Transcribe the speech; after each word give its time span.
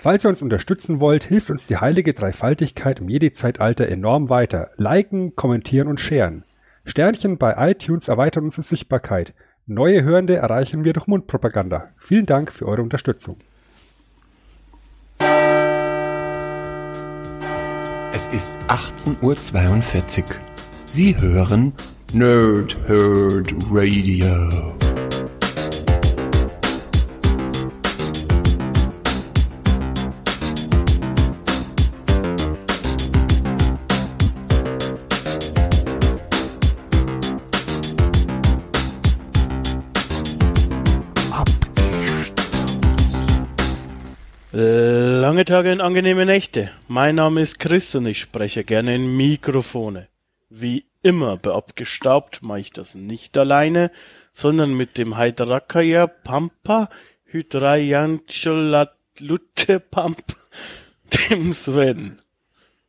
Falls 0.00 0.24
ihr 0.24 0.30
uns 0.30 0.40
unterstützen 0.40 0.98
wollt, 0.98 1.24
hilft 1.24 1.50
uns 1.50 1.66
die 1.66 1.76
heilige 1.76 2.14
Dreifaltigkeit 2.14 3.00
im 3.00 3.10
Jedi-Zeitalter 3.10 3.86
enorm 3.86 4.30
weiter. 4.30 4.70
Liken, 4.78 5.36
kommentieren 5.36 5.88
und 5.88 6.00
scheren. 6.00 6.44
Sternchen 6.86 7.36
bei 7.36 7.70
iTunes 7.70 8.08
erweitern 8.08 8.44
unsere 8.44 8.62
Sichtbarkeit. 8.62 9.34
Neue 9.66 10.02
Hörende 10.02 10.36
erreichen 10.36 10.84
wir 10.84 10.94
durch 10.94 11.06
Mundpropaganda. 11.06 11.90
Vielen 11.98 12.24
Dank 12.24 12.50
für 12.50 12.66
eure 12.66 12.80
Unterstützung. 12.80 13.36
Es 18.14 18.26
ist 18.28 18.52
18.42 18.68 20.20
Uhr. 20.20 20.24
Sie 20.86 21.14
hören 21.20 21.74
Nerd 22.14 22.74
Herd 22.88 23.52
Radio. 23.70 24.79
Lange 45.40 45.46
Tage 45.46 45.72
und 45.72 45.80
angenehme 45.80 46.26
Nächte. 46.26 46.70
Mein 46.86 47.14
Name 47.14 47.40
ist 47.40 47.58
Chris 47.58 47.94
und 47.94 48.04
ich 48.04 48.20
spreche 48.20 48.62
gerne 48.62 48.94
in 48.94 49.16
Mikrofone. 49.16 50.08
Wie 50.50 50.84
immer 51.00 51.38
bei 51.38 51.52
Abgestaubt 51.52 52.42
mache 52.42 52.60
ich 52.60 52.74
das 52.74 52.94
nicht 52.94 53.38
alleine, 53.38 53.90
sondern 54.34 54.74
mit 54.74 54.98
dem 54.98 55.16
Hydrakaja 55.16 56.08
Pampa 56.08 56.90
Hydrayancholatlutte 57.24 59.80
Pamp, 59.80 60.22
dem 61.30 61.54
Sven. 61.54 62.18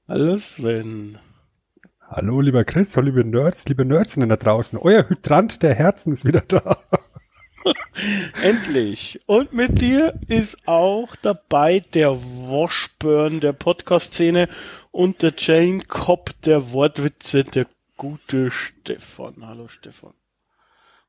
Hallo 0.09 0.35
Sven. 0.35 1.19
Hallo 2.01 2.41
lieber 2.41 2.65
Chris, 2.65 2.97
hallo 2.97 3.05
liebe 3.05 3.23
Nerds, 3.23 3.69
liebe 3.69 3.85
Nerdsinnen 3.85 4.27
da 4.27 4.35
draußen. 4.35 4.77
Euer 4.77 5.07
Hydrant 5.07 5.63
der 5.63 5.73
Herzen 5.73 6.11
ist 6.11 6.25
wieder 6.25 6.41
da. 6.41 6.79
Endlich. 8.41 9.19
Und 9.25 9.53
mit 9.53 9.81
dir 9.81 10.19
ist 10.27 10.67
auch 10.67 11.15
dabei 11.15 11.79
der 11.79 12.11
Washburn 12.21 13.39
der 13.39 13.53
Podcast-Szene 13.53 14.49
und 14.91 15.21
der 15.21 15.33
Jane 15.37 15.83
Cobb 15.83 16.31
der 16.41 16.71
Wortwitze, 16.71 17.43
der 17.43 17.67
gute 17.97 18.51
Stefan. 18.51 19.45
Hallo 19.45 19.67
Stefan. 19.67 20.13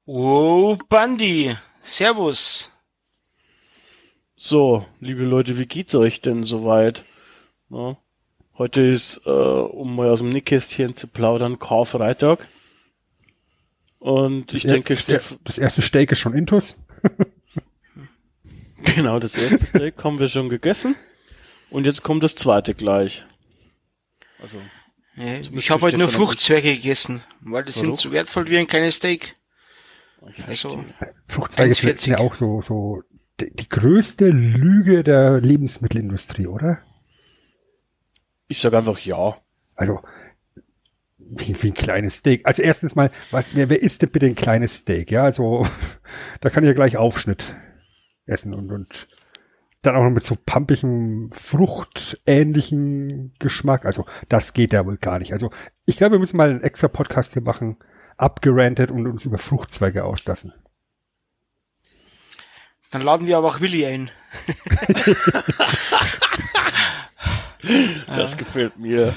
Oh, 0.04 0.76
Bandi. 0.88 1.56
Servus. 1.80 2.70
So, 4.36 4.84
liebe 5.00 5.24
Leute, 5.24 5.58
wie 5.58 5.66
geht's 5.66 5.94
euch 5.94 6.20
denn 6.20 6.44
soweit? 6.44 7.04
Na, 7.68 7.96
heute 8.58 8.80
ist, 8.82 9.22
äh, 9.24 9.30
um 9.30 9.94
mal 9.94 10.10
aus 10.10 10.18
dem 10.18 10.30
Nickkästchen 10.30 10.96
zu 10.96 11.06
plaudern, 11.06 11.58
Karfreitag. 11.58 12.48
Und 14.02 14.52
ich 14.52 14.62
das 14.62 14.72
denke, 14.72 14.94
das, 14.94 15.04
Steff 15.04 15.38
das 15.44 15.58
erste 15.58 15.80
Steak 15.80 16.10
ist 16.10 16.18
schon 16.18 16.34
intus. 16.34 16.84
genau, 18.96 19.20
das 19.20 19.36
erste 19.36 19.64
Steak 19.64 20.02
haben 20.02 20.18
wir 20.18 20.26
schon 20.26 20.48
gegessen. 20.48 20.96
Und 21.70 21.86
jetzt 21.86 22.02
kommt 22.02 22.22
das 22.22 22.34
zweite 22.34 22.74
gleich. 22.74 23.24
Also, 24.40 24.58
Ja, 25.14 25.38
ich 25.38 25.70
habe 25.70 25.82
heute 25.82 25.98
nur 25.98 26.08
Fruchtzwerge 26.08 26.74
gegessen, 26.74 27.22
weil 27.40 27.64
die 27.64 27.72
sind 27.72 27.96
so 27.96 28.10
wertvoll 28.10 28.50
wie 28.50 28.58
ein 28.58 28.66
kleines 28.66 28.96
Steak. 28.96 29.36
Also. 30.48 30.84
Fruchtzweige 31.26 31.74
sind 31.74 31.90
1,40. 31.90 32.10
ja 32.10 32.18
auch 32.18 32.34
so, 32.34 32.60
so 32.60 33.02
die, 33.40 33.54
die 33.54 33.68
größte 33.68 34.28
Lüge 34.28 35.04
der 35.04 35.40
Lebensmittelindustrie, 35.40 36.48
oder? 36.48 36.82
ich 38.52 38.60
sag 38.60 38.74
einfach 38.74 38.98
ja. 38.98 39.36
Also, 39.74 40.00
wie, 41.38 41.62
wie 41.62 41.68
ein 41.68 41.74
kleines 41.74 42.16
Steak. 42.16 42.46
Also 42.46 42.62
erstens 42.62 42.94
mal, 42.94 43.10
was, 43.30 43.46
wer, 43.54 43.70
wer 43.70 43.82
isst 43.82 44.02
denn 44.02 44.10
bitte 44.10 44.26
ein 44.26 44.34
kleines 44.34 44.78
Steak? 44.78 45.10
Ja, 45.10 45.24
also 45.24 45.66
da 46.40 46.50
kann 46.50 46.64
ich 46.64 46.68
ja 46.68 46.74
gleich 46.74 46.96
Aufschnitt 46.96 47.56
essen 48.26 48.54
und, 48.54 48.70
und 48.70 49.08
dann 49.82 49.96
auch 49.96 50.04
noch 50.04 50.10
mit 50.10 50.24
so 50.24 50.36
pampigem, 50.36 51.30
fruchtähnlichen 51.32 53.34
Geschmack. 53.38 53.84
Also 53.84 54.06
das 54.28 54.52
geht 54.52 54.72
ja 54.72 54.86
wohl 54.86 54.96
gar 54.96 55.18
nicht. 55.18 55.32
Also 55.32 55.50
ich 55.86 55.96
glaube, 55.96 56.12
wir 56.12 56.18
müssen 56.20 56.36
mal 56.36 56.50
einen 56.50 56.62
extra 56.62 56.88
Podcast 56.88 57.32
hier 57.32 57.42
machen, 57.42 57.76
abgerantet 58.16 58.90
und 58.90 59.06
uns 59.06 59.24
über 59.24 59.38
Fruchtzweige 59.38 60.04
auslassen. 60.04 60.52
dann 62.90 63.02
laden 63.02 63.26
wir 63.26 63.38
aber 63.38 63.48
auch 63.48 63.60
Willi 63.60 63.86
ein. 63.86 64.10
Das 68.08 68.36
gefällt 68.36 68.78
mir. 68.78 69.16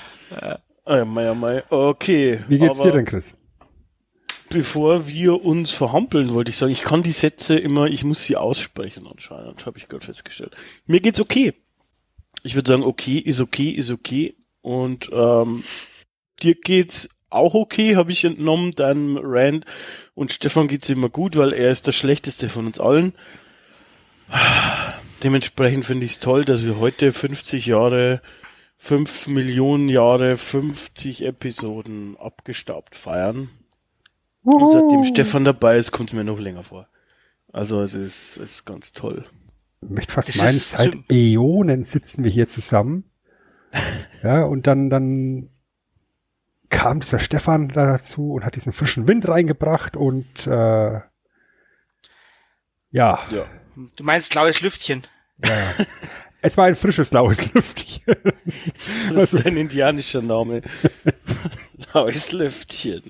Ja, 0.87 1.05
mei, 1.05 1.33
mei. 1.33 1.63
Okay. 1.69 2.39
Wie 2.47 2.59
geht's 2.59 2.81
dir 2.81 2.91
denn, 2.91 3.05
Chris? 3.05 3.35
Bevor 4.49 5.07
wir 5.07 5.43
uns 5.43 5.71
verhampeln, 5.71 6.33
wollte 6.33 6.51
ich 6.51 6.57
sagen, 6.57 6.71
ich 6.71 6.83
kann 6.83 7.03
die 7.03 7.11
Sätze 7.11 7.57
immer, 7.57 7.87
ich 7.87 8.03
muss 8.03 8.23
sie 8.23 8.37
aussprechen 8.37 9.07
anscheinend, 9.07 9.65
habe 9.65 9.77
ich 9.77 9.87
gerade 9.87 10.05
festgestellt. 10.05 10.55
Mir 10.85 10.99
geht's 10.99 11.19
okay. 11.19 11.53
Ich 12.43 12.55
würde 12.55 12.69
sagen, 12.69 12.83
okay, 12.83 13.17
ist 13.17 13.41
okay, 13.41 13.69
ist 13.69 13.91
okay. 13.91 14.35
Und 14.61 15.09
ähm, 15.11 15.63
dir 16.43 16.55
geht's 16.55 17.09
auch 17.29 17.53
okay, 17.53 17.95
habe 17.95 18.11
ich 18.11 18.23
entnommen, 18.23 18.75
deinem 18.75 19.17
Rand. 19.21 19.65
Und 20.13 20.31
Stefan 20.31 20.67
geht's 20.67 20.89
immer 20.89 21.09
gut, 21.09 21.35
weil 21.35 21.53
er 21.53 21.71
ist 21.71 21.87
der 21.87 21.91
schlechteste 21.91 22.49
von 22.49 22.67
uns 22.67 22.79
allen. 22.79 23.13
Dementsprechend 25.23 25.85
finde 25.85 26.05
ich 26.05 26.13
es 26.13 26.19
toll, 26.19 26.45
dass 26.45 26.65
wir 26.65 26.79
heute 26.79 27.11
50 27.11 27.65
Jahre, 27.65 28.21
5 28.77 29.27
Millionen 29.27 29.89
Jahre, 29.89 30.37
50 30.37 31.25
Episoden 31.25 32.17
abgestaubt 32.17 32.95
feiern. 32.95 33.49
Und 34.43 34.71
seitdem 34.71 35.03
Stefan 35.03 35.43
dabei 35.43 35.77
ist, 35.77 35.91
kommt 35.91 36.11
es 36.11 36.15
mir 36.15 36.23
noch 36.23 36.39
länger 36.39 36.63
vor. 36.63 36.87
Also 37.51 37.81
es 37.81 37.95
ist, 37.95 38.37
es 38.37 38.51
ist 38.51 38.65
ganz 38.65 38.91
toll. 38.91 39.25
Ich 39.81 39.89
möchte 39.89 40.13
fast 40.13 40.29
Es 40.29 40.37
meinen, 40.37 40.57
seit 40.59 40.93
so- 40.93 40.99
Äonen 41.11 41.83
sitzen 41.83 42.23
wir 42.23 42.31
hier 42.31 42.49
zusammen. 42.49 43.05
Ja, 44.23 44.43
und 44.43 44.67
dann, 44.67 44.89
dann 44.89 45.49
kam 46.69 46.99
dieser 47.01 47.19
Stefan 47.19 47.67
da 47.67 47.85
dazu 47.85 48.31
und 48.33 48.45
hat 48.45 48.55
diesen 48.55 48.71
frischen 48.73 49.07
Wind 49.07 49.27
reingebracht 49.27 49.95
und 49.97 50.47
äh, 50.47 51.01
ja, 52.91 53.19
Ja. 53.29 53.45
Du 53.97 54.03
meinst 54.05 54.33
laues 54.33 54.61
Lüftchen. 54.61 55.05
ja. 55.43 55.51
es 56.45 56.57
war 56.57 56.65
ein 56.65 56.75
frisches, 56.75 57.11
laues 57.11 57.53
Lüftchen. 57.53 58.15
Das 59.13 59.33
ist 59.33 59.45
ein 59.45 59.57
indianischer 59.57 60.21
Name. 60.21 60.61
Laues 61.93 62.31
Lüftchen. 62.31 63.01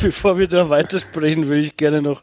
Bevor 0.00 0.38
wir 0.38 0.48
da 0.48 0.68
weitersprechen, 0.68 1.48
will 1.48 1.60
ich 1.60 1.76
gerne 1.76 2.02
noch, 2.02 2.22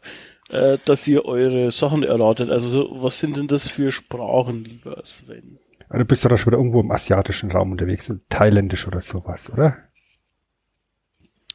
äh, 0.50 0.78
dass 0.84 1.06
ihr 1.08 1.24
eure 1.24 1.70
Sachen 1.70 2.02
erratet. 2.02 2.50
Also 2.50 2.68
so, 2.68 2.88
was 3.02 3.18
sind 3.18 3.36
denn 3.36 3.48
das 3.48 3.68
für 3.68 3.90
Sprachen, 3.90 4.64
lieber 4.64 5.00
Sven? 5.04 5.58
du 5.98 6.04
bist 6.04 6.24
doch 6.24 6.36
schon 6.38 6.52
wieder 6.52 6.58
irgendwo 6.58 6.80
im 6.80 6.90
asiatischen 6.92 7.50
Raum 7.50 7.72
unterwegs, 7.72 8.12
thailändisch 8.28 8.86
oder 8.86 9.00
sowas, 9.00 9.52
oder? 9.52 9.76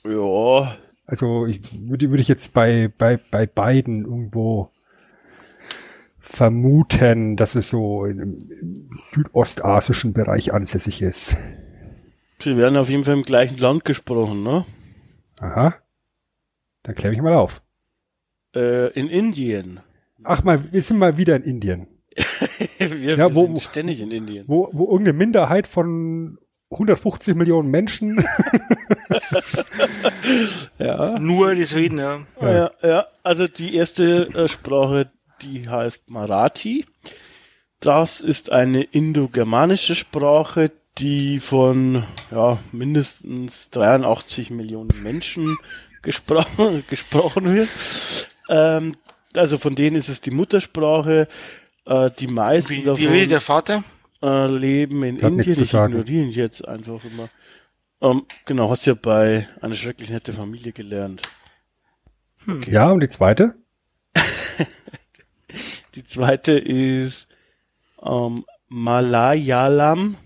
Ja, 0.04 0.78
Also 1.06 1.46
ich 1.46 1.62
würde, 1.74 2.10
würde 2.10 2.22
ich 2.22 2.28
jetzt 2.28 2.54
bei, 2.54 2.92
bei, 2.98 3.18
bei 3.18 3.46
beiden 3.46 4.04
irgendwo 4.04 4.72
vermuten, 6.28 7.36
dass 7.36 7.54
es 7.56 7.70
so 7.70 8.06
im, 8.06 8.20
im 8.50 8.90
südostasischen 8.94 10.12
Bereich 10.14 10.54
ansässig 10.54 11.02
ist. 11.04 11.38
sie 12.42 12.58
werden 12.58 12.78
auf 12.78 12.90
jeden 12.90 13.04
Fall 13.04 13.14
im 13.14 13.22
gleichen 13.24 13.58
Land 13.60 13.86
gesprochen, 13.86 14.42
ne? 14.44 14.66
Aha. 15.40 15.76
Dann 16.84 16.96
kläre 16.96 17.14
ich 17.14 17.22
mal 17.22 17.36
auf. 17.36 17.62
Äh, 18.56 18.88
in 19.00 19.08
Indien. 19.10 19.82
Ach 20.24 20.44
mal, 20.44 20.72
wir 20.74 20.82
sind 20.82 20.98
mal 20.98 21.18
wieder 21.18 21.36
in 21.36 21.44
Indien, 21.44 21.88
wir 22.80 23.16
Ja, 23.18 23.30
wir 23.30 23.36
wo- 23.36 23.46
sind 23.46 23.62
ständig 23.62 24.02
in 24.02 24.10
Indien. 24.12 24.46
wo, 24.48 24.70
wo 24.74 24.86
irgendeine 24.92 25.18
Minderheit 25.18 25.68
von 25.68 26.40
150 26.72 27.36
Millionen 27.36 27.70
Menschen 27.70 28.18
Ja. 30.80 31.20
Nur 31.20 31.54
die 31.56 31.64
Süden, 31.66 32.00
ja. 32.00 32.22
Ja, 32.42 32.72
ja, 32.82 33.06
also 33.24 33.48
die 33.48 33.76
erste 33.76 34.28
äh, 34.34 34.48
Sprache, 34.48 35.12
die 35.42 35.70
heißt 35.70 36.10
Marathi. 36.10 36.86
Das 37.80 38.22
ist 38.22 38.52
eine 38.52 38.84
indogermanische 38.84 39.96
Sprache, 39.96 40.72
die 40.98 41.40
von 41.40 42.04
ja, 42.32 42.60
mindestens 42.72 43.70
83 43.72 44.50
Millionen 44.50 45.04
Menschen 45.04 45.58
gesprochen, 46.02 46.84
gesprochen 46.90 47.54
wird. 47.54 47.70
Ähm, 48.50 48.96
also 49.36 49.58
von 49.58 49.76
denen 49.76 49.96
ist 49.96 50.10
es 50.10 50.22
die 50.22 50.32
Muttersprache. 50.32 51.28
Äh, 51.86 52.12
die 52.18 52.28
meisten 52.28 52.74
Wie, 52.74 52.84
davon 52.84 53.04
wie 53.04 53.10
will 53.12 53.28
der 53.28 53.42
Vater? 53.42 53.84
äh, 54.26 54.48
leben 54.48 55.04
in 55.04 55.22
Hat 55.22 55.32
Indien. 55.32 55.62
Ich 55.62 55.74
ignoriere 55.74 56.24
ihn 56.24 56.32
jetzt 56.32 56.68
einfach 56.68 57.04
immer. 57.04 57.30
Ähm, 58.02 58.26
genau, 58.46 58.70
hast 58.70 58.86
ja 58.86 58.94
bei 58.94 59.48
einer 59.62 59.76
schrecklich 59.76 60.10
nette 60.10 60.34
Familie 60.34 60.72
gelernt. 60.72 61.22
Okay. 62.48 62.72
Ja, 62.72 62.92
und 62.92 63.02
die 63.02 63.10
zweite? 63.10 63.56
Die 65.96 66.04
zweite 66.04 66.54
ist 66.54 67.28
ähm, 68.02 68.46
Malayalam. 68.68 70.18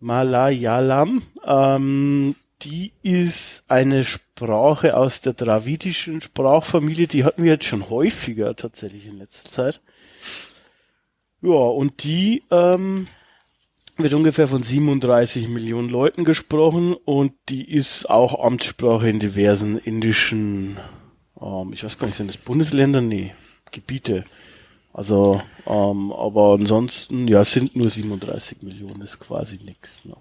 Malayalam. 0.00 1.22
Ähm, 1.44 2.34
die 2.62 2.92
ist 3.02 3.62
eine 3.68 4.04
Sprache 4.04 4.96
aus 4.96 5.20
der 5.20 5.34
dravidischen 5.34 6.20
Sprachfamilie. 6.20 7.06
Die 7.06 7.24
hatten 7.24 7.44
wir 7.44 7.52
jetzt 7.52 7.66
schon 7.66 7.88
häufiger 7.88 8.56
tatsächlich 8.56 9.06
in 9.06 9.18
letzter 9.18 9.50
Zeit. 9.50 9.80
Ja, 11.40 11.50
und 11.52 12.02
die 12.02 12.42
ähm, 12.50 13.06
wird 13.96 14.14
ungefähr 14.14 14.48
von 14.48 14.62
37 14.62 15.48
Millionen 15.48 15.88
Leuten 15.88 16.24
gesprochen 16.24 16.94
und 16.94 17.32
die 17.48 17.70
ist 17.70 18.10
auch 18.10 18.44
Amtssprache 18.44 19.08
in 19.08 19.20
diversen 19.20 19.78
indischen, 19.78 20.78
ähm, 21.40 21.72
ich 21.72 21.84
weiß 21.84 21.98
gar 21.98 22.06
nicht, 22.06 22.16
sind 22.16 22.28
das 22.28 22.36
Bundesländer? 22.36 23.00
Nee, 23.00 23.34
Gebiete. 23.70 24.24
Also, 24.92 25.40
ähm, 25.66 26.12
aber 26.12 26.54
ansonsten, 26.54 27.28
ja, 27.28 27.44
sind 27.44 27.76
nur 27.76 27.88
37 27.88 28.62
Millionen, 28.62 29.02
ist 29.02 29.20
quasi 29.20 29.58
nix. 29.62 30.04
Ne? 30.04 30.16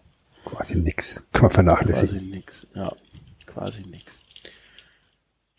Quasi 0.45 0.75
nix. 0.77 1.21
Kann 1.31 1.43
man 1.43 1.51
vernachlässigen. 1.51 2.19
Quasi 2.19 2.25
nix, 2.25 2.67
ja, 2.75 2.91
quasi 3.45 3.81
nix. 3.87 4.23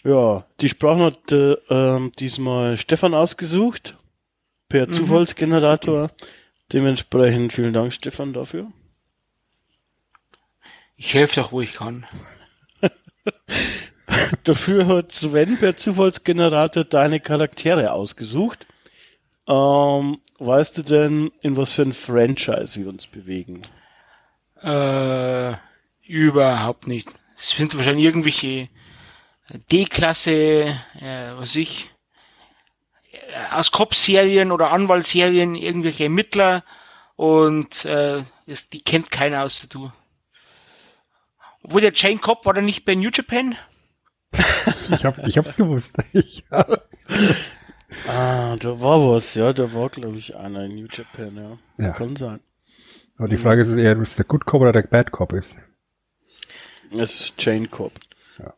Ja, 0.05 0.47
die 0.61 0.69
Sprachen 0.69 1.03
hat 1.03 1.33
äh, 1.33 1.55
ähm, 1.69 2.13
diesmal 2.19 2.79
Stefan 2.79 3.15
ausgesucht 3.15 3.99
per 4.69 4.91
Zufallsgenerator. 4.91 6.11
Dementsprechend 6.73 7.53
vielen 7.53 7.73
Dank, 7.73 7.93
Stefan, 7.93 8.33
dafür. 8.33 8.71
Ich 10.97 11.15
helfe 11.15 11.41
doch, 11.41 11.53
wo 11.53 11.61
ich 11.61 11.75
kann. 11.75 12.07
Dafür 14.45 14.87
hat 14.87 15.13
Sven 15.13 15.59
per 15.59 15.77
Zufallsgenerator 15.77 16.85
deine 16.85 17.21
Charaktere 17.21 17.93
ausgesucht. 17.93 18.67
Ähm, 19.47 20.21
weißt 20.39 20.79
du 20.79 20.83
denn, 20.83 21.31
in 21.41 21.57
was 21.57 21.73
für 21.73 21.83
ein 21.83 21.93
Franchise 21.93 22.77
wir 22.77 22.89
uns 22.89 23.07
bewegen? 23.07 23.63
Äh, 24.63 25.55
überhaupt 26.07 26.87
nicht. 26.87 27.09
Es 27.37 27.51
sind 27.51 27.77
wahrscheinlich 27.77 28.05
irgendwelche 28.05 28.69
D-Klasse, 29.71 30.77
äh, 31.01 31.33
was 31.37 31.55
ich, 31.57 31.91
äh, 33.13 33.55
aus 33.55 33.71
Cop-Serien 33.71 34.53
oder 34.53 34.71
Anwaltsserien 34.73 35.55
irgendwelche 35.55 36.05
Ermittler 36.05 36.65
und 37.17 37.85
äh, 37.85 38.23
das, 38.47 38.69
die 38.69 38.83
kennt 38.83 39.11
keiner 39.11 39.45
außer 39.45 39.69
du. 39.69 39.93
Obwohl 41.63 41.81
der 41.81 41.93
Chain 41.93 42.21
Cop 42.21 42.47
war 42.47 42.55
der 42.55 42.63
nicht 42.63 42.85
bei 42.85 42.95
New 42.95 43.11
Japan? 43.13 43.57
Ich, 44.33 45.05
hab, 45.05 45.27
ich 45.27 45.39
hab's 45.39 45.57
gewusst. 45.57 45.97
Ich 46.13 46.45
hab's. 46.51 47.05
Ah, 48.07 48.57
da 48.57 48.81
war 48.81 49.11
was, 49.11 49.35
ja, 49.35 49.53
da 49.53 49.73
war, 49.73 49.89
glaube 49.89 50.17
ich, 50.19 50.37
einer 50.37 50.65
in 50.65 50.77
New 50.77 50.89
Japan, 50.91 51.37
ja. 51.37 51.85
Ja. 51.85 51.93
Kann 51.93 52.17
sein. 52.17 52.41
Aber 53.17 53.29
die 53.29 53.39
Frage 53.39 53.63
ist 53.63 53.75
eher, 53.75 53.97
ob 53.97 54.03
es 54.03 54.17
der 54.17 54.27
Good 54.27 54.45
Cop 54.45 54.61
oder 54.61 54.73
der 54.73 54.83
Bad 54.83 55.11
Cop 55.11 55.33
ist. 55.33 55.59
Es 56.93 57.21
ist 57.21 57.37
Chain 57.39 57.71
Cop. 57.71 57.93
Ja. 58.39 58.55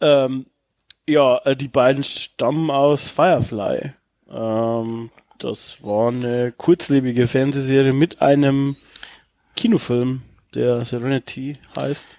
ähm, 0.24 0.46
ja, 1.06 1.38
äh, 1.44 1.56
die 1.56 1.68
beiden 1.68 2.02
stammen 2.02 2.70
aus 2.70 3.08
Firefly. 3.08 3.92
Ähm, 4.30 5.10
das 5.38 5.82
war 5.82 6.08
eine 6.08 6.52
kurzlebige 6.52 7.26
Fernsehserie 7.26 7.92
mit 7.92 8.22
einem 8.22 8.76
Kinofilm, 9.56 10.22
der 10.54 10.84
Serenity 10.84 11.58
heißt, 11.76 12.18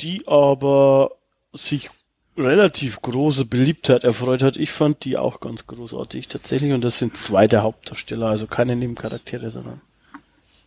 die 0.00 0.26
aber 0.26 1.12
sich 1.52 1.90
relativ 2.36 3.00
große 3.00 3.46
Beliebtheit 3.46 4.04
erfreut 4.04 4.42
hat. 4.42 4.56
Ich 4.56 4.70
fand 4.70 5.04
die 5.04 5.16
auch 5.16 5.40
ganz 5.40 5.66
großartig 5.66 6.28
tatsächlich 6.28 6.72
und 6.72 6.82
das 6.82 6.98
sind 6.98 7.16
zwei 7.16 7.48
der 7.48 7.62
Hauptdarsteller, 7.62 8.26
also 8.26 8.46
keine 8.46 8.76
Nebencharaktere, 8.76 9.50
sondern 9.50 9.80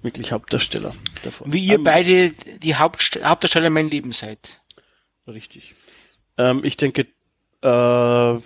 wirklich 0.01 0.31
Hauptdarsteller 0.31 0.95
davon. 1.23 1.51
Wie 1.53 1.63
ihr 1.63 1.75
Ähm, 1.75 1.83
beide 1.83 2.31
die 2.31 2.75
Haupt 2.75 3.19
Hauptdarsteller 3.23 3.67
in 3.67 3.73
meinem 3.73 3.89
Leben 3.89 4.11
seid. 4.13 4.39
Richtig. 5.27 5.75
Ähm, 6.37 6.61
ich 6.63 6.77
denke, 6.77 7.01
äh, 7.01 7.07
da 7.61 8.39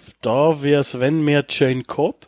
wäre 0.64 0.84
Sven 0.84 1.24
mehr 1.24 1.46
Jane 1.48 1.84
Cobb, 1.84 2.28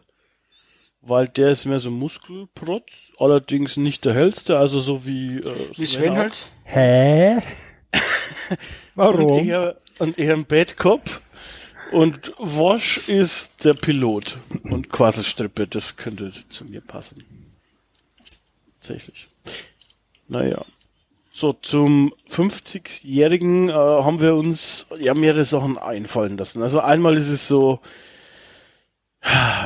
weil 1.01 1.27
der 1.27 1.49
ist 1.49 1.65
mehr 1.65 1.79
so 1.79 1.91
Muskelprotz, 1.91 3.11
allerdings 3.17 3.75
nicht 3.75 4.05
der 4.05 4.13
hellste, 4.13 4.57
also 4.57 4.79
so 4.79 5.05
wie, 5.05 5.37
äh, 5.39 5.69
Wie 5.75 5.87
Sven 5.87 6.15
halt. 6.15 6.37
Hä? 6.63 7.41
Und 8.49 8.57
Warum? 8.95 9.45
eher, 9.45 9.75
und 9.99 10.17
eher 10.17 10.33
ein 10.33 10.45
Bad 10.45 10.77
Cop. 10.77 11.21
Und 11.91 12.33
Wash 12.39 12.97
ist 13.07 13.63
der 13.63 13.73
Pilot. 13.73 14.37
Und 14.63 14.89
Quasselstrippe, 14.89 15.67
das 15.67 15.97
könnte 15.97 16.31
zu 16.49 16.65
mir 16.65 16.81
passen. 16.81 17.23
Tatsächlich. 18.79 19.27
Naja. 20.27 20.65
So, 21.31 21.53
zum 21.53 22.13
50-Jährigen 22.29 23.69
äh, 23.69 23.73
haben 23.73 24.21
wir 24.21 24.35
uns 24.35 24.87
ja 24.97 25.13
mehrere 25.13 25.43
Sachen 25.43 25.77
einfallen 25.77 26.37
lassen. 26.37 26.61
Also 26.61 26.79
einmal 26.79 27.17
ist 27.17 27.27
es 27.27 27.47
so, 27.47 27.81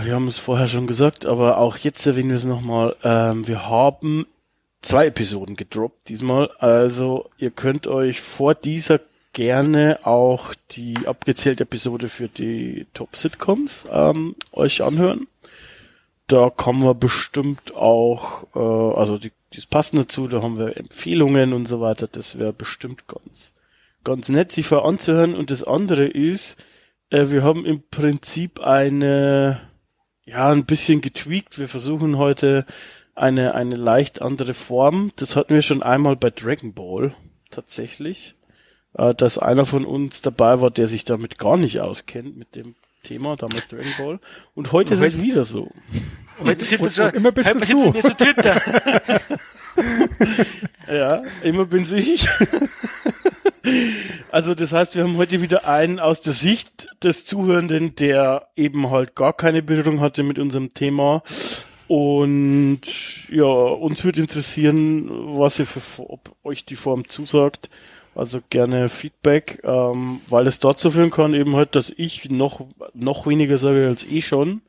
wir 0.03 0.15
haben 0.15 0.27
es 0.27 0.39
vorher 0.39 0.67
schon 0.67 0.87
gesagt, 0.87 1.25
aber 1.25 1.57
auch 1.57 1.77
jetzt 1.77 2.05
erwähnen 2.05 2.29
wir 2.29 2.37
es 2.37 2.45
nochmal. 2.45 2.95
Ähm, 3.03 3.47
wir 3.47 3.67
haben 3.69 4.25
zwei 4.81 5.07
Episoden 5.07 5.55
gedroppt 5.55 6.09
diesmal. 6.09 6.49
Also 6.59 7.29
ihr 7.37 7.51
könnt 7.51 7.87
euch 7.87 8.21
vor 8.21 8.55
dieser 8.55 8.99
gerne 9.33 9.99
auch 10.03 10.53
die 10.71 10.95
abgezählte 11.05 11.63
Episode 11.63 12.09
für 12.09 12.27
die 12.27 12.87
Top 12.93 13.15
Sitcoms 13.15 13.85
ähm, 13.91 14.35
euch 14.51 14.81
anhören. 14.81 15.27
Da 16.27 16.49
kommen 16.49 16.83
wir 16.83 16.93
bestimmt 16.93 17.75
auch, 17.75 18.47
äh, 18.55 18.97
also 18.97 19.17
die, 19.17 19.31
die 19.53 19.61
passen 19.69 19.97
dazu, 19.97 20.27
da 20.27 20.41
haben 20.41 20.57
wir 20.57 20.77
Empfehlungen 20.77 21.53
und 21.53 21.67
so 21.67 21.81
weiter. 21.81 22.07
Das 22.07 22.37
wäre 22.37 22.53
bestimmt 22.53 23.07
ganz, 23.07 23.53
ganz 24.03 24.29
nett, 24.29 24.51
sich 24.51 24.67
vorher 24.67 24.87
anzuhören. 24.87 25.35
Und 25.35 25.51
das 25.51 25.63
andere 25.63 26.05
ist, 26.05 26.63
äh, 27.09 27.27
wir 27.29 27.43
haben 27.43 27.65
im 27.65 27.81
Prinzip 27.89 28.59
eine, 28.59 29.59
ja, 30.25 30.49
ein 30.49 30.65
bisschen 30.65 31.01
getweakt. 31.01 31.57
Wir 31.57 31.67
versuchen 31.67 32.17
heute 32.17 32.65
eine, 33.19 33.55
eine 33.55 33.75
leicht 33.75 34.21
andere 34.21 34.53
Form. 34.53 35.11
Das 35.15 35.35
hatten 35.35 35.53
wir 35.53 35.61
schon 35.61 35.83
einmal 35.83 36.15
bei 36.15 36.29
Dragon 36.29 36.73
Ball, 36.73 37.13
tatsächlich. 37.51 38.35
Äh, 38.93 39.13
dass 39.13 39.37
einer 39.37 39.65
von 39.65 39.85
uns 39.85 40.21
dabei 40.21 40.61
war, 40.61 40.71
der 40.71 40.87
sich 40.87 41.05
damit 41.05 41.37
gar 41.37 41.57
nicht 41.57 41.79
auskennt, 41.79 42.37
mit 42.37 42.55
dem 42.55 42.75
Thema, 43.03 43.35
damals 43.37 43.67
Dragon 43.67 43.93
Ball. 43.97 44.19
Und 44.55 44.71
heute 44.71 44.93
ist 44.93 45.01
es 45.01 45.21
wieder 45.21 45.43
so. 45.43 45.71
Heute 46.39 46.65
sind 46.65 46.79
wir 46.79 46.85
und 46.85 46.93
so, 46.93 47.03
immer 47.03 47.31
bist 47.31 47.49
so 47.49 48.09
Twitter. 48.09 48.61
Ja, 50.89 51.23
immer 51.43 51.65
bin's 51.65 51.91
ich. 51.91 52.27
also 54.31 54.55
das 54.55 54.73
heißt, 54.73 54.95
wir 54.95 55.03
haben 55.03 55.17
heute 55.17 55.41
wieder 55.41 55.67
einen 55.67 55.99
aus 55.99 56.21
der 56.21 56.33
Sicht 56.33 56.87
des 57.03 57.25
Zuhörenden, 57.25 57.93
der 57.95 58.47
eben 58.55 58.89
halt 58.89 59.15
gar 59.15 59.33
keine 59.33 59.61
Berührung 59.61 59.99
hatte 59.99 60.23
mit 60.23 60.39
unserem 60.39 60.73
Thema. 60.73 61.21
Und 61.89 62.81
ja, 63.29 63.45
uns 63.45 64.03
würde 64.03 64.21
interessieren, 64.21 65.09
was 65.39 65.57
ihr 65.57 65.65
für, 65.65 65.81
ob 66.07 66.35
euch 66.43 66.63
die 66.63 66.75
Form 66.75 67.09
zusagt. 67.09 67.71
Also 68.13 68.41
gerne 68.51 68.89
Feedback, 68.89 69.59
ähm, 69.63 70.21
weil 70.29 70.45
es 70.45 70.59
dazu 70.59 70.91
führen 70.91 71.09
kann 71.09 71.33
eben 71.33 71.55
halt, 71.55 71.75
dass 71.75 71.89
ich 71.89 72.29
noch, 72.29 72.67
noch 72.93 73.25
weniger 73.25 73.57
sage 73.57 73.87
als 73.87 74.05
eh 74.05 74.21
schon, 74.21 74.61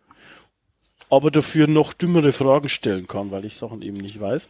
aber 1.11 1.31
dafür 1.31 1.67
noch 1.67 1.93
dümmere 1.93 2.33
Fragen 2.33 2.71
stellen 2.71 3.07
kann, 3.07 3.31
weil 3.31 3.45
ich 3.45 3.55
Sachen 3.55 3.83
eben 3.83 3.99
nicht 3.99 4.19
weiß. 4.19 4.49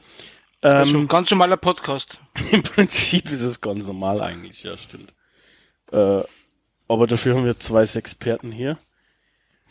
Ähm, 0.63 0.71
Also 0.71 0.99
ein 0.99 1.09
ganz 1.09 1.29
normaler 1.33 1.57
Podcast. 1.57 2.21
im 2.53 2.63
Prinzip 2.63 3.33
ist 3.33 3.43
es 3.43 3.61
ganz 3.61 3.85
normal 3.85 4.21
eigentlich, 4.21 4.63
ja, 4.63 4.77
stimmt. 4.77 5.13
Äh, 5.91 6.23
aber 6.87 7.07
dafür 7.09 7.35
haben 7.35 7.47
wir 7.47 7.59
zwei 7.59 7.83
Experten 7.83 8.53
hier, 8.53 8.79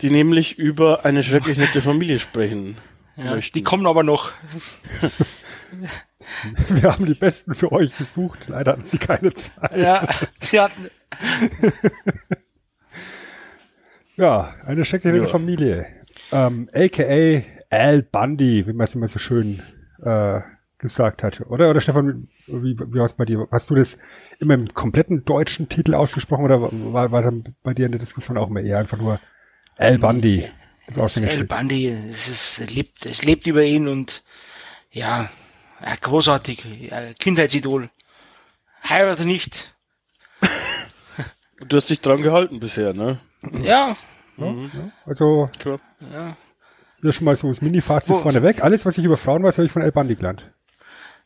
die 0.02 0.10
nämlich 0.10 0.58
über 0.58 1.06
eine 1.06 1.24
schrecklich 1.24 1.58
nette 1.58 1.82
Familie 1.82 2.20
sprechen 2.20 2.78
Ja, 3.18 3.36
möchten. 3.36 3.58
die 3.58 3.64
kommen 3.64 3.86
aber 3.86 4.04
noch. 4.04 4.32
Wir 6.70 6.92
haben 6.92 7.06
die 7.06 7.14
Besten 7.16 7.56
für 7.56 7.72
euch 7.72 7.98
gesucht. 7.98 8.48
Leider 8.48 8.74
hatten 8.74 8.86
sie 8.86 8.98
keine 8.98 9.34
Zeit. 9.34 9.76
Ja, 9.76 10.08
sie 10.42 10.60
hatten, 10.60 10.90
Ja, 14.16 14.54
eine 14.66 14.84
schreckliche 14.86 15.18
Ja. 15.18 15.26
Familie. 15.26 15.88
Ähm, 16.32 16.70
AKA 16.74 17.44
Al 17.70 18.04
Bundy, 18.04 18.68
wie 18.68 18.74
man 18.74 18.86
es 18.86 18.96
immer 18.96 19.08
so 19.08 19.20
schön 19.20 19.62
äh, 20.04 20.42
gesagt 20.78 21.24
hat. 21.24 21.42
Oder, 21.48 21.70
oder 21.70 21.82
Stefan, 21.82 22.28
wie, 22.48 22.78
wie 22.78 23.00
war 23.00 23.06
es 23.06 23.14
bei 23.14 23.26
dir? 23.26 23.48
Hast 23.52 23.70
du 23.70 23.76
das 23.76 23.98
immer 24.40 24.54
im 24.56 24.74
kompletten 24.74 25.24
deutschen 25.26 25.70
Titel 25.70 25.94
ausgesprochen 25.96 26.46
oder 26.46 26.62
war, 26.62 27.12
war 27.12 27.22
dann 27.22 27.44
bei 27.64 27.74
dir 27.74 27.86
in 27.86 27.92
der 27.92 28.00
Diskussion 28.00 28.38
auch 28.38 28.50
immer 28.50 28.62
eher 28.62 28.80
einfach 28.80 28.98
nur 28.98 29.20
Al 29.80 29.98
Bundy? 29.98 30.50
Das 30.88 30.98
El 30.98 31.04
Aushängeschild. 31.04 31.48
Bundy, 31.50 31.88
es 31.88 32.28
ist, 32.28 32.60
es 32.60 32.70
lebt, 32.70 33.06
es 33.06 33.24
lebt 33.24 33.48
über 33.48 33.64
ihn 33.64 33.88
und 33.88 34.24
ja, 34.92 35.30
ja 35.84 35.96
großartig, 35.96 36.66
ja, 36.92 37.14
Kindheitsidol. 37.14 37.90
Heirate 38.88 39.26
nicht. 39.26 39.74
Du 41.68 41.76
hast 41.78 41.90
dich 41.90 42.00
dran 42.02 42.22
gehalten 42.22 42.60
bisher, 42.60 42.94
ne? 42.94 43.20
Ja, 43.62 43.98
Ja, 44.38 44.46
ja. 44.48 44.92
Also, 45.06 45.50
ja. 45.66 46.36
Das 47.02 47.10
ist 47.12 47.16
schon 47.16 47.26
mal 47.26 47.36
so 47.36 47.48
das 47.50 47.62
Mini-Fazit 47.62 48.16
Wo- 48.16 48.20
vorneweg. 48.20 48.64
Alles, 48.64 48.86
was 48.86 48.98
ich 48.98 49.06
über 49.06 49.18
Frauen 49.18 49.44
weiß, 49.44 49.58
habe 49.58 49.66
ich 49.66 49.72
von 49.72 49.82
El 49.82 49.92
Bandi 49.92 50.16
gelernt. 50.16 50.50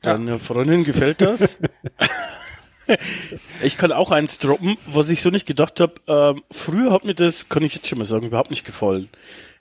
Deiner 0.01 0.37
Freundin 0.39 0.83
gefällt 0.83 1.21
das? 1.21 1.59
ich 3.61 3.77
kann 3.77 3.91
auch 3.91 4.11
eins 4.11 4.37
droppen, 4.37 4.77
was 4.85 5.09
ich 5.09 5.21
so 5.21 5.29
nicht 5.29 5.45
gedacht 5.45 5.79
habe. 5.79 5.93
Ähm, 6.07 6.43
früher 6.51 6.91
hat 6.91 7.05
mir 7.05 7.15
das, 7.15 7.49
kann 7.49 7.63
ich 7.63 7.73
jetzt 7.75 7.87
schon 7.87 7.97
mal 7.99 8.05
sagen, 8.05 8.25
überhaupt 8.27 8.49
nicht 8.49 8.65
gefallen. 8.65 9.09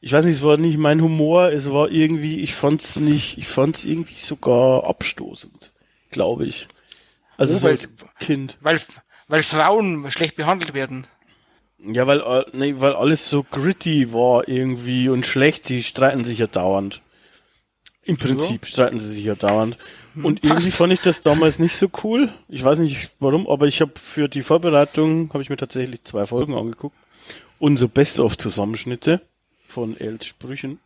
Ich 0.01 0.13
weiß 0.13 0.25
nicht, 0.25 0.35
es 0.35 0.43
war 0.43 0.57
nicht 0.57 0.79
mein 0.79 1.01
Humor, 1.01 1.51
es 1.51 1.71
war 1.73 1.91
irgendwie, 1.91 2.41
ich 2.41 2.55
fand's 2.55 2.97
nicht, 2.97 3.39
ich 3.39 3.47
fand's 3.47 3.85
irgendwie 3.85 4.15
sogar 4.15 4.87
abstoßend, 4.87 5.73
glaube 6.11 6.47
ich. 6.47 6.67
Also 7.37 7.55
Oh, 7.55 7.59
so 7.59 7.65
weil- 7.65 7.73
als 7.73 7.89
Kind. 8.19 8.59
Weil, 8.61 8.81
weil 9.29 9.43
Frauen 9.43 10.11
schlecht 10.11 10.37
behandelt 10.37 10.75
werden. 10.75 11.07
Ja, 11.85 12.07
weil, 12.07 12.21
äh, 12.21 12.45
nee, 12.53 12.75
weil 12.79 12.95
alles 12.95 13.29
so 13.29 13.43
gritty 13.45 14.13
war 14.13 14.47
irgendwie 14.49 15.09
und 15.09 15.27
schlecht, 15.27 15.69
die 15.69 15.83
streiten 15.83 16.25
sich 16.25 16.39
ja 16.39 16.47
dauernd. 16.47 17.03
Im 18.05 18.17
Prinzip 18.19 18.67
streiten 18.67 18.99
sie 18.99 19.13
sich 19.13 19.25
ja 19.25 19.35
dauernd. 19.37 19.79
Und 20.15 20.45
irgendwie 20.45 20.71
fand 20.71 20.93
ich 20.93 21.01
das 21.01 21.23
damals 21.23 21.59
nicht 21.59 21.77
so 21.77 21.89
cool. 22.05 22.29
Ich 22.49 22.63
weiß 22.63 22.79
nicht 22.81 23.11
warum, 23.19 23.49
aber 23.49 23.67
ich 23.67 23.81
habe 23.81 23.93
für 23.97 24.29
die 24.29 24.43
Vorbereitung, 24.43 25.31
habe 25.33 25.43
ich 25.43 25.51
mir 25.51 25.57
tatsächlich 25.57 26.05
zwei 26.05 26.27
Folgen 26.27 26.55
angeguckt. 26.55 26.97
Und 27.59 27.77
so 27.77 27.89
Best-of-Zusammenschnitte 27.89 29.23
von 29.69 29.97
Els 29.97 30.27
Sprüchen. 30.27 30.81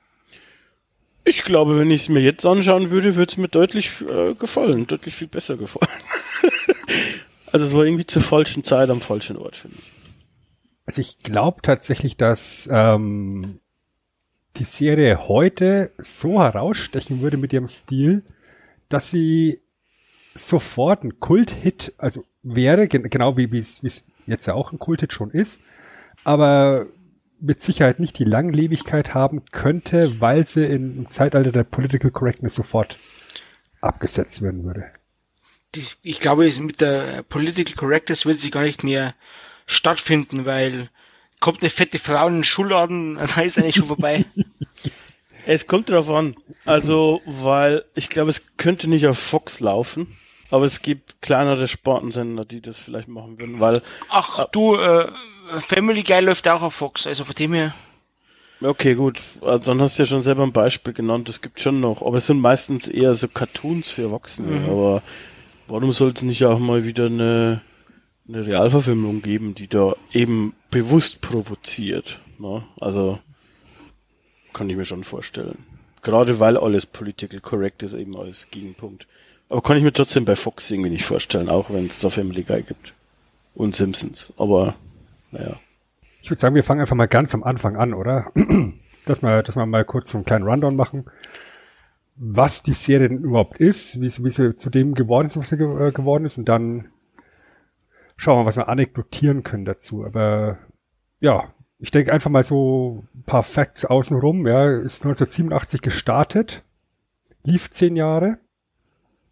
Ich 1.25 1.43
glaube, 1.43 1.79
wenn 1.79 1.91
ich 1.91 2.03
es 2.03 2.09
mir 2.09 2.21
jetzt 2.21 2.47
anschauen 2.47 2.91
würde, 2.91 3.17
würde 3.17 3.31
es 3.33 3.37
mir 3.37 3.49
deutlich 3.49 3.91
äh, 4.09 4.35
gefallen. 4.35 4.87
Deutlich 4.87 5.15
viel 5.15 5.27
besser 5.27 5.57
gefallen. 5.57 5.91
also 7.53 7.67
es 7.67 7.75
war 7.75 7.85
irgendwie 7.85 8.07
zur 8.07 8.23
falschen 8.23 8.63
Zeit 8.63 8.91
am 8.91 9.01
falschen 9.01 9.37
Ort, 9.37 9.57
finde 9.57 9.79
ich. 9.81 9.93
Also 10.85 11.01
ich 11.01 11.19
glaube 11.19 11.63
tatsächlich, 11.63 12.17
dass 12.17 12.69
ähm, 12.71 13.59
die 14.55 14.65
Serie 14.65 15.27
heute 15.27 15.91
so 15.99 16.41
herausstechen 16.41 17.21
würde 17.21 17.39
mit 17.39 17.53
ihrem 17.53 17.67
Stil, 17.67 18.23
dass 18.89 19.11
sie 19.11 19.61
sofort 20.35 21.05
ein 21.05 21.19
Kult-Hit, 21.21 21.95
also 21.99 22.25
wäre, 22.43 22.89
gen 22.89 23.05
genau 23.05 23.37
wie 23.37 23.59
es 23.59 24.05
jetzt 24.27 24.47
ja 24.47 24.55
auch 24.55 24.73
ein 24.73 24.79
Kult-Hit 24.79 25.13
schon 25.13 25.31
ist, 25.31 25.61
aber 26.25 26.87
mit 27.41 27.61
Sicherheit 27.61 28.01
nicht 28.01 28.19
die 28.19 28.25
Langlebigkeit 28.25 29.15
haben 29.15 29.45
könnte, 29.51 30.21
weil 30.21 30.45
sie 30.45 30.65
im 30.65 31.11
Zeitalter 31.11 31.53
der 31.53 31.65
Political 31.65 32.11
Correctness 32.11 32.55
sofort 32.55 32.99
abgesetzt 33.81 34.43
werden 34.43 34.65
würde. 34.65 34.91
Ich 36.03 36.21
glaube, 36.21 36.51
mit 36.61 36.81
der 36.81 37.23
Political 37.23 37.75
Correctness 37.75 38.25
wird 38.25 38.41
sie 38.41 38.51
gar 38.51 38.63
nicht 38.63 38.83
mehr 38.83 39.15
stattfinden, 39.67 40.47
weil 40.47 40.89
kommt 41.41 41.63
eine 41.63 41.71
fette 41.71 41.99
Frau 41.99 42.29
in 42.29 42.35
den 42.37 42.45
Schulladen, 42.45 43.15
dann 43.35 43.45
ist 43.45 43.59
eigentlich 43.59 43.77
schon 43.77 43.89
vorbei. 43.89 44.25
Es 45.47 45.67
kommt 45.67 45.89
drauf 45.91 46.11
an. 46.11 46.37
Also, 46.65 47.23
weil 47.25 47.85
ich 47.95 48.09
glaube, 48.09 48.31
es 48.31 48.43
könnte 48.57 48.89
nicht 48.89 49.07
auf 49.07 49.19
Fox 49.19 49.61
laufen, 49.61 50.17
aber 50.51 50.65
es 50.65 50.83
gibt 50.83 51.23
kleinere 51.23 51.69
Spartensender, 51.69 52.45
die 52.45 52.61
das 52.61 52.81
vielleicht 52.81 53.09
machen 53.09 53.39
würden, 53.39 53.61
weil, 53.61 53.81
Ach, 54.09 54.47
du, 54.51 54.75
äh, 54.77 55.07
Family 55.61 56.03
Guy 56.03 56.21
läuft 56.21 56.49
auch 56.49 56.63
auf 56.63 56.75
Fox, 56.75 57.07
also 57.07 57.25
von 57.25 57.35
dem 57.37 57.53
her. 57.53 57.75
okay, 58.61 58.95
gut, 58.95 59.21
also 59.41 59.59
dann 59.59 59.81
hast 59.81 59.99
du 59.99 60.03
ja 60.03 60.07
schon 60.07 60.23
selber 60.23 60.43
ein 60.43 60.53
Beispiel 60.53 60.93
genannt, 60.93 61.29
es 61.29 61.41
gibt 61.41 61.61
schon 61.61 61.81
noch, 61.81 62.03
aber 62.03 62.17
es 62.17 62.27
sind 62.27 62.41
meistens 62.41 62.89
eher 62.89 63.15
so 63.15 63.29
Cartoons 63.29 63.89
für 63.89 64.03
Erwachsene, 64.03 64.69
aber 64.69 65.03
warum 65.69 65.93
soll 65.93 66.13
es 66.15 66.23
nicht 66.23 66.45
auch 66.45 66.59
mal 66.59 66.85
wieder 66.85 67.07
eine, 67.07 67.61
eine 68.29 68.45
Realverfilmung 68.45 69.23
geben, 69.23 69.55
die 69.55 69.69
da 69.69 69.95
eben 70.13 70.55
bewusst 70.71 71.21
provoziert, 71.21 72.21
ne? 72.39 72.65
Also, 72.81 73.21
kann 74.57 74.71
ich 74.71 74.77
mir 74.77 74.87
schon 74.87 75.05
vorstellen. 75.05 75.59
Gerade 76.03 76.41
weil 76.41 76.57
alles 76.57 76.87
political 76.87 77.41
correct 77.41 77.83
ist, 77.83 77.93
eben 77.93 78.17
als 78.17 78.51
Gegenpunkt. 78.51 79.07
Aber 79.49 79.61
kann 79.61 79.77
ich 79.77 79.83
mir 79.83 79.93
trotzdem 79.93 80.25
bei 80.25 80.35
Fox 80.35 80.71
irgendwie 80.71 80.91
nicht 80.91 81.05
vorstellen, 81.05 81.49
auch 81.49 81.71
wenn 81.71 81.87
es 81.87 81.99
da 81.99 82.11
Family 82.11 82.43
Guy 82.43 82.63
gibt. 82.63 82.95
Und 83.55 83.77
Simpsons. 83.77 84.33
Aber, 84.39 84.75
naja. 85.31 85.57
Ich 86.23 86.31
würde 86.31 86.41
sagen, 86.41 86.55
wir 86.55 86.65
fangen 86.65 86.81
einfach 86.81 86.97
mal 86.97 87.07
ganz 87.07 87.35
am 87.35 87.45
Anfang 87.45 87.77
an, 87.77 87.95
oder? 87.95 88.33
dass 89.05 89.23
wir, 89.23 89.43
dass 89.43 89.57
wir 89.57 89.67
mal 89.67 89.85
kurz 89.85 90.11
so 90.11 90.19
einen 90.19 90.25
kleinen 90.25 90.47
Rundown 90.49 90.75
machen, 90.75 91.05
was 92.17 92.63
die 92.63 92.73
Serie 92.73 93.11
denn 93.11 93.23
überhaupt 93.23 93.61
ist, 93.61 94.01
wie 94.01 94.09
sie, 94.09 94.25
wie 94.25 94.31
sie 94.31 94.57
zu 94.57 94.71
dem 94.71 94.95
geworden 94.95 95.27
ist, 95.27 95.37
was 95.37 95.51
sie 95.51 95.59
ge 95.59 95.89
äh, 95.89 95.93
geworden 95.93 96.25
ist, 96.25 96.39
und 96.39 96.49
dann 96.49 96.89
schauen 98.17 98.41
wir, 98.41 98.47
was 98.47 98.57
wir 98.57 98.69
anekdotieren 98.69 99.43
können 99.43 99.67
dazu. 99.67 100.05
Aber 100.05 100.59
ja, 101.21 101.53
ich 101.79 101.91
denke 101.91 102.13
einfach 102.13 102.31
mal 102.31 102.45
so 102.45 103.05
ein 103.15 103.23
paar 103.23 103.43
Facts 103.43 103.85
außenrum. 103.85 104.47
Ja, 104.47 104.71
ist 104.71 105.05
1987 105.05 105.83
gestartet, 105.83 106.63
lief 107.45 107.71
zehn 107.71 107.97
Jahre 107.97 108.39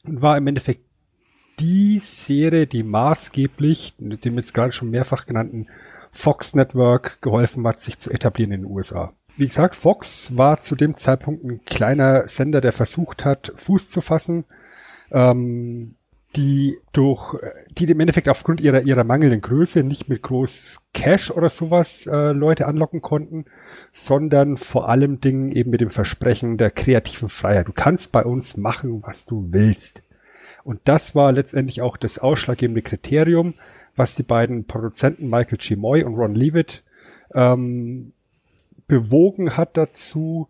und 0.04 0.22
war 0.22 0.36
im 0.36 0.46
Endeffekt 0.46 0.84
die 1.60 2.00
Serie, 2.00 2.66
die 2.66 2.82
maßgeblich 2.82 3.94
dem 3.98 4.36
jetzt 4.36 4.54
gerade 4.54 4.72
schon 4.72 4.90
mehrfach 4.90 5.26
genannten 5.26 5.68
Fox 6.10 6.54
Network 6.54 7.20
geholfen 7.22 7.66
hat, 7.66 7.80
sich 7.80 7.98
zu 7.98 8.10
etablieren 8.10 8.52
in 8.52 8.62
den 8.62 8.70
USA. 8.70 9.12
Wie 9.36 9.46
gesagt, 9.46 9.74
Fox 9.74 10.36
war 10.36 10.60
zu 10.60 10.76
dem 10.76 10.96
Zeitpunkt 10.96 11.44
ein 11.44 11.64
kleiner 11.64 12.28
Sender, 12.28 12.60
der 12.60 12.72
versucht 12.72 13.24
hat, 13.24 13.52
Fuß 13.56 13.90
zu 13.90 14.00
fassen, 14.00 14.44
ähm, 15.10 15.96
die 16.36 16.78
durch, 16.92 17.36
die 17.70 17.84
im 17.84 18.00
Endeffekt 18.00 18.28
aufgrund 18.28 18.60
ihrer, 18.60 18.82
ihrer 18.82 19.04
mangelnden 19.04 19.40
Größe 19.40 19.82
nicht 19.82 20.08
mit 20.08 20.22
groß 20.22 20.80
Cash 20.92 21.30
oder 21.30 21.48
sowas 21.48 22.06
äh, 22.06 22.32
Leute 22.32 22.66
anlocken 22.66 23.02
konnten, 23.02 23.44
sondern 23.90 24.56
vor 24.56 24.88
allem 24.88 25.20
Dingen 25.20 25.52
eben 25.52 25.70
mit 25.70 25.80
dem 25.80 25.90
Versprechen 25.90 26.56
der 26.56 26.70
kreativen 26.70 27.28
Freiheit. 27.28 27.68
Du 27.68 27.72
kannst 27.72 28.12
bei 28.12 28.24
uns 28.24 28.56
machen, 28.56 29.02
was 29.04 29.26
du 29.26 29.48
willst. 29.50 30.02
Und 30.64 30.80
das 30.84 31.14
war 31.14 31.32
letztendlich 31.32 31.82
auch 31.82 31.96
das 31.96 32.18
ausschlaggebende 32.18 32.82
Kriterium, 32.82 33.54
was 33.96 34.16
die 34.16 34.22
beiden 34.22 34.66
Produzenten 34.66 35.28
Michael 35.28 35.58
G. 35.58 35.76
Moy 35.76 36.02
und 36.02 36.14
Ron 36.14 36.34
Leavitt 36.34 36.82
ähm, 37.34 38.12
bewogen 38.88 39.56
hat 39.56 39.76
dazu, 39.76 40.48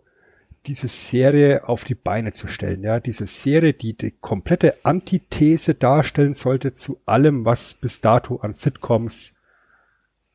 diese 0.67 0.89
Serie 0.89 1.69
auf 1.69 1.85
die 1.85 1.95
Beine 1.95 2.33
zu 2.33 2.49
stellen. 2.49 2.83
Ja, 2.83 3.01
diese 3.01 3.27
Serie, 3.27 3.75
die 3.75 3.97
die 3.97 4.13
komplette 4.13 4.85
Antithese 4.85 5.75
darstellen 5.75 6.35
sollte 6.35 6.75
zu 6.75 7.01
allem, 7.05 7.45
was 7.45 7.75
bis 7.75 8.01
dato 8.01 8.37
an 8.37 8.55
Sitcoms 8.55 9.35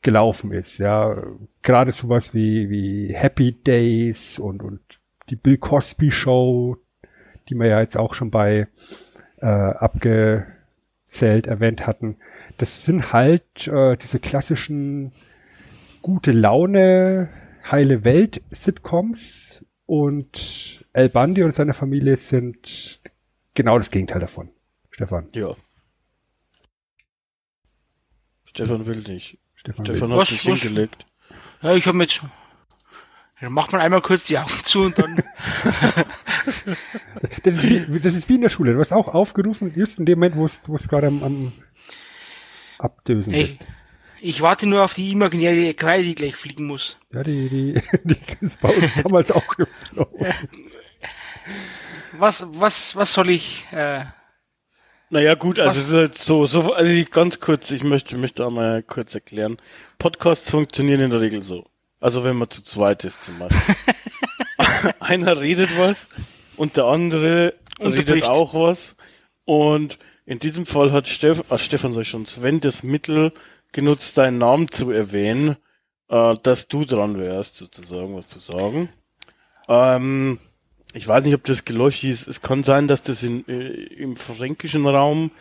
gelaufen 0.02 0.52
ist. 0.52 0.78
Ja, 0.78 1.22
gerade 1.62 1.92
sowas 1.92 2.34
wie, 2.34 2.70
wie 2.70 3.14
Happy 3.14 3.52
Days 3.52 4.40
und, 4.40 4.64
und 4.64 4.80
die 5.30 5.36
Bill 5.36 5.58
Cosby 5.58 6.12
Show, 6.12 6.78
die 7.50 7.56
wir 7.56 7.68
ja 7.68 7.82
jetzt 7.82 7.98
auch 7.98 8.14
schon 8.14 8.32
bei 8.32 8.68
äh, 9.42 9.46
abgezählt 9.46 11.48
erwähnt 11.48 11.88
hatten. 11.88 12.18
Das 12.58 12.86
sind 12.86 13.12
halt 13.12 13.68
äh, 13.68 13.98
diese 13.98 14.20
klassischen 14.20 15.12
gute 16.02 16.32
Laune, 16.32 17.30
heile 17.70 18.06
Welt 18.06 18.42
Sitcoms 18.50 19.66
und 19.90 20.86
El 20.94 21.10
Bundy 21.10 21.42
und 21.42 21.52
seine 21.52 21.74
Familie 21.74 22.16
sind 22.16 23.00
genau 23.56 23.78
das 23.80 23.90
Gegenteil 23.90 24.20
davon. 24.20 24.52
Stefan. 24.92 25.30
Ja. 25.34 25.50
Stefan 28.46 28.86
will 28.86 29.00
nicht. 29.00 29.40
Stefan. 29.56 29.86
Stefan 29.88 30.12
will. 30.12 30.20
hat 30.20 30.28
sich 30.28 30.42
hingelegt. 30.42 31.08
Ja, 31.64 31.74
ich 31.74 31.88
habe 31.88 31.98
mir 31.98 32.04
jetzt. 32.04 32.22
Dann 33.42 33.52
macht 33.52 33.72
man 33.72 33.82
einmal 33.82 34.02
kurz 34.02 34.26
die 34.26 34.38
Augen 34.38 34.54
zu 34.64 34.82
und 34.82 35.00
dann. 35.00 35.24
Das 37.44 37.64
ist, 37.64 37.90
wie, 37.90 38.00
das 38.00 38.16
ist 38.16 38.30
wie 38.30 38.36
in 38.36 38.42
der 38.42 38.50
Schule. 38.50 38.74
Du 38.74 38.80
hast 38.80 38.92
auch 38.92 39.08
aufgerufen, 39.10 39.74
just 39.76 40.00
in 40.00 40.06
dem 40.06 40.20
Moment, 40.20 40.36
wo 40.36 40.46
es 40.46 40.70
wo 40.70 40.76
es 40.76 40.88
gerade 40.88 41.08
am, 41.08 41.24
am 41.24 41.54
Abdösen 42.78 43.34
Ey, 43.34 43.44
ist. 43.44 43.66
Ich 44.22 44.42
warte 44.42 44.66
nur 44.68 44.84
auf 44.84 44.94
die 44.94 45.12
imaginäre 45.12 45.74
Quelle, 45.74 46.04
die 46.04 46.16
gleich 46.16 46.36
fliegen 46.36 46.66
muss. 46.66 46.98
Ja, 47.14 47.24
die, 47.24 47.50
die, 47.50 47.82
die 48.04 48.18
ist 48.42 48.60
bei 48.62 48.70
uns 48.76 48.94
damals 49.02 49.32
auch 49.32 49.48
geflogen. 49.56 50.28
Was, 52.18 52.46
was, 52.50 52.96
was 52.96 53.14
soll 53.14 53.30
ich? 53.30 53.66
Äh, 53.72 54.06
Naja, 55.10 55.36
gut, 55.36 55.60
also 55.60 55.80
es 55.80 55.88
ist 55.90 55.94
halt 55.96 56.18
so, 56.18 56.46
so, 56.46 56.74
also 56.74 56.90
ich- 56.90 57.10
ganz 57.12 57.40
kurz, 57.40 57.72
ich 57.72 57.84
möchte 57.84 58.18
mich 58.18 58.34
da 58.34 58.50
mal 58.50 58.84
kurz 58.84 59.16
erklären. 59.16 59.58
Podcasts 59.98 60.50
funktionieren 60.52 61.02
in 61.02 61.10
der 61.12 61.22
Regel 61.22 61.42
so. 61.44 61.66
Also 62.00 62.24
wenn 62.24 62.36
man 62.38 62.50
zu 62.50 62.64
zweit 62.64 63.04
ist 63.04 63.24
zum 63.24 63.40
Beispiel. 63.40 63.76
Einer 65.00 65.40
redet 65.40 65.78
was 65.78 66.10
und 66.56 66.78
der 66.78 66.86
andere 66.86 67.54
redet 67.80 68.24
auch 68.24 68.54
was. 68.54 68.96
Und 69.46 69.98
in 70.26 70.40
diesem 70.40 70.66
Fall 70.66 70.92
hat 70.92 71.08
Steff, 71.08 71.44
ah, 71.50 71.58
Stefan 71.58 71.92
sag 71.94 72.02
ich 72.04 72.10
schon, 72.10 72.26
Sven 72.26 72.60
das 72.60 72.84
Mittel 72.84 73.34
genutzt, 73.72 74.18
deinen 74.18 74.38
Namen 74.38 74.72
zu 74.72 74.92
erwähnen, 74.92 75.58
äh, 76.10 76.36
dass 76.44 76.68
du 76.68 76.86
dran 76.86 77.18
wärst, 77.18 77.56
sozusagen, 77.56 78.16
was 78.16 78.28
zu 78.28 78.40
sagen. 78.40 78.90
Ähm, 79.68 80.40
ich 80.94 81.08
weiß 81.08 81.26
nicht, 81.26 81.36
ob 81.36 81.44
das 81.44 81.66
geläufig 81.66 82.06
ist. 82.06 82.28
Es 82.28 82.42
kann 82.42 82.64
sein, 82.64 82.88
dass 82.88 83.02
das 83.02 83.24
in, 83.24 83.48
äh, 83.48 83.68
im 83.68 84.16
fränkischen 84.16 84.88
Raum 84.88 85.32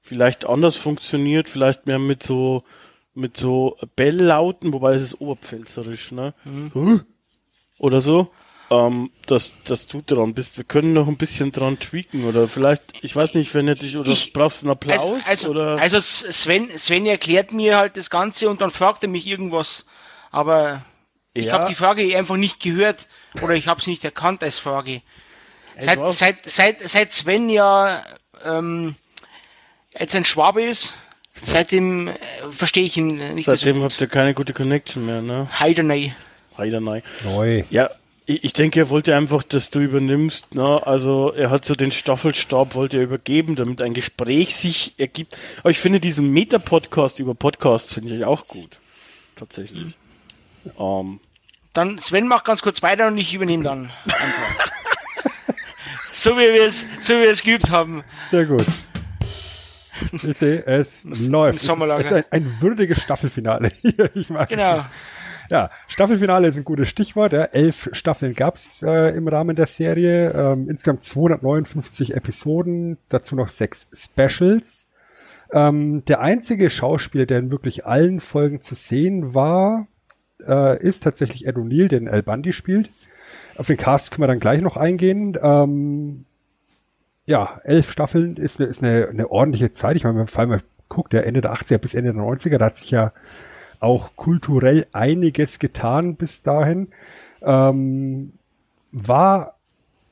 vielleicht 0.00 0.46
anders 0.46 0.76
funktioniert, 0.76 1.48
vielleicht 1.48 1.86
mehr 1.86 1.98
mit 1.98 2.22
so 2.22 2.64
mit 3.14 3.36
so 3.36 3.76
Belllauten, 3.96 4.72
wobei 4.72 4.92
das 4.94 5.02
ist 5.02 5.20
oberpfälzerisch, 5.20 6.12
ne? 6.12 6.34
So, 6.72 7.00
Oder 7.78 8.00
so. 8.00 8.30
Ähm, 8.72 9.10
dass, 9.26 9.52
dass 9.64 9.86
du 9.86 10.00
dran 10.00 10.32
bist. 10.32 10.56
Wir 10.56 10.64
können 10.64 10.94
noch 10.94 11.06
ein 11.06 11.16
bisschen 11.18 11.52
dran 11.52 11.78
tweaken 11.78 12.24
oder 12.24 12.48
vielleicht, 12.48 12.82
ich 13.02 13.14
weiß 13.14 13.34
nicht, 13.34 13.52
wenn 13.54 13.66
du 13.66 13.74
dich 13.74 13.96
oder 13.98 14.10
Ich- 14.10 14.32
brauchst 14.32 14.62
du 14.62 14.66
einen 14.66 14.72
Applaus 14.72 15.00
Also, 15.00 15.20
also, 15.28 15.48
oder 15.50 15.78
also 15.78 16.00
Sven, 16.00 16.70
Sven 16.78 17.04
erklärt 17.06 17.52
mir 17.52 17.76
halt 17.76 17.96
das 17.96 18.08
Ganze 18.08 18.48
und 18.48 18.60
dann 18.62 18.70
fragt 18.70 19.02
er 19.02 19.08
mich 19.10 19.26
irgendwas. 19.26 19.84
Aber 20.30 20.82
ich 21.34 21.46
Ja. 21.46 21.54
habe 21.54 21.68
die 21.68 21.74
Frage 21.74 22.16
einfach 22.16 22.36
nicht 22.36 22.60
gehört 22.60 23.06
oder 23.42 23.54
ich 23.54 23.66
habe 23.68 23.80
es 23.80 23.86
nicht 23.86 24.04
erkannt 24.04 24.42
als 24.42 24.58
Frage. 24.58 25.02
Seit, 25.78 25.98
seit, 26.14 26.36
seit, 26.50 26.88
seit 26.88 27.12
Sven 27.12 27.48
ja 27.50 28.04
ähm, 28.44 28.94
jetzt 29.98 30.14
ein 30.14 30.24
Schwabe 30.24 30.62
ist, 30.62 30.94
seitdem 31.44 32.08
äh, 32.08 32.16
verstehe 32.50 32.84
ich 32.84 32.96
ihn 32.96 33.06
nicht 33.34 33.46
mehr 33.46 33.56
seitdem 33.56 33.78
so 33.78 33.84
habt 33.84 34.00
ihr 34.00 34.06
keine 34.06 34.34
gute 34.34 34.52
Connection 34.54 35.04
mehr, 35.06 35.20
ne? 35.22 35.48
Heidenei. 35.58 36.14
Heider 36.58 36.80
nein. 36.80 37.02
Neu. 37.24 37.64
Ja, 37.70 37.90
ich, 38.26 38.52
denke, 38.52 38.80
er 38.80 38.90
wollte 38.90 39.16
einfach, 39.16 39.42
dass 39.42 39.70
du 39.70 39.80
übernimmst. 39.80 40.54
Ne? 40.54 40.86
Also 40.86 41.32
er 41.32 41.50
hat 41.50 41.64
so 41.64 41.74
den 41.74 41.90
Staffelstab, 41.92 42.74
wollte 42.74 42.98
er 42.98 43.02
übergeben, 43.04 43.56
damit 43.56 43.82
ein 43.82 43.94
Gespräch 43.94 44.54
sich 44.56 44.94
ergibt. 44.98 45.36
Aber 45.60 45.70
ich 45.70 45.80
finde 45.80 46.00
diesen 46.00 46.30
Meta-Podcast 46.32 47.18
über 47.18 47.34
Podcasts 47.34 47.92
finde 47.94 48.14
ich 48.14 48.24
auch 48.24 48.46
gut. 48.48 48.78
Tatsächlich. 49.36 49.96
Ähm, 50.78 51.20
Dann 51.72 51.98
Sven 51.98 52.28
macht 52.28 52.44
ganz 52.44 52.62
kurz 52.62 52.82
weiter 52.82 53.08
und 53.08 53.18
ich 53.18 53.34
übernehme 53.34 53.64
dann. 53.64 53.90
einfach. 54.04 54.70
so 56.12 56.32
wie 56.36 56.52
wir 56.54 56.66
es, 56.66 56.84
so 57.00 57.14
wie 57.14 57.22
wir 57.22 57.30
es 57.30 57.42
geübt 57.42 57.70
haben. 57.70 58.04
Sehr 58.30 58.46
gut. 58.46 58.66
Ich 60.22 60.36
sehe, 60.36 60.64
es 60.66 61.04
läuft. 61.04 61.58
Es 61.58 61.68
ist, 61.68 61.78
es 61.80 62.06
ist 62.06 62.12
ein, 62.12 62.24
ein 62.30 62.56
würdiges 62.60 63.02
Staffelfinale 63.02 63.70
hier. 63.80 64.10
Ich 64.14 64.30
mag 64.30 64.50
es 64.50 64.56
Genau. 64.56 64.76
schon. 64.76 64.86
Ja, 65.50 65.70
Staffelfinale 65.88 66.48
ist 66.48 66.56
ein 66.56 66.64
gutes 66.64 66.88
Stichwort. 66.88 67.32
Ja. 67.32 67.44
Elf 67.44 67.90
Staffeln 67.92 68.34
gab's 68.34 68.82
äh, 68.82 69.16
im 69.16 69.28
Rahmen 69.28 69.56
der 69.56 69.66
Serie. 69.66 70.32
Ähm, 70.32 70.68
insgesamt 70.68 71.02
259 71.02 72.14
Episoden, 72.14 72.98
dazu 73.08 73.36
noch 73.36 73.48
sechs 73.48 73.88
Specials. 73.92 74.86
Ähm, 75.52 76.04
der 76.06 76.20
einzige 76.20 76.70
Schauspieler, 76.70 77.26
der 77.26 77.38
in 77.38 77.50
wirklich 77.50 77.84
allen 77.84 78.20
Folgen 78.20 78.62
zu 78.62 78.74
sehen 78.74 79.34
war, 79.34 79.86
äh, 80.46 80.82
ist 80.82 81.02
tatsächlich 81.02 81.46
Ed 81.46 81.56
O'Neill, 81.56 81.88
den 81.88 82.08
Al 82.08 82.22
Bundy 82.22 82.52
spielt. 82.52 82.90
Auf 83.56 83.66
den 83.66 83.76
Cast 83.76 84.10
können 84.10 84.22
wir 84.22 84.28
dann 84.28 84.40
gleich 84.40 84.62
noch 84.62 84.76
eingehen. 84.76 85.36
Ähm, 85.42 86.24
ja, 87.26 87.60
elf 87.64 87.90
Staffeln 87.90 88.36
ist 88.36 88.60
eine, 88.60 88.68
ist 88.68 88.82
eine, 88.82 89.08
eine 89.08 89.30
ordentliche 89.30 89.72
Zeit. 89.72 89.96
Ich 89.96 90.04
meine, 90.04 90.26
vor 90.26 90.40
allem, 90.40 90.50
man 90.50 90.62
guckt, 90.88 91.12
der 91.12 91.26
Ende 91.26 91.40
der 91.40 91.52
80er 91.52 91.78
bis 91.78 91.94
Ende 91.94 92.12
der 92.12 92.22
90er, 92.22 92.58
da 92.58 92.66
hat 92.66 92.76
sich 92.76 92.90
ja 92.90 93.12
auch 93.82 94.16
kulturell 94.16 94.86
einiges 94.92 95.58
getan 95.58 96.16
bis 96.16 96.42
dahin. 96.42 96.88
Ähm, 97.42 98.32
war 98.92 99.56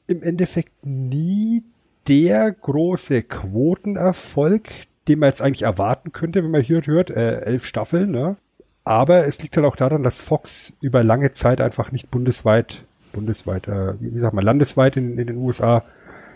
im 0.07 0.23
Endeffekt 0.23 0.73
nie 0.85 1.63
der 2.09 2.51
große 2.51 3.23
Quotenerfolg, 3.23 4.69
den 5.07 5.21
man 5.21 5.29
jetzt 5.29 5.43
eigentlich 5.43 5.63
erwarten 5.63 6.13
könnte, 6.13 6.43
wenn 6.43 6.51
man 6.51 6.63
hier 6.63 6.83
hört, 6.85 7.11
äh, 7.11 7.41
elf 7.43 7.65
Staffeln, 7.65 8.11
ne? 8.11 8.37
Aber 8.85 9.27
es 9.27 9.41
liegt 9.43 9.57
halt 9.57 9.67
auch 9.67 9.77
daran, 9.77 10.03
dass 10.03 10.21
Fox 10.21 10.73
über 10.81 11.05
lange 11.05 11.31
Zeit 11.31 11.61
einfach 11.61 11.93
nicht 11.93 12.11
bundesweit, 12.11 12.85
bundesweit, 13.13 13.69
äh, 13.69 13.95
wie 14.01 14.19
sagt 14.19 14.35
man, 14.35 14.45
landesweit 14.45 14.97
in, 14.97 15.19
in 15.19 15.27
den 15.27 15.37
USA 15.37 15.85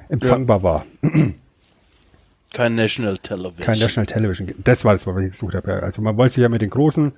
empfangbar 0.09 0.63
war. 0.63 0.87
Kein 2.55 2.77
National 2.77 3.19
Television. 3.19 3.67
Kein 3.67 3.79
National 3.79 4.07
Television. 4.07 4.55
Das 4.63 4.85
war 4.85 4.93
das, 4.93 5.07
was 5.07 5.23
ich 5.23 5.33
gesucht 5.33 5.55
habe. 5.55 5.83
Also 5.83 6.01
man 6.01 6.17
wollte 6.17 6.35
sich 6.35 6.43
ja 6.43 6.49
mit 6.49 6.63
den 6.63 6.71
großen 6.71 7.13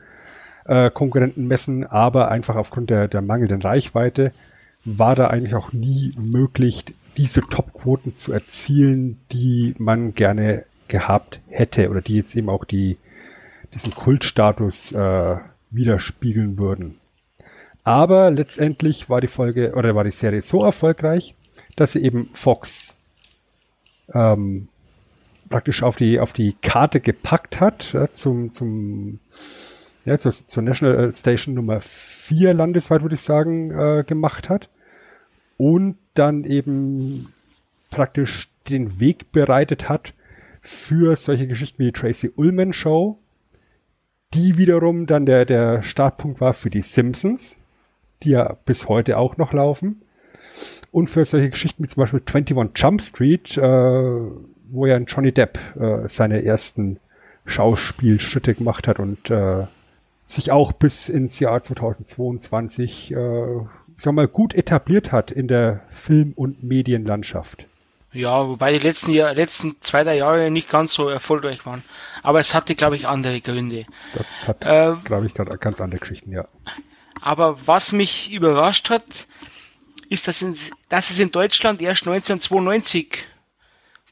äh, 0.64 0.90
Konkurrenten 0.90 1.46
messen, 1.46 1.84
aber 1.84 2.30
einfach 2.30 2.56
aufgrund 2.56 2.90
der, 2.90 3.06
der 3.06 3.20
mangelnden 3.20 3.62
Reichweite 3.62 4.32
war 4.84 5.14
da 5.14 5.28
eigentlich 5.28 5.54
auch 5.54 5.72
nie 5.72 6.12
möglich, 6.16 6.84
diese 7.16 7.42
Topquoten 7.42 8.16
zu 8.16 8.32
erzielen, 8.32 9.20
die 9.30 9.74
man 9.78 10.14
gerne 10.14 10.64
gehabt 10.88 11.40
hätte 11.48 11.90
oder 11.90 12.00
die 12.00 12.16
jetzt 12.16 12.34
eben 12.34 12.48
auch 12.48 12.64
die, 12.64 12.96
diesen 13.74 13.94
Kultstatus 13.94 14.92
äh, 14.92 15.36
widerspiegeln 15.70 16.58
würden. 16.58 16.96
Aber 17.84 18.30
letztendlich 18.30 19.10
war 19.10 19.20
die 19.20 19.28
Folge 19.28 19.74
oder 19.74 19.94
war 19.94 20.04
die 20.04 20.10
Serie 20.10 20.42
so 20.42 20.62
erfolgreich, 20.62 21.34
dass 21.76 21.92
sie 21.92 22.02
eben 22.02 22.30
Fox 22.32 22.94
ähm, 24.14 24.68
praktisch 25.48 25.82
auf 25.82 25.96
die 25.96 26.20
auf 26.20 26.32
die 26.32 26.54
Karte 26.62 27.00
gepackt 27.00 27.60
hat 27.60 27.92
ja, 27.92 28.12
zum 28.12 28.52
zum 28.52 29.20
ja, 30.04 30.18
zur, 30.18 30.32
zur 30.32 30.62
National 30.62 31.12
Station 31.12 31.54
Nummer 31.54 31.80
4 31.80 32.54
landesweit 32.54 33.02
würde 33.02 33.16
ich 33.16 33.22
sagen 33.22 33.70
äh, 33.70 34.04
gemacht 34.06 34.48
hat 34.48 34.68
und 35.56 35.96
dann 36.14 36.44
eben 36.44 37.32
praktisch 37.90 38.48
den 38.68 39.00
Weg 39.00 39.32
bereitet 39.32 39.88
hat 39.88 40.14
für 40.60 41.16
solche 41.16 41.46
Geschichten 41.46 41.78
wie 41.78 41.86
die 41.86 41.92
Tracy 41.92 42.32
Ullman 42.34 42.72
Show, 42.72 43.18
die 44.34 44.58
wiederum 44.58 45.06
dann 45.06 45.26
der 45.26 45.44
der 45.44 45.82
Startpunkt 45.82 46.40
war 46.40 46.54
für 46.54 46.70
die 46.70 46.82
Simpsons, 46.82 47.58
die 48.22 48.30
ja 48.30 48.56
bis 48.64 48.88
heute 48.88 49.18
auch 49.18 49.36
noch 49.36 49.52
laufen 49.52 50.02
und 50.90 51.08
für 51.08 51.24
solche 51.24 51.50
Geschichten 51.50 51.82
wie 51.84 51.88
zum 51.88 52.02
Beispiel 52.02 52.22
21 52.24 52.72
Jump 52.82 53.02
Street, 53.02 53.56
äh, 53.58 54.20
wo 54.70 54.86
ja 54.86 54.96
Johnny 54.98 55.32
Depp 55.32 55.58
äh, 55.78 56.08
seine 56.08 56.44
ersten 56.44 56.98
Schauspielschritte 57.46 58.54
gemacht 58.54 58.88
hat 58.88 58.98
und 58.98 59.30
äh, 59.30 59.66
sich 60.24 60.50
auch 60.50 60.72
bis 60.72 61.08
ins 61.08 61.38
Jahr 61.38 61.60
2022, 61.62 63.12
äh, 63.14 63.56
ich 63.56 64.02
sag 64.02 64.12
mal, 64.12 64.28
gut 64.28 64.54
etabliert 64.54 65.12
hat 65.12 65.30
in 65.30 65.48
der 65.48 65.80
Film- 65.88 66.32
und 66.34 66.62
Medienlandschaft. 66.62 67.66
Ja, 68.12 68.48
wobei 68.48 68.72
die 68.72 68.78
letzten, 68.78 69.12
Jahr, 69.12 69.34
letzten 69.34 69.76
zwei, 69.82 70.02
drei 70.02 70.16
Jahre 70.16 70.50
nicht 70.50 70.70
ganz 70.70 70.94
so 70.94 71.08
erfolgreich 71.08 71.66
waren. 71.66 71.82
Aber 72.22 72.40
es 72.40 72.54
hatte, 72.54 72.74
glaube 72.74 72.96
ich, 72.96 73.06
andere 73.06 73.40
Gründe. 73.40 73.84
Das 74.14 74.48
hat, 74.48 74.64
Äh, 74.66 74.94
glaube 75.04 75.26
ich, 75.26 75.34
ganz 75.34 75.80
andere 75.80 76.00
Geschichten, 76.00 76.32
ja. 76.32 76.48
Aber 77.20 77.58
was 77.66 77.92
mich 77.92 78.32
überrascht 78.32 78.90
hat, 78.90 79.04
ist, 80.08 80.28
dass, 80.28 80.42
in, 80.42 80.56
dass 80.88 81.10
es 81.10 81.18
in 81.18 81.30
Deutschland 81.30 81.82
erst 81.82 82.06
1992 82.06 83.26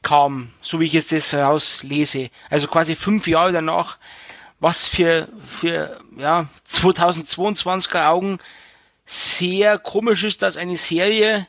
kam, 0.05 0.51
so 0.61 0.79
wie 0.79 0.85
ich 0.85 0.93
jetzt 0.93 1.11
das 1.11 1.33
herauslese. 1.33 2.29
Also 2.49 2.67
quasi 2.67 2.95
fünf 2.95 3.27
Jahre 3.27 3.51
danach, 3.51 3.97
was 4.59 4.87
für, 4.87 5.27
für 5.59 5.99
ja, 6.15 6.47
2022er 6.69 8.07
Augen 8.07 8.37
sehr 9.05 9.79
komisch 9.79 10.23
ist, 10.23 10.43
dass 10.43 10.57
eine 10.57 10.77
Serie 10.77 11.47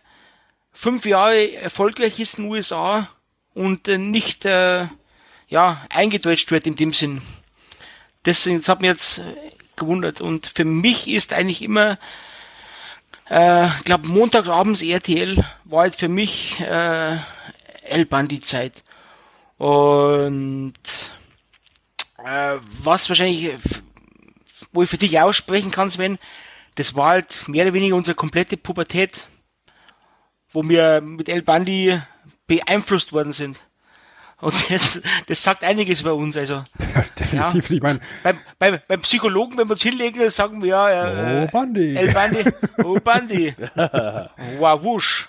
fünf 0.73 1.05
Jahre 1.05 1.53
erfolgreich 1.53 2.19
ist 2.19 2.39
in 2.39 2.45
den 2.45 2.53
USA 2.53 3.09
und 3.53 3.89
äh, 3.89 3.99
nicht 3.99 4.47
äh, 4.47 4.89
ja, 5.49 5.87
eingedeutscht 5.91 6.51
wird 6.51 6.67
in 6.67 6.77
dem 6.77 6.95
Sinn. 6.95 7.21
Deswegen, 8.25 8.57
das 8.57 8.71
hat 8.71 8.81
mich 8.81 8.89
jetzt 8.89 9.19
äh, 9.19 9.35
gewundert. 9.77 10.23
Und 10.23 10.47
für 10.47 10.65
mich 10.65 11.09
ist 11.09 11.35
eigentlich 11.35 11.61
immer, 11.61 11.99
äh, 13.29 13.69
glaube, 13.85 14.09
montagsabends 14.09 14.83
RTL 14.83 15.45
war 15.65 15.83
halt 15.83 15.97
für 15.97 16.09
mich 16.09 16.59
äh, 16.61 17.19
El 17.89 18.07
Bandi 18.07 18.41
Zeit. 18.41 18.83
Und 19.59 20.75
äh, 22.25 22.57
was 22.83 23.09
wahrscheinlich, 23.09 23.55
wo 24.73 24.83
ich 24.83 24.91
für 24.91 24.99
dich 24.99 25.19
aussprechen 25.19 25.71
kann, 25.71 25.91
Sven, 25.91 26.19
das 26.75 26.95
war 26.95 27.11
halt 27.11 27.49
mehr 27.49 27.65
oder 27.65 27.75
weniger 27.75 27.97
unsere 27.97 28.15
komplette 28.15 28.57
Pubertät, 28.57 29.27
wo 30.53 30.63
wir 30.69 31.01
mit 31.01 31.29
El 31.29 31.43
Bandi 31.43 32.01
beeinflusst 32.47 33.13
worden 33.13 33.33
sind. 33.33 33.59
Und 34.41 34.55
das, 34.71 35.01
das 35.27 35.43
sagt 35.43 35.65
einiges 35.65 36.03
über 36.03 36.15
uns. 36.15 36.37
Also 36.37 36.63
ja 36.95 37.05
definitiv. 37.19 37.71
Ich 37.71 37.83
meine, 37.83 38.01
beim, 38.23 38.39
beim, 38.59 38.79
beim 38.87 39.01
Psychologen, 39.03 39.57
wenn 39.57 39.69
wir 39.69 39.73
uns 39.73 39.83
hinlegen, 39.83 40.21
dann 40.21 40.31
sagen 40.31 40.63
wir 40.63 40.69
ja, 40.69 41.43
äh, 41.43 41.45
Oh, 41.45 41.51
Bandi. 41.51 41.97
El 41.97 42.13
Bandi, 42.13 42.45
oh 42.85 42.99
Bandi. 43.03 43.55
wow, 44.59 44.83
wusch. 44.83 45.29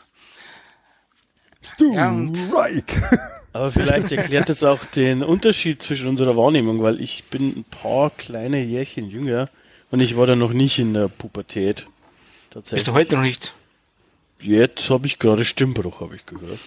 Stu 1.67 1.93
Ja. 1.93 2.15
Aber 3.53 3.71
vielleicht 3.71 4.11
erklärt 4.11 4.49
das 4.49 4.63
auch 4.63 4.85
den 4.85 5.23
Unterschied 5.23 5.81
zwischen 5.81 6.07
unserer 6.07 6.37
Wahrnehmung, 6.37 6.81
weil 6.83 7.01
ich 7.01 7.25
bin 7.25 7.59
ein 7.59 7.65
paar 7.65 8.11
kleine 8.11 8.63
Jährchen 8.63 9.09
jünger 9.09 9.49
und 9.89 9.99
ich 9.99 10.15
war 10.15 10.27
da 10.27 10.35
noch 10.35 10.53
nicht 10.53 10.79
in 10.79 10.93
der 10.93 11.07
Pubertät. 11.07 11.75
Bist 11.75 11.87
Tatsächlich. 12.51 12.85
du 12.85 12.93
heute 12.93 13.15
noch 13.15 13.23
nicht? 13.23 13.53
Jetzt 14.41 14.89
habe 14.89 15.07
ich 15.07 15.17
gerade 15.17 15.43
Stimmbruch, 15.43 16.01
habe 16.01 16.15
ich 16.15 16.25
gehört. 16.25 16.59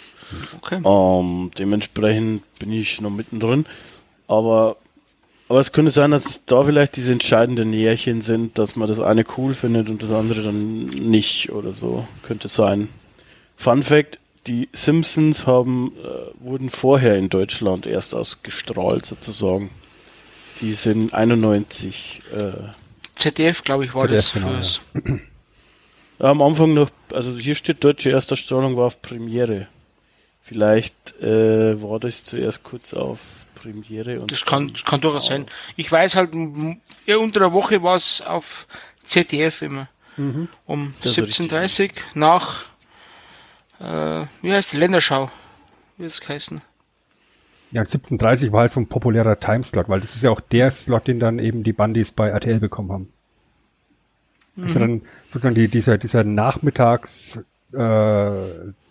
Okay. 0.56 0.82
Ähm, 0.84 1.50
dementsprechend 1.56 2.42
bin 2.58 2.72
ich 2.72 3.00
noch 3.00 3.10
mittendrin. 3.10 3.66
Aber, 4.26 4.76
aber 5.48 5.60
es 5.60 5.72
könnte 5.72 5.92
sein, 5.92 6.10
dass 6.10 6.26
es 6.26 6.44
da 6.44 6.64
vielleicht 6.64 6.96
diese 6.96 7.12
entscheidenden 7.12 7.72
Jährchen 7.72 8.22
sind, 8.22 8.58
dass 8.58 8.74
man 8.74 8.88
das 8.88 9.00
eine 9.00 9.24
cool 9.36 9.54
findet 9.54 9.88
und 9.88 10.02
das 10.02 10.12
andere 10.12 10.42
dann 10.42 10.86
nicht 10.86 11.52
oder 11.52 11.72
so. 11.72 12.06
Könnte 12.22 12.48
sein. 12.48 12.88
Fun 13.56 13.82
Fact, 13.82 14.18
die 14.50 14.68
Simpsons 14.72 15.46
haben, 15.46 15.92
äh, 15.96 16.44
wurden 16.44 16.70
vorher 16.70 17.16
in 17.16 17.28
Deutschland 17.28 17.86
erst 17.86 18.16
ausgestrahlt 18.16 19.06
sozusagen. 19.06 19.70
Die 20.60 20.72
sind 20.72 21.14
91. 21.14 22.20
Äh, 22.34 22.52
ZDF, 23.14 23.62
glaube 23.62 23.84
ich, 23.84 23.94
war 23.94 24.08
ZDF, 24.08 24.18
das 24.18 24.32
genau, 24.32 24.48
fürs. 24.48 24.80
Ja, 26.18 26.30
am 26.30 26.42
Anfang 26.42 26.74
noch, 26.74 26.90
also 27.12 27.36
hier 27.38 27.54
steht 27.54 27.84
deutsche 27.84 28.10
Erstausstrahlung 28.10 28.76
war 28.76 28.86
auf 28.86 29.00
Premiere. 29.00 29.68
Vielleicht 30.42 31.14
äh, 31.22 31.80
war 31.80 32.00
das 32.00 32.24
zuerst 32.24 32.64
kurz 32.64 32.92
auf 32.92 33.20
Premiere 33.54 34.20
und 34.20 34.32
Das 34.32 34.44
kann, 34.44 34.72
das 34.72 34.84
kann 34.84 35.00
durchaus 35.00 35.26
sein. 35.26 35.46
Ich 35.76 35.92
weiß 35.92 36.16
halt, 36.16 36.30
ja, 37.06 37.18
unter 37.18 37.40
der 37.40 37.52
Woche 37.52 37.84
war 37.84 37.94
es 37.94 38.20
auf 38.20 38.66
ZDF 39.04 39.62
immer. 39.62 39.88
Um 40.66 40.94
Das 41.02 41.16
ist 41.16 41.40
17.30 41.40 41.92
nach, 42.14 42.66
äh, 43.80 44.26
wie 44.42 44.52
heißt 44.52 44.72
die 44.72 44.76
Länderschau? 44.76 45.30
Wie 45.96 46.04
ist 46.04 46.14
es 46.14 46.20
geheißen? 46.20 46.62
Ja, 47.72 47.82
1730 47.82 48.52
war 48.52 48.62
halt 48.62 48.72
so 48.72 48.80
ein 48.80 48.88
populärer 48.88 49.38
Timeslot, 49.38 49.88
weil 49.88 50.00
das 50.00 50.16
ist 50.16 50.22
ja 50.22 50.30
auch 50.30 50.40
der 50.40 50.70
Slot, 50.70 51.06
den 51.06 51.20
dann 51.20 51.38
eben 51.38 51.62
die 51.62 51.72
Bandys 51.72 52.12
bei 52.12 52.28
RTL 52.28 52.58
bekommen 52.58 52.92
haben. 52.92 53.12
Das 54.56 54.66
ist 54.66 54.74
ja 54.74 54.80
dann 54.80 55.02
sozusagen 55.28 55.54
die, 55.54 55.68
dieser, 55.68 55.96
dieser 55.96 56.24
Nachmittags 56.24 57.44
äh, 57.72 58.46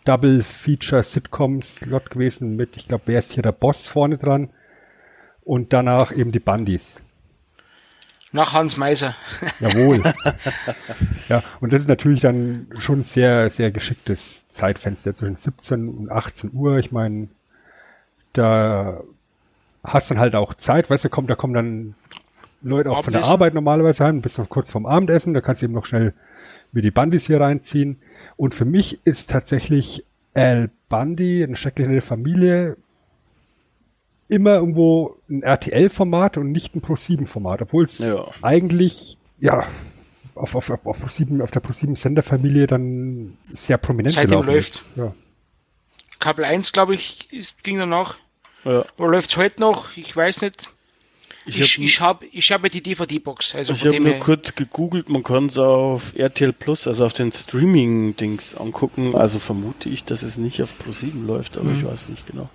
Double 0.06 0.44
Feature 0.44 1.04
Sitcom 1.04 1.62
Slot 1.62 2.10
gewesen 2.10 2.56
mit, 2.56 2.78
ich 2.78 2.88
glaube, 2.88 3.04
wer 3.08 3.20
ist 3.20 3.34
hier 3.34 3.44
der 3.44 3.52
Boss 3.52 3.88
vorne 3.88 4.18
dran? 4.18 4.50
Und 5.44 5.74
danach 5.74 6.12
eben 6.12 6.32
die 6.32 6.40
Bandys. 6.40 7.02
Nach 8.32 8.54
Hans 8.54 8.78
Meiser. 8.78 9.16
Jawohl. 9.60 10.04
ja, 11.30 11.42
und 11.62 11.74
das 11.74 11.82
ist 11.82 11.88
natürlich 11.88 12.22
dann 12.22 12.68
schon 12.78 13.00
ein 13.00 13.04
sehr, 13.04 13.50
sehr 13.50 13.72
geschicktes 13.72 14.48
Zeitfenster 14.48 15.16
zwischen 15.16 15.36
17 15.36 15.90
und 15.90 16.12
18 16.12 16.52
Uhr. 16.54 16.78
Ich 16.78 16.92
meine, 16.92 17.30
da 18.34 19.02
hast 19.84 20.12
dann 20.12 20.20
halt 20.20 20.36
auch 20.36 20.54
Zeit, 20.54 20.90
weißt 20.90 21.06
du, 21.06 21.10
kommt, 21.10 21.30
da 21.30 21.36
kommen 21.36 21.54
dann 21.54 21.96
Leute 22.62 22.92
auch 22.92 23.04
von 23.04 23.12
der 23.12 23.22
Abendessen. 23.22 23.32
Arbeit 23.32 23.54
normalerweise 23.54 24.06
heim, 24.06 24.22
bist 24.22 24.38
noch 24.38 24.50
kurz 24.50 24.70
vorm 24.70 24.86
Abendessen, 24.86 25.34
da 25.34 25.42
kannst 25.42 25.62
du 25.62 25.66
eben 25.66 25.74
noch 25.74 25.86
schnell 25.86 26.14
wie 26.72 26.82
die 26.82 26.92
Bandys 26.92 27.26
hier 27.26 27.42
reinziehen. 27.42 27.98
Und 28.38 28.54
für 28.54 28.66
mich 28.66 29.00
ist 29.06 29.30
tatsächlich 29.30 30.06
Al 30.36 30.70
Bundy, 30.90 31.44
eine 31.44 31.56
schreckliche 31.56 32.02
Familie, 32.02 32.78
immer 34.30 34.56
irgendwo 34.56 35.18
ein 35.30 35.42
RTL-Format 35.44 36.38
und 36.38 36.52
nicht 36.52 36.76
ein 36.76 36.82
Pro7-Format, 36.82 37.62
obwohl 37.64 37.84
es 37.84 37.98
Ja. 38.00 38.28
eigentlich, 38.42 39.18
ja, 39.40 39.66
auf, 40.36 40.56
auf, 40.56 40.70
auf, 40.70 40.86
auf, 40.86 41.04
Pro7, 41.04 41.42
auf 41.44 41.52
der 41.52 41.62
Pro7-Senderfamilie 41.62 42.68
dann 42.68 43.38
sehr 43.50 43.78
prominent 43.78 44.16
Seitdem 44.16 44.30
gelaufen 44.30 44.50
läuft. 44.54 44.70
ist. 44.70 44.86
Ja. 44.96 45.14
Kabel 46.20 46.46
1, 46.46 46.72
glaube 46.72 46.96
ich, 46.96 47.28
ist, 47.32 47.62
ging 47.64 47.78
danach. 47.80 48.18
Ja. 48.66 48.86
Oder 48.98 49.10
läuft 49.10 49.32
es 49.32 49.38
heute 49.38 49.60
noch? 49.62 49.96
Ich 49.98 50.16
weiß 50.16 50.42
nicht. 50.42 50.70
Ich 51.46 51.60
Ich, 51.60 51.72
hab- 51.72 51.80
ich 51.82 52.02
habe 52.02 52.26
ich 52.32 52.52
hab 52.52 52.70
die 52.72 52.82
DVD-Box. 52.84 53.56
Also 53.56 53.72
Ich 53.74 53.86
habe 53.86 54.00
nur 54.00 54.10
her, 54.12 54.20
kurz 54.20 54.54
gegoogelt, 54.54 55.10
man 55.10 55.24
kann 55.24 55.48
es 55.48 55.58
auf 55.58 56.14
RTL 56.16 56.54
Plus, 56.54 56.86
also 56.86 57.06
auf 57.06 57.14
den 57.14 57.32
Streaming-Dings 57.32 58.56
angucken. 58.56 59.16
Also 59.16 59.40
vermute 59.40 59.90
ich, 59.90 60.04
dass 60.04 60.22
es 60.22 60.38
nicht 60.38 60.62
auf 60.62 60.76
Pro7 60.76 61.26
läuft, 61.26 61.58
aber 61.58 61.70
Mhm. 61.70 61.78
ich 61.78 61.86
weiß 61.86 62.10
nicht 62.10 62.28
genau. 62.28 62.50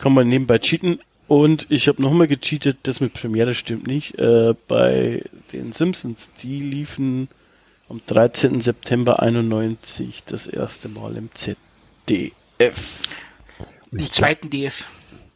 Kann 0.00 0.14
man 0.14 0.28
nebenbei 0.28 0.58
cheaten. 0.58 1.00
Und 1.28 1.66
ich 1.68 1.86
habe 1.86 2.02
nochmal 2.02 2.26
gecheatet, 2.26 2.78
das 2.84 3.00
mit 3.00 3.12
Premiere 3.12 3.54
stimmt 3.54 3.86
nicht. 3.86 4.18
Äh, 4.18 4.54
bei 4.66 5.22
den 5.52 5.72
Simpsons, 5.72 6.30
die 6.42 6.58
liefen 6.58 7.28
am 7.88 8.00
13. 8.06 8.60
September 8.62 9.22
91 9.22 10.24
das 10.24 10.46
erste 10.46 10.88
Mal 10.88 11.16
im 11.16 11.28
ZDF. 11.34 13.02
Im 13.92 13.98
zweiten 13.98 14.50
DF. 14.50 14.86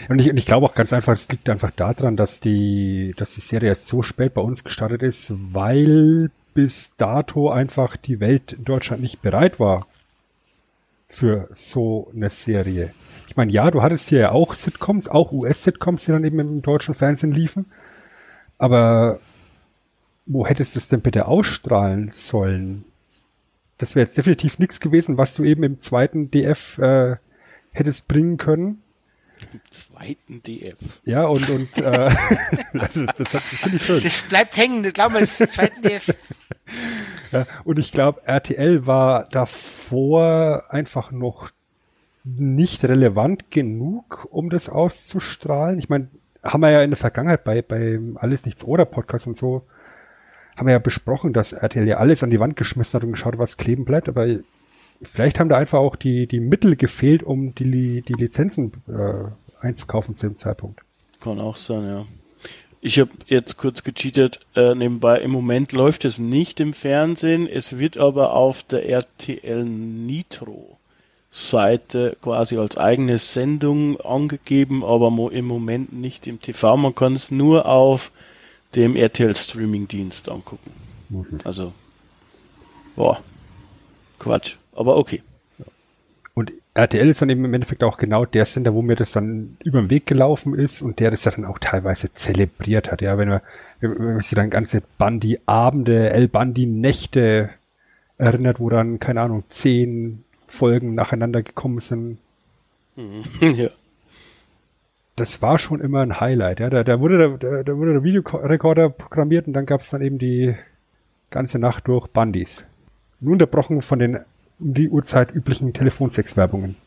Und 0.10 0.20
ich, 0.20 0.30
und 0.30 0.38
ich 0.38 0.46
glaube 0.46 0.66
auch 0.66 0.76
ganz 0.76 0.92
einfach, 0.92 1.14
es 1.14 1.30
liegt 1.30 1.48
einfach 1.48 1.72
daran, 1.72 2.18
dass 2.18 2.42
die, 2.42 3.14
dass 3.16 3.36
die 3.36 3.42
Serie 3.42 3.70
jetzt 3.70 3.88
so 3.88 4.02
spät 4.02 4.34
bei 4.34 4.42
uns 4.42 4.66
gestartet 4.66 5.02
ist, 5.02 5.34
weil 5.54 6.30
bis 6.54 6.96
dato 6.98 7.50
einfach 7.50 7.96
die 7.96 8.20
Welt 8.20 8.52
in 8.52 8.66
Deutschland 8.66 9.02
nicht 9.02 9.22
bereit 9.22 9.62
war 9.62 9.88
für 11.12 11.50
so 11.52 12.10
eine 12.16 12.30
Serie. 12.30 12.94
Ich 13.28 13.36
meine, 13.36 13.52
ja, 13.52 13.70
du 13.70 13.82
hattest 13.82 14.10
hier 14.10 14.20
ja 14.20 14.32
auch 14.32 14.54
Sitcoms, 14.54 15.08
auch 15.08 15.32
US-Sitcoms, 15.32 16.06
die 16.06 16.12
dann 16.12 16.24
eben 16.24 16.40
im 16.40 16.62
deutschen 16.62 16.94
Fernsehen 16.94 17.32
liefen. 17.32 17.66
Aber 18.58 19.20
wo 20.26 20.48
hättest 20.48 20.76
du 20.76 20.80
es 20.80 20.88
denn 20.88 21.02
bitte 21.02 21.28
ausstrahlen 21.28 22.12
sollen? 22.14 22.86
Das 23.78 23.96
wäre 23.96 24.06
jetzt 24.06 24.18
definitiv 24.18 24.60
nichts 24.60 24.80
gewesen, 24.80 25.18
was 25.18 25.36
du 25.36 25.44
eben 25.44 25.64
im 25.64 25.80
zweiten 25.80 26.32
DF 26.32 26.78
äh, 26.78 27.16
hättest 27.72 28.08
bringen 28.08 28.38
können. 28.38 28.82
Im 29.54 29.62
zweiten 29.70 30.44
DF. 30.44 30.78
Ja, 31.04 31.26
und, 31.26 31.50
und 31.50 31.78
äh, 31.78 31.82
das, 32.74 32.92
das, 32.94 33.32
das 33.32 33.44
finde 33.44 33.78
ich 33.78 33.84
schön. 33.84 34.04
Das 34.04 34.22
bleibt 34.24 34.56
hängen, 34.56 34.84
das 34.84 34.94
das 34.94 35.22
ist 35.22 35.42
im 35.42 35.50
zweiten 35.50 35.82
DF. 35.82 36.10
Ja, 37.32 37.46
und 37.64 37.80
ich 37.80 37.92
glaube, 37.92 38.22
RTL 38.26 38.88
war 38.88 39.28
davor 39.30 40.66
einfach 40.70 41.12
noch 41.12 41.52
nicht 42.24 42.84
relevant 42.84 43.52
genug, 43.52 44.28
um 44.32 44.50
das 44.50 44.70
auszustrahlen. 44.70 45.80
Ich 45.80 45.90
meine, 45.90 46.08
haben 46.44 46.62
wir 46.62 46.72
ja 46.72 46.84
in 46.84 46.92
der 46.92 46.98
Vergangenheit 46.98 47.44
bei, 47.44 47.62
bei 47.62 48.00
Alles 48.16 48.46
Nichts 48.46 48.64
oder 48.64 48.86
Podcast 48.86 49.28
und 49.28 49.38
so, 49.38 49.64
haben 50.56 50.68
wir 50.68 50.74
ja 50.74 50.80
besprochen, 50.80 51.34
dass 51.34 51.54
RTL 51.54 51.88
ja 51.88 51.98
alles 51.98 52.24
an 52.24 52.30
die 52.30 52.40
Wand 52.40 52.56
geschmissen 52.56 52.98
hat 52.98 53.04
und 53.04 53.12
geschaut, 53.12 53.38
was 53.38 53.58
kleben 53.58 53.86
bleibt, 53.86 54.10
aber 54.10 54.28
vielleicht 55.02 55.40
haben 55.40 55.50
da 55.50 55.58
einfach 55.58 55.80
auch 55.80 55.96
die, 55.96 56.28
die 56.28 56.40
Mittel 56.40 56.76
gefehlt, 56.76 57.24
um 57.24 57.56
die, 57.56 58.02
die 58.02 58.14
Lizenzen 58.14 58.74
äh, 58.88 59.66
einzukaufen 59.66 60.16
zu 60.16 60.28
dem 60.28 60.38
Zeitpunkt. 60.38 60.82
Kann 61.22 61.40
auch 61.40 61.56
sein, 61.56 61.86
ja. 61.86 62.06
Ich 62.84 63.00
habe 63.00 63.12
jetzt 63.28 63.58
kurz 63.58 63.84
gecheatet, 63.84 64.40
äh, 64.56 64.74
nebenbei, 64.74 65.20
im 65.20 65.30
Moment 65.30 65.72
läuft 65.72 66.04
es 66.04 66.18
nicht 66.18 66.60
im 66.60 66.74
Fernsehen, 66.74 67.48
es 67.48 67.78
wird 67.78 67.98
aber 67.98 68.34
auf 68.34 68.64
der 68.64 68.90
RTL 68.90 69.64
Nitro 69.64 70.78
Seite 71.30 72.18
quasi 72.22 72.58
als 72.58 72.78
eigene 72.78 73.20
Sendung 73.20 74.02
angegeben, 74.02 74.84
aber 74.84 75.12
mo 75.12 75.30
im 75.30 75.46
Moment 75.46 75.94
nicht 75.94 76.26
im 76.26 76.42
TV. 76.42 76.76
Man 76.76 76.96
kann 76.96 77.14
es 77.14 77.30
nur 77.30 77.68
auf 77.68 78.12
dem 78.76 78.96
RTL 78.96 79.36
Streaming 79.36 79.88
Dienst 79.88 80.28
angucken. 80.28 80.72
Also, 81.44 81.74
boah, 82.96 83.22
Quatsch, 84.18 84.56
aber 84.74 84.98
okay. 84.98 85.22
RTL 86.74 87.10
ist 87.10 87.22
dann 87.22 87.30
eben 87.30 87.44
im 87.44 87.54
Endeffekt 87.54 87.84
auch 87.84 87.98
genau 87.98 88.26
der 88.26 88.46
Sender, 88.46 88.74
wo 88.74 88.82
mir 88.82 88.96
das 88.96 89.12
dann 89.12 89.58
über 89.64 89.82
den 89.82 89.90
Weg 89.90 90.06
gelaufen 90.06 90.56
ist 90.56 90.82
und 90.82 91.00
der 91.00 91.12
das 91.12 91.26
ja 91.26 91.32
dann 91.32 91.44
auch 91.44 91.60
teilweise 91.60 92.14
zelebriert 92.14 92.92
hat. 92.92 93.02
Ja, 93.02 93.18
wenn 93.18 93.28
man, 93.28 93.42
wenn 93.82 93.98
man 93.98 94.20
sich 94.22 94.36
dann 94.36 94.50
ganze 94.50 94.82
Bandi-Abende, 94.98 96.12
El-Bandi-Nächte 96.12 97.50
erinnert, 98.18 98.60
wo 98.62 98.70
dann, 98.70 99.00
keine 99.00 99.22
Ahnung, 99.22 99.44
zehn 99.50 100.24
Folgen 100.48 100.96
nacheinander 100.96 101.44
gekommen 101.44 101.80
sind. 101.80 102.20
ja. 103.42 103.70
Das 105.18 105.42
war 105.42 105.60
schon 105.60 105.82
immer 105.82 106.02
ein 106.02 106.22
Highlight. 106.22 106.62
Ja, 106.62 106.70
da, 106.70 106.84
da 106.86 107.00
wurde 107.02 107.18
der, 107.18 107.30
da, 107.38 107.64
da 107.64 107.78
wurde 107.78 107.94
der 107.94 108.04
Videorekorder 108.04 108.90
programmiert 108.90 109.46
und 109.46 109.54
dann 109.54 109.66
gab 109.66 109.82
es 109.82 109.90
dann 109.90 110.02
eben 110.02 110.20
die 110.20 110.56
ganze 111.32 111.60
Nacht 111.60 111.88
durch 111.88 112.08
Bandis. 112.08 112.64
Nur 113.20 113.34
unterbrochen 113.34 113.82
von 113.82 114.00
den 114.00 114.20
um 114.62 114.74
die 114.74 114.90
Uhrzeit 114.90 115.34
üblichen 115.34 115.74
Telefonsexwerbungen. 115.74 116.76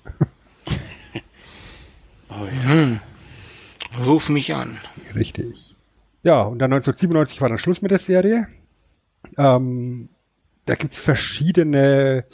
Oh 2.37 2.47
ja. 2.69 3.01
Ruf 4.05 4.29
mich 4.29 4.55
an. 4.55 4.79
Richtig. 5.15 5.77
Ja, 6.25 6.43
und 6.43 6.59
dann 6.59 6.73
1997 6.73 7.41
war 7.41 7.49
dann 7.49 7.59
Schluss 7.59 7.83
mit 7.83 7.91
der 7.91 7.99
Serie. 7.99 8.49
Ähm, 9.37 10.09
da 10.65 10.75
gibt's 10.75 10.99
verschiedene, 10.99 12.25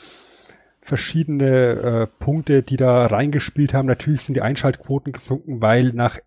verschiedene 0.80 1.48
äh, 1.48 2.06
Punkte, 2.06 2.62
die 2.62 2.76
da 2.76 3.06
reingespielt 3.06 3.74
haben. 3.74 3.88
Natürlich 3.88 4.22
sind 4.22 4.34
die 4.34 4.42
Einschaltquoten 4.42 5.12
gesunken, 5.12 5.60
weil 5.60 5.92
nach 5.92 6.18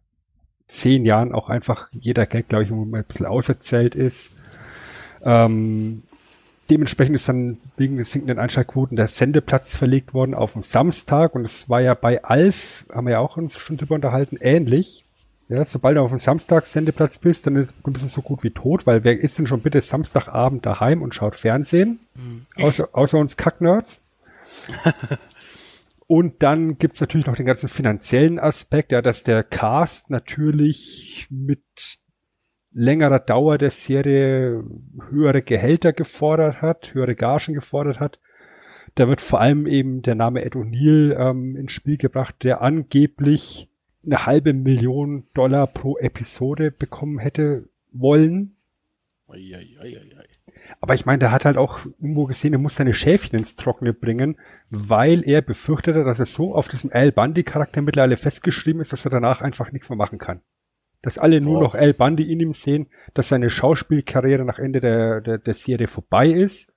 zehn 0.67 1.05
Jahren 1.05 1.33
auch 1.33 1.49
einfach 1.49 1.89
jeder 1.91 2.25
Gag, 2.25 2.49
glaube 2.49 2.65
ich, 2.65 2.71
ein 2.71 3.05
bisschen 3.07 3.25
auserzählt 3.25 3.95
ist. 3.95 4.33
Ähm, 5.23 6.03
dementsprechend 6.73 7.15
ist 7.15 7.29
dann 7.29 7.59
wegen 7.77 7.97
des 7.97 8.11
sinkenden 8.11 8.39
Einschaltquoten 8.39 8.97
der 8.97 9.07
Sendeplatz 9.07 9.75
verlegt 9.75 10.15
worden 10.15 10.33
auf 10.33 10.53
den 10.53 10.63
Samstag 10.63 11.35
und 11.35 11.45
es 11.45 11.69
war 11.69 11.81
ja 11.81 11.93
bei 11.93 12.23
Alf, 12.23 12.87
haben 12.91 13.05
wir 13.05 13.13
ja 13.13 13.19
auch 13.19 13.37
uns 13.37 13.59
schon 13.59 13.77
drüber 13.77 13.93
unterhalten, 13.93 14.37
ähnlich. 14.41 15.05
Ja, 15.49 15.63
sobald 15.65 15.97
du 15.97 16.01
auf 16.01 16.09
dem 16.09 16.17
Samstag 16.17 16.65
Sendeplatz 16.65 17.19
bist, 17.19 17.45
dann 17.45 17.53
bist 17.53 18.03
du 18.03 18.07
so 18.07 18.23
gut 18.23 18.43
wie 18.43 18.49
tot, 18.49 18.87
weil 18.87 19.03
wer 19.03 19.19
ist 19.19 19.37
denn 19.37 19.45
schon 19.45 19.61
bitte 19.61 19.81
Samstagabend 19.81 20.65
daheim 20.65 21.03
und 21.03 21.13
schaut 21.13 21.35
Fernsehen? 21.35 21.99
Außer, 22.55 22.89
außer 22.93 23.19
uns 23.19 23.37
Kacknerds. 23.37 24.01
und 26.07 26.41
dann 26.41 26.79
gibt's 26.79 27.01
natürlich 27.01 27.27
noch 27.27 27.35
den 27.35 27.45
ganzen 27.45 27.69
finanziellen 27.69 28.39
Aspekt, 28.39 28.91
ja, 28.91 29.03
dass 29.03 29.23
der 29.23 29.43
Cast 29.43 30.09
natürlich 30.09 31.27
mit 31.29 31.61
längerer 32.73 33.19
Dauer 33.19 33.57
der 33.57 33.71
Serie 33.71 34.63
höhere 35.09 35.41
Gehälter 35.41 35.93
gefordert 35.93 36.61
hat, 36.61 36.93
höhere 36.93 37.15
Gagen 37.15 37.53
gefordert 37.53 37.99
hat. 37.99 38.19
Da 38.95 39.07
wird 39.07 39.21
vor 39.21 39.41
allem 39.41 39.65
eben 39.65 40.01
der 40.01 40.15
Name 40.15 40.43
Ed 40.43 40.55
O'Neill 40.55 41.15
ähm, 41.17 41.55
ins 41.55 41.71
Spiel 41.71 41.97
gebracht, 41.97 42.35
der 42.43 42.61
angeblich 42.61 43.69
eine 44.05 44.25
halbe 44.25 44.53
Million 44.53 45.25
Dollar 45.33 45.67
pro 45.67 45.97
Episode 45.97 46.71
bekommen 46.71 47.19
hätte 47.19 47.69
wollen. 47.91 48.55
Eieieiei. 49.27 50.03
Aber 50.79 50.93
ich 50.93 51.05
meine, 51.05 51.19
der 51.19 51.31
hat 51.31 51.45
halt 51.45 51.57
auch 51.57 51.85
irgendwo 51.85 52.25
gesehen, 52.25 52.53
er 52.53 52.59
muss 52.59 52.75
seine 52.75 52.93
Schäfchen 52.93 53.39
ins 53.39 53.55
Trockene 53.55 53.93
bringen, 53.93 54.37
weil 54.69 55.27
er 55.27 55.41
befürchtete, 55.41 56.03
dass 56.03 56.19
er 56.19 56.25
so 56.25 56.53
auf 56.55 56.67
diesem 56.67 56.91
Al 56.93 57.11
Bundy-Charakter 57.11 57.81
mittlerweile 57.81 58.17
festgeschrieben 58.17 58.81
ist, 58.81 58.93
dass 58.93 59.05
er 59.05 59.11
danach 59.11 59.41
einfach 59.41 59.71
nichts 59.71 59.89
mehr 59.89 59.97
machen 59.97 60.19
kann. 60.19 60.41
Dass 61.03 61.19
alle 61.19 61.41
nur 61.41 61.61
noch 61.61 61.75
Al 61.75 61.93
Bundy 61.93 62.31
in 62.31 62.39
ihm 62.39 62.53
sehen, 62.53 62.87
dass 63.13 63.29
seine 63.29 63.51
Schauspielkarriere 63.51 64.45
nach 64.45 64.57
Ende 64.57 64.79
der, 64.79 65.21
der, 65.21 65.37
der 65.37 65.53
Serie 65.53 65.87
vorbei 65.87 66.29
ist. 66.29 66.73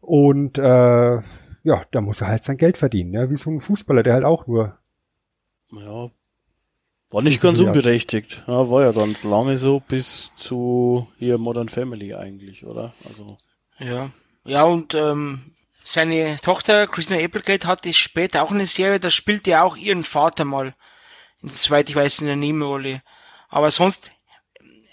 Und 0.00 0.56
äh, 0.58 0.62
ja, 0.62 1.84
da 1.90 2.00
muss 2.00 2.20
er 2.20 2.28
halt 2.28 2.44
sein 2.44 2.56
Geld 2.56 2.78
verdienen, 2.78 3.10
ne? 3.10 3.28
wie 3.28 3.36
so 3.36 3.50
ein 3.50 3.60
Fußballer, 3.60 4.04
der 4.04 4.14
halt 4.14 4.24
auch 4.24 4.46
nur 4.46 4.78
Ja. 5.72 6.10
War 7.10 7.22
nicht 7.22 7.40
ganz 7.40 7.60
unberechtigt. 7.60 8.44
Ja, 8.46 8.70
war 8.70 8.82
ja 8.82 8.92
ganz 8.92 9.22
lange 9.22 9.58
so 9.58 9.80
bis 9.80 10.30
zu 10.36 11.08
hier 11.18 11.38
Modern 11.38 11.68
Family 11.68 12.14
eigentlich, 12.14 12.64
oder? 12.66 12.94
Also. 13.08 13.38
Ja. 13.78 14.10
Ja, 14.44 14.64
und 14.64 14.94
ähm, 14.94 15.52
seine 15.84 16.36
Tochter 16.42 16.86
Christina 16.86 17.20
Applegate 17.20 17.66
hatte 17.66 17.92
später 17.92 18.42
auch 18.42 18.50
eine 18.50 18.66
Serie, 18.66 19.00
da 19.00 19.10
spielte 19.10 19.52
er 19.52 19.64
auch 19.64 19.76
ihren 19.76 20.04
Vater 20.04 20.44
mal. 20.44 20.74
Soweit 21.42 21.88
ich 21.88 21.96
weiß, 21.96 22.20
in 22.20 22.26
der 22.26 22.36
Nebenrolle. 22.36 23.02
Aber 23.56 23.70
sonst, 23.70 24.10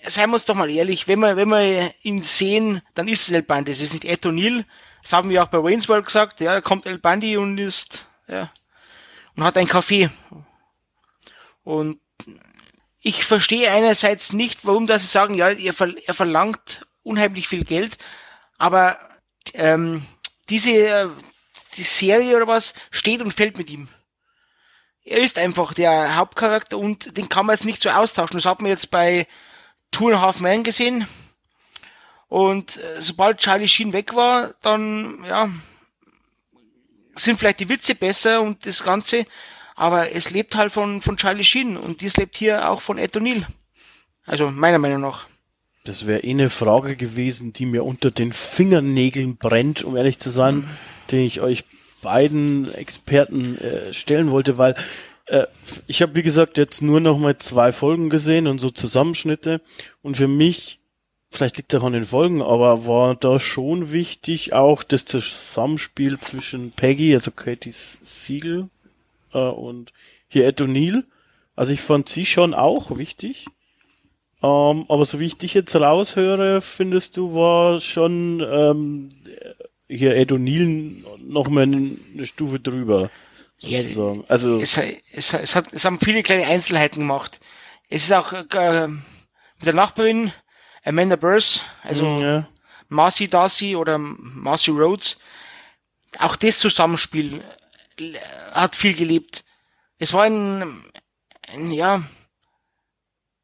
seien 0.07 0.29
wir 0.29 0.35
uns 0.35 0.45
doch 0.45 0.55
mal 0.55 0.69
ehrlich, 0.69 1.09
wenn 1.09 1.19
wir, 1.19 1.35
wenn 1.35 1.49
wir 1.49 1.93
ihn 2.01 2.21
sehen, 2.21 2.81
dann 2.93 3.09
ist 3.09 3.23
es 3.23 3.31
El 3.33 3.43
Bundy. 3.43 3.73
Es 3.73 3.81
ist 3.81 3.91
nicht 3.91 4.05
Ed 4.05 4.25
O'Neill. 4.25 4.63
Das 5.01 5.11
haben 5.11 5.29
wir 5.29 5.43
auch 5.43 5.49
bei 5.49 5.61
Wayne's 5.61 5.89
World 5.89 6.05
gesagt. 6.05 6.39
Ja, 6.39 6.53
da 6.53 6.61
kommt 6.61 6.85
El 6.85 6.97
Bundy 6.97 7.35
und 7.35 7.57
ist, 7.57 8.07
ja, 8.25 8.53
und 9.35 9.43
hat 9.43 9.57
ein 9.57 9.67
Café. 9.67 10.11
Und 11.65 11.99
ich 13.01 13.25
verstehe 13.25 13.69
einerseits 13.69 14.31
nicht, 14.31 14.65
warum 14.65 14.87
das 14.87 15.01
sie 15.01 15.09
sagen, 15.09 15.33
ja, 15.33 15.49
er, 15.49 15.73
er 16.05 16.13
verlangt 16.13 16.87
unheimlich 17.03 17.49
viel 17.49 17.65
Geld, 17.65 17.97
aber 18.57 18.97
ähm, 19.55 20.05
diese 20.47 20.71
äh, 20.71 21.09
die 21.75 21.83
Serie 21.83 22.37
oder 22.37 22.47
was 22.47 22.73
steht 22.91 23.21
und 23.21 23.33
fällt 23.33 23.57
mit 23.57 23.69
ihm. 23.69 23.89
Er 25.05 25.19
ist 25.19 25.37
einfach 25.37 25.73
der 25.73 26.15
Hauptcharakter 26.15 26.77
und 26.77 27.17
den 27.17 27.29
kann 27.29 27.45
man 27.45 27.55
jetzt 27.55 27.65
nicht 27.65 27.81
so 27.81 27.89
austauschen. 27.89 28.37
Das 28.37 28.45
hat 28.45 28.61
man 28.61 28.69
jetzt 28.69 28.89
bei 28.89 29.27
Two 29.91 30.07
and 30.07 30.17
a 30.17 30.21
Half 30.21 30.39
Men 30.39 30.63
gesehen. 30.63 31.07
Und 32.27 32.77
äh, 32.77 33.01
sobald 33.01 33.39
Charlie 33.39 33.67
Sheen 33.67 33.93
weg 33.93 34.15
war, 34.15 34.55
dann 34.61 35.23
ja 35.25 35.49
sind 37.15 37.37
vielleicht 37.37 37.59
die 37.59 37.69
Witze 37.69 37.93
besser 37.93 38.41
und 38.41 38.65
das 38.65 38.83
Ganze, 38.83 39.27
aber 39.75 40.11
es 40.13 40.31
lebt 40.31 40.55
halt 40.55 40.71
von 40.71 41.01
von 41.01 41.17
Charlie 41.17 41.43
Sheen 41.43 41.77
und 41.77 42.01
dies 42.01 42.17
lebt 42.17 42.37
hier 42.37 42.69
auch 42.69 42.81
von 42.81 42.97
Ed 42.97 43.15
O'Neill. 43.15 43.45
Also 44.25 44.49
meiner 44.49 44.79
Meinung 44.79 45.01
nach. 45.01 45.27
Das 45.85 46.07
wäre 46.07 46.21
eh 46.23 46.31
eine 46.31 46.49
Frage 46.49 46.95
gewesen, 46.95 47.51
die 47.51 47.65
mir 47.65 47.83
unter 47.83 48.09
den 48.09 48.31
Fingernägeln 48.31 49.35
brennt, 49.35 49.83
um 49.83 49.97
ehrlich 49.97 50.17
zu 50.17 50.29
sein, 50.29 50.69
den 51.11 51.19
ich 51.19 51.41
euch 51.41 51.65
beiden 52.03 52.71
Experten 52.73 53.57
äh, 53.57 53.93
stellen 53.93 54.29
wollte, 54.29 54.57
weil 54.57 54.75
äh, 55.25 55.47
ich 55.87 56.01
habe, 56.01 56.15
wie 56.15 56.23
gesagt, 56.23 56.57
jetzt 56.57 56.81
nur 56.81 56.99
noch 56.99 57.17
mal 57.17 57.37
zwei 57.37 57.71
Folgen 57.71 58.09
gesehen 58.09 58.47
und 58.47 58.59
so 58.59 58.69
Zusammenschnitte. 58.69 59.61
Und 60.01 60.17
für 60.17 60.27
mich, 60.27 60.79
vielleicht 61.31 61.57
liegt 61.57 61.73
auch 61.75 61.83
an 61.83 61.93
den 61.93 62.05
Folgen, 62.05 62.41
aber 62.41 62.85
war 62.85 63.15
da 63.15 63.39
schon 63.39 63.91
wichtig 63.91 64.53
auch 64.53 64.83
das 64.83 65.05
Zusammenspiel 65.05 66.19
zwischen 66.19 66.71
Peggy, 66.71 67.13
also 67.13 67.31
Katie 67.31 67.71
Siegel 67.71 68.69
äh, 69.33 69.39
und 69.39 69.93
hier 70.27 70.45
Ed 70.45 70.61
O'Neill. 70.61 71.03
Also 71.55 71.73
ich 71.73 71.81
fand 71.81 72.09
sie 72.09 72.25
schon 72.25 72.53
auch 72.53 72.97
wichtig. 72.97 73.47
Ähm, 74.41 74.85
aber 74.89 75.05
so 75.05 75.19
wie 75.21 75.27
ich 75.27 75.37
dich 75.37 75.53
jetzt 75.53 75.75
raushöre, 75.75 76.59
findest 76.59 77.15
du, 77.15 77.33
war 77.33 77.79
schon 77.79 78.45
ähm, 78.45 79.09
hier 79.87 80.15
Ed 80.15 80.31
O'Neill 80.31 81.03
noch 81.19 81.49
mal 81.49 81.63
eine 81.63 82.25
Stufe 82.25 82.59
drüber. 82.59 83.09
Ja. 83.59 83.79
Also 84.27 84.59
es, 84.59 84.77
es, 84.77 85.33
es, 85.33 85.55
hat, 85.55 85.71
es 85.71 85.85
haben 85.85 85.99
viele 85.99 86.23
kleine 86.23 86.45
Einzelheiten 86.45 86.99
gemacht. 86.99 87.39
Es 87.89 88.03
ist 88.03 88.11
auch 88.11 88.33
äh, 88.33 88.87
mit 88.87 89.65
der 89.65 89.73
Nachbarin 89.73 90.33
Amanda 90.83 91.15
Burrs, 91.15 91.61
also 91.81 92.05
ja. 92.19 92.47
Marcy 92.89 93.27
Darcy 93.27 93.75
oder 93.75 93.97
Marcy 93.97 94.71
Rhodes, 94.71 95.17
auch 96.19 96.35
das 96.35 96.59
Zusammenspiel 96.59 97.41
äh, 97.97 98.17
hat 98.51 98.75
viel 98.75 98.93
gelebt. 98.93 99.45
Es 99.97 100.11
war 100.11 100.23
ein, 100.23 100.83
ein 101.47 101.71
ja, 101.71 102.03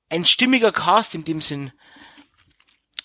ein 0.10 0.26
stimmiger 0.26 0.72
Cast 0.72 1.16
in 1.16 1.24
dem 1.24 1.42
Sinn. 1.42 1.72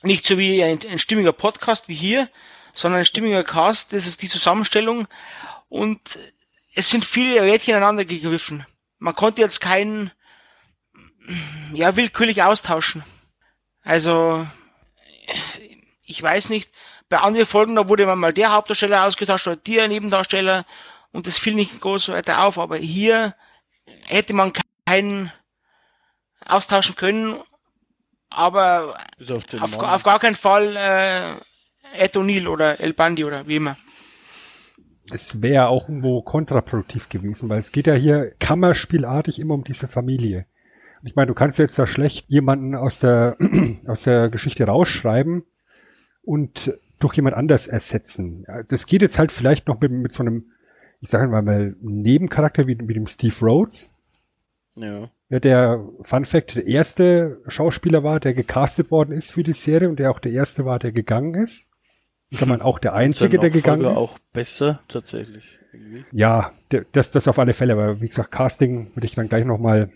Nicht 0.03 0.27
so 0.27 0.37
wie 0.37 0.63
ein, 0.63 0.81
ein 0.89 0.99
stimmiger 0.99 1.33
Podcast 1.33 1.89
wie 1.89 1.95
hier, 1.95 2.29
sondern 2.75 3.01
ein 3.01 3.05
stimmiger 3.07 3.45
Cast, 3.45 3.93
das 3.93 4.07
ist 4.07 4.21
die 4.21 4.29
Zusammenstellung 4.29 5.07
und 5.69 6.19
es 6.75 6.91
sind 6.91 7.05
viele 7.05 7.41
Rädchen 7.41 7.75
aneinander 7.75 8.05
gegriffen. 8.05 8.67
Man 8.99 9.15
konnte 9.15 9.41
jetzt 9.41 9.61
keinen, 9.61 10.11
ja, 11.73 11.97
willkürlich 11.97 12.43
austauschen. 12.43 13.05
Also, 13.83 14.47
ich 16.05 16.23
weiß 16.23 16.49
nicht, 16.49 16.71
bei 17.09 17.19
anderen 17.19 17.47
Folgen, 17.47 17.77
da 17.77 17.89
wurde 17.89 18.07
man 18.07 18.19
mal 18.19 18.33
der 18.33 18.53
Hauptdarsteller 18.53 19.05
ausgetauscht 19.05 19.47
oder 19.47 19.57
der 19.57 19.89
Nebendarsteller 19.89 20.67
und 21.13 21.27
das 21.27 21.39
fiel 21.39 21.55
nicht 21.55 21.81
groß 21.81 22.09
weiter 22.09 22.43
auf, 22.43 22.59
aber 22.59 22.77
hier 22.77 23.35
hätte 24.03 24.33
man 24.33 24.53
keinen 24.87 25.33
austauschen 26.45 26.97
können, 26.97 27.41
aber 28.31 28.99
auf 29.61 29.63
auf, 29.63 29.79
auf 29.79 30.03
gar 30.03 30.19
keinen 30.19 30.35
Fall 30.35 30.77
äh, 30.77 31.45
Ed 31.95 32.17
O'Neill 32.17 32.49
oder 32.49 32.81
El 32.81 32.93
Bandi 32.93 33.25
oder 33.25 33.47
wie 33.47 33.57
immer. 33.57 33.77
das 35.09 35.43
wäre 35.43 35.69
auch 35.69 35.89
irgendwo 35.89 36.23
kontraproduktiv 36.23 37.09
gewesen, 37.09 37.49
weil 37.49 37.59
es 37.59 37.73
geht 37.73 37.87
ja 37.87 37.95
hier 37.95 38.33
kammerspielartig 38.39 39.39
immer 39.39 39.55
um 39.55 39.65
diese 39.65 39.89
Familie. 39.89 40.47
Und 41.01 41.09
Ich 41.09 41.17
meine, 41.17 41.27
du 41.27 41.35
kannst 41.35 41.59
jetzt 41.59 41.79
da 41.79 41.87
schlecht 41.87 42.27
jemanden 42.29 42.75
aus 42.75 43.01
der, 43.01 43.37
aus 43.87 44.05
der 44.05 44.31
Geschichte 44.31 44.65
rausschreiben 44.65 45.45
und 46.23 46.79
durch 47.01 47.15
jemand 47.15 47.37
anders 47.37 47.67
ersetzen. 47.67 48.47
Das 48.69 48.87
geht 48.87 49.03
jetzt 49.03 49.19
halt 49.19 49.31
vielleicht 49.31 49.69
noch 49.69 49.81
mit, 49.81 49.93
mit 49.93 50.13
so 50.13 50.23
einem, 50.23 50.53
ich 51.01 51.11
sage 51.11 51.29
mal, 51.29 51.43
mal 51.43 51.77
Nebencharakter 51.83 52.67
wie 52.67 52.77
mit 52.77 52.97
dem 52.97 53.07
Steve 53.07 53.35
Rhodes, 53.43 53.91
ja. 54.77 55.11
ja, 55.29 55.41
der 55.41 55.87
Fun 56.03 56.25
Fact 56.25 56.57
der 56.57 56.67
erste 56.67 57.41
Schauspieler 57.47 58.03
war, 58.03 58.21
der 58.21 58.35
gecastet 58.35 58.91
worden 58.91 59.13
ist 59.13 59.31
für 59.31 59.43
die 59.43 59.53
Serie 59.53 59.89
und 59.89 59.99
der 59.99 60.11
auch 60.11 60.19
der 60.19 60.33
erste 60.33 60.65
war, 60.65 60.79
der 60.79 60.93
gegangen 60.93 61.35
ist. 61.35 61.69
Kann 62.37 62.49
man 62.49 62.63
auch 62.63 62.79
der 62.79 62.95
einzige, 62.95 63.39
der 63.39 63.51
gegangen 63.51 63.85
ist. 63.85 63.97
auch 63.97 64.19
besser, 64.33 64.81
tatsächlich. 64.89 65.59
Irgendwie. 65.73 66.05
Ja, 66.13 66.53
das, 66.93 67.11
das 67.11 67.29
auf 67.29 67.39
alle 67.39 67.53
Fälle, 67.53 67.75
aber 67.75 68.01
wie 68.01 68.09
gesagt, 68.09 68.33
Casting 68.33 68.91
würde 68.95 69.07
ich 69.07 69.15
dann 69.15 69.29
gleich 69.29 69.45
nochmal 69.45 69.91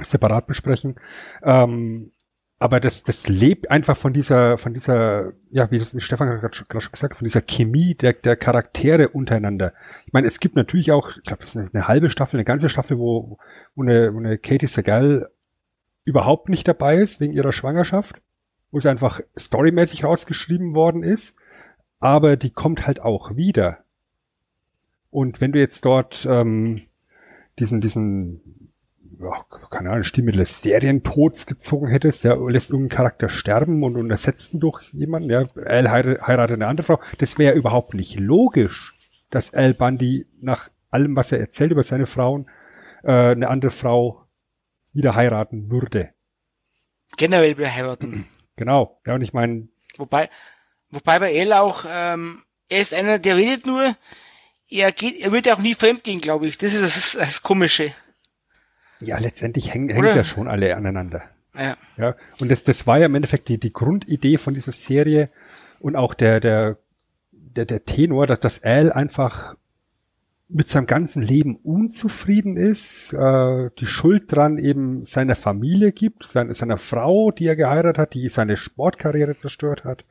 separat 0.00 0.46
besprechen. 0.46 0.96
Ähm, 1.42 2.12
aber 2.58 2.80
das, 2.80 3.02
das 3.02 3.28
lebt 3.28 3.70
einfach 3.70 3.96
von 3.96 4.12
dieser, 4.12 4.56
von 4.58 4.72
dieser, 4.72 5.32
ja, 5.50 5.70
wie 5.70 5.78
das 5.78 5.94
wie 5.94 6.00
Stefan 6.00 6.28
gerade 6.28 6.54
schon, 6.54 6.66
schon 6.80 6.92
gesagt 6.92 7.16
von 7.16 7.24
dieser 7.24 7.42
Chemie 7.42 7.94
der, 7.94 8.12
der 8.14 8.36
Charaktere 8.36 9.08
untereinander. 9.08 9.74
Ich 10.06 10.12
meine, 10.12 10.26
es 10.26 10.40
gibt 10.40 10.56
natürlich 10.56 10.92
auch, 10.92 11.10
ich 11.10 11.22
glaube, 11.24 11.40
das 11.40 11.50
ist 11.50 11.56
eine, 11.56 11.68
eine 11.72 11.88
halbe 11.88 12.10
Staffel, 12.10 12.36
eine 12.36 12.44
ganze 12.44 12.68
Staffel, 12.68 12.98
wo, 12.98 13.38
wo 13.74 13.82
eine, 13.82 14.14
wo 14.14 14.18
eine 14.18 14.38
Katie 14.38 14.66
Segal 14.66 15.28
überhaupt 16.04 16.48
nicht 16.48 16.66
dabei 16.68 16.96
ist 16.96 17.20
wegen 17.20 17.32
ihrer 17.32 17.52
Schwangerschaft, 17.52 18.22
wo 18.70 18.80
sie 18.80 18.88
einfach 18.88 19.20
storymäßig 19.38 20.04
rausgeschrieben 20.04 20.74
worden 20.74 21.02
ist, 21.02 21.36
aber 22.04 22.36
die 22.36 22.50
kommt 22.50 22.86
halt 22.86 23.00
auch 23.00 23.34
wieder. 23.34 23.78
Und 25.10 25.40
wenn 25.40 25.52
du 25.52 25.58
jetzt 25.58 25.86
dort 25.86 26.26
ähm, 26.30 26.82
diesen, 27.58 27.80
diesen, 27.80 28.72
ja, 29.18 29.42
keine 29.70 29.88
Ahnung, 29.88 30.02
Stilmittel 30.02 30.40
des 30.40 30.60
Serientods 30.60 31.46
gezogen 31.46 31.88
hättest, 31.88 32.24
ja, 32.24 32.34
lässt 32.34 32.70
irgendeinen 32.70 32.94
Charakter 32.94 33.30
sterben 33.30 33.82
und, 33.82 33.96
und 33.96 34.10
ersetzt 34.10 34.52
ihn 34.52 34.60
durch 34.60 34.82
jemanden, 34.92 35.30
ja, 35.30 35.46
Al 35.64 35.88
heir- 35.90 36.20
heiratet 36.26 36.56
eine 36.56 36.66
andere 36.66 36.84
Frau, 36.84 37.00
das 37.18 37.38
wäre 37.38 37.54
überhaupt 37.56 37.94
nicht 37.94 38.20
logisch, 38.20 38.94
dass 39.30 39.54
Al 39.54 39.72
Bundy 39.72 40.26
nach 40.40 40.68
allem, 40.90 41.16
was 41.16 41.32
er 41.32 41.40
erzählt 41.40 41.72
über 41.72 41.84
seine 41.84 42.04
Frauen, 42.04 42.50
äh, 43.02 43.12
eine 43.12 43.48
andere 43.48 43.70
Frau 43.70 44.26
wieder 44.92 45.14
heiraten 45.14 45.70
würde. 45.70 46.10
Generell 47.16 47.56
wieder 47.56 47.74
heiraten. 47.74 48.26
Genau. 48.56 49.00
Ja, 49.06 49.14
und 49.14 49.22
ich 49.22 49.32
meine, 49.32 49.68
Wobei, 49.96 50.28
wobei 50.94 51.18
bei 51.18 51.34
El 51.34 51.52
auch, 51.52 51.84
ähm, 51.88 52.42
er 52.68 52.80
ist 52.80 52.94
einer, 52.94 53.18
der 53.18 53.36
redet 53.36 53.66
nur, 53.66 53.96
er 54.70 54.92
geht, 54.92 55.20
er 55.20 55.32
wird 55.32 55.46
ja 55.46 55.54
auch 55.54 55.60
nie 55.60 55.74
fremd 55.74 56.04
gehen, 56.04 56.20
glaube 56.20 56.46
ich. 56.46 56.58
Das 56.58 56.72
ist 56.72 56.82
das, 56.82 57.12
das 57.12 57.42
Komische. 57.42 57.92
ja, 59.00 59.18
letztendlich 59.18 59.72
hängen 59.72 59.90
hängen 59.90 60.08
sie 60.08 60.16
ja 60.16 60.24
schon 60.24 60.48
alle 60.48 60.74
aneinander. 60.76 61.22
Ja. 61.54 61.76
Ja, 61.96 62.16
und 62.40 62.50
das, 62.50 62.64
das 62.64 62.86
war 62.86 62.98
ja 62.98 63.06
im 63.06 63.14
Endeffekt 63.14 63.48
die, 63.48 63.58
die 63.58 63.72
Grundidee 63.72 64.38
von 64.38 64.54
dieser 64.54 64.72
Serie 64.72 65.30
und 65.78 65.94
auch 65.94 66.14
der, 66.14 66.40
der, 66.40 66.78
der, 67.30 67.66
der 67.66 67.84
Tenor, 67.84 68.26
dass 68.26 68.40
das 68.40 68.62
Al 68.62 68.92
einfach 68.92 69.54
mit 70.48 70.68
seinem 70.68 70.86
ganzen 70.86 71.22
Leben 71.22 71.56
unzufrieden 71.56 72.56
ist, 72.56 73.12
äh, 73.12 73.70
die 73.78 73.86
Schuld 73.86 74.24
dran 74.34 74.58
eben 74.58 75.04
seiner 75.04 75.34
Familie 75.34 75.92
gibt, 75.92 76.24
seine, 76.24 76.54
seiner 76.54 76.76
Frau, 76.76 77.30
die 77.30 77.46
er 77.46 77.56
geheiratet 77.56 77.98
hat, 77.98 78.14
die 78.14 78.28
seine 78.28 78.56
Sportkarriere 78.56 79.36
zerstört 79.36 79.84
hat, 79.84 80.04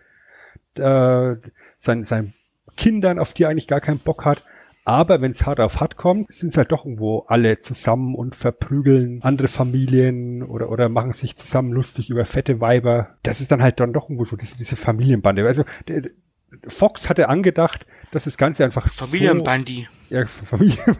äh, 0.79 1.35
sein, 1.77 2.03
seinen 2.03 2.33
Kindern, 2.75 3.19
auf 3.19 3.33
die 3.33 3.43
er 3.43 3.49
eigentlich 3.49 3.67
gar 3.67 3.81
keinen 3.81 3.99
Bock 3.99 4.25
hat. 4.25 4.43
Aber 4.85 5.21
wenn 5.21 5.31
es 5.31 5.45
hart 5.45 5.61
auf 5.61 5.79
hart 5.79 5.95
kommt, 5.95 6.31
sind 6.33 6.49
es 6.49 6.57
halt 6.57 6.73
doch 6.73 6.83
irgendwo 6.83 7.19
alle 7.27 7.59
zusammen 7.59 8.15
und 8.15 8.35
verprügeln 8.35 9.21
andere 9.23 9.47
Familien 9.47 10.43
oder, 10.43 10.69
oder 10.69 10.89
machen 10.89 11.13
sich 11.13 11.37
zusammen 11.37 11.71
lustig 11.71 12.09
über 12.09 12.25
fette 12.25 12.59
Weiber. 12.59 13.15
Das 13.23 13.39
ist 13.39 13.51
dann 13.51 13.61
halt 13.61 13.79
dann 13.79 13.93
doch 13.93 14.05
irgendwo 14.05 14.25
so 14.25 14.35
diese, 14.35 14.57
diese 14.57 14.75
Familienbande. 14.75 15.45
Also 15.47 15.63
der, 15.87 16.09
Fox 16.67 17.09
hatte 17.09 17.29
angedacht, 17.29 17.85
dass 18.11 18.25
das 18.25 18.37
Ganze 18.37 18.63
einfach 18.63 18.87
Familienbandi. 18.89 19.87
So, 20.09 20.15
ja, 20.15 20.25
Familie, 20.25 20.77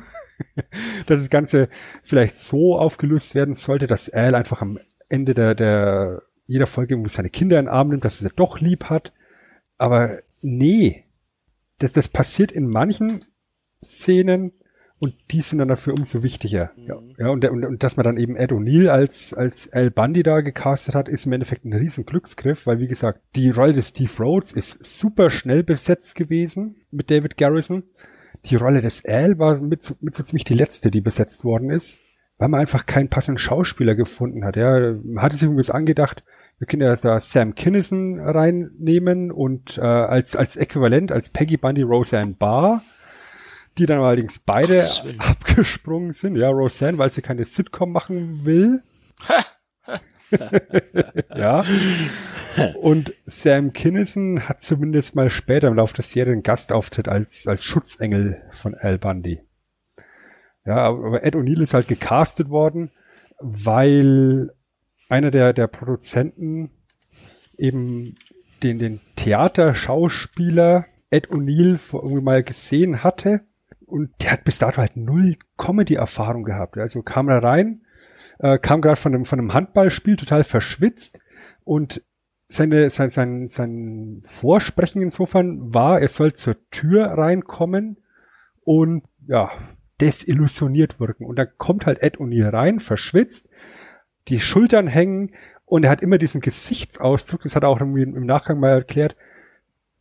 dass 1.06 1.22
das 1.22 1.30
Ganze 1.30 1.70
vielleicht 2.04 2.36
so 2.36 2.78
aufgelöst 2.78 3.36
werden 3.36 3.56
sollte, 3.56 3.88
dass 3.88 4.10
Al 4.10 4.36
einfach 4.36 4.62
am 4.62 4.80
Ende 5.10 5.34
der, 5.34 5.56
der 5.56 6.24
jeder 6.46 6.68
Folge 6.68 6.96
irgendwie 6.96 7.12
seine 7.12 7.30
Kinder 7.30 7.60
in 7.60 7.66
den 7.66 7.72
Arm 7.72 7.90
nimmt, 7.90 8.06
dass 8.06 8.22
er 8.22 8.30
sie 8.30 8.36
doch 8.36 8.60
lieb 8.60 8.86
hat. 8.86 9.14
Aber 9.84 10.20
nee, 10.42 11.04
das, 11.80 11.92
das 11.92 12.08
passiert 12.08 12.54
in 12.54 12.70
manchen 12.70 13.26
Szenen 13.84 14.54
und 15.00 15.14
die 15.32 15.42
sind 15.42 15.58
dann 15.58 15.68
dafür 15.68 15.94
umso 15.94 16.24
wichtiger. 16.24 16.72
Mhm. 16.78 16.86
Ja, 16.88 17.02
ja 17.18 17.28
und, 17.32 17.44
und, 17.44 17.66
und 17.66 17.84
dass 17.84 17.98
man 17.98 18.06
dann 18.06 18.16
eben 18.16 18.38
Ed 18.38 18.54
O'Neill 18.54 18.88
als, 18.88 19.34
als 19.34 19.74
Al 19.74 19.92
Bundy 19.92 20.24
da 20.24 20.40
gecastet 20.40 20.96
hat, 20.96 21.10
ist 21.10 21.26
im 21.26 21.34
Endeffekt 21.34 21.66
ein 21.66 21.74
riesen 21.74 22.06
Glücksgriff, 22.06 22.66
weil 22.66 22.80
wie 22.80 22.88
gesagt, 22.88 23.20
die 23.36 23.50
Rolle 23.50 23.74
des 23.74 23.90
Steve 23.90 24.24
Rhodes 24.24 24.54
ist 24.54 24.86
super 24.86 25.30
schnell 25.30 25.64
besetzt 25.64 26.16
gewesen 26.16 26.78
mit 26.90 27.12
David 27.12 27.36
Garrison. 27.36 27.84
Die 28.46 28.56
Rolle 28.56 28.82
des 28.82 29.04
Al 29.04 29.38
war 29.38 29.62
mit, 29.62 29.94
mit 30.00 30.16
so 30.16 30.24
ziemlich 30.24 30.46
die 30.46 30.54
letzte, 30.54 30.92
die 30.92 31.02
besetzt 31.02 31.44
worden 31.44 31.72
ist, 31.72 32.00
weil 32.38 32.48
man 32.48 32.62
einfach 32.62 32.86
keinen 32.86 33.10
passenden 33.10 33.38
Schauspieler 33.38 33.96
gefunden 33.96 34.46
hat. 34.46 34.56
Ja, 34.56 34.94
man 35.04 35.22
hatte 35.22 35.36
sich 35.36 35.44
irgendwas 35.44 35.72
angedacht, 35.72 36.24
wir 36.60 36.68
können 36.68 36.82
ja 36.82 36.96
da 36.96 37.20
Sam 37.20 37.56
Kinnison 37.56 38.20
reinnehmen 38.20 39.32
und 39.32 39.78
äh, 39.78 39.82
als, 39.82 40.36
als 40.36 40.56
Äquivalent, 40.56 41.12
als 41.12 41.30
Peggy 41.30 41.58
Bundy 41.58 41.82
Roseanne 41.82 42.36
Barr 42.38 42.84
die 43.78 43.86
dann 43.86 44.00
allerdings 44.00 44.40
beide 44.40 44.88
abgesprungen 45.18 46.14
sind. 46.14 46.36
Ja, 46.36 46.50
Roseanne, 46.50 46.98
weil 46.98 47.10
sie 47.10 47.22
keine 47.22 47.46
Sitcom 47.46 47.92
machen 47.92 48.46
will. 48.46 48.84
ja. 51.36 51.64
Und 52.82 53.14
Sam 53.26 53.74
Kinnison 53.74 54.48
hat 54.48 54.62
zumindest 54.62 55.16
mal 55.16 55.30
später 55.30 55.68
im 55.68 55.76
Laufe 55.76 55.96
der 55.96 56.04
Serie 56.04 56.34
einen 56.34 56.44
Gastauftritt 56.44 57.08
als, 57.08 57.48
als 57.48 57.64
Schutzengel 57.64 58.44
von 58.52 58.76
Al 58.76 59.00
Bundy. 59.00 59.42
Ja, 60.66 60.78
aber 60.88 61.24
Ed 61.24 61.36
O'Neill 61.36 61.62
ist 61.62 61.74
halt 61.74 61.88
gecastet 61.88 62.50
worden, 62.50 62.92
weil 63.40 64.52
einer 65.14 65.30
der, 65.30 65.54
der 65.54 65.68
Produzenten 65.68 66.72
eben 67.58 68.16
den, 68.64 68.80
den 68.80 69.00
Theaterschauspieler 69.16 70.88
Ed 71.12 71.30
O'Neill 71.30 71.80
irgendwie 71.94 72.24
mal 72.24 72.44
gesehen 72.44 73.04
hatte 73.04 73.42
und 73.86 74.10
der 74.22 74.32
hat 74.32 74.44
bis 74.44 74.58
dato 74.58 74.78
halt 74.78 74.98
null 74.98 75.36
Comedy-Erfahrung 75.58 76.44
gehabt. 76.44 76.78
Also 76.80 77.04
kam 77.04 77.28
da 77.28 77.38
rein, 77.38 77.84
äh, 78.40 78.58
kam 78.58 78.82
gerade 78.82 78.96
von 78.96 79.14
einem, 79.14 79.26
von 79.26 79.38
einem 79.38 79.54
Handballspiel 79.54 80.16
total 80.16 80.44
verschwitzt 80.44 81.20
und 81.64 82.02
seine, 82.48 82.90
sein, 82.90 83.12
sein, 83.12 83.48
sein 83.48 84.22
Vorsprechen 84.24 85.04
insofern 85.04 85.76
war, 85.76 86.02
er 86.02 86.08
soll 86.08 86.34
zur 86.34 86.58
Tür 86.72 87.06
reinkommen 87.06 87.98
und 88.64 89.04
ja, 89.28 89.52
desillusioniert 90.02 91.00
wirken. 91.00 91.26
Und 91.26 91.38
dann 91.38 91.50
kommt 91.58 91.86
halt 91.86 92.02
Ed 92.02 92.18
O'Neill 92.18 92.50
rein, 92.50 92.80
verschwitzt, 92.80 93.48
die 94.28 94.40
Schultern 94.40 94.88
hängen 94.88 95.32
und 95.66 95.84
er 95.84 95.90
hat 95.90 96.02
immer 96.02 96.18
diesen 96.18 96.42
Gesichtsausdruck, 96.42 97.42
das 97.42 97.56
hat 97.56 97.64
er 97.64 97.70
auch 97.70 97.80
irgendwie 97.80 98.04
im 98.04 98.26
Nachgang 98.26 98.60
mal 98.60 98.70
erklärt, 98.70 99.16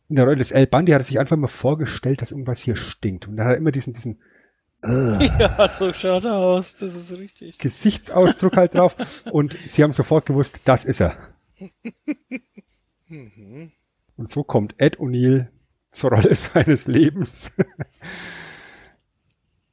in 0.09 0.17
der 0.17 0.25
Rolle 0.25 0.37
des 0.37 0.51
El 0.51 0.67
Bandi 0.67 0.91
hat 0.91 1.01
er 1.01 1.05
sich 1.05 1.19
einfach 1.19 1.37
mal 1.37 1.47
vorgestellt, 1.47 2.21
dass 2.21 2.31
irgendwas 2.31 2.59
hier 2.59 2.75
stinkt. 2.75 3.27
Und 3.27 3.37
dann 3.37 3.47
hat 3.47 3.53
er 3.53 3.57
immer 3.57 3.71
diesen, 3.71 3.93
diesen 3.93 4.19
äh, 4.83 5.25
ja, 5.39 5.67
so 5.69 5.93
schaut 5.93 6.25
er 6.25 6.35
aus, 6.35 6.75
das 6.75 6.93
ist 6.93 7.11
richtig. 7.13 7.57
Gesichtsausdruck 7.57 8.57
halt 8.57 8.75
drauf. 8.75 8.95
Und 9.31 9.57
sie 9.65 9.81
haben 9.81 9.93
sofort 9.93 10.25
gewusst, 10.25 10.61
das 10.65 10.85
ist 10.85 11.01
er. 11.01 11.17
Mhm. 13.09 13.71
Und 14.17 14.27
so 14.27 14.43
kommt 14.43 14.73
Ed 14.79 14.97
O'Neill 14.97 15.49
zur 15.91 16.11
Rolle 16.11 16.33
seines 16.33 16.87
Lebens. 16.87 17.51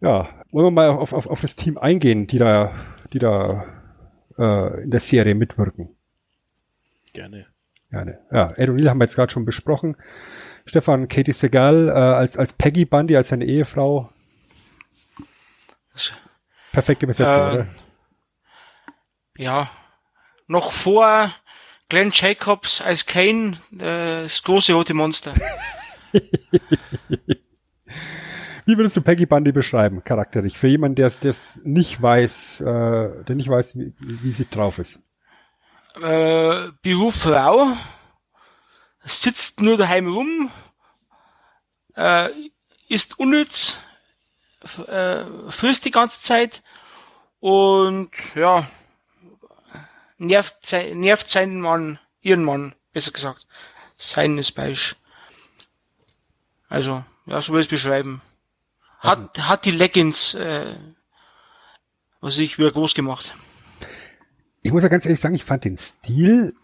ja, 0.01 0.29
wollen 0.51 0.67
wir 0.67 0.71
mal 0.71 0.91
auf, 0.91 1.15
auf, 1.15 1.27
auf 1.27 1.41
das 1.41 1.57
Team 1.57 1.79
eingehen, 1.79 2.27
die 2.27 2.37
da, 2.37 2.75
die 3.15 3.19
da 3.19 3.65
äh, 4.41 4.83
in 4.83 4.91
der 4.91 5.01
Serie 5.01 5.35
mitwirken. 5.35 5.95
Gerne. 7.13 7.47
Gerne. 7.91 8.19
Ja, 8.33 8.53
Ed 8.57 8.69
O'Neill 8.69 8.89
haben 8.89 8.99
wir 8.99 9.05
jetzt 9.05 9.17
gerade 9.17 9.33
schon 9.33 9.45
besprochen. 9.45 9.97
Stefan, 10.65 11.09
Katie 11.09 11.33
Segal 11.33 11.89
äh, 11.89 11.93
als, 11.93 12.37
als 12.37 12.53
Peggy 12.53 12.85
Bundy, 12.85 13.17
als 13.17 13.29
seine 13.29 13.45
Ehefrau. 13.45 14.13
Perfekte 16.73 17.07
Besetzung, 17.07 17.43
äh, 17.43 17.53
oder? 17.53 17.67
Ja. 19.37 19.71
Noch 20.47 20.73
vor 20.73 21.35
Glenn 21.89 22.13
Jacobs 22.15 22.81
als 22.81 23.07
Kane, 23.07 23.59
äh, 23.73 24.23
das 24.23 24.43
große 24.43 24.73
rote 24.73 24.95
Monster. 24.95 25.35
Wie 28.71 28.77
würdest 28.77 28.97
du 28.97 29.03
Peggy 29.03 29.27
Bundy 29.27 29.51
beschreiben, 29.51 30.05
charakterlich? 30.05 30.57
Für 30.57 30.69
jemanden, 30.69 30.95
der 30.95 31.07
es 31.07 31.61
nicht 31.65 32.01
weiß, 32.01 32.61
äh, 32.61 33.25
der 33.25 33.35
nicht 33.35 33.49
weiß, 33.49 33.77
wie, 33.77 33.93
wie 33.99 34.33
sie 34.33 34.49
drauf 34.49 34.79
ist 34.79 35.01
äh, 35.97 36.71
Beruf 36.83 37.17
Frau, 37.17 37.77
sitzt 39.05 39.61
nur 39.61 39.77
daheim 39.77 40.13
rum, 40.13 40.51
äh, 41.97 42.31
ist 42.89 43.19
unnütz, 43.19 43.77
äh, 44.87 45.25
frisst 45.51 45.85
die 45.85 45.91
ganze 45.91 46.21
Zeit 46.23 46.63
und 47.41 48.11
ja, 48.35 48.71
nervt, 50.19 50.73
nervt 50.95 51.29
seinen 51.29 51.61
Mann, 51.61 51.99
ihren 52.21 52.45
Mann, 52.45 52.75
besser 52.93 53.13
gesagt. 53.13 53.47
Sein 53.97 54.39
ist. 54.39 54.59
Also, 56.69 57.05
ja, 57.27 57.43
so 57.43 57.53
will 57.53 57.61
ich 57.61 57.67
es 57.67 57.71
beschreiben. 57.71 58.23
Hat, 59.01 59.19
also, 59.37 59.49
hat 59.49 59.65
die 59.65 59.73
Leggings, 59.73 60.35
äh, 60.35 60.75
was 62.21 62.39
ich 62.39 62.59
wieder 62.59 62.71
groß 62.71 62.95
gemacht 62.95 63.35
ich 64.63 64.73
muss 64.73 64.83
ja 64.83 64.89
ganz 64.89 65.07
ehrlich 65.07 65.21
sagen, 65.21 65.35
ich 65.35 65.45
fand 65.45 65.65
den 65.65 65.77
Stil 65.77 66.55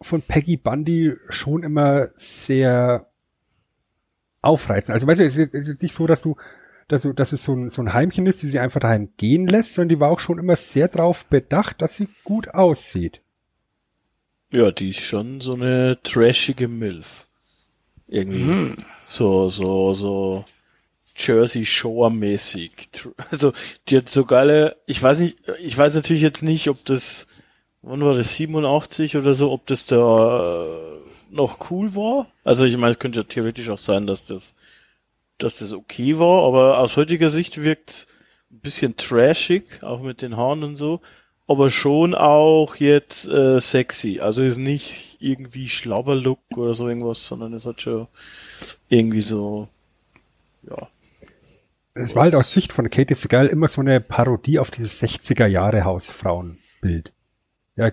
von 0.00 0.22
Peggy 0.22 0.56
Bundy 0.56 1.14
schon 1.28 1.62
immer 1.62 2.08
sehr 2.14 3.10
aufreizend. 4.42 4.94
Also 4.94 5.06
weißt 5.06 5.20
du, 5.20 5.24
es 5.24 5.36
ist, 5.36 5.54
es 5.54 5.68
ist 5.68 5.82
nicht 5.82 5.94
so, 5.94 6.06
dass 6.06 6.22
du, 6.22 6.36
dass, 6.88 7.02
du, 7.02 7.12
dass 7.12 7.32
es 7.32 7.44
so 7.44 7.54
ein, 7.54 7.70
so 7.70 7.82
ein 7.82 7.92
Heimchen 7.92 8.26
ist, 8.26 8.42
die 8.42 8.46
sie 8.46 8.58
einfach 8.58 8.80
daheim 8.80 9.10
gehen 9.16 9.46
lässt, 9.46 9.74
sondern 9.74 9.88
die 9.90 10.00
war 10.00 10.10
auch 10.10 10.20
schon 10.20 10.38
immer 10.38 10.56
sehr 10.56 10.88
drauf 10.88 11.26
bedacht, 11.26 11.82
dass 11.82 11.96
sie 11.96 12.08
gut 12.24 12.54
aussieht. 12.54 13.22
Ja, 14.50 14.70
die 14.70 14.90
ist 14.90 15.00
schon 15.00 15.40
so 15.40 15.54
eine 15.54 15.98
trashige 16.02 16.68
Milf. 16.68 17.26
Irgendwie. 18.06 18.42
Mhm. 18.44 18.76
So, 19.04 19.48
so, 19.48 19.92
so 19.92 20.44
Jersey 21.18 21.66
Shore 21.66 22.10
mäßig. 22.10 22.88
Also, 23.30 23.52
die 23.88 23.96
hat 23.96 24.08
so 24.08 24.24
geile, 24.24 24.76
ich 24.86 25.02
weiß 25.02 25.20
nicht, 25.20 25.38
ich 25.60 25.76
weiß 25.76 25.94
natürlich 25.94 26.22
jetzt 26.22 26.42
nicht, 26.42 26.68
ob 26.68 26.84
das, 26.84 27.26
wann 27.82 28.00
war 28.00 28.14
das, 28.14 28.36
87 28.36 29.16
oder 29.16 29.34
so, 29.34 29.50
ob 29.50 29.66
das 29.66 29.86
da 29.86 30.64
äh, 30.64 30.98
noch 31.30 31.70
cool 31.70 31.94
war. 31.94 32.28
Also, 32.44 32.64
ich 32.64 32.76
meine, 32.76 32.92
es 32.92 32.98
könnte 32.98 33.20
ja 33.20 33.24
theoretisch 33.24 33.68
auch 33.68 33.78
sein, 33.78 34.06
dass 34.06 34.26
das, 34.26 34.54
dass 35.38 35.58
das 35.58 35.72
okay 35.72 36.18
war, 36.18 36.44
aber 36.44 36.78
aus 36.78 36.96
heutiger 36.96 37.30
Sicht 37.30 37.62
wirkt 37.62 38.06
ein 38.50 38.60
bisschen 38.60 38.96
trashig, 38.96 39.82
auch 39.82 40.00
mit 40.00 40.22
den 40.22 40.36
Haaren 40.36 40.64
und 40.64 40.76
so, 40.76 41.00
aber 41.46 41.70
schon 41.70 42.14
auch 42.14 42.76
jetzt 42.76 43.26
äh, 43.26 43.60
sexy. 43.60 44.20
Also 44.20 44.42
ist 44.42 44.58
nicht 44.58 45.16
irgendwie 45.20 45.68
Schlabberlook 45.68 46.38
oder 46.56 46.74
so 46.74 46.88
irgendwas, 46.88 47.26
sondern 47.26 47.52
es 47.54 47.66
hat 47.66 47.82
schon 47.82 48.06
irgendwie 48.88 49.22
so, 49.22 49.68
ja, 50.68 50.88
es 51.94 52.14
war 52.14 52.24
halt 52.24 52.34
aus 52.34 52.52
Sicht 52.52 52.72
von 52.72 52.90
Katie 52.90 53.14
Segal 53.14 53.46
immer 53.46 53.68
so 53.68 53.80
eine 53.80 54.00
Parodie 54.00 54.58
auf 54.58 54.70
dieses 54.70 55.02
60er 55.02 55.46
Jahre 55.46 55.84
Hausfrauenbild. 55.84 57.12
Ja, 57.76 57.90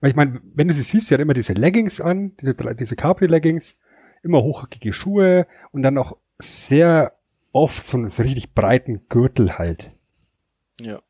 weil 0.00 0.10
ich 0.10 0.16
meine, 0.16 0.40
wenn 0.54 0.68
du 0.68 0.74
sie 0.74 0.82
siehst, 0.82 1.08
sie 1.08 1.14
hat 1.14 1.20
immer 1.20 1.34
diese 1.34 1.52
Leggings 1.52 2.00
an, 2.00 2.36
diese, 2.40 2.54
diese 2.54 2.96
Capri-Leggings, 2.96 3.76
immer 4.22 4.42
hochhackige 4.42 4.92
Schuhe 4.92 5.46
und 5.70 5.82
dann 5.82 5.98
auch 5.98 6.16
sehr 6.38 7.12
oft 7.52 7.84
so 7.84 7.98
einen 7.98 8.08
so 8.08 8.22
richtig 8.22 8.54
breiten 8.54 9.08
Gürtel 9.08 9.58
halt. 9.58 9.92
Ja. 10.80 11.00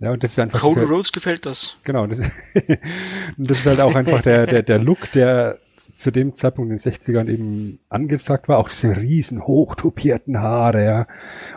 Ja, 0.00 0.12
und 0.12 0.22
das 0.22 0.32
ist 0.32 0.38
einfach. 0.38 0.60
Cody 0.60 0.82
Rhodes 0.82 1.10
gefällt 1.10 1.44
das. 1.44 1.76
Genau. 1.82 2.06
Das, 2.06 2.18
das 3.36 3.58
ist 3.58 3.66
halt 3.66 3.80
auch 3.80 3.94
einfach 3.96 4.20
der, 4.22 4.46
der, 4.46 4.62
der 4.62 4.78
Look, 4.78 5.10
der 5.10 5.58
zu 5.98 6.12
dem 6.12 6.32
Zeitpunkt 6.34 6.70
in 6.70 6.78
den 6.78 6.92
60ern 6.94 7.28
eben 7.28 7.80
angesagt 7.88 8.48
war. 8.48 8.58
Auch 8.58 8.68
diese 8.68 8.96
riesen 8.96 9.44
hochtopierten 9.44 10.38
Haare, 10.38 10.84
ja. 10.84 11.06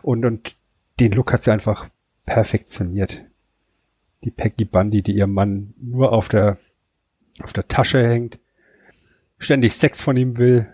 Und, 0.01 0.25
und 0.25 0.55
den 0.99 1.11
Look 1.11 1.31
hat 1.31 1.43
sie 1.43 1.51
einfach 1.51 1.89
perfektioniert. 2.25 3.23
Die 4.23 4.31
Peggy 4.31 4.65
Bundy, 4.65 5.03
die 5.03 5.13
ihr 5.13 5.27
Mann 5.27 5.75
nur 5.79 6.11
auf 6.11 6.27
der, 6.27 6.57
auf 7.43 7.53
der 7.53 7.67
Tasche 7.67 8.03
hängt, 8.03 8.39
ständig 9.37 9.75
Sex 9.75 10.01
von 10.01 10.17
ihm 10.17 10.39
will. 10.39 10.67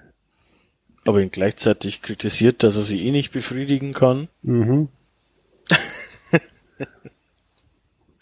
Aber 1.05 1.21
ihn 1.21 1.31
gleichzeitig 1.31 2.01
kritisiert, 2.01 2.63
dass 2.63 2.77
er 2.77 2.83
sie 2.83 3.05
eh 3.05 3.11
nicht 3.11 3.33
befriedigen 3.33 3.91
kann. 3.91 4.29
Mhm. 4.43 4.87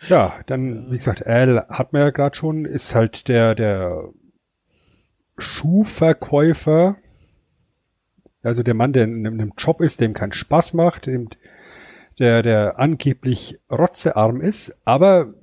ja, 0.10 0.34
dann, 0.48 0.92
wie 0.92 0.98
gesagt, 0.98 1.26
Al 1.26 1.68
hat 1.70 1.94
man 1.94 2.02
ja 2.02 2.10
gerade 2.10 2.36
schon, 2.36 2.66
ist 2.66 2.96
halt 2.96 3.28
der, 3.28 3.54
der 3.54 4.10
Schuhverkäufer, 5.38 6.98
also 8.44 8.64
der 8.64 8.74
Mann, 8.74 8.94
der 8.94 9.06
in 9.06 9.26
einem 9.26 9.54
Job 9.58 9.82
ist, 9.82 10.02
dem 10.02 10.14
keinen 10.14 10.32
Spaß 10.32 10.74
macht, 10.74 11.08
der, 12.20 12.44
der 12.44 12.80
angeblich 12.80 13.60
rotzearm 13.72 14.42
ist, 14.42 14.76
aber 14.86 15.34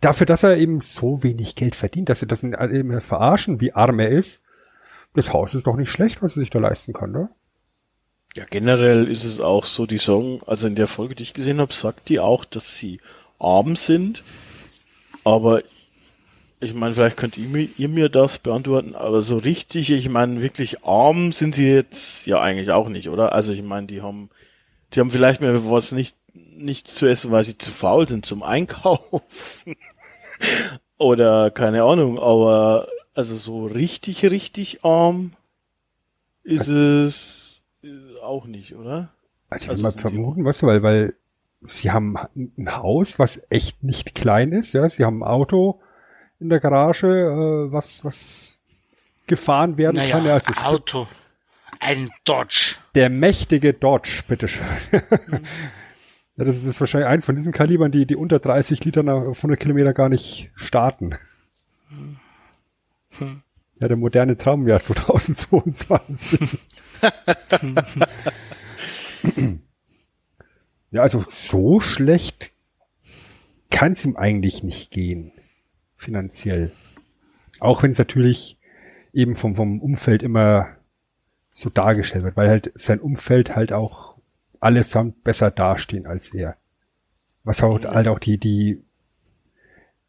dafür, 0.00 0.26
dass 0.26 0.42
er 0.42 0.56
eben 0.56 0.80
so 0.80 1.22
wenig 1.22 1.54
Geld 1.54 1.76
verdient, 1.76 2.08
dass 2.08 2.20
sie 2.20 2.26
das 2.26 2.42
eben 2.42 3.00
verarschen, 3.00 3.60
wie 3.60 3.72
arm 3.72 3.98
er 3.98 4.10
ist, 4.10 4.42
das 5.14 5.32
Haus 5.32 5.54
ist 5.54 5.66
doch 5.66 5.76
nicht 5.76 5.90
schlecht, 5.90 6.22
was 6.22 6.36
er 6.36 6.40
sich 6.40 6.50
da 6.50 6.58
leisten 6.58 6.92
kann, 6.92 7.10
ne? 7.10 7.30
Ja, 8.36 8.44
generell 8.48 9.08
ist 9.08 9.24
es 9.24 9.40
auch 9.40 9.64
so, 9.64 9.86
die 9.86 9.98
Song, 9.98 10.40
also 10.46 10.68
in 10.68 10.76
der 10.76 10.86
Folge, 10.86 11.16
die 11.16 11.24
ich 11.24 11.34
gesehen 11.34 11.60
habe, 11.60 11.72
sagt 11.72 12.08
die 12.08 12.20
auch, 12.20 12.44
dass 12.44 12.78
sie 12.78 13.00
arm 13.40 13.74
sind. 13.74 14.22
Aber 15.24 15.62
ich 16.60 16.74
meine, 16.74 16.94
vielleicht 16.94 17.16
könnt 17.16 17.38
ihr 17.38 17.48
mir, 17.48 17.68
ihr 17.78 17.88
mir 17.88 18.10
das 18.10 18.38
beantworten, 18.38 18.94
aber 18.94 19.22
so 19.22 19.38
richtig, 19.38 19.90
ich 19.90 20.08
meine, 20.10 20.42
wirklich 20.42 20.84
arm 20.84 21.32
sind 21.32 21.54
sie 21.54 21.66
jetzt 21.66 22.26
ja 22.26 22.40
eigentlich 22.40 22.70
auch 22.70 22.88
nicht, 22.90 23.08
oder? 23.08 23.32
Also 23.32 23.52
ich 23.52 23.62
meine, 23.62 23.86
die 23.86 24.02
haben, 24.02 24.28
die 24.92 25.00
haben 25.00 25.10
vielleicht 25.10 25.40
mehr 25.40 25.70
was 25.70 25.92
nicht, 25.92 26.16
nicht 26.34 26.86
zu 26.86 27.06
essen, 27.06 27.30
weil 27.30 27.44
sie 27.44 27.56
zu 27.56 27.70
faul 27.70 28.06
sind 28.06 28.26
zum 28.26 28.42
Einkaufen. 28.42 29.74
oder 30.98 31.50
keine 31.50 31.84
Ahnung, 31.84 32.18
aber 32.18 32.88
also 33.14 33.34
so 33.34 33.64
richtig, 33.64 34.22
richtig 34.26 34.84
arm 34.84 35.32
ist 36.42 36.68
es 36.68 37.62
auch 38.22 38.46
nicht, 38.46 38.76
oder? 38.76 39.10
Also 39.48 39.64
ich 39.64 39.70
also 39.70 39.82
würde 39.82 39.96
mal 39.96 40.00
vermuten, 40.00 40.44
weißt 40.44 40.62
du, 40.62 40.66
weil, 40.66 40.82
weil 40.82 41.14
sie 41.62 41.90
haben 41.90 42.16
ein 42.36 42.76
Haus, 42.76 43.18
was 43.18 43.42
echt 43.48 43.82
nicht 43.82 44.14
klein 44.14 44.52
ist, 44.52 44.74
ja, 44.74 44.86
sie 44.88 45.06
haben 45.06 45.22
ein 45.22 45.28
Auto 45.28 45.80
in 46.40 46.48
der 46.48 46.60
Garage, 46.60 47.06
äh, 47.06 47.72
was, 47.72 48.04
was 48.04 48.58
gefahren 49.26 49.78
werden 49.78 49.96
naja, 49.96 50.16
kann. 50.16 50.24
Ja, 50.24 50.34
also 50.34 50.52
Auto. 50.62 51.06
Ein 51.78 52.10
Dodge. 52.24 52.76
Der 52.94 53.08
mächtige 53.08 53.72
Dodge, 53.72 54.22
bitteschön. 54.26 54.66
Mhm. 54.90 55.00
ja, 56.36 56.44
das, 56.44 56.60
ist 56.62 56.80
wahrscheinlich 56.80 57.08
eins 57.08 57.26
von 57.26 57.36
diesen 57.36 57.52
Kalibern, 57.52 57.92
die, 57.92 58.06
die 58.06 58.16
unter 58.16 58.38
30 58.38 58.84
Liter 58.84 59.02
nach 59.02 59.20
100 59.20 59.58
Kilometer 59.58 59.92
gar 59.92 60.08
nicht 60.08 60.50
starten. 60.54 61.14
Hm. 61.88 63.42
Ja, 63.78 63.88
der 63.88 63.96
moderne 63.96 64.36
Traumjahr 64.36 64.80
2022. 64.82 66.58
ja, 70.90 71.02
also 71.02 71.24
so 71.28 71.80
schlecht 71.80 72.52
kann 73.70 73.92
es 73.92 74.04
ihm 74.04 74.16
eigentlich 74.16 74.62
nicht 74.62 74.90
gehen, 74.90 75.32
finanziell. 76.00 76.72
Auch 77.60 77.82
wenn 77.82 77.90
es 77.90 77.98
natürlich 77.98 78.58
eben 79.12 79.34
vom, 79.34 79.54
vom 79.54 79.80
Umfeld 79.80 80.22
immer 80.22 80.68
so 81.52 81.68
dargestellt 81.68 82.24
wird, 82.24 82.36
weil 82.36 82.48
halt 82.48 82.72
sein 82.74 83.00
Umfeld 83.00 83.54
halt 83.54 83.72
auch 83.72 84.16
allesamt 84.60 85.22
besser 85.24 85.50
dastehen 85.50 86.06
als 86.06 86.32
er. 86.32 86.56
Was 87.44 87.62
auch, 87.62 87.82
halt 87.82 88.08
auch 88.08 88.18
die, 88.18 88.38
die 88.38 88.82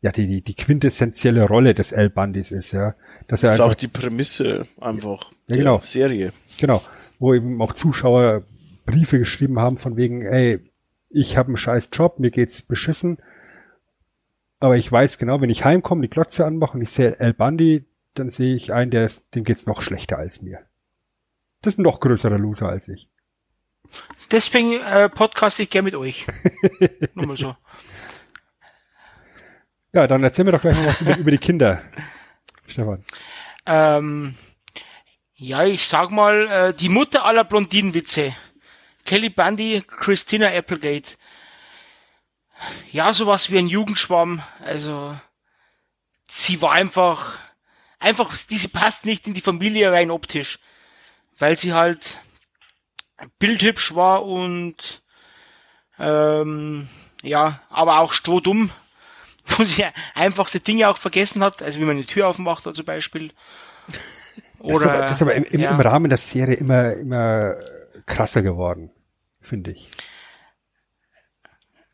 ja 0.02 0.12
die, 0.12 0.28
die, 0.28 0.42
die 0.42 0.56
quintessentielle 0.56 1.44
Rolle 1.44 1.74
des 1.74 1.92
L 1.92 2.10
Bundys 2.10 2.52
ist, 2.52 2.72
ja. 2.72 2.96
Dass 3.28 3.44
er 3.44 3.52
das 3.52 3.60
ist 3.60 3.66
auch 3.66 3.74
die 3.74 3.88
Prämisse 3.88 4.68
einfach 4.80 5.32
ja, 5.48 5.58
genau. 5.58 5.80
Serie. 5.80 6.32
Genau. 6.60 6.82
Wo 7.20 7.34
eben 7.34 7.62
auch 7.62 7.74
Zuschauer 7.74 8.44
Briefe 8.86 9.20
geschrieben 9.20 9.60
haben 9.60 9.78
von 9.78 9.98
wegen, 9.98 10.24
ey, 10.24 10.60
ich 11.10 11.38
habe 11.38 11.48
einen 11.48 11.58
scheiß 11.58 11.90
Job, 11.92 12.20
mir 12.20 12.32
geht's 12.32 12.62
beschissen, 12.62 13.18
aber 14.62 14.78
ich 14.78 14.90
weiß 14.90 15.18
genau, 15.18 15.42
wenn 15.42 15.50
ich 15.50 15.66
heimkomme, 15.66 16.04
die 16.04 16.10
Glotze 16.10 16.46
anmache 16.46 16.78
und 16.78 16.84
ich 16.84 16.92
sehe 16.92 17.20
El 17.20 17.34
Bundy, 17.34 17.86
dann 18.14 18.30
sehe 18.30 18.56
ich 18.56 18.72
einen, 18.72 18.92
der 18.92 19.06
ist, 19.06 19.34
dem 19.36 19.44
geht's 19.44 19.66
noch 19.66 19.82
schlechter 19.82 20.18
als 20.18 20.42
mir. 20.42 20.60
Das 21.62 21.74
ist 21.74 21.80
ein 21.80 21.84
noch 21.84 22.00
größerer 22.00 22.38
Loser 22.38 22.70
als 22.70 22.88
ich. 22.88 23.10
Deswegen 24.30 24.80
äh, 24.80 25.10
podcast 25.10 25.60
ich 25.60 25.70
gerne 25.70 25.86
mit 25.86 25.96
euch. 25.96 26.26
Nur 27.16 27.26
mal 27.26 27.38
so. 27.38 27.56
Ja, 29.94 30.08
dann 30.08 30.24
erzähl 30.24 30.46
mir 30.46 30.52
doch 30.52 30.62
gleich 30.62 30.78
noch 30.78 30.86
was 30.86 31.02
über, 31.02 31.18
über 31.18 31.32
die 31.32 31.38
Kinder, 31.38 31.82
Stefan. 32.68 33.04
Ähm, 33.66 34.36
ja, 35.34 35.64
ich 35.66 35.88
sag 35.88 36.12
mal, 36.12 36.48
äh, 36.48 36.74
die 36.74 36.88
Mutter 36.90 37.26
aller 37.26 37.44
Blondinenwitze. 37.44 38.36
Kelly 39.06 39.30
Bundy, 39.30 39.84
Christina 39.88 40.48
Applegate. 40.50 41.18
Ja, 42.92 43.14
sowas 43.14 43.50
wie 43.50 43.58
ein 43.58 43.68
Jugendschwamm. 43.68 44.44
Also, 44.64 45.18
sie 46.28 46.62
war 46.62 46.72
einfach, 46.72 47.38
einfach, 48.00 48.36
diese 48.50 48.70
passt 48.70 49.06
nicht 49.06 49.28
in 49.28 49.34
die 49.34 49.42
Familie 49.42 49.92
rein 49.92 50.12
optisch. 50.12 50.60
Weil 51.40 51.58
sie 51.58 51.74
halt 51.74 52.20
bildhübsch 53.40 53.96
war 53.96 54.26
und, 54.26 55.02
ähm, 56.00 56.88
ja, 57.24 57.62
aber 57.70 58.00
auch 58.00 58.14
strohdumm 58.14 58.72
wo 59.58 59.64
sie 59.64 59.86
einfachste 60.14 60.60
Dinge 60.60 60.90
auch 60.90 60.98
vergessen 60.98 61.44
hat, 61.44 61.62
also 61.62 61.80
wie 61.80 61.86
man 61.86 61.98
eine 61.98 62.06
Tür 62.06 62.28
aufmacht 62.28 62.64
zum 62.64 62.86
Beispiel. 62.86 63.32
Oder, 64.60 64.74
das 64.74 64.82
ist 64.82 64.88
aber, 64.88 65.02
das 65.02 65.12
ist 65.12 65.22
aber 65.22 65.36
im, 65.36 65.44
im, 65.46 65.60
ja. 65.62 65.72
im 65.72 65.80
Rahmen 65.80 66.10
der 66.10 66.18
Serie 66.18 66.56
immer, 66.56 66.94
immer 66.94 67.56
krasser 68.06 68.42
geworden, 68.42 68.92
finde 69.40 69.72
ich. 69.72 69.90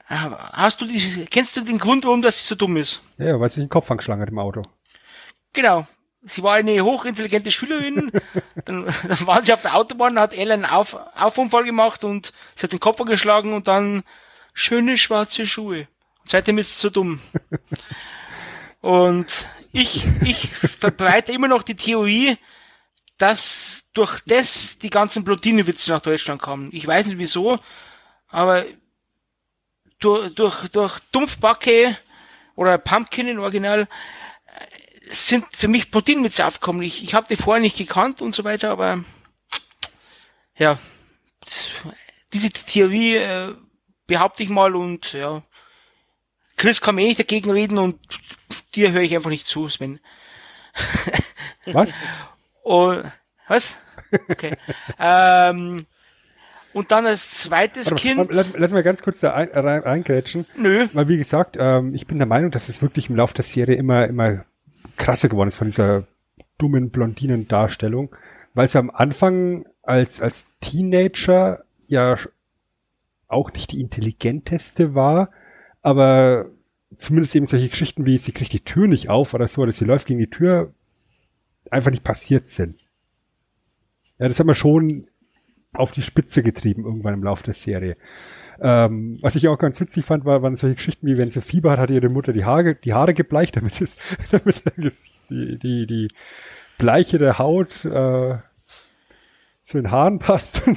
Hast 0.07 0.79
du 0.79 0.85
die, 0.85 1.25
kennst 1.25 1.57
du 1.57 1.61
den 1.61 1.79
Grund, 1.79 2.05
warum 2.05 2.21
das 2.21 2.47
so 2.47 2.55
dumm 2.55 2.77
ist? 2.77 3.01
Ja, 3.17 3.39
weil 3.39 3.49
sie 3.49 3.61
den 3.61 3.69
Kopf 3.69 3.91
angeschlagen 3.91 4.21
hat 4.21 4.29
im 4.29 4.39
Auto. 4.39 4.63
Genau. 5.53 5.87
Sie 6.23 6.43
war 6.43 6.55
eine 6.55 6.81
hochintelligente 6.83 7.51
Schülerin, 7.51 8.11
dann, 8.65 8.85
dann 8.85 9.27
war 9.27 9.43
sie 9.43 9.53
auf 9.53 9.61
der 9.61 9.75
Autobahn, 9.75 10.19
hat 10.19 10.33
Ellen 10.33 10.65
Auf, 10.65 10.97
Aufunfall 11.15 11.63
gemacht 11.63 12.03
und 12.03 12.33
sie 12.55 12.63
hat 12.63 12.73
den 12.73 12.79
Kopf 12.79 12.99
angeschlagen 12.99 13.53
und 13.53 13.67
dann 13.67 14.03
schöne 14.53 14.97
schwarze 14.97 15.45
Schuhe. 15.45 15.87
Seitdem 16.25 16.57
ist 16.57 16.71
es 16.71 16.81
so 16.81 16.89
dumm. 16.89 17.21
Und 18.81 19.47
ich, 19.71 20.05
ich 20.23 20.49
verbreite 20.49 21.31
immer 21.31 21.47
noch 21.47 21.63
die 21.63 21.75
Theorie, 21.75 22.37
dass 23.17 23.85
durch 23.93 24.21
das 24.25 24.77
die 24.77 24.89
ganzen 24.89 25.25
Plotine-Witze 25.25 25.91
nach 25.91 26.01
Deutschland 26.01 26.41
kommen. 26.41 26.69
Ich 26.71 26.85
weiß 26.85 27.07
nicht 27.07 27.17
wieso, 27.17 27.57
aber 28.27 28.65
durch, 29.99 30.33
durch, 30.35 30.67
durch 30.69 30.99
Dumpfbacke 31.11 31.97
oder 32.55 32.77
Pumpkin 32.77 33.27
in 33.27 33.39
Original 33.39 33.81
äh, 33.81 35.13
sind 35.13 35.45
für 35.55 35.67
mich 35.67 35.91
Proteinwitze 35.91 36.45
aufgekommen. 36.45 36.81
Ich, 36.81 37.03
ich 37.03 37.13
habe 37.13 37.27
die 37.27 37.35
vorher 37.35 37.61
nicht 37.61 37.77
gekannt 37.77 38.21
und 38.21 38.35
so 38.35 38.43
weiter, 38.43 38.71
aber 38.71 39.03
ja, 40.57 40.79
diese 42.33 42.49
Theorie 42.49 43.15
äh, 43.15 43.55
behaupte 44.05 44.43
ich 44.43 44.49
mal 44.49 44.75
und 44.75 45.13
ja, 45.13 45.43
Chris 46.55 46.81
kann 46.81 46.95
mir 46.95 47.03
eh 47.03 47.07
nicht 47.07 47.19
dagegen 47.19 47.51
reden 47.51 47.77
und 47.77 47.99
dir 48.73 48.91
höre 48.91 49.03
ich 49.03 49.15
einfach 49.15 49.29
nicht 49.29 49.47
zu, 49.47 49.69
Sven. 49.69 49.99
Was? 51.65 51.93
und, 52.63 53.11
was? 53.47 53.77
Okay. 54.29 54.57
ähm, 54.99 55.85
und 56.77 56.91
dann 56.91 57.07
als 57.07 57.31
zweites 57.31 57.89
Warte, 57.89 58.01
Kind. 58.01 58.31
Lass, 58.31 58.51
lass 58.55 58.71
mal 58.71 58.83
ganz 58.83 59.01
kurz 59.01 59.19
da 59.19 59.33
ein, 59.33 59.49
rein, 59.49 59.81
reingrätschen. 59.81 60.45
Nö. 60.55 60.87
Weil 60.93 61.07
wie 61.07 61.17
gesagt, 61.17 61.57
ähm, 61.59 61.95
ich 61.95 62.05
bin 62.05 62.17
der 62.17 62.27
Meinung, 62.27 62.51
dass 62.51 62.69
es 62.69 62.83
wirklich 62.83 63.09
im 63.09 63.15
Laufe 63.15 63.33
der 63.33 63.43
Serie 63.43 63.75
immer, 63.75 64.05
immer 64.05 64.45
krasser 64.95 65.27
geworden 65.27 65.47
ist 65.47 65.55
von 65.55 65.67
dieser 65.67 66.05
dummen 66.59 66.91
Blondinen-Darstellung. 66.91 68.15
Weil 68.53 68.65
es 68.65 68.75
am 68.75 68.91
Anfang 68.91 69.65
als, 69.81 70.21
als 70.21 70.49
Teenager 70.61 71.63
ja 71.87 72.15
auch 73.27 73.51
nicht 73.53 73.71
die 73.71 73.81
intelligenteste 73.81 74.93
war, 74.93 75.31
aber 75.81 76.45
zumindest 76.95 77.35
eben 77.35 77.47
solche 77.47 77.69
Geschichten 77.69 78.05
wie, 78.05 78.19
sie 78.19 78.33
kriegt 78.33 78.53
die 78.53 78.63
Tür 78.63 78.87
nicht 78.87 79.09
auf 79.09 79.33
oder 79.33 79.47
so, 79.47 79.63
oder 79.63 79.71
sie 79.71 79.85
läuft 79.85 80.05
gegen 80.05 80.19
die 80.19 80.29
Tür, 80.29 80.73
einfach 81.71 81.89
nicht 81.89 82.03
passiert 82.03 82.47
sind. 82.47 82.75
Ja, 84.19 84.27
das 84.27 84.39
haben 84.39 84.47
wir 84.47 84.53
schon 84.53 85.07
auf 85.73 85.91
die 85.91 86.01
Spitze 86.01 86.43
getrieben 86.43 86.85
irgendwann 86.85 87.13
im 87.13 87.23
Laufe 87.23 87.43
der 87.43 87.53
Serie. 87.53 87.97
Ähm, 88.59 89.19
was 89.21 89.35
ich 89.35 89.47
auch 89.47 89.59
ganz 89.59 89.79
witzig 89.79 90.03
fand, 90.05 90.25
war, 90.25 90.41
waren 90.41 90.55
solche 90.55 90.75
Geschichten 90.75 91.05
wie, 91.05 91.17
wenn 91.17 91.29
sie 91.29 91.41
Fieber 91.41 91.71
hat, 91.71 91.79
hat 91.79 91.89
ihre 91.89 92.09
Mutter 92.09 92.33
die 92.33 92.45
Haare, 92.45 92.75
die 92.75 92.93
Haare 92.93 93.13
gebleicht, 93.13 93.55
damit 93.55 93.79
es, 93.81 93.95
damit 94.31 94.63
die, 95.29 95.59
die, 95.59 95.85
die 95.85 96.07
bleichere 96.77 97.37
Haut 97.37 97.85
äh, 97.85 98.37
zu 99.63 99.77
den 99.77 99.91
Haaren 99.91 100.19
passt. 100.19 100.63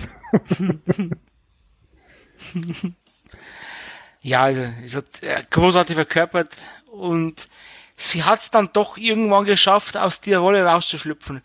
ja, 4.21 4.43
also, 4.43 4.63
ist 4.85 5.23
äh, 5.23 5.43
großartig 5.49 5.95
verkörpert 5.95 6.55
und 6.91 7.49
sie 7.97 8.25
hat 8.25 8.41
es 8.41 8.51
dann 8.51 8.71
doch 8.73 8.99
irgendwann 8.99 9.45
geschafft, 9.45 9.97
aus 9.97 10.21
der 10.21 10.41
Rolle 10.41 10.65
rauszuschlüpfen. 10.65 11.43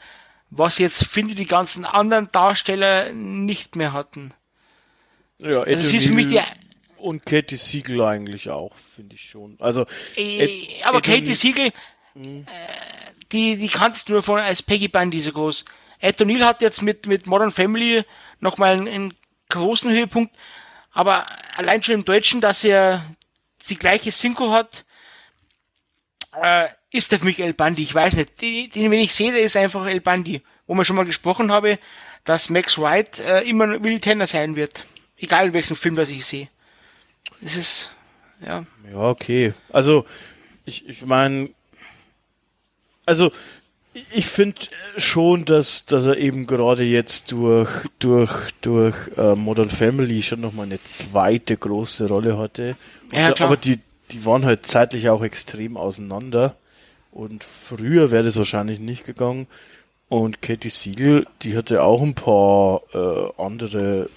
Was 0.57 0.77
jetzt, 0.77 1.05
finde 1.05 1.33
ich, 1.33 1.37
die 1.37 1.45
ganzen 1.45 1.83
anderen 1.83 2.29
Darsteller 2.31 3.11
nicht 3.11 3.75
mehr 3.75 3.91
hatten. 3.91 4.33
Ja, 5.39 5.61
also 5.61 5.83
sie 5.83 5.97
ist 5.97 6.07
für 6.07 6.13
mich 6.13 6.29
die, 6.29 6.39
und 6.97 7.25
Katie 7.25 7.55
Siegel 7.55 8.01
eigentlich 8.01 8.49
auch, 8.49 8.75
finde 8.75 9.15
ich 9.15 9.29
schon. 9.29 9.57
Also, 9.59 9.85
äh, 10.15 10.81
aber 10.83 10.99
Ed 10.99 11.03
Katie 11.03 11.33
Siegel, 11.33 11.67
äh, 12.15 12.43
die, 13.31 13.57
die 13.57 13.67
kanntest 13.67 14.09
du 14.09 14.13
nur 14.13 14.23
von 14.23 14.39
als 14.39 14.63
Peggy 14.63 14.87
Bundy 14.87 15.19
so 15.19 15.31
groß. 15.31 15.65
Ed 15.99 16.19
O'Neill 16.21 16.43
hat 16.45 16.61
jetzt 16.61 16.81
mit, 16.81 17.05
mit 17.05 17.27
Modern 17.27 17.51
Family 17.51 18.05
nochmal 18.39 18.73
einen, 18.73 18.87
einen 18.87 19.13
großen 19.49 19.91
Höhepunkt, 19.91 20.35
aber 20.91 21.27
allein 21.57 21.83
schon 21.83 21.95
im 21.95 22.05
Deutschen, 22.05 22.41
dass 22.41 22.63
er 22.63 23.05
die 23.69 23.77
gleiche 23.77 24.11
Synchro 24.11 24.51
hat, 24.51 24.85
äh, 26.41 26.69
ist 26.95 27.11
der 27.11 27.19
für 27.19 27.25
mich 27.25 27.39
El 27.39 27.53
Bandi. 27.53 27.83
Ich 27.83 27.93
weiß 27.93 28.15
nicht. 28.15 28.41
Den, 28.41 28.69
den 28.69 28.91
wenn 28.91 28.99
ich 28.99 29.13
sehe, 29.13 29.31
der 29.31 29.41
ist 29.41 29.57
einfach 29.57 29.85
El 29.85 30.01
Bandi. 30.01 30.41
Wo 30.67 30.73
man 30.73 30.85
schon 30.85 30.95
mal 30.95 31.05
gesprochen 31.05 31.51
habe, 31.51 31.77
dass 32.23 32.49
Max 32.49 32.77
White 32.77 33.23
äh, 33.23 33.47
immer 33.47 33.83
Will 33.83 33.99
Tanner 33.99 34.27
sein 34.27 34.55
wird. 34.55 34.85
Egal 35.17 35.53
welchen 35.53 35.75
Film 35.75 35.95
das 35.95 36.09
ich 36.09 36.25
sehe. 36.25 36.49
Das 37.41 37.55
ist, 37.55 37.91
ja. 38.45 38.65
Ja, 38.91 39.09
okay. 39.09 39.53
Also, 39.71 40.05
ich, 40.65 40.87
ich 40.89 41.05
meine, 41.05 41.49
also, 43.05 43.31
ich 44.11 44.25
finde 44.25 44.59
schon, 44.97 45.45
dass, 45.45 45.85
dass 45.85 46.05
er 46.05 46.17
eben 46.17 46.47
gerade 46.47 46.83
jetzt 46.83 47.31
durch, 47.31 47.69
durch, 47.99 48.51
durch 48.61 48.95
äh, 49.17 49.35
Modern 49.35 49.69
Family 49.69 50.21
schon 50.21 50.41
nochmal 50.41 50.65
eine 50.65 50.83
zweite 50.83 51.55
große 51.55 52.07
Rolle 52.07 52.37
hatte. 52.37 52.75
Ja, 53.11 53.31
klar. 53.31 53.47
Aber 53.47 53.57
die, 53.57 53.79
die 54.11 54.25
waren 54.25 54.45
halt 54.45 54.65
zeitlich 54.65 55.09
auch 55.09 55.23
extrem 55.23 55.77
auseinander. 55.77 56.57
Und 57.15 57.45
früher 57.45 58.11
wäre 58.11 58.25
das 58.25 58.35
wahrscheinlich 58.35 58.81
nicht 58.81 59.05
gegangen. 59.05 59.47
Und 60.09 60.41
Katie 60.41 60.67
Siegel, 60.67 61.25
die 61.41 61.55
hatte 61.55 61.81
auch 61.81 62.01
ein 62.01 62.13
paar 62.13 62.81
äh, 62.93 63.41
andere 63.41 64.09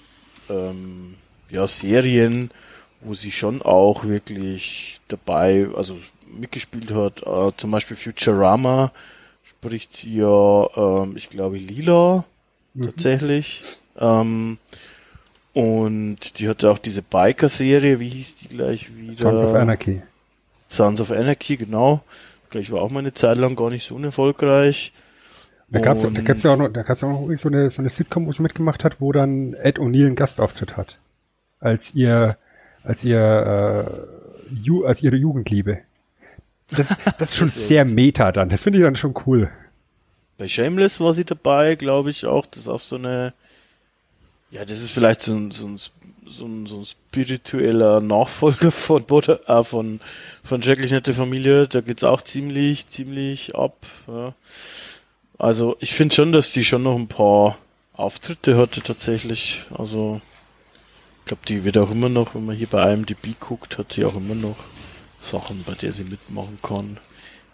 ähm, 0.49 1.15
ja, 1.49 1.65
Serien, 1.65 2.51
wo 2.99 3.13
sie 3.13 3.31
schon 3.31 3.61
auch 3.61 4.03
wirklich 4.03 4.99
dabei, 5.07 5.69
also 5.77 5.97
mitgespielt 6.29 6.91
hat. 6.91 7.23
Äh, 7.25 7.55
zum 7.55 7.71
Beispiel 7.71 7.95
Futurama 7.95 8.91
spricht 9.43 9.93
sie 9.93 10.17
ja, 10.17 10.67
ähm, 10.75 11.15
ich 11.15 11.29
glaube, 11.29 11.57
Lila 11.57 12.25
mhm. 12.73 12.83
tatsächlich. 12.83 13.61
Ähm, 13.97 14.57
und 15.53 16.37
die 16.37 16.49
hatte 16.49 16.69
auch 16.69 16.79
diese 16.79 17.01
Biker-Serie, 17.01 18.01
wie 18.01 18.09
hieß 18.09 18.35
die 18.35 18.49
gleich 18.49 18.93
wieder? 18.93 19.13
Sons 19.13 19.41
of 19.41 19.53
Anarchy. 19.53 20.01
Sons 20.67 20.99
of 20.99 21.11
Anarchy, 21.11 21.55
genau. 21.55 22.03
Gleich 22.49 22.71
war 22.71 22.81
auch 22.81 22.89
mal 22.89 22.99
eine 22.99 23.13
Zeit 23.13 23.37
lang 23.37 23.55
gar 23.55 23.69
nicht 23.69 23.87
so 23.87 23.95
unerfolgreich. 23.95 24.93
Da 25.71 25.79
gab's, 25.81 26.01
da 26.01 26.09
gab's 26.09 26.43
ja 26.43 26.51
auch 26.51 26.57
noch, 26.57 26.69
da 26.69 26.81
gab's 26.81 27.03
auch 27.03 27.09
noch 27.09 27.37
so 27.37 27.49
eine, 27.49 27.69
so 27.69 27.81
eine 27.81 27.89
Sitcom, 27.89 28.25
wo 28.25 28.31
sie 28.31 28.41
mitgemacht 28.41 28.83
hat, 28.83 28.99
wo 28.99 29.11
dann 29.11 29.53
Ed 29.53 29.77
O'Neill 29.77 30.07
einen 30.07 30.15
Gastauftritt 30.15 30.77
hat. 30.77 30.97
Als 31.59 31.93
ihr, 31.93 32.37
als 32.83 33.03
ihr, 33.03 33.19
äh, 33.19 34.55
Ju, 34.55 34.85
als 34.85 35.03
ihre 35.03 35.15
Jugendliebe. 35.15 35.79
Das, 36.71 36.95
das 37.19 37.31
ist 37.31 37.35
schon 37.35 37.47
sehr 37.49 37.85
meta 37.85 38.31
dann. 38.31 38.49
Das 38.49 38.63
finde 38.63 38.79
ich 38.79 38.85
dann 38.85 38.95
schon 38.95 39.13
cool. 39.27 39.51
Bei 40.37 40.47
Shameless 40.47 40.99
war 40.99 41.13
sie 41.13 41.25
dabei, 41.25 41.75
glaube 41.75 42.09
ich 42.09 42.25
auch. 42.25 42.45
Das 42.47 42.63
ist 42.63 42.67
auch 42.67 42.79
so 42.79 42.95
eine, 42.95 43.33
ja, 44.51 44.61
das 44.63 44.81
ist 44.81 44.91
vielleicht 44.91 45.21
so 45.21 45.35
ein, 45.35 45.51
so 45.51 45.67
ein, 45.67 45.79
so 46.29 46.45
ein, 46.45 46.65
so 46.67 46.77
ein 46.77 46.85
spiritueller 46.85 48.01
Nachfolger 48.01 48.71
von, 48.71 49.03
Butter, 49.03 49.41
äh, 49.49 49.63
von, 49.63 49.99
von 50.43 50.61
Schrecklich 50.61 50.91
nette 50.91 51.13
Familie. 51.13 51.67
Da 51.67 51.81
geht's 51.81 52.03
auch 52.03 52.21
ziemlich, 52.21 52.87
ziemlich 52.87 53.55
ab. 53.55 53.85
Ja. 54.07 54.33
Also 55.37 55.75
ich 55.79 55.93
finde 55.93 56.15
schon, 56.15 56.31
dass 56.31 56.51
die 56.51 56.63
schon 56.63 56.83
noch 56.83 56.95
ein 56.95 57.07
paar 57.07 57.57
Auftritte 57.93 58.57
hatte 58.57 58.81
tatsächlich. 58.81 59.63
Also 59.75 60.21
ich 61.19 61.25
glaube, 61.25 61.41
die 61.47 61.63
wird 61.63 61.77
auch 61.77 61.91
immer 61.91 62.09
noch, 62.09 62.35
wenn 62.35 62.45
man 62.45 62.55
hier 62.55 62.67
bei 62.67 62.93
IMDb 62.93 63.39
guckt, 63.39 63.77
hat 63.77 63.95
die 63.95 64.05
auch 64.05 64.15
immer 64.15 64.35
noch 64.35 64.57
Sachen, 65.17 65.63
bei 65.63 65.73
der 65.73 65.91
sie 65.91 66.03
mitmachen 66.03 66.59
kann. 66.61 66.97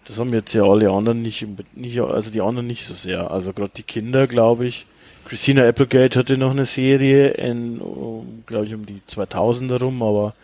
Das 0.05 0.19
haben 0.19 0.33
jetzt 0.33 0.53
ja 0.53 0.63
alle 0.63 0.91
anderen 0.91 1.21
nicht, 1.21 1.47
nicht 1.73 1.99
also 1.99 2.29
die 2.29 2.41
anderen 2.41 2.67
nicht 2.67 2.85
so 2.85 2.93
sehr. 2.93 3.31
Also 3.31 3.53
gerade 3.53 3.71
die 3.75 3.83
Kinder, 3.83 4.27
glaube 4.27 4.67
ich, 4.67 4.85
Christina 5.25 5.67
Applegate 5.67 6.19
hatte 6.19 6.37
noch 6.37 6.51
eine 6.51 6.65
Serie 6.65 7.29
in, 7.29 7.79
um, 7.79 8.43
glaube 8.45 8.67
ich, 8.67 8.75
um 8.75 8.85
die 8.85 9.01
2000er 9.09 9.79
rum, 9.79 10.03
aber 10.03 10.35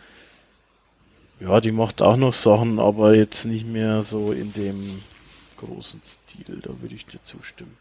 ja, 1.39 1.61
die 1.61 1.71
macht 1.71 2.01
auch 2.01 2.17
noch 2.17 2.34
Sachen, 2.34 2.79
aber 2.79 3.15
jetzt 3.15 3.45
nicht 3.45 3.67
mehr 3.67 4.01
so 4.01 4.32
in 4.32 4.53
dem 4.53 5.01
großen 5.57 6.01
Stil, 6.03 6.61
da 6.61 6.69
würde 6.82 6.95
ich 6.95 7.05
dir 7.05 7.19
zustimmen. 7.23 7.77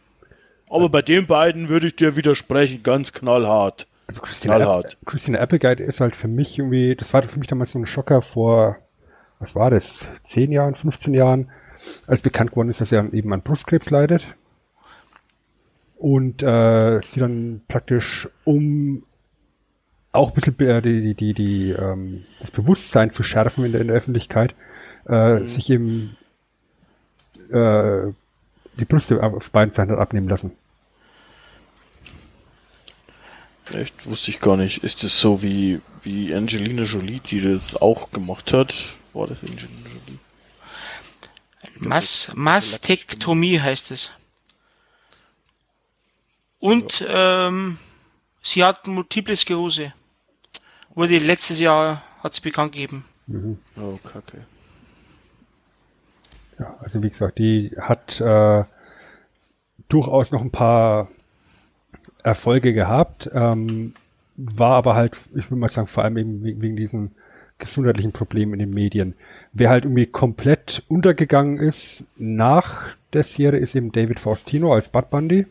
Aber 0.69 0.91
bei 0.91 1.01
den 1.01 1.27
beiden 1.27 1.69
würde 1.69 1.87
ich 1.87 1.97
dir 1.97 2.17
widersprechen, 2.17 2.83
ganz 2.83 3.13
knallhart. 3.13 3.87
Also 4.07 4.21
Christina, 4.21 4.57
knallhart. 4.57 4.99
Christina 5.07 5.39
Applegate 5.39 5.83
ist 5.83 6.01
halt 6.01 6.15
für 6.15 6.29
mich 6.29 6.59
irgendwie, 6.59 6.97
das 6.97 7.15
war 7.15 7.23
für 7.23 7.39
mich 7.39 7.49
damals 7.49 7.73
so 7.73 7.79
ein 7.79 7.87
Schocker 7.87 8.21
vor, 8.21 8.77
was 9.39 9.55
war 9.55 9.71
das, 9.71 10.07
10 10.25 10.53
Jahren, 10.53 10.75
15 10.75 11.15
Jahren, 11.15 11.51
als 12.07 12.21
bekannt 12.21 12.51
geworden 12.51 12.69
ist, 12.69 12.83
dass 12.83 12.93
er 12.93 13.13
eben 13.15 13.33
an 13.33 13.41
Brustkrebs 13.41 13.89
leidet 13.89 14.27
und 16.01 16.43
äh, 16.43 17.01
sie 17.03 17.21
dann 17.21 17.61
praktisch 17.69 18.27
um 18.45 19.03
auch 20.13 20.31
ein 20.31 20.35
bisschen 20.35 20.59
äh, 20.61 20.81
die, 20.81 21.03
die, 21.03 21.15
die, 21.15 21.35
die 21.35 21.71
ähm, 21.73 22.25
das 22.41 22.51
Bewusstsein 22.51 23.11
zu 23.11 23.23
schärfen 23.23 23.67
in 23.67 23.73
der, 23.73 23.83
in 23.83 23.89
der 23.89 23.97
Öffentlichkeit, 23.97 24.55
äh, 25.07 25.41
mhm. 25.41 25.47
sich 25.47 25.69
eben 25.69 26.17
äh, 27.51 28.13
die 28.79 28.85
Brüste 28.87 29.23
auf 29.23 29.51
beiden 29.51 29.73
Seiten 29.73 29.95
abnehmen 29.95 30.29
lassen. 30.29 30.53
Echt? 33.75 34.07
Wusste 34.07 34.31
ich 34.31 34.41
gar 34.41 34.57
nicht. 34.57 34.83
Ist 34.83 35.05
es 35.05 35.21
so 35.21 35.43
wie, 35.43 35.81
wie 36.03 36.35
Angelina 36.35 36.83
Jolie, 36.83 37.21
die 37.21 37.43
das 37.43 37.77
auch 37.77 38.11
gemacht 38.11 38.55
hat? 38.55 38.95
War 39.13 39.27
das 39.27 39.45
Angelina 39.45 39.69
Jolie? 39.85 40.19
Mas 41.79 42.33
Mastektomie 42.35 43.61
heißt 43.61 43.91
es. 43.91 44.11
Und 46.61 47.01
ja. 47.01 47.49
ähm, 47.49 47.79
sie 48.43 48.63
hat 48.63 48.87
Multiple 48.87 49.35
Sklerose. 49.35 49.93
Wurde 50.95 51.19
letztes 51.19 51.59
Jahr 51.59 52.03
hat 52.23 52.35
sie 52.35 52.43
bekannt 52.43 52.73
gegeben. 52.73 53.05
Mhm. 53.27 53.59
Oh, 53.77 53.99
kacke. 54.05 54.45
Ja, 56.59 56.77
also 56.81 57.03
wie 57.03 57.09
gesagt, 57.09 57.39
die 57.39 57.73
hat 57.81 58.21
äh, 58.21 58.65
durchaus 59.89 60.31
noch 60.31 60.43
ein 60.43 60.51
paar 60.51 61.09
Erfolge 62.23 62.75
gehabt, 62.75 63.31
ähm, 63.33 63.95
war 64.37 64.73
aber 64.73 64.95
halt, 64.95 65.17
ich 65.35 65.47
würde 65.47 65.57
mal 65.57 65.71
sagen, 65.71 65.87
vor 65.87 66.05
allem 66.05 66.19
eben 66.19 66.45
wegen 66.45 66.77
diesen 66.77 67.13
gesundheitlichen 67.59 68.13
Problemen 68.13 68.55
in 68.55 68.59
den 68.59 68.71
Medien. 68.75 69.15
Wer 69.53 69.71
halt 69.71 69.85
irgendwie 69.85 70.07
komplett 70.07 70.83
untergegangen 70.89 71.59
ist 71.59 72.05
nach 72.17 72.89
der 73.13 73.23
Serie, 73.23 73.61
ist 73.61 73.75
eben 73.75 73.93
David 73.93 74.21
Faustino 74.21 74.75
als 74.75 74.89
Bud 74.89 75.11
Bundy 75.11 75.47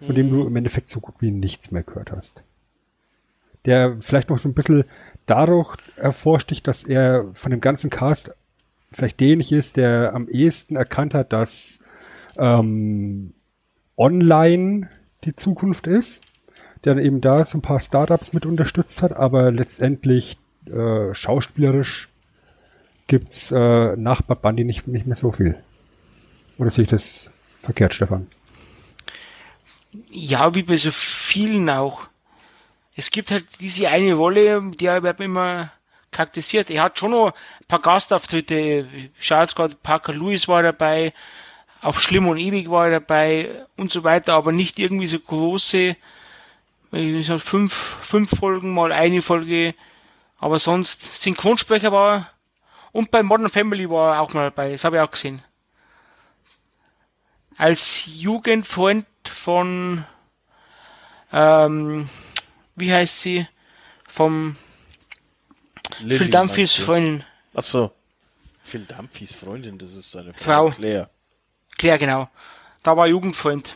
von 0.00 0.14
dem 0.14 0.30
du 0.30 0.46
im 0.46 0.56
Endeffekt 0.56 0.88
so 0.88 1.00
gut 1.00 1.16
wie 1.20 1.30
nichts 1.30 1.70
mehr 1.70 1.82
gehört 1.82 2.10
hast. 2.12 2.42
Der 3.66 4.00
vielleicht 4.00 4.30
noch 4.30 4.38
so 4.38 4.48
ein 4.48 4.54
bisschen 4.54 4.84
dadurch 5.26 5.76
hervorsticht, 5.96 6.66
dass 6.66 6.84
er 6.84 7.26
von 7.34 7.50
dem 7.50 7.60
ganzen 7.60 7.90
Cast 7.90 8.34
vielleicht 8.92 9.20
derjenige 9.20 9.56
ist, 9.56 9.76
der 9.76 10.14
am 10.14 10.28
ehesten 10.28 10.76
erkannt 10.76 11.14
hat, 11.14 11.32
dass 11.32 11.80
ähm, 12.36 13.34
online 13.96 14.88
die 15.24 15.36
Zukunft 15.36 15.86
ist, 15.86 16.22
der 16.84 16.94
dann 16.94 17.04
eben 17.04 17.20
da 17.20 17.44
so 17.44 17.58
ein 17.58 17.62
paar 17.62 17.80
Startups 17.80 18.32
mit 18.32 18.46
unterstützt 18.46 19.02
hat, 19.02 19.12
aber 19.12 19.52
letztendlich 19.52 20.38
äh, 20.66 21.14
schauspielerisch 21.14 22.08
gibt's 23.06 23.52
äh, 23.52 23.96
nach 23.96 24.22
Bad 24.22 24.40
Bundy 24.40 24.64
nicht, 24.64 24.86
nicht 24.86 25.06
mehr 25.06 25.16
so 25.16 25.32
viel. 25.32 25.58
Oder 26.58 26.70
sehe 26.70 26.84
ich 26.84 26.90
das 26.90 27.30
verkehrt, 27.62 27.92
Stefan? 27.92 28.28
Ja, 30.10 30.54
wie 30.54 30.62
bei 30.62 30.76
so 30.76 30.92
vielen 30.92 31.68
auch. 31.70 32.02
Es 32.96 33.10
gibt 33.10 33.30
halt 33.30 33.46
diese 33.60 33.88
eine 33.88 34.14
Rolle, 34.14 34.62
die 34.74 34.86
wird 34.86 35.20
immer 35.20 35.72
charakterisiert. 36.10 36.70
Er 36.70 36.82
hat 36.82 36.98
schon 36.98 37.12
noch 37.12 37.28
ein 37.28 37.66
paar 37.66 37.80
Gastauftritte. 37.80 38.88
Charles 39.18 39.54
gerade 39.54 39.74
Parker 39.76 40.12
Lewis 40.12 40.48
war 40.48 40.62
dabei, 40.62 41.12
auf 41.80 42.00
Schlimm 42.00 42.28
und 42.28 42.38
Ewig 42.38 42.70
war 42.70 42.86
er 42.86 43.00
dabei 43.00 43.66
und 43.76 43.90
so 43.90 44.04
weiter, 44.04 44.34
aber 44.34 44.52
nicht 44.52 44.78
irgendwie 44.78 45.06
so 45.06 45.18
große, 45.18 45.96
fünf, 47.38 47.72
fünf 47.72 48.30
Folgen 48.38 48.74
mal 48.74 48.92
eine 48.92 49.22
Folge, 49.22 49.74
aber 50.38 50.58
sonst 50.58 51.14
Synchronsprecher 51.14 51.90
war 51.92 52.30
und 52.92 53.10
bei 53.10 53.22
Modern 53.22 53.48
Family 53.48 53.88
war 53.88 54.16
er 54.16 54.20
auch 54.20 54.34
mal 54.34 54.50
dabei, 54.50 54.72
das 54.72 54.84
habe 54.84 54.96
ich 54.96 55.02
auch 55.02 55.10
gesehen. 55.10 55.42
als 57.60 58.06
Jugendfreund 58.06 59.06
von, 59.28 60.04
ähm, 61.32 62.08
wie 62.76 62.92
heißt 62.92 63.22
sie, 63.22 63.46
vom 64.06 64.56
Lilly, 66.00 66.18
Phil 66.18 66.30
du? 66.78 66.84
Freundin, 66.84 67.24
Ach 67.54 67.62
so. 67.62 67.92
Phil 68.62 68.84
Dunphys 68.84 69.34
Freundin, 69.34 69.78
das 69.78 69.94
ist 69.94 70.12
seine 70.12 70.32
Frau. 70.34 70.70
Frau. 70.70 70.70
Claire. 70.70 71.10
Claire, 71.76 71.98
genau. 71.98 72.28
Da 72.82 72.96
war 72.96 73.06
Jugendfreund. 73.06 73.74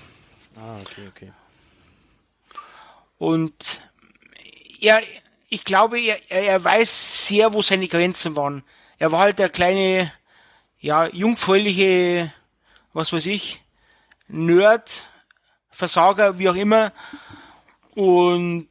Ah, 0.56 0.76
okay, 0.80 1.08
okay. 1.08 1.32
Und 3.18 3.82
er, 4.80 5.02
ich 5.48 5.64
glaube, 5.64 6.00
er, 6.00 6.18
er 6.30 6.44
er 6.44 6.64
weiß 6.64 7.26
sehr, 7.26 7.52
wo 7.54 7.62
seine 7.62 7.88
Grenzen 7.88 8.36
waren. 8.36 8.62
Er 8.98 9.10
war 9.12 9.20
halt 9.20 9.38
der 9.38 9.48
kleine, 9.48 10.12
ja, 10.80 11.06
jungfräuliche, 11.08 12.32
was 12.92 13.12
weiß 13.12 13.26
ich, 13.26 13.60
Nerd, 14.28 15.04
Versager, 15.74 16.38
wie 16.38 16.48
auch 16.48 16.54
immer. 16.54 16.92
Und 17.94 18.68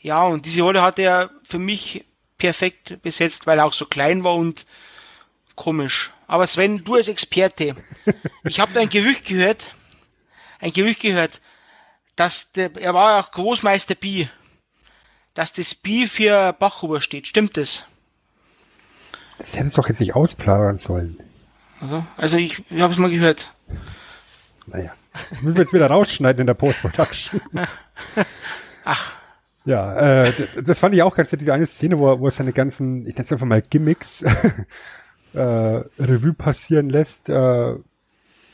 ja, 0.00 0.22
und 0.22 0.46
diese 0.46 0.62
Rolle 0.62 0.82
hat 0.82 0.98
er 0.98 1.30
für 1.42 1.58
mich 1.58 2.04
perfekt 2.38 3.02
besetzt, 3.02 3.46
weil 3.46 3.58
er 3.58 3.66
auch 3.66 3.72
so 3.72 3.86
klein 3.86 4.22
war 4.24 4.34
und 4.34 4.66
komisch. 5.54 6.12
Aber 6.26 6.46
Sven, 6.46 6.84
du 6.84 6.94
als 6.94 7.08
Experte, 7.08 7.74
ich 8.44 8.60
habe 8.60 8.72
da 8.72 8.80
ein 8.80 8.88
Gerücht 8.88 9.24
gehört, 9.24 9.74
ein 10.60 10.72
Gerücht 10.72 11.00
gehört, 11.00 11.40
dass 12.14 12.52
der, 12.52 12.74
er 12.76 12.94
war 12.94 13.20
auch 13.20 13.30
Großmeister 13.30 13.94
Bi, 13.94 14.28
dass 15.34 15.52
das 15.52 15.74
Bi 15.74 16.06
für 16.06 16.52
Bachhuber 16.52 17.00
steht. 17.00 17.26
Stimmt 17.26 17.56
das? 17.56 17.84
Das 19.38 19.56
hätte 19.56 19.66
es 19.66 19.74
doch 19.74 19.88
jetzt 19.88 20.00
nicht 20.00 20.14
ausplaudern 20.14 20.78
sollen. 20.78 21.20
Also, 21.80 22.06
also 22.16 22.36
ich, 22.38 22.62
ich 22.70 22.80
habe 22.80 22.92
es 22.92 22.98
mal 22.98 23.10
gehört. 23.10 23.52
Naja. 24.68 24.92
Das 25.30 25.42
müssen 25.42 25.56
wir 25.56 25.62
jetzt 25.62 25.72
wieder 25.72 25.88
rausschneiden 25.88 26.40
in 26.42 26.46
der 26.46 26.54
Post-Production. 26.54 27.40
Ach, 28.84 29.14
Ja, 29.66 30.24
äh, 30.26 30.32
das 30.62 30.78
fand 30.78 30.94
ich 30.94 31.02
auch 31.02 31.16
ganz 31.16 31.32
nett, 31.32 31.40
diese 31.40 31.52
eine 31.52 31.66
Szene, 31.66 31.98
wo 31.98 32.08
er, 32.08 32.20
wo 32.20 32.26
er 32.26 32.30
seine 32.30 32.52
ganzen, 32.52 33.00
ich 33.00 33.14
nenne 33.14 33.24
es 33.24 33.32
einfach 33.32 33.46
mal 33.46 33.62
Gimmicks, 33.62 34.22
äh, 35.34 35.38
Revue 35.40 36.34
passieren 36.34 36.88
lässt, 36.88 37.28
äh, 37.28 37.74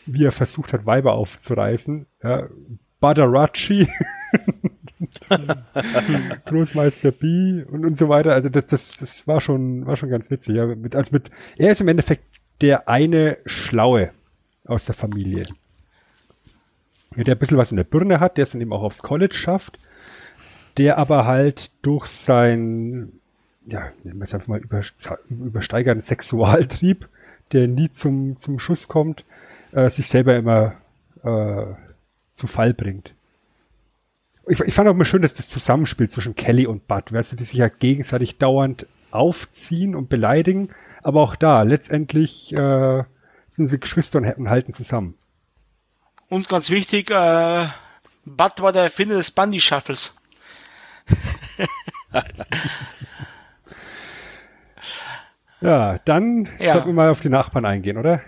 wie 0.07 0.25
er 0.25 0.33
versucht 0.33 0.73
hat, 0.73 0.87
Weiber 0.87 1.13
aufzureißen. 1.13 2.07
Ja, 2.23 2.49
Badarachi, 2.99 3.89
Großmeister 6.47 7.11
B 7.11 7.63
und, 7.65 7.85
und 7.85 7.99
so 7.99 8.09
weiter. 8.09 8.33
Also 8.33 8.49
das, 8.49 8.67
das, 8.67 8.97
das 8.99 9.27
war 9.27 9.41
schon, 9.43 9.87
war 9.87 9.97
schon 9.97 10.09
ganz 10.09 10.31
witzig. 10.31 10.55
Ja, 10.57 10.67
mit, 10.67 10.97
als 10.97 11.13
mit, 11.13 11.31
er 11.59 11.73
ist 11.73 11.83
im 11.83 11.89
Endeffekt 11.89 12.25
der 12.63 12.89
eine 12.89 13.37
Schlaue 13.45 14.13
aus 14.65 14.87
der 14.87 14.95
Familie. 14.95 15.47
Der 17.17 17.35
ein 17.35 17.39
bisschen 17.39 17.59
was 17.59 17.71
in 17.71 17.77
der 17.77 17.85
Birne 17.85 18.21
hat, 18.21 18.37
der 18.37 18.45
es 18.45 18.53
dann 18.53 18.61
eben 18.61 18.73
auch 18.73 18.83
aufs 18.83 19.03
College 19.03 19.35
schafft 19.35 19.79
der 20.77 20.99
aber 20.99 21.27
halt 21.27 21.71
durch 21.83 22.07
sein, 22.07 23.13
ja, 23.67 23.93
nennen 24.05 24.19
wir 24.19 24.25
es 24.25 24.35
einfach 24.35 24.49
mal 24.49 24.61
über, 24.61 24.83
übersteigernden 25.29 26.03
Sexualtrieb, 26.03 27.09
der 27.53 27.69
nie 27.69 27.91
zum, 27.91 28.39
zum 28.39 28.59
Schuss 28.59 28.89
kommt, 28.89 29.25
äh, 29.73 29.91
sich 29.91 30.09
selber 30.09 30.37
immer 30.37 30.75
äh, 31.23 31.75
zu 32.33 32.47
Fall 32.47 32.75
bringt. 32.75 33.15
Ich, 34.49 34.61
ich 34.61 34.75
fand 34.75 34.89
auch 34.89 34.95
immer 34.95 35.05
schön, 35.05 35.23
dass 35.23 35.35
das 35.35 35.49
Zusammenspiel 35.49 36.09
zwischen 36.09 36.35
Kelly 36.35 36.67
und 36.67 36.89
Bud, 36.89 37.13
weißt 37.13 37.33
du, 37.33 37.37
die 37.37 37.45
sich 37.45 37.59
ja 37.59 37.69
gegenseitig 37.69 38.39
dauernd 38.39 38.87
aufziehen 39.11 39.95
und 39.95 40.09
beleidigen, 40.09 40.71
aber 41.03 41.21
auch 41.21 41.37
da, 41.37 41.63
letztendlich 41.63 42.53
äh, 42.55 43.05
sind 43.49 43.67
sie 43.67 43.79
Geschwister 43.79 44.19
und 44.19 44.49
halten 44.49 44.73
zusammen. 44.73 45.15
Und 46.33 46.49
ganz 46.49 46.71
wichtig, 46.71 47.11
äh, 47.11 47.69
Bud 48.25 48.53
war 48.63 48.73
der 48.73 48.85
Erfinder 48.85 49.17
des 49.17 49.31
Bundy 49.31 49.61
Shuffles. 49.61 50.13
Ja, 55.61 55.99
dann 56.05 56.49
Ja. 56.59 56.73
sollten 56.73 56.89
wir 56.89 56.95
mal 56.95 57.11
auf 57.11 57.21
die 57.21 57.29
Nachbarn 57.29 57.65
eingehen, 57.65 57.97
oder? 57.97 58.21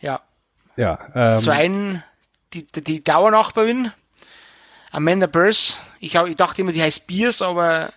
Ja. 0.00 0.20
Ja. 0.76 0.98
Ähm, 1.14 1.40
Zu 1.42 1.50
einen, 1.52 2.02
die, 2.52 2.66
die, 2.66 3.04
Dauernachbarin, 3.04 3.92
Amanda 4.90 5.28
Burrs. 5.28 5.78
Ich, 6.00 6.16
hab, 6.16 6.26
ich 6.26 6.34
dachte 6.34 6.62
immer, 6.62 6.72
die 6.72 6.82
heißt 6.82 7.06
Beers, 7.06 7.40
aber 7.40 7.92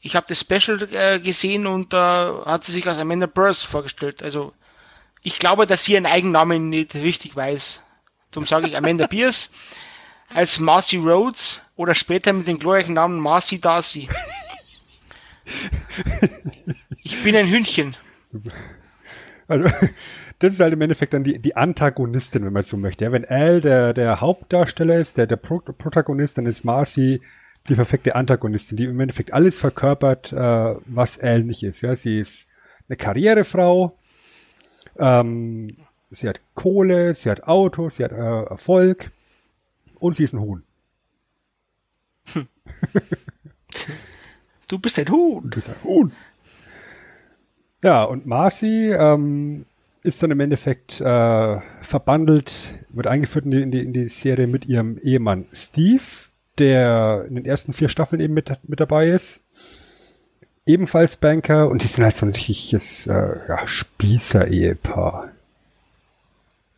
ich 0.00 0.14
habe 0.14 0.26
das 0.28 0.40
Special 0.40 0.80
äh, 0.94 1.18
gesehen 1.18 1.66
und 1.66 1.92
da 1.92 2.42
hat 2.46 2.62
sie 2.64 2.72
sich 2.72 2.86
als 2.86 2.98
Amanda 2.98 3.26
Burrs 3.26 3.62
vorgestellt. 3.62 4.22
Also 4.22 4.52
ich 5.22 5.38
glaube, 5.38 5.66
dass 5.66 5.84
sie 5.84 5.92
ihren 5.94 6.06
Eigennamen 6.06 6.68
nicht 6.68 6.94
richtig 6.94 7.34
weiß. 7.36 7.82
Darum 8.30 8.46
sage 8.46 8.68
ich 8.68 8.76
Amanda 8.76 9.06
Beers 9.10 9.50
als 10.28 10.60
Marcy 10.60 10.96
Rhodes 10.96 11.62
oder 11.76 11.94
später 11.94 12.32
mit 12.32 12.46
dem 12.46 12.58
glorreichen 12.58 12.94
Namen 12.94 13.18
Marcy 13.18 13.60
Darcy. 13.60 14.08
Ich 17.02 17.22
bin 17.22 17.34
ein 17.34 17.48
Hündchen. 17.48 17.96
Also, 19.46 19.68
das 20.38 20.52
ist 20.52 20.60
halt 20.60 20.74
im 20.74 20.80
Endeffekt 20.82 21.14
dann 21.14 21.24
die, 21.24 21.40
die 21.40 21.56
Antagonistin, 21.56 22.44
wenn 22.44 22.52
man 22.52 22.62
so 22.62 22.76
möchte. 22.76 23.04
Ja, 23.04 23.12
wenn 23.12 23.24
Al 23.24 23.60
der, 23.60 23.94
der 23.94 24.20
Hauptdarsteller 24.20 25.00
ist, 25.00 25.16
der, 25.16 25.26
der 25.26 25.36
Pro 25.36 25.60
Protagonist, 25.60 26.38
dann 26.38 26.46
ist 26.46 26.64
Marcy 26.64 27.22
die 27.68 27.74
perfekte 27.74 28.14
Antagonistin, 28.14 28.76
die 28.76 28.84
im 28.84 29.00
Endeffekt 29.00 29.32
alles 29.32 29.58
verkörpert, 29.58 30.32
äh, 30.32 30.74
was 30.86 31.18
Al 31.18 31.42
nicht 31.44 31.62
ist. 31.62 31.80
Ja, 31.80 31.96
sie 31.96 32.20
ist 32.20 32.48
eine 32.88 32.96
Karrierefrau, 32.96 33.97
ähm, 34.98 35.76
sie 36.10 36.28
hat 36.28 36.40
Kohle, 36.54 37.14
sie 37.14 37.30
hat 37.30 37.44
Autos, 37.44 37.96
sie 37.96 38.04
hat 38.04 38.12
äh, 38.12 38.42
Erfolg 38.44 39.10
und 39.98 40.14
sie 40.14 40.24
ist 40.24 40.34
ein 40.34 40.40
Huhn. 40.40 40.62
Du 44.68 44.78
bist 44.78 44.98
ein 44.98 45.08
Huhn. 45.08 45.42
Du 45.44 45.56
bist 45.56 45.70
ein 45.70 45.82
Huhn. 45.82 46.12
Ja, 47.82 48.04
und 48.04 48.26
Marcy 48.26 48.92
ähm, 48.92 49.64
ist 50.02 50.22
dann 50.22 50.30
im 50.30 50.40
Endeffekt 50.40 51.00
äh, 51.00 51.60
verbandelt, 51.80 52.78
wird 52.90 53.06
eingeführt 53.06 53.46
in 53.46 53.50
die, 53.50 53.62
in, 53.62 53.70
die, 53.70 53.80
in 53.80 53.92
die 53.94 54.08
Serie 54.08 54.46
mit 54.46 54.66
ihrem 54.66 54.98
Ehemann 54.98 55.46
Steve, 55.52 56.02
der 56.58 57.24
in 57.28 57.36
den 57.36 57.46
ersten 57.46 57.72
vier 57.72 57.88
Staffeln 57.88 58.20
eben 58.20 58.34
mit, 58.34 58.52
mit 58.68 58.80
dabei 58.80 59.08
ist. 59.08 59.44
Ebenfalls 60.68 61.16
Banker 61.16 61.68
und 61.68 61.82
die 61.82 61.86
sind 61.86 62.04
halt 62.04 62.14
so 62.14 62.26
ein 62.26 62.32
richtiges 62.32 63.06
äh, 63.06 63.36
ja, 63.48 63.66
Spießer-Ehepaar. 63.66 65.30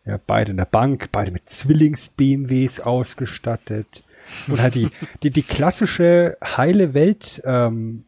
Ja, 0.06 0.18
beide 0.26 0.52
in 0.52 0.56
der 0.56 0.64
Bank, 0.64 1.08
beide 1.12 1.30
mit 1.30 1.48
Zwillings-BMWs 1.48 2.80
ausgestattet. 2.80 4.04
Und 4.46 4.60
halt 4.60 4.76
die, 4.76 4.90
die, 5.22 5.30
die 5.30 5.42
klassische 5.42 6.38
heile 6.42 6.94
Welt 6.94 7.42
ähm, 7.44 8.04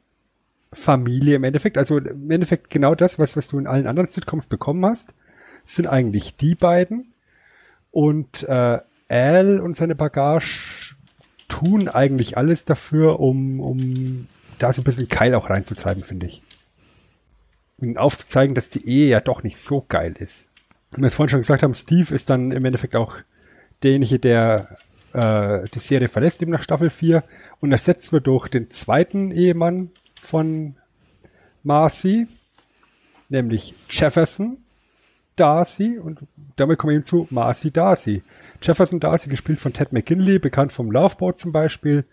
Familie 0.73 1.37
im 1.37 1.45
Endeffekt. 1.45 1.77
Also 1.77 1.99
im 1.99 2.31
Endeffekt 2.31 2.71
genau 2.71 2.95
das, 2.95 3.19
was, 3.19 3.37
was 3.37 3.49
du 3.49 3.59
in 3.59 3.67
allen 3.67 3.87
anderen 3.87 4.07
Sitcoms 4.07 4.47
bekommen 4.47 4.87
hast, 4.87 5.15
sind 5.65 5.87
eigentlich 5.87 6.37
die 6.37 6.55
beiden. 6.55 7.13
Und 7.91 8.45
äh, 8.49 8.79
Al 9.09 9.61
und 9.61 9.77
seine 9.77 9.95
Bagage 9.95 10.95
tun 11.49 11.89
eigentlich 11.89 12.39
alles 12.39 12.65
dafür, 12.65 13.21
um, 13.21 13.61
um 13.61 14.27
da 14.63 14.73
so 14.73 14.83
ein 14.83 14.85
bisschen 14.85 15.09
Keil 15.09 15.35
auch 15.35 15.51
reinzutreiben, 15.51 16.03
finde 16.03 16.27
ich. 16.27 16.43
Ihnen 17.81 17.99
aufzuzeigen, 17.99 18.55
dass 18.55 18.71
die 18.71 18.87
Ehe 18.87 19.09
ja 19.09 19.21
doch 19.21 19.43
nicht 19.43 19.59
so 19.59 19.85
geil 19.89 20.15
ist. 20.19 20.49
Und 20.93 21.03
wir 21.03 21.09
es 21.09 21.15
vorhin 21.15 21.31
schon 21.31 21.41
gesagt 21.41 21.63
haben, 21.63 21.75
Steve 21.75 22.15
ist 22.15 22.31
dann 22.31 22.53
im 22.53 22.65
Endeffekt 22.65 22.95
auch 22.95 23.17
derjenige, 23.83 24.19
der 24.19 24.79
äh, 25.13 25.69
die 25.75 25.79
Serie 25.79 26.09
verlässt, 26.09 26.43
eben 26.43 26.53
nach 26.53 26.63
Staffel 26.63 26.91
4 26.91 27.25
und 27.61 27.73
ersetzt 27.73 28.13
wird 28.13 28.27
durch 28.27 28.49
den 28.49 28.71
zweiten 28.71 29.31
Ehemann 29.31 29.91
von 30.21 30.77
Marcy, 31.63 32.29
nämlich 33.29 33.75
Jefferson 33.89 34.59
Darcy 35.37 35.99
und 35.99 36.21
damit 36.57 36.79
kommen 36.79 36.91
wir 36.91 36.97
eben 36.97 37.05
zu 37.05 37.27
Marcy 37.31 37.71
Darcy. 37.71 38.23
Jefferson 38.61 39.01
Darcy, 39.01 39.31
gespielt 39.31 39.61
von 39.61 39.73
Ted 39.73 39.93
McKinley, 39.93 40.39
bekannt 40.39 40.73
vom 40.73 40.91
Loveboat 40.91 41.39
zum 41.39 41.53
Beispiel. 41.53 42.05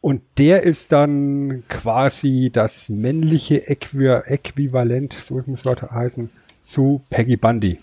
Und 0.00 0.22
der 0.38 0.62
ist 0.62 0.92
dann 0.92 1.64
quasi 1.68 2.50
das 2.52 2.88
männliche 2.88 3.66
Äqui 3.68 4.06
Äquivalent, 4.06 5.12
so 5.14 5.34
muss 5.34 5.46
es 5.48 5.62
dort 5.62 5.82
heißen, 5.82 6.30
zu 6.62 7.02
Peggy 7.10 7.36
Bundy. 7.36 7.80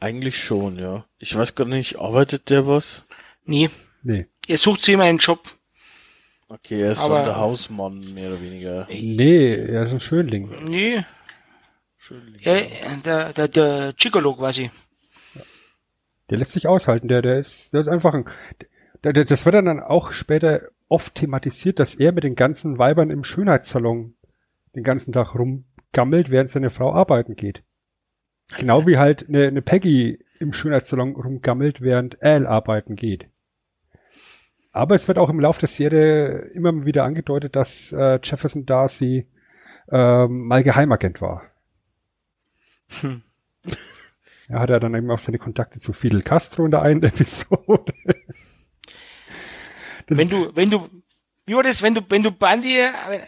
Eigentlich 0.00 0.38
schon, 0.38 0.78
ja. 0.78 1.04
Ich 1.18 1.34
weiß 1.36 1.54
gar 1.54 1.64
nicht, 1.66 1.98
arbeitet 1.98 2.50
der 2.50 2.66
was? 2.68 3.04
Nee, 3.46 3.70
Nee. 4.02 4.26
er 4.46 4.58
sucht 4.58 4.82
sich 4.82 4.94
immer 4.94 5.04
einen 5.04 5.18
Job. 5.18 5.40
Okay, 6.48 6.82
er 6.82 6.92
ist 6.92 6.98
Aber- 7.00 7.16
dann 7.16 7.24
der 7.24 7.36
Hausmann, 7.36 8.12
mehr 8.14 8.28
oder 8.28 8.40
weniger. 8.40 8.86
Nee, 8.90 9.54
er 9.54 9.84
ist 9.84 9.92
ein 9.92 10.00
Schönling. 10.00 10.50
Nee, 10.68 11.04
Schön. 11.96 12.36
er, 12.42 12.96
der, 13.04 13.32
der, 13.32 13.48
der 13.48 13.94
Gigolo 13.96 14.34
quasi. 14.36 14.70
Der 16.30 16.38
lässt 16.38 16.52
sich 16.52 16.66
aushalten, 16.66 17.08
der, 17.08 17.22
der 17.22 17.38
ist, 17.38 17.72
der 17.72 17.80
ist 17.80 17.88
einfach 17.88 18.14
ein, 18.14 18.24
der, 19.02 19.12
der, 19.12 19.24
das 19.24 19.44
wird 19.44 19.54
dann 19.54 19.80
auch 19.80 20.12
später 20.12 20.68
oft 20.88 21.14
thematisiert, 21.14 21.78
dass 21.78 21.94
er 21.94 22.12
mit 22.12 22.24
den 22.24 22.34
ganzen 22.34 22.78
Weibern 22.78 23.10
im 23.10 23.24
Schönheitssalon 23.24 24.14
den 24.74 24.82
ganzen 24.82 25.12
Tag 25.12 25.34
rumgammelt, 25.34 26.30
während 26.30 26.50
seine 26.50 26.70
Frau 26.70 26.92
arbeiten 26.92 27.36
geht. 27.36 27.62
Genau 28.58 28.86
wie 28.86 28.98
halt 28.98 29.28
eine, 29.28 29.46
eine 29.46 29.62
Peggy 29.62 30.22
im 30.38 30.52
Schönheitssalon 30.52 31.16
rumgammelt, 31.16 31.80
während 31.80 32.22
Al 32.22 32.46
arbeiten 32.46 32.96
geht. 32.96 33.28
Aber 34.72 34.94
es 34.94 35.06
wird 35.08 35.18
auch 35.18 35.30
im 35.30 35.40
Laufe 35.40 35.60
der 35.60 35.68
Serie 35.68 36.50
immer 36.52 36.84
wieder 36.84 37.04
angedeutet, 37.04 37.54
dass 37.56 37.92
äh, 37.92 38.18
Jefferson 38.22 38.66
Darcy 38.66 39.28
ähm, 39.88 40.46
mal 40.46 40.62
Geheimagent 40.62 41.20
war. 41.20 41.42
Hm. 43.00 43.22
Er 44.46 44.60
hatte 44.60 44.78
dann 44.78 44.94
eben 44.94 45.10
auch 45.10 45.18
seine 45.18 45.38
Kontakte 45.38 45.80
zu 45.80 45.94
Fidel 45.94 46.20
Castro 46.20 46.66
in 46.66 46.70
der 46.70 46.82
einen 46.82 47.02
Episode. 47.02 47.94
Das 50.06 50.18
wenn 50.18 50.28
du, 50.28 50.54
wenn 50.54 50.70
du, 50.70 50.88
wie 51.46 51.54
war 51.54 51.62
das, 51.62 51.82
wenn 51.82 51.94
du, 51.94 52.02
wenn 52.08 52.22
du 52.22 52.30
Bandy, 52.30 52.78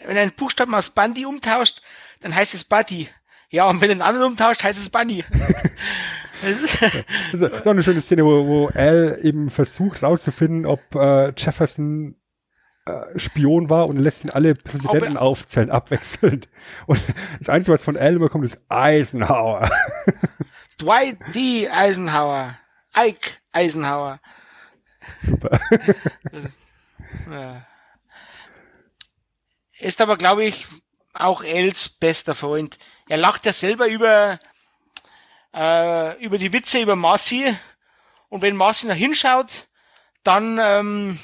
wenn 0.07 0.17
ein 0.17 0.33
Buchstaben 0.33 0.75
aus 0.75 0.91
Bandy 0.91 1.27
umtauscht, 1.27 1.83
dann 2.21 2.35
heißt 2.35 2.55
es 2.55 2.65
Buddy. 2.65 3.09
Ja, 3.51 3.69
und 3.69 3.81
wenn 3.81 3.89
du 3.89 3.93
einen 3.93 4.03
anderen 4.03 4.33
umtauscht, 4.33 4.65
heißt 4.65 4.79
es 4.79 4.91
Bunny. 4.91 5.25
das 6.43 7.41
ist 7.41 7.43
auch 7.43 7.67
eine 7.67 7.83
schöne 7.83 8.01
Szene, 8.01 8.25
wo, 8.25 8.47
wo 8.47 8.67
Al 8.69 9.19
eben 9.23 9.51
versucht 9.51 10.03
rauszufinden, 10.03 10.67
ob 10.67 10.81
äh, 10.95 11.33
Jefferson 11.37 12.17
äh, 12.87 13.19
Spion 13.19 13.71
war 13.71 13.89
und 13.89 13.99
lässt 13.99 14.25
ihn 14.25 14.31
alle 14.31 14.55
Präsidenten 14.55 15.17
aufzählen, 15.17 15.71
abwechselnd. 15.71 16.49
Und 16.87 17.01
das 17.39 17.49
Einzige, 17.49 17.75
was 17.75 17.85
von 17.85 17.97
Al 17.97 18.17
immer 18.17 18.29
kommt, 18.29 18.45
ist 18.45 18.61
Eisenhower. 18.69 19.71
Dwight 20.81 21.19
D. 21.35 21.69
Eisenhower. 21.69 22.59
Ike 22.97 23.39
Eisenhower. 23.53 24.21
Super. 25.13 25.61
Ist 29.79 30.01
aber, 30.01 30.17
glaube 30.17 30.45
ich, 30.45 30.67
auch 31.13 31.43
Els 31.43 31.89
bester 31.89 32.35
Freund. 32.35 32.79
Er 33.09 33.17
lacht 33.17 33.47
ja 33.47 33.53
selber 33.53 33.89
über, 33.89 34.39
äh, 35.55 36.25
über 36.25 36.39
die 36.39 36.53
Witze 36.53 36.81
über 36.81 36.97
Marcy. 36.97 37.57
Und 38.29 38.43
wenn 38.43 38.57
Marcy 38.57 38.87
nach 38.87 38.97
hinschaut, 38.97 39.69
dann 40.23 40.59
ähm, 40.61 41.19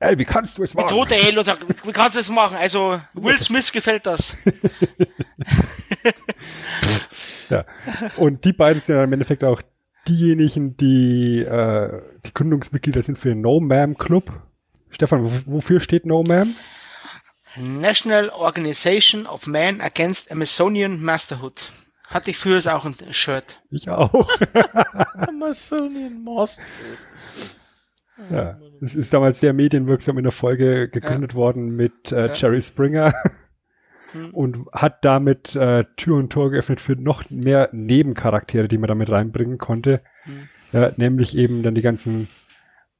Ey, 0.00 0.18
wie 0.18 0.24
kannst 0.24 0.58
du 0.58 0.62
es 0.62 0.74
machen? 0.74 0.86
Bedroht 0.86 1.10
El 1.10 1.38
und 1.38 1.44
sagt, 1.44 1.86
wie 1.86 1.92
kannst 1.92 2.14
du 2.14 2.20
es 2.20 2.28
machen? 2.28 2.56
Also 2.56 3.00
Will 3.14 3.40
Smith 3.40 3.72
gefällt 3.72 4.06
das. 4.06 4.36
ja. 7.48 7.64
Und 8.16 8.44
die 8.44 8.52
beiden 8.52 8.80
sind 8.80 8.96
ja 8.96 9.02
im 9.02 9.12
Endeffekt 9.12 9.42
auch 9.42 9.60
diejenigen, 10.06 10.76
die 10.76 11.40
äh, 11.40 12.00
die 12.24 12.32
Gründungsmitglieder 12.32 13.02
sind 13.02 13.18
für 13.18 13.30
den 13.30 13.40
No 13.40 13.58
Ma'am 13.58 13.96
Club. 13.96 14.32
Stefan, 14.90 15.24
wofür 15.46 15.80
steht 15.80 16.06
No 16.06 16.22
Ma'am? 16.22 16.54
National 17.56 18.30
Organization 18.30 19.26
of 19.26 19.46
Men 19.46 19.80
Against 19.80 20.30
Amazonian 20.30 21.00
Masterhood. 21.00 21.72
Hatte 22.04 22.30
ich 22.30 22.38
früher 22.38 22.58
auch 22.74 22.84
ein 22.84 22.94
Shirt. 23.10 23.60
Ich 23.70 23.88
auch. 23.88 24.28
Amazonian 25.14 26.22
Masterhood. 26.22 26.68
Ja, 28.30 28.58
es 28.80 28.94
ist 28.94 29.12
damals 29.12 29.40
sehr 29.40 29.52
medienwirksam 29.52 30.18
in 30.18 30.24
der 30.24 30.32
Folge 30.32 30.88
gegründet 30.88 31.32
ja. 31.32 31.38
worden 31.38 31.76
mit 31.76 32.10
äh, 32.10 32.26
ja. 32.26 32.32
Jerry 32.32 32.60
Springer 32.60 33.12
hm. 34.12 34.30
und 34.34 34.66
hat 34.72 35.04
damit 35.04 35.54
äh, 35.54 35.84
Tür 35.96 36.16
und 36.16 36.30
Tor 36.30 36.50
geöffnet 36.50 36.80
für 36.80 36.96
noch 36.96 37.30
mehr 37.30 37.68
Nebencharaktere, 37.72 38.66
die 38.68 38.78
man 38.78 38.88
damit 38.88 39.10
reinbringen 39.10 39.58
konnte. 39.58 40.02
Hm. 40.24 40.48
Ja, 40.72 40.92
nämlich 40.96 41.36
eben 41.36 41.62
dann 41.62 41.74
die 41.74 41.82
ganzen 41.82 42.28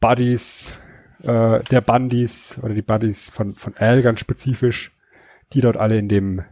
Buddies, 0.01 0.79
äh, 1.23 1.63
der 1.65 1.81
Bundys 1.81 2.59
oder 2.63 2.75
die 2.75 2.83
Buddies 2.83 3.29
von, 3.29 3.55
von 3.55 3.77
Al 3.77 4.03
ganz 4.03 4.21
spezifisch, 4.21 4.93
die 5.53 5.61
dort 5.61 5.77
alle 5.77 5.99
in 5.99 6.09
dem 6.09 6.45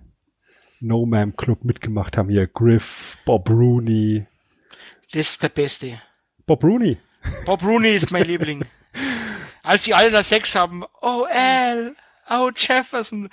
No 0.80 1.06
Man 1.06 1.36
Club 1.36 1.64
mitgemacht 1.64 2.16
haben. 2.16 2.28
Hier 2.28 2.46
Griff, 2.46 3.18
Bob 3.24 3.48
Rooney. 3.48 4.26
Das 5.12 5.30
ist 5.30 5.42
der 5.42 5.48
Beste. 5.48 6.00
Bob 6.46 6.62
Rooney. 6.64 6.98
Bob 7.44 7.62
Rooney 7.62 7.94
ist 7.94 8.10
mein 8.10 8.24
Liebling. 8.26 8.64
Als 9.62 9.84
sie 9.84 9.94
alle 9.94 10.10
da 10.10 10.22
Sex 10.22 10.54
haben, 10.54 10.84
oh 11.00 11.26
Al, 11.30 11.96
oh 12.30 12.50
Jefferson. 12.54 13.28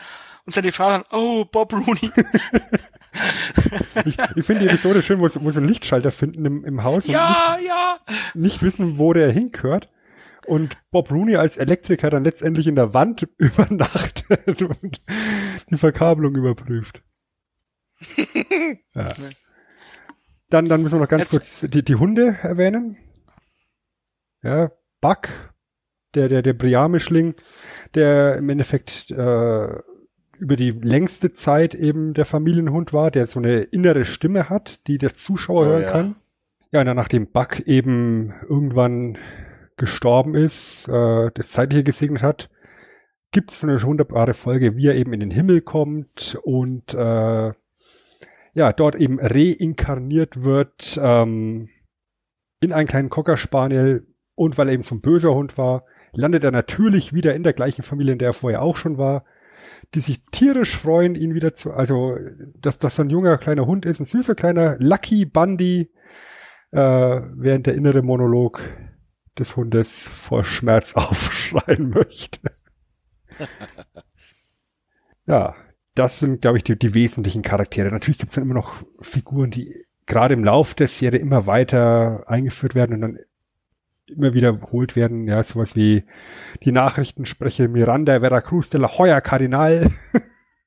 Und 0.45 0.53
seine 0.53 0.71
Frau 0.71 0.89
dann, 0.89 1.03
oh 1.11 1.45
Bob 1.45 1.73
Rooney. 1.73 2.11
ich, 4.05 4.17
ich 4.35 4.45
finde 4.45 4.61
die 4.61 4.67
Episode 4.67 5.01
schön, 5.01 5.19
wo 5.19 5.27
sie, 5.27 5.43
wo 5.43 5.51
sie 5.51 5.59
einen 5.59 5.67
Lichtschalter 5.67 6.11
finden 6.11 6.45
im, 6.45 6.65
im 6.65 6.83
Haus 6.83 7.07
ja, 7.07 7.53
und 7.53 7.61
nicht, 7.61 7.69
ja. 7.69 7.99
nicht 8.33 8.61
wissen, 8.61 8.97
wo 8.97 9.13
der 9.13 9.31
hingehört 9.31 9.89
und 10.45 10.77
Bob 10.91 11.11
Rooney 11.11 11.35
als 11.35 11.57
Elektriker 11.57 12.09
dann 12.09 12.23
letztendlich 12.23 12.67
in 12.67 12.75
der 12.75 12.93
Wand 12.93 13.27
übernachtet 13.37 14.61
und 14.61 15.01
die 15.69 15.77
Verkabelung 15.77 16.35
überprüft. 16.35 17.03
ja. 18.93 19.13
Dann, 20.49 20.67
dann 20.67 20.83
müssen 20.83 20.95
wir 20.95 21.01
noch 21.01 21.09
ganz 21.09 21.23
Jetzt. 21.23 21.31
kurz 21.31 21.71
die, 21.71 21.83
die 21.83 21.95
Hunde 21.95 22.37
erwähnen. 22.41 22.97
Ja, 24.43 24.71
Buck, 25.01 25.29
der, 26.15 26.29
der, 26.29 26.41
der 26.41 26.53
Briamischling, 26.53 27.35
der 27.95 28.37
im 28.37 28.49
Endeffekt 28.49 29.09
äh, 29.09 29.67
über 30.37 30.55
die 30.55 30.71
längste 30.71 31.31
Zeit 31.31 31.73
eben 31.73 32.13
der 32.13 32.25
Familienhund 32.25 32.93
war, 32.93 33.09
der 33.09 33.27
so 33.27 33.39
eine 33.39 33.61
innere 33.61 34.05
Stimme 34.05 34.49
hat, 34.49 34.87
die 34.87 34.97
der 34.97 35.13
Zuschauer 35.13 35.61
oh, 35.61 35.65
hören 35.65 35.81
ja. 35.81 35.89
kann. 35.91 36.15
Ja, 36.71 36.79
und 36.81 36.87
dann 36.87 36.97
nachdem 36.97 37.31
Buck 37.31 37.61
eben 37.61 38.33
irgendwann 38.49 39.17
gestorben 39.83 40.33
ist, 40.33 40.87
äh, 40.87 41.29
das 41.33 41.51
Zeitliche 41.51 41.83
gesegnet 41.83 42.23
hat, 42.23 42.49
gibt 43.31 43.51
es 43.51 43.63
eine 43.63 43.81
wunderbare 43.83 44.33
Folge, 44.33 44.77
wie 44.77 44.87
er 44.87 44.95
eben 44.95 45.11
in 45.11 45.19
den 45.19 45.31
Himmel 45.31 45.59
kommt 45.59 46.37
und 46.43 46.93
äh, 46.93 47.51
ja, 48.55 48.71
dort 48.71 48.95
eben 48.95 49.19
reinkarniert 49.19 50.45
wird 50.45 50.97
ähm, 51.03 51.67
in 52.61 52.71
einen 52.71 52.87
kleinen 52.87 53.09
Cocker 53.09 53.35
Spaniel 53.35 54.07
und 54.35 54.57
weil 54.57 54.69
er 54.69 54.73
eben 54.73 54.83
so 54.83 54.95
ein 54.95 55.01
böser 55.01 55.33
Hund 55.33 55.57
war, 55.57 55.83
landet 56.13 56.45
er 56.45 56.51
natürlich 56.51 57.13
wieder 57.13 57.35
in 57.35 57.43
der 57.43 57.53
gleichen 57.53 57.81
Familie, 57.81 58.13
in 58.13 58.19
der 58.19 58.29
er 58.29 58.33
vorher 58.33 58.61
auch 58.61 58.77
schon 58.77 58.97
war, 58.97 59.25
die 59.95 59.99
sich 59.99 60.21
tierisch 60.31 60.77
freuen, 60.77 61.15
ihn 61.15 61.33
wieder 61.33 61.53
zu, 61.53 61.73
also 61.73 62.15
dass 62.55 62.77
das 62.77 62.95
so 62.95 63.01
ein 63.01 63.09
junger 63.09 63.37
kleiner 63.37 63.65
Hund 63.65 63.85
ist, 63.85 63.99
ein 63.99 64.05
süßer 64.05 64.35
kleiner 64.35 64.77
Lucky 64.79 65.25
Bundy, 65.25 65.91
äh, 66.71 66.77
während 66.77 67.67
der 67.67 67.75
innere 67.75 68.01
Monolog 68.01 68.61
des 69.37 69.55
Hundes 69.55 70.07
vor 70.07 70.43
Schmerz 70.43 70.93
aufschreien 70.95 71.89
möchte. 71.89 72.39
ja, 75.25 75.55
das 75.95 76.19
sind, 76.19 76.41
glaube 76.41 76.57
ich, 76.57 76.63
die, 76.63 76.77
die 76.77 76.93
wesentlichen 76.93 77.41
Charaktere. 77.41 77.91
Natürlich 77.91 78.17
gibt 78.17 78.31
es 78.31 78.35
dann 78.35 78.45
immer 78.45 78.55
noch 78.55 78.83
Figuren, 78.99 79.51
die 79.51 79.85
gerade 80.05 80.33
im 80.33 80.43
Lauf 80.43 80.73
der 80.73 80.87
Serie 80.87 81.19
immer 81.19 81.45
weiter 81.45 82.23
eingeführt 82.27 82.75
werden 82.75 82.95
und 82.95 83.01
dann 83.01 83.19
immer 84.07 84.33
wiederholt 84.33 84.95
werden. 84.95 85.27
Ja, 85.27 85.41
sowas 85.43 85.75
wie 85.75 86.03
die 86.63 86.71
Nachrichtensprecher 86.71 87.67
Miranda 87.67 88.19
Veracruz 88.19 88.69
de 88.69 88.81
la 88.81 88.97
Hoya 88.97 89.21
Cardinal, 89.21 89.89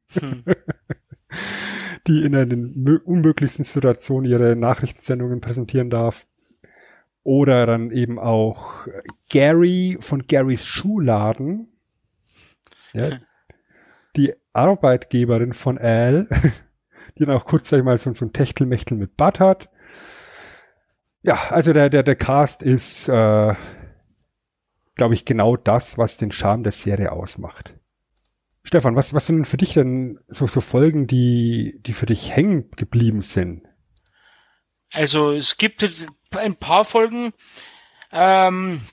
hm. 0.08 0.44
die 2.06 2.22
in 2.24 2.32
den 2.32 3.00
unmöglichsten 3.04 3.64
Situationen 3.64 4.30
ihre 4.30 4.56
Nachrichtensendungen 4.56 5.40
präsentieren 5.40 5.90
darf. 5.90 6.26
Oder 7.27 7.66
dann 7.66 7.91
eben 7.91 8.20
auch 8.20 8.87
Gary 9.29 9.97
von 9.99 10.29
Garys 10.29 10.64
Schuhladen. 10.64 11.66
Ja, 12.93 13.18
die 14.16 14.33
Arbeitgeberin 14.53 15.53
von 15.53 15.77
Al, 15.77 16.29
die 17.18 17.24
dann 17.24 17.37
auch 17.37 17.45
kurzzeitig 17.45 17.85
mal 17.85 17.99
so, 17.99 18.12
so 18.12 18.27
ein 18.27 18.33
Techtelmechtel 18.33 18.97
mit 18.97 19.16
Bud 19.16 19.41
hat. 19.41 19.68
Ja, 21.24 21.49
also 21.51 21.72
der, 21.72 21.91
der, 21.91 22.05
der 22.05 22.14
Cast 22.14 22.62
ist, 22.62 23.09
äh, 23.09 23.55
glaube 24.95 25.14
ich, 25.14 25.24
genau 25.24 25.57
das, 25.57 25.99
was 25.99 26.18
den 26.18 26.31
Charme 26.31 26.62
der 26.62 26.70
Serie 26.70 27.11
ausmacht. 27.11 27.74
Stefan, 28.62 28.95
was, 28.95 29.14
was 29.14 29.27
sind 29.27 29.47
für 29.47 29.57
dich 29.57 29.74
denn 29.74 30.20
so, 30.29 30.47
so 30.47 30.61
Folgen, 30.61 31.09
die, 31.09 31.81
die 31.81 31.93
für 31.93 32.07
dich 32.07 32.37
hängen 32.37 32.70
geblieben 32.77 33.20
sind? 33.20 33.66
Also 34.93 35.33
es 35.33 35.57
gibt 35.57 35.83
ein 36.33 36.57
paar 36.57 36.85
Folgen. 36.85 37.33
Ähm, 38.12 38.87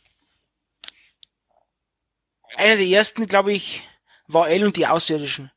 einer 2.55 2.75
der 2.75 2.85
ersten, 2.85 3.25
glaube 3.25 3.53
ich, 3.53 3.83
war 4.27 4.49
El 4.49 4.65
und 4.65 4.75
die 4.77 4.87
Außerirdischen. 4.87 5.51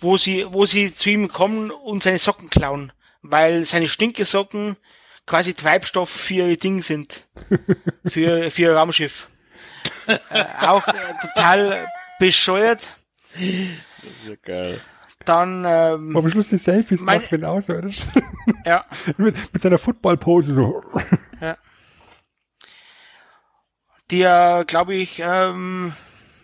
wo 0.00 0.16
sie, 0.16 0.46
wo 0.50 0.66
sie 0.66 0.94
zu 0.94 1.10
ihm 1.10 1.28
kommen 1.28 1.70
und 1.70 2.02
seine 2.02 2.18
Socken 2.18 2.50
klauen, 2.50 2.92
weil 3.22 3.66
seine 3.66 3.88
Stinkesocken 3.88 4.76
quasi 5.26 5.54
Treibstoff 5.54 6.10
für 6.10 6.48
ihr 6.48 6.58
Ding 6.58 6.82
sind. 6.82 7.28
für, 8.06 8.50
für 8.50 8.62
ihr 8.62 8.74
Raumschiff. 8.74 9.28
äh, 10.06 10.44
auch 10.60 10.86
äh, 10.88 10.92
total 11.20 11.88
bescheuert. 12.18 12.96
Das 13.32 13.42
ist 13.42 14.28
ja 14.28 14.34
geil. 14.42 14.80
Dann, 15.30 15.64
ähm, 15.64 16.16
am 16.16 16.28
Schluss 16.28 16.48
die 16.48 16.58
Selfies 16.58 17.02
mein, 17.02 17.20
macht, 17.20 17.30
wenn 17.30 17.44
außerirdisch. 17.44 18.02
Ja. 18.64 18.84
mit, 19.16 19.36
mit 19.52 19.62
seiner 19.62 19.78
Footballpose 19.78 20.54
so. 20.54 20.82
Ja. 21.40 21.56
Der, 24.10 24.64
glaube 24.66 24.94
ich, 24.96 25.22
ähm, 25.24 25.94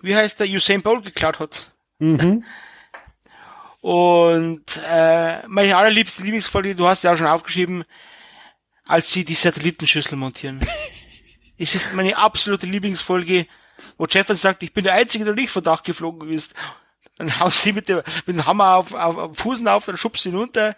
wie 0.03 0.15
heißt 0.15 0.39
der, 0.39 0.47
Usain 0.47 0.83
Bolt 0.83 1.05
geklaut 1.05 1.41
hat. 1.41 1.73
Mhm. 1.99 2.45
Und 3.81 4.65
äh, 4.89 5.45
meine 5.49 5.77
allerliebste 5.77 6.23
Lieblingsfolge, 6.23 6.77
du 6.77 6.87
hast 6.87 7.03
ja 7.03 7.13
auch 7.13 7.17
schon 7.17 7.27
aufgeschrieben, 7.27 7.85
als 8.87 9.11
sie 9.11 9.25
die 9.25 9.35
Satellitenschüssel 9.35 10.17
montieren. 10.17 10.61
es 11.59 11.75
ist 11.75 11.93
meine 11.93 12.17
absolute 12.17 12.67
Lieblingsfolge, 12.67 13.49
wo 13.99 14.07
Jefferson 14.07 14.37
sagt, 14.37 14.63
ich 14.63 14.73
bin 14.73 14.85
der 14.85 14.95
Einzige, 14.95 15.25
der 15.25 15.35
nicht 15.35 15.51
von 15.51 15.65
Dach 15.65 15.83
geflogen 15.83 16.31
ist. 16.31 16.55
Dann 17.17 17.41
hauen 17.41 17.51
sie 17.51 17.73
mit, 17.73 17.89
der, 17.89 18.05
mit 18.27 18.37
dem 18.37 18.47
Hammer 18.47 18.77
auf, 18.77 18.93
auf, 18.93 19.17
auf 19.17 19.37
Fußen 19.39 19.67
auf, 19.69 19.87
dann 19.87 19.97
schubst 19.97 20.23
sie 20.23 20.31
runter. 20.31 20.75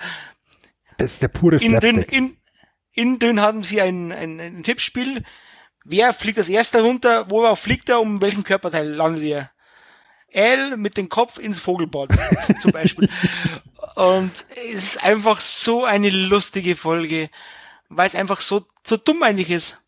Das 0.99 1.15
ist 1.15 1.23
der 1.23 1.29
pure 1.29 1.59
Slapstick. 1.59 2.13
in, 2.13 2.37
in 2.93 3.19
dünn 3.19 3.41
haben 3.41 3.65
sie 3.65 3.81
ein, 3.81 4.13
ein, 4.13 4.41
ein 4.41 4.63
Tippspiel. 4.63 5.25
Wer 5.85 6.13
fliegt 6.13 6.39
als 6.39 6.49
erster 6.49 6.83
runter? 6.83 7.31
Worauf 7.31 7.61
fliegt 7.61 7.89
er? 7.89 8.01
Um 8.01 8.21
welchen 8.21 8.45
Körperteil 8.45 8.89
landet 8.89 9.25
er? 9.25 9.51
L 10.31 10.77
mit 10.77 10.97
dem 10.97 11.09
Kopf 11.09 11.39
ins 11.39 11.59
Vogelbad 11.59 12.11
zum 12.61 12.73
Beispiel. 12.73 13.09
Und 13.95 14.31
es 14.55 14.85
ist 14.85 15.03
einfach 15.03 15.41
so 15.41 15.85
eine 15.85 16.11
lustige 16.11 16.77
Folge, 16.77 17.31
weil 17.89 18.07
es 18.07 18.15
einfach 18.15 18.41
so, 18.41 18.67
so 18.87 18.97
dumm 18.97 19.23
eigentlich 19.23 19.51
ist. 19.51 19.79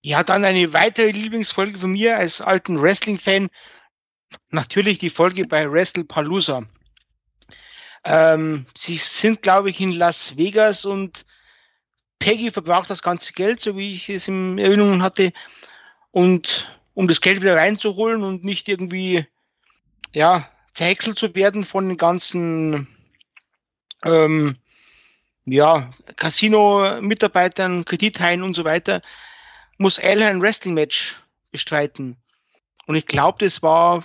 Ja, 0.00 0.22
dann 0.22 0.44
eine 0.44 0.72
weitere 0.72 1.10
Lieblingsfolge 1.10 1.78
von 1.78 1.90
mir 1.90 2.16
als 2.16 2.40
alten 2.40 2.80
Wrestling-Fan. 2.80 3.50
Natürlich 4.50 4.98
die 4.98 5.10
Folge 5.10 5.44
bei 5.46 5.70
WrestlePalooza. 5.70 6.64
Ähm, 8.04 8.66
sie 8.76 8.96
sind, 8.96 9.42
glaube 9.42 9.70
ich, 9.70 9.80
in 9.80 9.92
Las 9.92 10.36
Vegas 10.36 10.84
und 10.84 11.26
Peggy 12.18 12.50
verbraucht 12.50 12.88
das 12.88 13.02
ganze 13.02 13.32
Geld, 13.32 13.60
so 13.60 13.76
wie 13.76 13.92
ich 13.92 14.08
es 14.08 14.28
in 14.28 14.58
Erinnerung 14.58 15.02
hatte. 15.02 15.32
Und 16.12 16.72
um 16.94 17.08
das 17.08 17.20
Geld 17.20 17.42
wieder 17.42 17.56
reinzuholen 17.56 18.22
und 18.22 18.44
nicht 18.44 18.68
irgendwie, 18.68 19.26
ja, 20.14 20.48
zerhäckselt 20.72 21.18
zu 21.18 21.34
werden 21.34 21.64
von 21.64 21.88
den 21.88 21.98
ganzen, 21.98 22.88
ähm, 24.04 24.56
ja, 25.44 25.90
Casino-Mitarbeitern, 26.16 27.84
Kredithaien 27.84 28.42
und 28.42 28.54
so 28.54 28.64
weiter, 28.64 29.02
muss 29.78 29.98
Al 29.98 30.22
ein 30.22 30.40
Wrestling-Match 30.40 31.16
bestreiten. 31.50 32.16
Und 32.86 32.94
ich 32.94 33.06
glaube, 33.06 33.44
das 33.44 33.62
war 33.62 34.04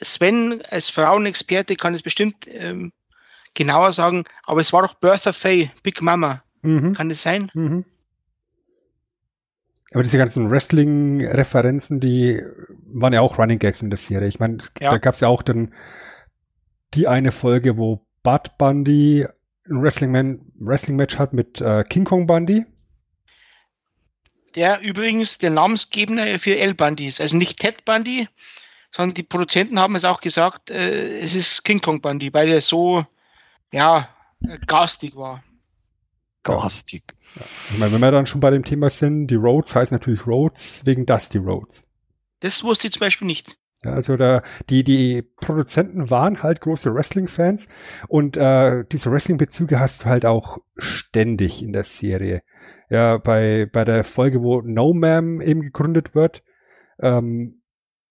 Sven 0.00 0.62
als 0.70 0.88
Frauenexperte 0.88 1.76
kann 1.76 1.94
es 1.94 2.02
bestimmt 2.02 2.44
ähm, 2.48 2.92
genauer 3.54 3.92
sagen, 3.92 4.24
aber 4.44 4.60
es 4.60 4.72
war 4.72 4.82
doch 4.82 4.94
Bertha 4.94 5.32
Faye, 5.32 5.70
Big 5.82 6.02
Mama. 6.02 6.42
Mhm. 6.62 6.94
Kann 6.94 7.08
das 7.08 7.22
sein? 7.22 7.50
Mhm. 7.54 7.84
Aber 9.92 10.02
diese 10.02 10.18
ganzen 10.18 10.50
Wrestling-Referenzen, 10.50 12.00
die 12.00 12.42
waren 12.92 13.12
ja 13.12 13.20
auch 13.20 13.38
Running 13.38 13.58
Gags 13.58 13.82
in 13.82 13.90
der 13.90 13.96
Serie. 13.98 14.28
Ich 14.28 14.40
meine, 14.40 14.58
Ja. 14.80 14.90
da 14.90 14.98
gab 14.98 15.14
es 15.14 15.20
ja 15.20 15.28
auch 15.28 15.42
dann 15.42 15.72
die 16.94 17.06
eine 17.06 17.32
Folge, 17.32 17.76
wo 17.78 18.06
Bud 18.22 18.58
Bundy 18.58 19.26
ein 19.68 19.82
Wrestling-Match 19.82 21.18
hat 21.18 21.32
mit 21.32 21.60
äh, 21.60 21.84
King 21.84 22.04
Kong 22.04 22.26
Bundy. 22.26 22.66
Der 24.54 24.80
übrigens 24.80 25.38
der 25.38 25.50
Namensgeber 25.50 26.38
für 26.38 26.56
El 26.58 26.74
Bundy 26.74 27.06
ist. 27.06 27.20
Also 27.20 27.36
nicht 27.36 27.58
Ted 27.60 27.84
Bundy, 27.84 28.28
sondern 28.96 29.14
die 29.14 29.22
Produzenten 29.22 29.78
haben 29.78 29.94
es 29.94 30.06
auch 30.06 30.20
gesagt, 30.20 30.70
äh, 30.70 31.18
es 31.18 31.34
ist 31.34 31.64
King 31.64 31.82
Kong 31.82 32.00
Bundy, 32.00 32.32
weil 32.32 32.48
er 32.48 32.62
so, 32.62 33.04
ja, 33.70 34.08
äh, 34.40 34.58
garstig 34.66 35.14
war. 35.16 35.44
Garstig. 36.42 37.02
Ich 37.70 37.78
meine, 37.78 37.92
wenn 37.92 38.00
wir 38.00 38.10
dann 38.10 38.26
schon 38.26 38.40
bei 38.40 38.50
dem 38.50 38.64
Thema 38.64 38.88
sind, 38.88 39.26
die 39.26 39.34
Rhodes 39.34 39.74
heißen 39.74 39.94
natürlich 39.94 40.26
Rhodes 40.26 40.86
wegen 40.86 41.04
Dusty 41.04 41.38
Rhodes. 41.38 41.86
Das 42.40 42.64
wusste 42.64 42.86
ich 42.86 42.94
zum 42.94 43.00
Beispiel 43.00 43.26
nicht. 43.26 43.58
Ja, 43.84 43.92
also 43.92 44.16
da, 44.16 44.42
die, 44.70 44.82
die 44.82 45.22
Produzenten 45.22 46.08
waren 46.08 46.42
halt 46.42 46.62
große 46.62 46.94
Wrestling-Fans 46.94 47.68
und 48.08 48.38
äh, 48.38 48.84
diese 48.90 49.10
Wrestling-Bezüge 49.10 49.78
hast 49.78 50.04
du 50.04 50.06
halt 50.06 50.24
auch 50.24 50.58
ständig 50.78 51.62
in 51.62 51.74
der 51.74 51.84
Serie. 51.84 52.42
Ja, 52.88 53.18
bei, 53.18 53.68
bei 53.70 53.84
der 53.84 54.04
Folge, 54.04 54.40
wo 54.40 54.62
No 54.62 54.92
Ma'am 54.92 55.42
eben 55.42 55.60
gegründet 55.60 56.14
wird, 56.14 56.42
ähm, 57.00 57.60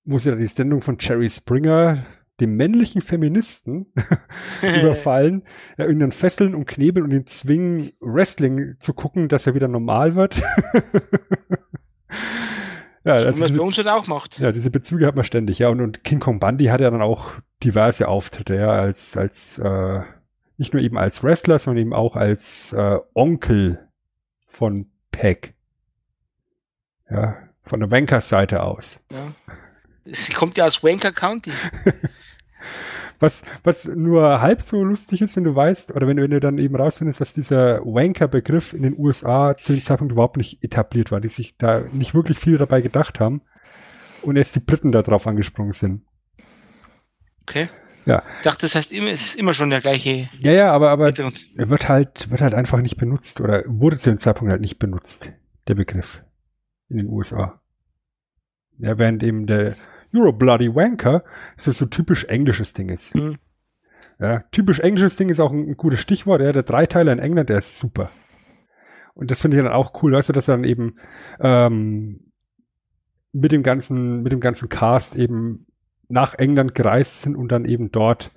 wo 0.05 0.19
sie 0.19 0.29
da 0.29 0.35
die 0.35 0.47
Sendung 0.47 0.81
von 0.81 0.97
Jerry 0.99 1.29
Springer, 1.29 2.05
dem 2.39 2.55
männlichen 2.55 3.01
Feministen, 3.01 3.87
überfallen, 4.61 5.43
ja, 5.77 5.87
ihn 5.87 5.99
dann 5.99 6.11
fesseln 6.11 6.53
und 6.55 6.65
knebeln 6.65 7.05
und 7.05 7.11
ihn 7.11 7.25
zwingen, 7.25 7.91
Wrestling 8.01 8.75
zu 8.79 8.93
gucken, 8.93 9.27
dass 9.29 9.47
er 9.47 9.55
wieder 9.55 9.67
normal 9.67 10.15
wird. 10.15 10.35
ja, 13.03 13.19
so, 13.21 13.27
also 13.27 13.45
es 13.45 13.51
diese- 13.51 13.63
halt 13.63 13.87
auch 13.87 14.07
macht. 14.07 14.39
ja, 14.39 14.51
diese 14.51 14.69
Bezüge 14.71 15.05
hat 15.07 15.15
man 15.15 15.23
ständig, 15.23 15.59
ja. 15.59 15.69
Und, 15.69 15.81
und 15.81 16.03
King 16.03 16.19
Kong 16.19 16.39
Bundy 16.39 16.65
hat 16.65 16.81
ja 16.81 16.89
dann 16.89 17.01
auch 17.01 17.31
diverse 17.63 18.07
Auftritte, 18.07 18.55
ja, 18.55 18.71
als, 18.71 19.15
als, 19.17 19.57
äh, 19.59 20.01
nicht 20.57 20.73
nur 20.73 20.81
eben 20.81 20.97
als 20.97 21.23
Wrestler, 21.23 21.59
sondern 21.59 21.81
eben 21.81 21.93
auch 21.93 22.15
als 22.15 22.73
äh, 22.73 22.99
Onkel 23.13 23.87
von 24.47 24.87
Peck. 25.11 25.53
Ja, 27.09 27.37
von 27.61 27.79
der 27.79 27.91
Wankers-Seite 27.91 28.63
aus. 28.63 28.99
Ja. 29.11 29.33
Sie 30.05 30.33
kommt 30.33 30.57
ja 30.57 30.65
aus 30.65 30.83
Wanker 30.83 31.11
County. 31.11 31.51
Was, 33.19 33.43
was 33.63 33.85
nur 33.85 34.41
halb 34.41 34.61
so 34.61 34.83
lustig 34.83 35.21
ist, 35.21 35.37
wenn 35.37 35.45
du 35.45 35.55
weißt, 35.55 35.95
oder 35.95 36.05
wenn, 36.05 36.17
du- 36.17 36.23
wenn 36.23 36.31
du 36.31 36.39
dann 36.41 36.57
eben 36.57 36.75
rausfindest, 36.75 37.21
dass 37.21 37.33
dieser 37.33 37.79
Wanker-Begriff 37.85 38.73
in 38.73 38.83
den 38.83 38.97
USA 38.99 39.55
zu 39.57 39.71
dem 39.73 39.81
Zeitpunkt 39.83 40.11
überhaupt 40.11 40.35
nicht 40.35 40.61
etabliert 40.65 41.11
war, 41.11 41.21
die 41.21 41.29
sich 41.29 41.55
da 41.57 41.81
nicht 41.93 42.13
wirklich 42.13 42.37
viel 42.39 42.57
dabei 42.57 42.81
gedacht 42.81 43.21
haben 43.21 43.41
und 44.21 44.35
erst 44.35 44.55
die 44.55 44.59
Briten 44.59 44.91
da 44.91 45.01
drauf 45.01 45.27
angesprungen 45.27 45.71
sind. 45.71 46.01
Okay. 47.43 47.69
Ja. 48.05 48.21
Ich 48.39 48.43
dachte, 48.43 48.61
das 48.65 48.75
heißt 48.75 48.91
immer, 48.91 49.11
es 49.11 49.27
ist 49.27 49.35
immer 49.37 49.53
schon 49.53 49.69
der 49.69 49.79
gleiche 49.81 50.29
Ja, 50.39 50.51
ja, 50.51 50.71
aber, 50.73 50.89
aber 50.89 51.07
er 51.17 51.69
wird 51.69 51.87
halt, 51.87 52.29
wird 52.29 52.41
halt 52.41 52.53
einfach 52.53 52.81
nicht 52.81 52.97
benutzt 52.97 53.39
oder 53.39 53.63
wurde 53.65 53.95
zu 53.97 54.09
dem 54.09 54.17
Zeitpunkt 54.17 54.51
halt 54.51 54.61
nicht 54.61 54.77
benutzt, 54.77 55.31
der 55.69 55.75
Begriff 55.75 56.21
in 56.89 56.97
den 56.97 57.07
USA. 57.07 57.61
Ja, 58.77 58.97
während 58.99 59.23
eben 59.23 59.47
der 59.47 59.75
Euro 60.15 60.33
Bloody 60.33 60.73
Wanker 60.73 61.23
so 61.57 61.71
so 61.71 61.85
typisch 61.85 62.25
englisches 62.25 62.73
Ding 62.73 62.89
ist. 62.89 63.15
Mhm. 63.15 63.37
Ja, 64.19 64.43
typisch 64.51 64.79
englisches 64.79 65.17
Ding 65.17 65.29
ist 65.29 65.39
auch 65.39 65.51
ein, 65.51 65.69
ein 65.69 65.77
gutes 65.77 65.99
Stichwort. 65.99 66.41
Ja, 66.41 66.51
der 66.51 66.63
Dreiteiler 66.63 67.11
in 67.11 67.19
England, 67.19 67.49
der 67.49 67.59
ist 67.59 67.79
super. 67.79 68.11
Und 69.13 69.31
das 69.31 69.41
finde 69.41 69.57
ich 69.57 69.63
dann 69.63 69.71
auch 69.71 70.01
cool, 70.03 70.13
weißt 70.13 70.29
du, 70.29 70.33
dass 70.33 70.47
er 70.47 70.57
dann 70.57 70.65
eben 70.65 70.97
ähm, 71.39 72.31
mit 73.31 73.51
dem 73.51 73.63
ganzen, 73.63 74.23
mit 74.23 74.31
dem 74.31 74.39
ganzen 74.39 74.69
Cast 74.69 75.15
eben 75.15 75.67
nach 76.07 76.35
England 76.35 76.75
gereist 76.75 77.21
sind 77.21 77.35
und 77.35 77.51
dann 77.51 77.65
eben 77.65 77.91
dort 77.91 78.31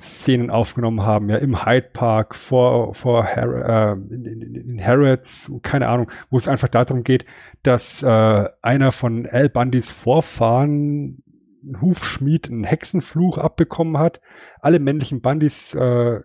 Szenen 0.00 0.50
aufgenommen 0.50 1.02
haben, 1.02 1.28
ja, 1.28 1.36
im 1.36 1.64
Hyde 1.64 1.90
Park, 1.92 2.34
vor, 2.34 2.94
vor 2.94 3.24
Har 3.24 3.92
äh, 3.92 3.92
in, 3.92 4.24
in, 4.24 4.54
in 4.54 4.84
Harrods, 4.84 5.52
keine 5.62 5.88
Ahnung, 5.88 6.10
wo 6.30 6.38
es 6.38 6.48
einfach 6.48 6.68
darum 6.68 7.04
geht, 7.04 7.26
dass 7.62 8.02
äh, 8.02 8.48
einer 8.62 8.92
von 8.92 9.26
Al 9.26 9.48
Bundys 9.50 9.90
Vorfahren, 9.90 11.22
ein 11.62 11.80
Hufschmied, 11.82 12.48
einen 12.48 12.64
Hexenfluch 12.64 13.36
abbekommen 13.36 13.98
hat. 13.98 14.20
Alle 14.60 14.78
männlichen 14.78 15.20
Bundys 15.20 15.74
äh, 15.74 16.20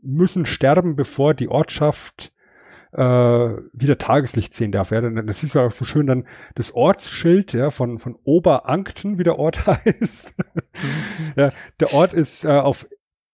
müssen 0.00 0.46
sterben, 0.46 0.94
bevor 0.94 1.34
die 1.34 1.48
Ortschaft 1.48 2.32
äh, 2.92 3.00
wieder 3.00 3.98
Tageslicht 3.98 4.52
sehen 4.52 4.72
darf. 4.72 4.90
Ja, 4.90 5.00
dann, 5.00 5.26
das 5.26 5.42
ist 5.42 5.54
ja 5.54 5.66
auch 5.66 5.72
so 5.72 5.84
schön 5.84 6.06
dann 6.06 6.26
das 6.54 6.72
Ortsschild 6.72 7.52
ja, 7.52 7.70
von, 7.70 7.98
von 7.98 8.16
Oberankten, 8.24 9.18
wie 9.18 9.24
der 9.24 9.38
Ort 9.38 9.66
heißt. 9.66 10.34
ja, 11.36 11.52
der 11.80 11.92
Ort 11.92 12.12
ist 12.12 12.44
äh, 12.44 12.48
auf 12.48 12.86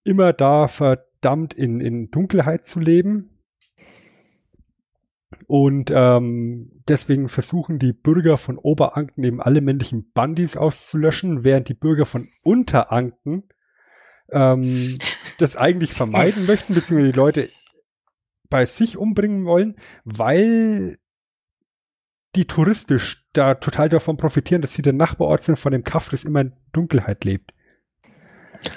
immer 0.06 0.32
da 0.32 0.68
verdammt 0.68 1.54
in, 1.54 1.80
in 1.80 2.10
Dunkelheit 2.10 2.64
zu 2.64 2.80
leben. 2.80 3.30
Und 5.46 5.92
ähm, 5.94 6.82
deswegen 6.88 7.28
versuchen 7.28 7.78
die 7.78 7.92
Bürger 7.92 8.36
von 8.36 8.58
Oberanken 8.58 9.22
eben 9.24 9.40
alle 9.40 9.60
männlichen 9.60 10.10
Bandys 10.12 10.56
auszulöschen, 10.56 11.44
während 11.44 11.68
die 11.68 11.74
Bürger 11.74 12.06
von 12.06 12.28
Unteranken 12.42 13.44
ähm, 14.30 14.96
das 15.38 15.56
eigentlich 15.56 15.92
vermeiden 15.92 16.46
möchten, 16.46 16.74
beziehungsweise 16.74 17.12
die 17.12 17.18
Leute 17.18 17.48
bei 18.48 18.64
sich 18.66 18.96
umbringen 18.96 19.44
wollen, 19.44 19.76
weil 20.04 20.96
die 22.36 22.46
touristisch 22.46 23.26
da 23.32 23.54
total 23.54 23.88
davon 23.88 24.16
profitieren, 24.16 24.62
dass 24.62 24.74
sie 24.74 24.82
der 24.82 24.92
Nachbarort 24.92 25.42
sind 25.42 25.56
von 25.56 25.72
dem 25.72 25.84
Kaff, 25.84 26.08
das 26.08 26.24
immer 26.24 26.42
in 26.42 26.52
Dunkelheit 26.72 27.24
lebt. 27.24 27.52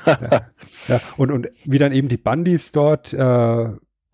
Ja, 0.05 0.51
ja, 0.88 1.01
und, 1.17 1.32
und 1.32 1.49
wie 1.65 1.77
dann 1.77 1.91
eben 1.91 2.09
die 2.09 2.17
Bandys 2.17 2.71
dort 2.71 3.13
äh, 3.13 3.69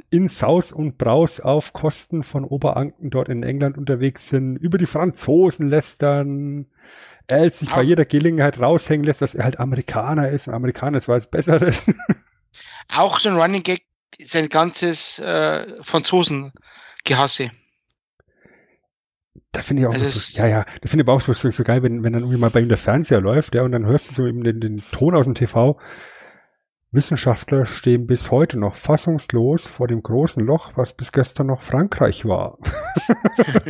in 0.09 0.27
Saus 0.27 0.71
und 0.71 0.97
Braus 0.97 1.39
auf 1.39 1.73
Kosten 1.73 2.23
von 2.23 2.45
Oberanken 2.45 3.09
dort 3.09 3.29
in 3.29 3.43
England 3.43 3.77
unterwegs 3.77 4.29
sind, 4.29 4.57
über 4.57 4.77
die 4.77 4.85
Franzosen 4.85 5.69
lästern, 5.69 6.67
er 7.27 7.49
sich 7.49 7.73
bei 7.73 7.81
Ah. 7.81 7.81
jeder 7.81 8.05
Gelegenheit 8.05 8.59
raushängen 8.59 9.05
lässt, 9.05 9.21
dass 9.21 9.35
er 9.35 9.45
halt 9.45 9.59
Amerikaner 9.59 10.29
ist 10.29 10.47
und 10.47 10.53
Amerikaner 10.53 10.99
ist 10.99 11.07
was 11.07 11.29
Besseres. 11.29 11.91
Auch 12.89 13.19
so 13.19 13.29
ein 13.29 13.35
Running 13.35 13.63
Gag, 13.63 13.85
sein 14.25 14.49
ganzes 14.49 15.19
äh, 15.19 15.83
Franzosen-Gehasse. 15.83 17.51
Da 19.55 19.61
finde 19.61 19.81
ich 19.83 19.87
auch 19.87 19.93
Also 19.93 20.19
so, 20.19 20.37
ja, 20.37 20.47
ja, 20.47 20.65
das 20.81 20.91
finde 20.91 21.03
ich 21.03 21.07
aber 21.07 21.13
auch 21.13 21.21
so, 21.21 21.33
so, 21.33 21.49
so 21.49 21.63
geil, 21.63 21.81
wenn, 21.83 22.03
wenn 22.03 22.13
dann 22.13 22.23
irgendwie 22.23 22.39
mal 22.39 22.49
bei 22.49 22.59
ihm 22.61 22.67
der 22.69 22.77
Fernseher 22.77 23.21
läuft, 23.21 23.55
ja, 23.55 23.63
und 23.63 23.71
dann 23.71 23.85
hörst 23.85 24.09
du 24.09 24.13
so 24.13 24.27
eben 24.27 24.43
den, 24.43 24.59
den 24.59 24.83
Ton 24.91 25.15
aus 25.15 25.25
dem 25.25 25.35
TV 25.35 25.79
Wissenschaftler 26.91 27.65
stehen 27.65 28.07
bis 28.07 28.31
heute 28.31 28.57
noch 28.57 28.75
fassungslos 28.75 29.67
vor 29.67 29.87
dem 29.87 30.01
großen 30.01 30.43
Loch, 30.45 30.71
was 30.75 30.93
bis 30.93 31.11
gestern 31.11 31.47
noch 31.47 31.61
Frankreich 31.61 32.25
war. 32.25 32.57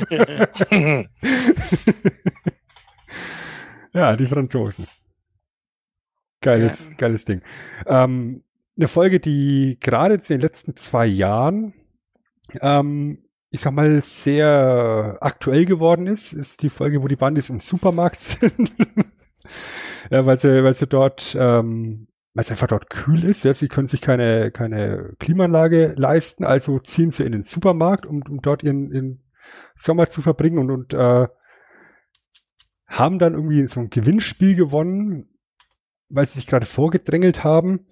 ja, 3.93 4.15
die 4.15 4.27
Franzosen. 4.27 4.85
Geiles, 6.41 6.89
Ja. 6.89 6.95
geiles 6.97 7.25
Ding. 7.25 7.41
Ähm, 7.87 8.43
eine 8.77 8.87
Folge, 8.87 9.19
die 9.19 9.77
gerade 9.79 10.15
in 10.15 10.21
den 10.21 10.41
letzten 10.41 10.75
zwei 10.75 11.05
Jahren, 11.07 11.73
ähm, 12.61 13.24
ich 13.55 13.61
sag 13.61 13.71
mal, 13.71 14.01
sehr 14.01 15.17
aktuell 15.21 15.65
geworden 15.65 16.07
ist, 16.07 16.33
ist 16.33 16.61
die 16.61 16.67
Folge, 16.67 17.01
wo 17.01 17.07
die 17.07 17.15
Bandits 17.15 17.49
im 17.49 17.61
Supermarkt 17.61 18.19
sind. 18.19 18.71
ja, 20.11 20.25
weil 20.25 20.37
sie, 20.37 20.61
weil 20.61 20.73
sie 20.73 20.87
dort, 20.87 21.37
ähm, 21.39 22.09
weil 22.33 22.41
es 22.43 22.51
einfach 22.51 22.67
dort 22.67 22.89
kühl 22.89 23.23
ist, 23.23 23.45
ja, 23.45 23.53
sie 23.53 23.69
können 23.69 23.87
sich 23.87 24.01
keine, 24.01 24.51
keine 24.51 25.15
Klimaanlage 25.19 25.93
leisten, 25.95 26.43
also 26.43 26.79
ziehen 26.79 27.11
sie 27.11 27.23
in 27.23 27.31
den 27.31 27.43
Supermarkt, 27.43 28.05
um, 28.05 28.23
um 28.27 28.41
dort 28.41 28.61
ihren, 28.61 28.91
ihren 28.91 29.23
Sommer 29.73 30.09
zu 30.09 30.21
verbringen 30.21 30.59
und, 30.59 30.69
und 30.69 30.93
äh, 30.93 31.27
haben 32.87 33.19
dann 33.19 33.35
irgendwie 33.35 33.65
so 33.67 33.79
ein 33.79 33.89
Gewinnspiel 33.89 34.55
gewonnen, 34.55 35.29
weil 36.09 36.25
sie 36.25 36.39
sich 36.39 36.47
gerade 36.47 36.65
vorgedrängelt 36.65 37.45
haben 37.45 37.87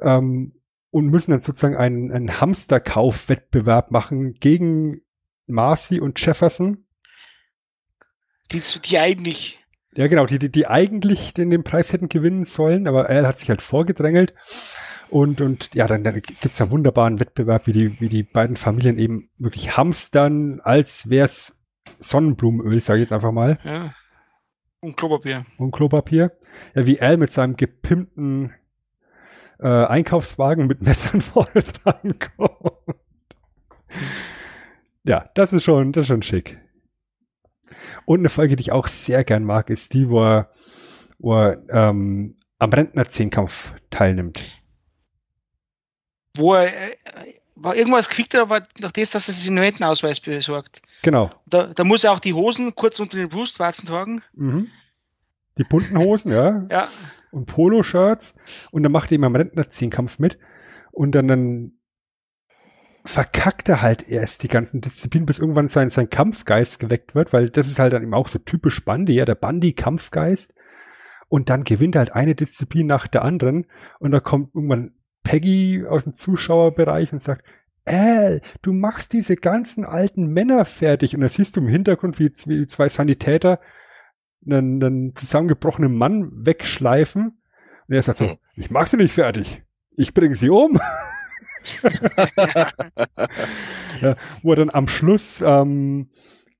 ähm, 0.00 0.59
und 0.90 1.06
müssen 1.06 1.30
dann 1.30 1.40
sozusagen 1.40 1.76
einen, 1.76 2.12
einen 2.12 2.40
Hamsterkaufwettbewerb 2.40 3.90
machen 3.90 4.34
gegen 4.34 5.02
Marcy 5.46 6.00
und 6.00 6.24
Jefferson. 6.24 6.86
Die, 8.52 8.60
die 8.84 8.98
eigentlich, 8.98 9.60
Ja, 9.94 10.08
genau, 10.08 10.26
die, 10.26 10.38
die, 10.38 10.50
die 10.50 10.66
eigentlich 10.66 11.34
den, 11.34 11.50
den 11.50 11.62
Preis 11.62 11.92
hätten 11.92 12.08
gewinnen 12.08 12.44
sollen, 12.44 12.88
aber 12.88 13.08
er 13.08 13.26
hat 13.26 13.38
sich 13.38 13.48
halt 13.48 13.62
vorgedrängelt. 13.62 14.34
Und, 15.08 15.40
und 15.40 15.74
ja, 15.74 15.86
dann, 15.86 16.04
dann 16.04 16.20
gibt's 16.20 16.60
einen 16.60 16.70
wunderbaren 16.70 17.18
Wettbewerb, 17.18 17.66
wie 17.66 17.72
die, 17.72 18.00
wie 18.00 18.08
die 18.08 18.22
beiden 18.22 18.56
Familien 18.56 18.98
eben 18.98 19.28
wirklich 19.38 19.76
hamstern, 19.76 20.60
als 20.60 21.10
wär's 21.10 21.60
Sonnenblumenöl, 21.98 22.80
sage 22.80 22.98
ich 22.98 23.04
jetzt 23.04 23.12
einfach 23.12 23.32
mal. 23.32 23.58
ja. 23.64 23.94
Und 24.82 24.96
Klopapier. 24.96 25.44
und 25.58 25.72
Klopapier. 25.72 26.32
Ja, 26.74 26.86
wie 26.86 27.02
Al 27.02 27.18
mit 27.18 27.30
seinem 27.30 27.56
gepimpten 27.56 28.54
äh, 29.60 29.66
Einkaufswagen 29.66 30.66
mit 30.66 30.82
Messern 30.82 31.20
vorne 31.20 31.62
dran 31.62 32.18
kommt. 32.36 32.98
Ja, 35.04 35.30
das 35.34 35.52
ist 35.52 35.64
schon, 35.64 35.92
das 35.92 36.02
ist 36.02 36.08
schon 36.08 36.22
schick. 36.22 36.58
Und 38.04 38.20
eine 38.20 38.28
Folge, 38.28 38.56
die 38.56 38.62
ich 38.62 38.72
auch 38.72 38.88
sehr 38.88 39.24
gern 39.24 39.44
mag, 39.44 39.70
ist 39.70 39.94
die, 39.94 40.08
wo 40.08 40.22
er, 40.22 40.50
wo 41.18 41.34
er 41.34 41.58
ähm, 41.70 42.36
am 42.58 42.70
Rentner-Zehnkampf 42.70 43.74
teilnimmt. 43.90 44.62
Wo 46.36 46.54
er, 46.54 46.66
äh, 46.66 46.96
war 47.54 47.76
irgendwas 47.76 48.08
kriegt 48.08 48.34
er 48.34 48.42
aber 48.42 48.62
nach 48.78 48.92
das, 48.92 49.10
dass 49.10 49.28
er 49.28 49.34
sich 49.34 49.48
einen 49.48 49.58
Rentenausweis 49.58 50.20
besorgt. 50.20 50.82
Genau. 51.02 51.30
Da, 51.46 51.66
da 51.66 51.84
muss 51.84 52.04
er 52.04 52.12
auch 52.12 52.20
die 52.20 52.32
Hosen 52.34 52.74
kurz 52.74 53.00
unter 53.00 53.18
den 53.18 53.28
Brustwarzen 53.28 53.86
tragen. 53.86 54.22
Mhm. 54.34 54.68
Die 55.60 55.64
bunten 55.64 55.98
Hosen, 55.98 56.32
ja. 56.32 56.66
Ja, 56.70 56.88
und 57.30 57.46
Poloshirts. 57.46 58.34
Und 58.72 58.82
dann 58.82 58.92
macht 58.92 59.12
er 59.12 59.16
eben 59.16 59.24
am 59.24 59.36
Rentnerzehnkampf 59.36 60.18
mit. 60.18 60.38
Und 60.90 61.14
dann, 61.14 61.28
dann 61.28 61.72
verkackt 63.04 63.68
er 63.68 63.82
halt 63.82 64.08
erst 64.08 64.42
die 64.42 64.48
ganzen 64.48 64.80
Disziplinen, 64.80 65.26
bis 65.26 65.38
irgendwann 65.38 65.68
sein, 65.68 65.90
sein 65.90 66.10
Kampfgeist 66.10 66.80
geweckt 66.80 67.14
wird, 67.14 67.32
weil 67.32 67.48
das 67.48 67.68
ist 67.68 67.78
halt 67.78 67.92
dann 67.92 68.02
eben 68.02 68.14
auch 68.14 68.28
so 68.28 68.38
typisch 68.38 68.84
Bandy, 68.84 69.14
ja, 69.14 69.24
der 69.24 69.36
Bandy-Kampfgeist 69.36 70.52
und 71.28 71.48
dann 71.48 71.64
gewinnt 71.64 71.94
er 71.94 72.00
halt 72.00 72.12
eine 72.12 72.34
Disziplin 72.34 72.86
nach 72.86 73.06
der 73.06 73.22
anderen. 73.22 73.66
Und 74.00 74.10
da 74.10 74.20
kommt 74.20 74.54
irgendwann 74.54 74.94
Peggy 75.22 75.84
aus 75.88 76.04
dem 76.04 76.14
Zuschauerbereich 76.14 77.12
und 77.12 77.22
sagt, 77.22 77.44
Al, 77.86 78.42
du 78.62 78.72
machst 78.72 79.12
diese 79.12 79.36
ganzen 79.36 79.84
alten 79.84 80.26
Männer 80.26 80.64
fertig. 80.64 81.14
Und 81.14 81.22
da 81.22 81.28
siehst 81.28 81.56
du 81.56 81.60
im 81.60 81.68
Hintergrund, 81.68 82.18
wie, 82.18 82.30
wie 82.46 82.66
zwei 82.66 82.88
Sanitäter 82.88 83.60
einen, 84.46 84.82
einen 84.82 85.16
zusammengebrochenen 85.16 85.96
Mann 85.96 86.30
wegschleifen. 86.32 87.40
Und 87.88 87.94
er 87.94 88.02
sagt 88.02 88.18
so, 88.18 88.26
Hm. 88.26 88.38
ich 88.56 88.70
mach 88.70 88.86
sie 88.86 88.96
nicht 88.96 89.14
fertig. 89.14 89.62
Ich 89.96 90.14
bringe 90.14 90.34
sie 90.34 90.50
um. 90.50 90.78
ja, 94.00 94.16
wo 94.42 94.52
er 94.52 94.56
dann 94.56 94.70
am 94.70 94.88
Schluss 94.88 95.42
ähm, 95.44 96.08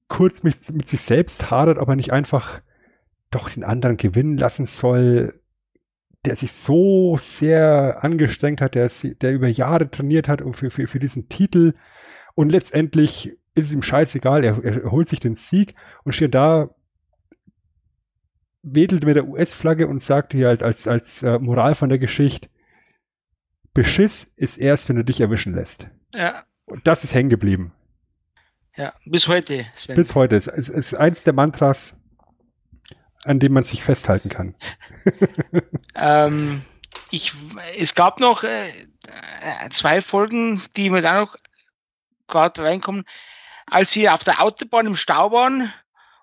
kurz 0.09 0.43
mit, 0.43 0.57
mit 0.73 0.89
sich 0.89 1.01
selbst 1.01 1.51
hadert, 1.51 1.79
ob 1.79 1.89
er 1.89 1.97
nicht 1.97 2.13
einfach 2.13 2.61
doch 3.31 3.49
den 3.49 3.65
anderen 3.65 3.97
gewinnen 3.97 4.37
lassen 4.37 4.67
soll, 4.67 5.41
der 6.27 6.37
sich 6.37 6.53
so 6.53 7.17
sehr 7.19 8.05
angestrengt 8.05 8.61
hat, 8.61 8.75
der, 8.75 8.91
der 9.23 9.33
über 9.33 9.49
Jahre 9.49 9.91
trainiert 9.91 10.29
hat 10.29 10.43
um 10.43 10.53
für, 10.53 10.71
für, 10.71 10.87
für 10.87 10.99
diesen 10.99 11.29
Titel. 11.29 11.75
Und 12.35 12.51
letztendlich 12.51 13.39
ist 13.55 13.67
es 13.67 13.73
ihm 13.73 13.83
scheißegal, 13.83 14.45
er, 14.45 14.63
er 14.63 14.91
holt 14.91 15.09
sich 15.09 15.21
den 15.21 15.35
Sieg 15.35 15.75
und 16.05 16.13
steht 16.13 16.35
da 16.35 16.75
wedelt 18.63 19.05
mit 19.05 19.17
der 19.17 19.27
US-Flagge 19.27 19.87
und 19.87 20.01
sagt 20.01 20.33
hier 20.33 20.49
halt 20.49 20.63
als, 20.63 20.87
als 20.87 21.23
äh, 21.23 21.39
Moral 21.39 21.75
von 21.75 21.89
der 21.89 21.99
Geschichte, 21.99 22.49
Beschiss 23.73 24.25
ist 24.37 24.57
erst, 24.59 24.89
wenn 24.89 24.97
du 24.97 25.05
dich 25.05 25.21
erwischen 25.21 25.55
lässt. 25.55 25.89
ja, 26.13 26.45
Und 26.67 26.87
das 26.87 27.05
ist 27.05 27.15
hängen 27.15 27.31
geblieben. 27.31 27.73
ja. 28.77 28.93
Bis 29.07 29.29
heute, 29.29 29.67
Sven. 29.77 29.97
Bis 29.97 30.15
heute. 30.15 30.37
Es, 30.37 30.47
es 30.47 30.69
ist 30.69 30.95
eins 30.95 31.25
der 31.25 31.33
Mantras, 31.33 31.97
an 33.25 33.39
dem 33.39 33.53
man 33.53 33.63
sich 33.63 33.83
festhalten 33.83 34.29
kann. 34.29 34.55
Ähm, 35.95 36.63
ich, 37.11 37.33
es 37.77 37.95
gab 37.95 38.21
noch 38.21 38.43
äh, 38.45 38.69
äh, 38.69 39.69
zwei 39.71 40.01
Folgen, 40.01 40.63
die 40.77 40.89
mir 40.89 41.03
da 41.03 41.21
noch 41.21 41.37
gerade 42.27 42.63
reinkommen, 42.63 43.05
als 43.67 43.93
sie 43.93 44.09
auf 44.09 44.25
der 44.25 44.43
Autobahn 44.43 44.87
im 44.87 44.95
Stau 44.97 45.31
waren 45.33 45.73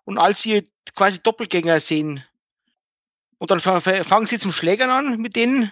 und 0.05 0.17
als 0.17 0.41
sie 0.41 0.69
quasi 0.95 1.19
Doppelgänger 1.21 1.79
sehen. 1.79 2.23
Und 3.38 3.51
dann 3.51 3.59
fa- 3.59 3.79
fa- 3.81 4.03
fangen 4.03 4.25
sie 4.25 4.39
zum 4.39 4.51
Schlägern 4.51 4.89
an 4.89 5.17
mit 5.19 5.35
denen 5.35 5.71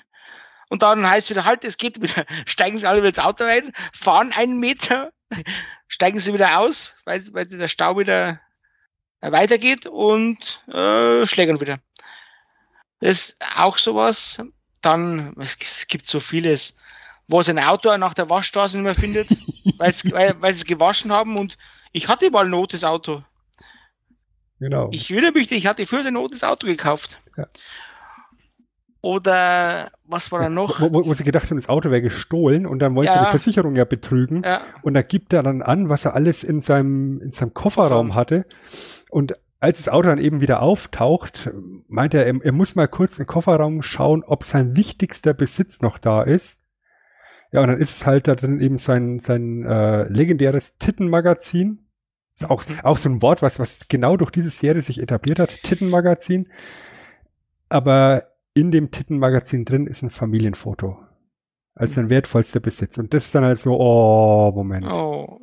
und 0.69 0.81
dann 0.81 1.07
heißt 1.09 1.27
es 1.27 1.29
wieder, 1.31 1.45
halt, 1.45 1.63
es 1.63 1.77
geht 1.77 2.01
wieder, 2.01 2.25
steigen 2.45 2.77
sie 2.77 2.87
alle 2.87 2.99
wieder 2.99 3.09
ins 3.09 3.19
Auto 3.19 3.43
rein, 3.43 3.73
fahren 3.93 4.31
einen 4.33 4.59
Meter, 4.59 5.11
steigen 5.87 6.19
sie 6.19 6.33
wieder 6.33 6.59
aus, 6.59 6.91
weil, 7.05 7.23
weil 7.33 7.45
der 7.45 7.67
Stau 7.67 7.97
wieder 7.97 8.39
weitergeht 9.21 9.87
und 9.87 10.61
äh, 10.67 11.25
schlägern 11.25 11.59
wieder. 11.59 11.79
Das 12.99 13.11
ist 13.29 13.37
auch 13.55 13.77
sowas. 13.77 14.41
Dann, 14.81 15.33
es, 15.39 15.57
es 15.61 15.87
gibt 15.87 16.05
so 16.05 16.19
vieles, 16.19 16.75
wo 17.27 17.41
sein 17.41 17.57
Auto 17.57 17.95
nach 17.97 18.13
der 18.13 18.29
Waschstraße 18.29 18.77
nicht 18.77 18.83
mehr 18.83 18.93
findet, 18.95 19.27
weil, 19.79 19.93
weil 20.41 20.53
sie 20.53 20.59
es 20.61 20.65
gewaschen 20.65 21.11
haben 21.11 21.37
und 21.37 21.57
ich 21.91 22.07
hatte 22.07 22.29
mal 22.29 22.45
ein 22.45 22.53
rotes 22.53 22.83
Auto. 22.83 23.23
Genau. 24.59 24.89
Ich 24.91 25.11
erinnere 25.11 25.33
mich, 25.33 25.51
ich 25.51 25.67
hatte 25.67 25.85
für 25.85 25.97
ein 25.99 26.15
rotes 26.15 26.43
Auto 26.43 26.65
gekauft. 26.67 27.19
Ja. 27.37 27.47
Oder 29.01 29.91
was 30.05 30.31
war 30.31 30.39
da 30.39 30.49
noch? 30.49 30.81
wo, 30.81 30.91
wo, 30.91 31.05
wo 31.05 31.13
sie 31.13 31.23
gedacht 31.23 31.49
haben, 31.49 31.57
das 31.57 31.69
Auto 31.69 31.91
wäre 31.91 32.01
gestohlen 32.01 32.65
und 32.65 32.79
dann 32.79 32.95
wollen 32.95 33.07
sie 33.07 33.13
Ja. 33.13 33.23
die 33.23 33.29
Versicherung 33.29 33.75
ja 33.75 33.85
betrügen. 33.85 34.41
Ja, 34.43 34.61
Und 34.81 34.95
da 34.95 35.03
gibt 35.03 35.31
er 35.33 35.43
dann 35.43 35.61
an, 35.61 35.89
was 35.89 36.05
er 36.05 36.15
alles 36.15 36.43
in 36.43 36.61
seinem, 36.61 37.21
in 37.21 37.31
seinem 37.31 37.53
Kofferraum 37.53 38.15
hatte. 38.15 38.45
Und 39.11 39.33
als 39.59 39.77
das 39.77 39.89
Auto 39.89 40.09
dann 40.09 40.17
eben 40.17 40.41
wieder 40.41 40.61
auftaucht, 40.61 41.51
meint 41.87 42.15
er, 42.15 42.25
er, 42.25 42.33
er 42.43 42.51
muss 42.51 42.73
mal 42.75 42.87
kurz 42.87 43.19
im 43.19 43.27
Kofferraum 43.27 43.83
schauen, 43.83 44.23
ob 44.23 44.43
sein 44.43 44.75
wichtigster 44.75 45.33
Besitz 45.35 45.81
noch 45.81 45.99
da 45.99 46.23
ist. 46.23 46.61
Ja, 47.51 47.61
und 47.61 47.67
dann 47.67 47.79
ist 47.79 47.95
es 47.95 48.05
halt 48.07 48.27
da 48.27 48.33
drin 48.35 48.59
eben 48.59 48.79
sein, 48.79 49.19
sein 49.19 49.63
äh, 49.65 50.07
legendäres 50.09 50.77
Tittenmagazin. 50.77 51.84
Ist 52.35 52.49
auch, 52.49 52.63
auch 52.83 52.97
so 52.97 53.09
ein 53.09 53.21
Wort, 53.21 53.41
was, 53.41 53.59
was 53.59 53.87
genau 53.87 54.17
durch 54.17 54.29
diese 54.29 54.49
Serie 54.49 54.81
sich 54.81 55.01
etabliert 55.01 55.39
hat. 55.39 55.63
Tittenmagazin. 55.63 56.51
Aber 57.69 58.25
in 58.53 58.71
dem 58.71 58.91
Tittenmagazin 58.91 59.63
drin 59.63 59.87
ist 59.87 60.01
ein 60.01 60.09
Familienfoto. 60.09 60.99
Als 61.75 61.93
sein 61.93 62.09
wertvollster 62.09 62.59
Besitz. 62.59 62.97
Und 62.97 63.13
das 63.13 63.25
ist 63.25 63.35
dann 63.35 63.45
halt 63.45 63.59
so, 63.59 63.77
oh, 63.79 64.51
Moment. 64.53 64.85
oh. 64.87 65.41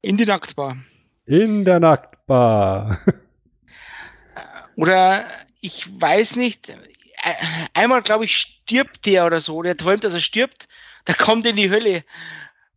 In 0.00 0.16
die 0.16 0.24
Nacktbar. 0.24 0.78
In 1.26 1.64
der 1.66 1.78
Nacktbar. 1.78 2.98
Oder 4.76 5.26
ich 5.60 5.88
weiß 6.00 6.36
nicht, 6.36 6.70
äh, 6.70 6.74
einmal 7.74 8.00
glaube 8.02 8.24
ich 8.24 8.36
stirbt 8.36 9.04
der 9.04 9.26
oder 9.26 9.40
so, 9.40 9.60
der 9.60 9.76
träumt, 9.76 10.04
dass 10.04 10.14
er 10.14 10.20
stirbt, 10.20 10.68
der 11.06 11.14
kommt 11.14 11.44
in 11.44 11.56
die 11.56 11.70
Hölle. 11.70 12.04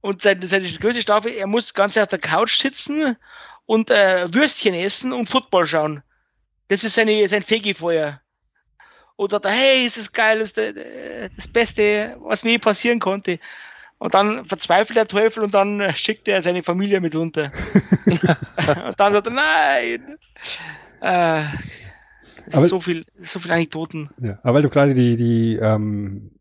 Und 0.03 0.21
seine, 0.21 0.45
seine 0.45 0.67
größte 0.67 1.01
Strafe, 1.01 1.29
er 1.29 1.47
muss 1.47 1.73
ganz 1.73 1.97
auf 1.97 2.09
der 2.09 2.19
Couch 2.19 2.57
sitzen 2.59 3.15
und 3.65 3.89
äh, 3.89 4.27
Würstchen 4.33 4.73
essen 4.73 5.13
und 5.13 5.29
Football 5.29 5.65
schauen. 5.65 6.03
Das 6.67 6.83
ist 6.83 6.95
seine, 6.95 7.25
sein 7.29 7.41
Fegefeuer. 7.41 8.19
Oder 9.15 9.39
da, 9.39 9.47
hey, 9.47 9.85
ist 9.85 9.95
das 9.95 10.11
geil, 10.11 10.41
ist 10.41 10.57
das, 10.57 10.73
das 11.37 11.47
Beste, 11.47 12.17
was 12.19 12.43
mir 12.43 12.51
je 12.51 12.57
passieren 12.57 12.99
konnte. 12.99 13.39
Und 13.97 14.13
dann 14.13 14.45
verzweifelt 14.45 14.97
der 14.97 15.07
Teufel 15.07 15.41
und 15.41 15.53
dann 15.53 15.79
äh, 15.79 15.95
schickt 15.95 16.27
er 16.27 16.41
seine 16.41 16.63
Familie 16.63 16.99
mit 16.99 17.15
runter. 17.15 17.53
und 18.05 18.99
dann 18.99 19.13
sagt 19.13 19.27
er, 19.27 19.31
nein. 19.31 20.17
Äh, 20.99 21.45
Aber- 22.51 22.67
so 22.67 22.81
viel, 22.81 23.05
so 23.19 23.39
viel 23.39 23.51
Anekdoten. 23.51 24.09
Ja, 24.19 24.37
aber 24.43 24.55
weil 24.55 24.63
du 24.63 24.69
gerade 24.69 24.95
die, 24.95 25.15
die 25.15 25.55
ähm, 25.61 26.31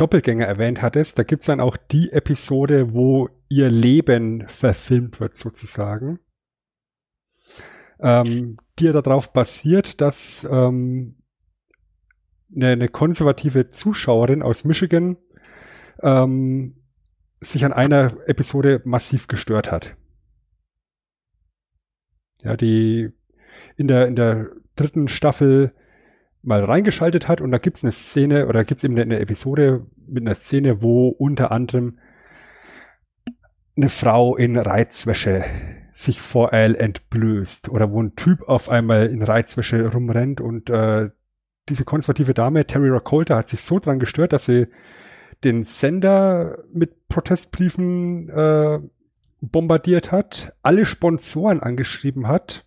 Doppelgänger 0.00 0.46
erwähnt 0.46 0.80
hattest, 0.80 1.18
da 1.18 1.24
gibt's 1.24 1.46
dann 1.46 1.60
auch 1.60 1.76
die 1.76 2.10
Episode, 2.10 2.94
wo 2.94 3.28
ihr 3.50 3.68
Leben 3.68 4.48
verfilmt 4.48 5.20
wird 5.20 5.36
sozusagen, 5.36 6.20
ähm, 8.00 8.56
die 8.78 8.84
ja 8.84 8.92
darauf 8.92 9.32
basiert, 9.32 10.00
dass 10.00 10.48
ähm, 10.50 11.22
eine, 12.54 12.68
eine 12.68 12.88
konservative 12.88 13.68
Zuschauerin 13.68 14.42
aus 14.42 14.64
Michigan 14.64 15.18
ähm, 16.02 16.76
sich 17.40 17.64
an 17.66 17.74
einer 17.74 18.14
Episode 18.26 18.80
massiv 18.84 19.28
gestört 19.28 19.70
hat. 19.70 19.96
Ja, 22.42 22.56
die 22.56 23.10
in 23.76 23.86
der, 23.86 24.06
in 24.06 24.16
der 24.16 24.50
dritten 24.76 25.08
Staffel 25.08 25.74
mal 26.42 26.64
reingeschaltet 26.64 27.28
hat 27.28 27.40
und 27.40 27.50
da 27.50 27.58
gibt's 27.58 27.84
eine 27.84 27.92
Szene 27.92 28.46
oder 28.46 28.64
gibt's 28.64 28.84
eben 28.84 28.98
eine, 28.98 29.20
Episode 29.20 29.86
mit 30.06 30.22
einer 30.22 30.34
Szene, 30.34 30.82
wo 30.82 31.08
unter 31.08 31.52
anderem 31.52 31.98
eine 33.76 33.88
Frau 33.88 34.36
in 34.36 34.56
Reizwäsche 34.56 35.44
sich 35.92 36.20
vor 36.20 36.52
Al 36.52 36.74
entblößt 36.76 37.68
oder 37.68 37.90
wo 37.90 38.02
ein 38.02 38.16
Typ 38.16 38.48
auf 38.48 38.68
einmal 38.68 39.06
in 39.06 39.22
Reizwäsche 39.22 39.92
rumrennt 39.92 40.40
und 40.40 40.70
äh, 40.70 41.10
diese 41.68 41.84
konservative 41.84 42.34
Dame, 42.34 42.66
Terry 42.66 42.88
Raccolta, 42.88 43.36
hat 43.36 43.48
sich 43.48 43.62
so 43.62 43.78
dran 43.78 43.98
gestört, 43.98 44.32
dass 44.32 44.46
sie 44.46 44.66
den 45.44 45.62
Sender 45.62 46.64
mit 46.72 47.08
Protestbriefen 47.08 48.28
äh, 48.30 48.80
bombardiert 49.40 50.10
hat, 50.12 50.54
alle 50.62 50.84
Sponsoren 50.84 51.60
angeschrieben 51.60 52.28
hat 52.28 52.64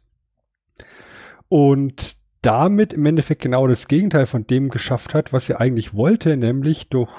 und 1.50 2.23
damit 2.44 2.94
im 2.94 3.06
Endeffekt 3.06 3.42
genau 3.42 3.68
das 3.68 3.88
Gegenteil 3.88 4.28
von 4.28 4.46
dem 4.46 4.70
geschafft 4.70 5.14
hat, 5.14 5.34
was 5.34 5.48
sie 5.48 5.56
eigentlich 5.60 5.96
wollte, 5.96 6.38
nämlich 6.38 6.90
durch 6.90 7.12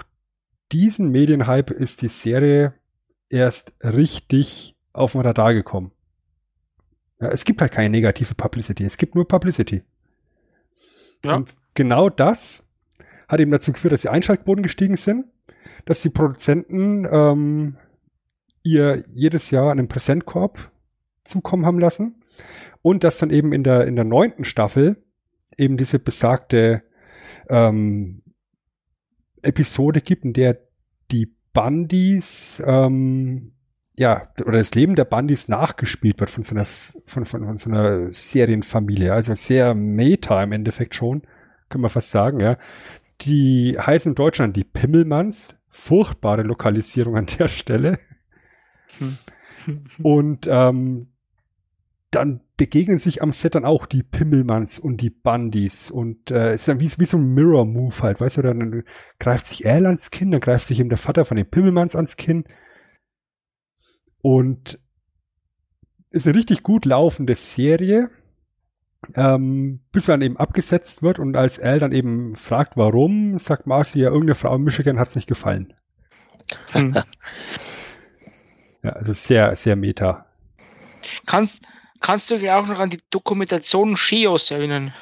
diesen 0.70 1.10
Medienhype 1.10 1.72
ist 1.72 2.02
die 2.02 2.08
Serie 2.08 2.74
erst 3.30 3.72
richtig 3.82 4.76
auf 4.92 5.12
den 5.12 5.22
Radar 5.22 5.54
gekommen. 5.54 5.92
Ja, 7.20 7.28
es 7.28 7.44
gibt 7.44 7.60
halt 7.60 7.72
keine 7.72 7.90
negative 7.90 8.34
Publicity, 8.34 8.84
es 8.84 8.98
gibt 8.98 9.14
nur 9.14 9.26
Publicity. 9.26 9.82
Ja. 11.24 11.36
Und 11.36 11.54
genau 11.72 12.10
das 12.10 12.66
hat 13.26 13.40
eben 13.40 13.50
dazu 13.50 13.72
geführt, 13.72 13.92
dass 13.92 14.02
die 14.02 14.10
Einschaltquoten 14.10 14.62
gestiegen 14.62 14.96
sind, 14.96 15.26
dass 15.86 16.02
die 16.02 16.10
Produzenten 16.10 17.06
ähm, 17.10 17.76
ihr 18.62 19.02
jedes 19.08 19.50
Jahr 19.50 19.72
einen 19.72 19.88
Präsentkorb 19.88 20.70
zukommen 21.24 21.64
haben 21.64 21.78
lassen 21.78 22.22
und 22.82 23.04
dass 23.04 23.16
dann 23.16 23.30
eben 23.30 23.54
in 23.54 23.64
der 23.64 23.86
in 23.86 23.96
der 23.96 24.04
neunten 24.04 24.44
Staffel 24.44 25.03
eben 25.58 25.76
diese 25.76 25.98
besagte 25.98 26.82
ähm, 27.48 28.22
Episode 29.42 30.00
gibt, 30.00 30.24
in 30.24 30.32
der 30.32 30.58
die 31.10 31.34
Bundys 31.52 32.62
ähm, 32.66 33.54
ja, 33.96 34.28
oder 34.44 34.58
das 34.58 34.74
Leben 34.74 34.96
der 34.96 35.04
Bundys 35.04 35.48
nachgespielt 35.48 36.18
wird 36.18 36.30
von 36.30 36.42
so 36.42 36.54
einer, 36.54 36.64
von, 36.66 37.24
von, 37.24 37.44
von 37.44 37.56
so 37.56 37.70
einer 37.70 38.10
Serienfamilie. 38.10 39.12
Also 39.12 39.34
sehr 39.34 39.74
meta 39.74 40.42
im 40.42 40.52
Endeffekt 40.52 40.94
schon, 40.94 41.22
kann 41.68 41.80
man 41.80 41.90
fast 41.90 42.10
sagen, 42.10 42.40
ja. 42.40 42.56
Die 43.20 43.78
heißen 43.78 44.10
in 44.10 44.16
Deutschland 44.16 44.56
die 44.56 44.64
Pimmelmanns. 44.64 45.56
Furchtbare 45.68 46.42
Lokalisierung 46.42 47.16
an 47.16 47.26
der 47.26 47.48
Stelle. 47.48 47.98
Hm. 48.98 49.18
Und 50.02 50.48
ähm, 50.50 51.13
dann 52.14 52.40
begegnen 52.56 52.98
sich 52.98 53.22
am 53.22 53.32
Set 53.32 53.54
dann 53.54 53.64
auch 53.64 53.86
die 53.86 54.02
Pimmelmanns 54.02 54.78
und 54.78 55.00
die 55.00 55.10
Bundys 55.10 55.90
und 55.90 56.30
äh, 56.30 56.50
es 56.50 56.62
ist 56.62 56.68
dann 56.68 56.80
wie, 56.80 56.90
wie 56.98 57.06
so 57.06 57.16
ein 57.16 57.34
Mirror-Move 57.34 58.02
halt, 58.02 58.20
weißt 58.20 58.38
du, 58.38 58.42
dann 58.42 58.84
greift 59.18 59.46
sich 59.46 59.66
Al 59.66 59.86
ans 59.86 60.10
Kinn, 60.10 60.30
dann 60.30 60.40
greift 60.40 60.66
sich 60.66 60.80
eben 60.80 60.88
der 60.88 60.98
Vater 60.98 61.24
von 61.24 61.36
den 61.36 61.48
Pimmelmanns 61.50 61.96
ans 61.96 62.16
Kinn 62.16 62.44
und 64.22 64.78
ist 66.10 66.26
eine 66.26 66.36
richtig 66.36 66.62
gut 66.62 66.84
laufende 66.84 67.34
Serie, 67.34 68.10
ähm, 69.14 69.80
bis 69.92 70.06
dann 70.06 70.22
eben 70.22 70.36
abgesetzt 70.36 71.02
wird 71.02 71.18
und 71.18 71.36
als 71.36 71.60
Al 71.60 71.80
dann 71.80 71.92
eben 71.92 72.36
fragt, 72.36 72.76
warum, 72.76 73.38
sagt 73.38 73.66
Marcy, 73.66 74.00
ja, 74.00 74.06
irgendeine 74.06 74.36
Frau 74.36 74.54
in 74.54 74.62
Michigan 74.62 74.98
hat's 74.98 75.16
nicht 75.16 75.26
gefallen. 75.26 75.74
Hm. 76.70 76.94
ja, 78.82 78.90
also 78.90 79.12
sehr, 79.12 79.56
sehr 79.56 79.76
meta. 79.76 80.26
Kannst, 81.26 81.62
kannst 82.04 82.30
du 82.30 82.38
dich 82.38 82.50
auch 82.50 82.66
noch 82.66 82.78
an 82.78 82.90
die 82.90 83.00
Dokumentation 83.10 83.96
Scheos 83.96 84.50
erinnern? 84.50 84.92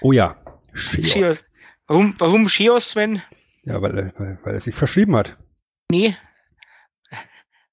Oh 0.00 0.12
ja, 0.12 0.36
Scheos. 0.72 1.44
Warum, 1.86 2.14
warum 2.18 2.48
Scheos, 2.48 2.90
Sven? 2.90 3.20
Ja, 3.64 3.82
weil, 3.82 4.12
weil, 4.16 4.38
weil 4.44 4.54
er 4.54 4.60
sich 4.60 4.76
verschrieben 4.76 5.16
hat. 5.16 5.36
Nee, 5.90 6.16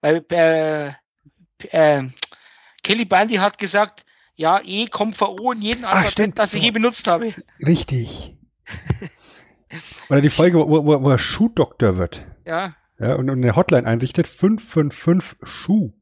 weil 0.01 0.25
äh, 0.31 0.93
äh, 1.69 2.03
Kelly 2.83 3.05
Bandy 3.05 3.35
hat 3.35 3.57
gesagt, 3.59 4.05
ja, 4.35 4.59
E 4.63 4.87
kommt 4.87 5.17
vor 5.17 5.39
O 5.39 5.51
in 5.51 5.61
jedem 5.61 5.85
Alphabet, 5.85 6.37
das 6.37 6.53
ich 6.53 6.63
je 6.63 6.71
benutzt 6.71 7.07
habe. 7.07 7.33
Richtig. 7.65 8.35
Oder 10.09 10.21
die 10.21 10.29
Folge, 10.29 10.59
wo, 10.59 10.85
wo, 10.85 11.01
wo 11.01 11.09
er 11.09 11.17
Schuhdoktor 11.17 11.97
wird. 11.97 12.25
Ja. 12.45 12.75
Ja, 12.99 13.15
und, 13.15 13.29
und 13.29 13.43
eine 13.43 13.55
Hotline 13.55 13.87
einrichtet, 13.87 14.27
555 14.27 15.37
Schuh. 15.47 15.93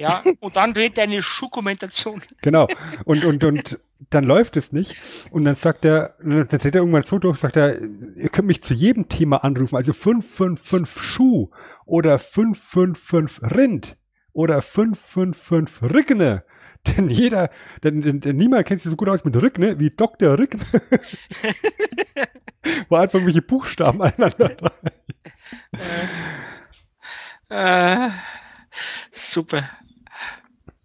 Ja, 0.00 0.22
und 0.40 0.56
dann 0.56 0.74
dreht 0.74 0.98
er 0.98 1.04
eine 1.04 1.22
Schuhkommentation. 1.22 2.22
Genau. 2.42 2.66
Und, 3.04 3.24
und, 3.24 3.44
und 3.44 3.78
dann 4.10 4.24
läuft 4.24 4.56
es 4.56 4.72
nicht. 4.72 4.96
Und 5.30 5.44
dann 5.44 5.54
sagt 5.54 5.84
er, 5.84 6.14
dann 6.20 6.48
dreht 6.48 6.64
er 6.74 6.80
irgendwann 6.80 7.02
so 7.02 7.18
durch, 7.18 7.38
sagt 7.38 7.56
er, 7.56 7.80
ihr 7.80 8.28
könnt 8.28 8.48
mich 8.48 8.62
zu 8.62 8.74
jedem 8.74 9.08
Thema 9.08 9.44
anrufen, 9.44 9.76
also 9.76 9.92
555 9.92 11.02
Schuh 11.02 11.50
oder 11.86 12.18
555 12.18 13.56
Rind 13.56 13.96
oder 14.32 14.60
555 14.62 15.94
Rückne. 15.94 16.44
Denn 16.86 17.08
jeder, 17.08 17.48
denn, 17.82 18.02
denn, 18.02 18.20
denn 18.20 18.36
niemand 18.36 18.66
kennt 18.66 18.82
sich 18.82 18.90
so 18.90 18.96
gut 18.96 19.08
aus 19.08 19.24
mit 19.24 19.34
Rückne 19.40 19.78
wie 19.78 19.88
Dr. 19.88 20.38
Rückne. 20.38 20.60
Wo 22.90 22.96
einfach 22.96 23.14
irgendwelche 23.14 23.40
Buchstaben 23.40 24.02
aneinander 24.02 24.50
äh, 27.48 28.06
äh, 28.06 28.10
Super. 29.12 29.70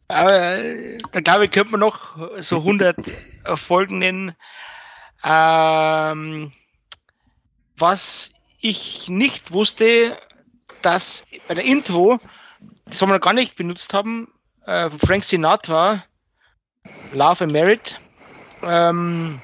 Aber 0.09 0.97
da 1.11 1.19
glaube 1.21 1.45
ich, 1.45 1.51
könnte 1.51 1.69
man 1.69 1.81
noch 1.81 2.17
so 2.39 2.57
100 2.57 2.97
Folgen 3.55 3.99
nennen. 3.99 4.35
Ähm, 5.23 6.51
was 7.77 8.31
ich 8.59 9.07
nicht 9.07 9.51
wusste, 9.51 10.17
dass 10.81 11.25
bei 11.47 11.53
der 11.53 11.63
Intro, 11.63 12.19
das 12.85 13.01
wir 13.01 13.07
noch 13.07 13.21
gar 13.21 13.33
nicht 13.33 13.55
benutzt 13.55 13.93
haben, 13.93 14.33
äh, 14.65 14.89
Frank 14.89 15.23
Sinatra, 15.23 16.03
Love 17.13 17.43
and 17.43 17.53
Merit, 17.53 17.99
ähm, 18.63 19.39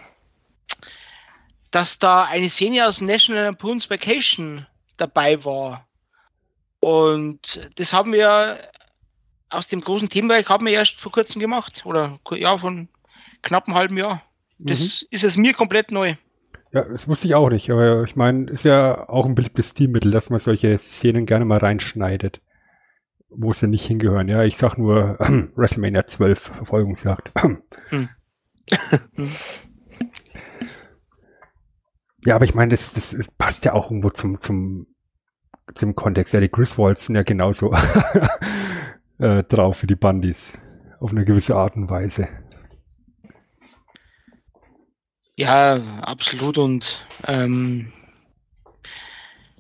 dass 1.70 2.00
da 2.00 2.24
eine 2.24 2.50
Szene 2.50 2.88
aus 2.88 3.02
National 3.02 3.44
Lampoon's 3.44 3.88
Vacation 3.88 4.66
dabei 4.98 5.46
war. 5.46 5.86
Und 6.80 7.70
das 7.76 7.94
haben 7.94 8.14
wir 8.14 8.72
aus 9.56 9.68
dem 9.68 9.82
großen 9.82 10.10
Themenbereich 10.10 10.48
haben 10.50 10.66
wir 10.66 10.74
erst 10.74 11.00
vor 11.00 11.12
kurzem 11.12 11.40
gemacht 11.40 11.84
oder 11.86 12.20
ja, 12.32 12.58
von 12.58 12.90
knapp 13.42 13.68
einem 13.68 13.76
halben 13.76 13.98
Jahr. 13.98 14.22
Das 14.60 14.80
mhm. 14.80 15.08
ist 15.12 15.24
es 15.24 15.38
mir 15.38 15.54
komplett 15.54 15.92
neu. 15.92 16.16
Ja, 16.72 16.84
das 16.84 17.08
wusste 17.08 17.28
ich 17.28 17.36
auch 17.36 17.50
nicht, 17.50 17.70
aber 17.72 18.04
ich 18.04 18.16
meine, 18.16 18.52
ist 18.52 18.66
ja 18.66 19.08
auch 19.08 19.26
ein 19.26 19.36
beliebtes 19.36 19.72
Stilmittel, 19.72 20.12
dass 20.12 20.30
man 20.30 20.40
solche 20.40 20.78
Szenen 20.78 21.26
gerne 21.26 21.46
mal 21.46 21.60
reinschneidet, 21.60 22.42
wo 23.30 23.54
sie 23.54 23.68
nicht 23.68 23.86
hingehören. 23.86 24.28
Ja, 24.28 24.44
ich 24.44 24.58
sag 24.58 24.78
nur 24.78 25.18
äh, 25.20 25.48
WrestleMania 25.56 26.06
12 26.06 26.40
Verfolgungsjagd. 26.40 27.32
hm. 27.90 28.10
ja, 32.26 32.36
aber 32.36 32.46
ich 32.46 32.56
meine, 32.56 32.72
das, 32.72 32.94
das, 32.94 33.12
das 33.12 33.30
passt 33.30 33.64
ja 33.64 33.74
auch 33.74 33.90
irgendwo 33.90 34.10
zum, 34.10 34.42
zum, 34.42 34.88
zum 35.76 35.96
Kontext. 35.96 36.34
Ja, 36.34 36.42
die 36.42 36.52
Griswolds 36.52 37.06
sind 37.06 37.16
ja 37.16 37.24
genauso 37.24 37.74
äh, 39.20 39.44
drauf 39.44 39.78
für 39.78 39.88
die 39.88 39.96
Bandis. 39.96 40.58
Auf 41.00 41.12
eine 41.12 41.26
gewisse 41.26 41.56
Art 41.56 41.76
und 41.76 41.90
Weise. 41.90 42.28
Ja, 45.36 45.76
absolut. 46.02 46.58
Und 46.58 46.98
ähm, 47.28 47.92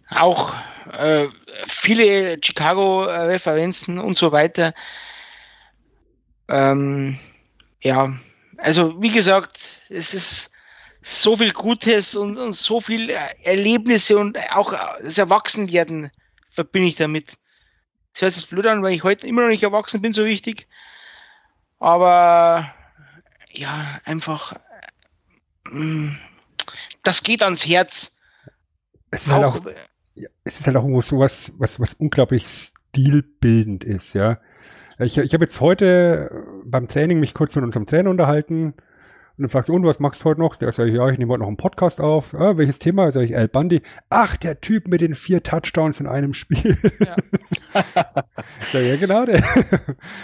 auch 0.09 0.55
äh, 0.91 1.27
viele 1.67 2.37
Chicago-Referenzen 2.41 3.99
und 3.99 4.17
so 4.17 4.31
weiter. 4.31 4.73
Ähm, 6.47 7.19
ja, 7.81 8.17
also 8.57 9.01
wie 9.01 9.11
gesagt, 9.11 9.57
es 9.89 10.13
ist 10.13 10.51
so 11.01 11.37
viel 11.37 11.51
Gutes 11.51 12.15
und, 12.15 12.37
und 12.37 12.53
so 12.53 12.81
viel 12.81 13.09
Erlebnisse 13.43 14.17
und 14.17 14.37
auch 14.51 14.73
das 15.01 15.17
Erwachsenwerden 15.17 16.09
verbinde 16.51 16.87
ich 16.87 16.95
damit. 16.95 17.37
Das 18.15 18.21
hört 18.21 18.33
sich 18.33 18.49
blöd 18.49 18.65
an, 18.65 18.81
weil 18.81 18.93
ich 18.93 19.03
heute 19.03 19.27
immer 19.27 19.41
noch 19.41 19.49
nicht 19.49 19.63
erwachsen 19.63 20.01
bin, 20.01 20.13
so 20.13 20.23
richtig. 20.23 20.67
Aber 21.79 22.73
ja, 23.51 23.99
einfach, 24.05 24.53
mm, 25.69 26.11
das 27.03 27.23
geht 27.23 27.43
ans 27.43 27.67
Herz. 27.67 28.13
es 29.11 29.27
ist 29.27 29.33
halt 29.33 29.43
auch, 29.43 29.59
ja, 30.13 30.29
es 30.45 30.61
ist 30.61 30.65
halt 30.65 30.77
auch 30.77 30.83
irgendwo 30.83 31.01
sowas, 31.01 31.55
was, 31.57 31.81
was 31.81 31.93
unglaublich 31.95 32.47
stilbildend 32.47 33.83
ist, 33.83 34.13
ja. 34.13 34.39
Ich, 34.97 35.17
ich 35.17 35.33
habe 35.33 35.43
jetzt 35.43 35.59
heute 35.59 36.31
beim 36.63 36.87
Training 36.87 37.19
mich 37.19 37.33
kurz 37.33 37.53
mit 37.57 37.65
unserem 37.65 37.85
Trainer 37.85 38.11
unterhalten 38.11 38.75
und 39.37 39.41
dann 39.41 39.49
fragst 39.49 39.67
du, 39.67 39.73
und 39.73 39.83
was 39.83 39.99
machst 39.99 40.21
du 40.21 40.25
heute 40.25 40.39
noch? 40.39 40.55
Der 40.55 40.71
sagt, 40.71 40.89
ja, 40.89 41.09
ich 41.09 41.17
nehme 41.17 41.33
heute 41.33 41.41
noch 41.41 41.47
einen 41.47 41.57
Podcast 41.57 41.99
auf. 41.99 42.33
Ah, 42.33 42.55
welches 42.55 42.79
Thema? 42.79 43.11
Sag 43.11 43.23
ich, 43.23 43.35
Al 43.35 43.49
Bundy. 43.49 43.81
Ach, 44.09 44.37
der 44.37 44.61
Typ 44.61 44.87
mit 44.87 45.01
den 45.01 45.13
vier 45.13 45.43
Touchdowns 45.43 45.99
in 45.99 46.07
einem 46.07 46.33
Spiel. 46.33 46.77
Ja, 46.99 47.17
ja, 48.73 48.79
ja 48.79 48.95
genau. 48.95 49.25
Der. 49.25 49.43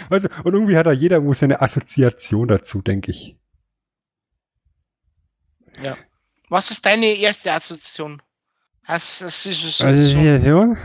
Also, 0.08 0.30
und 0.44 0.54
irgendwie 0.54 0.78
hat 0.78 0.86
da 0.86 0.92
jeder 0.92 1.20
muss 1.20 1.42
eine 1.42 1.60
Assoziation 1.60 2.48
dazu, 2.48 2.80
denke 2.80 3.10
ich. 3.10 3.36
Ja. 5.82 5.98
Was 6.48 6.70
ist 6.70 6.86
deine 6.86 7.14
erste 7.14 7.52
Assoziation? 7.52 8.22
Das 8.86 9.20
ist 9.20 9.42
so, 9.42 9.84
Assoziation? 9.84 10.78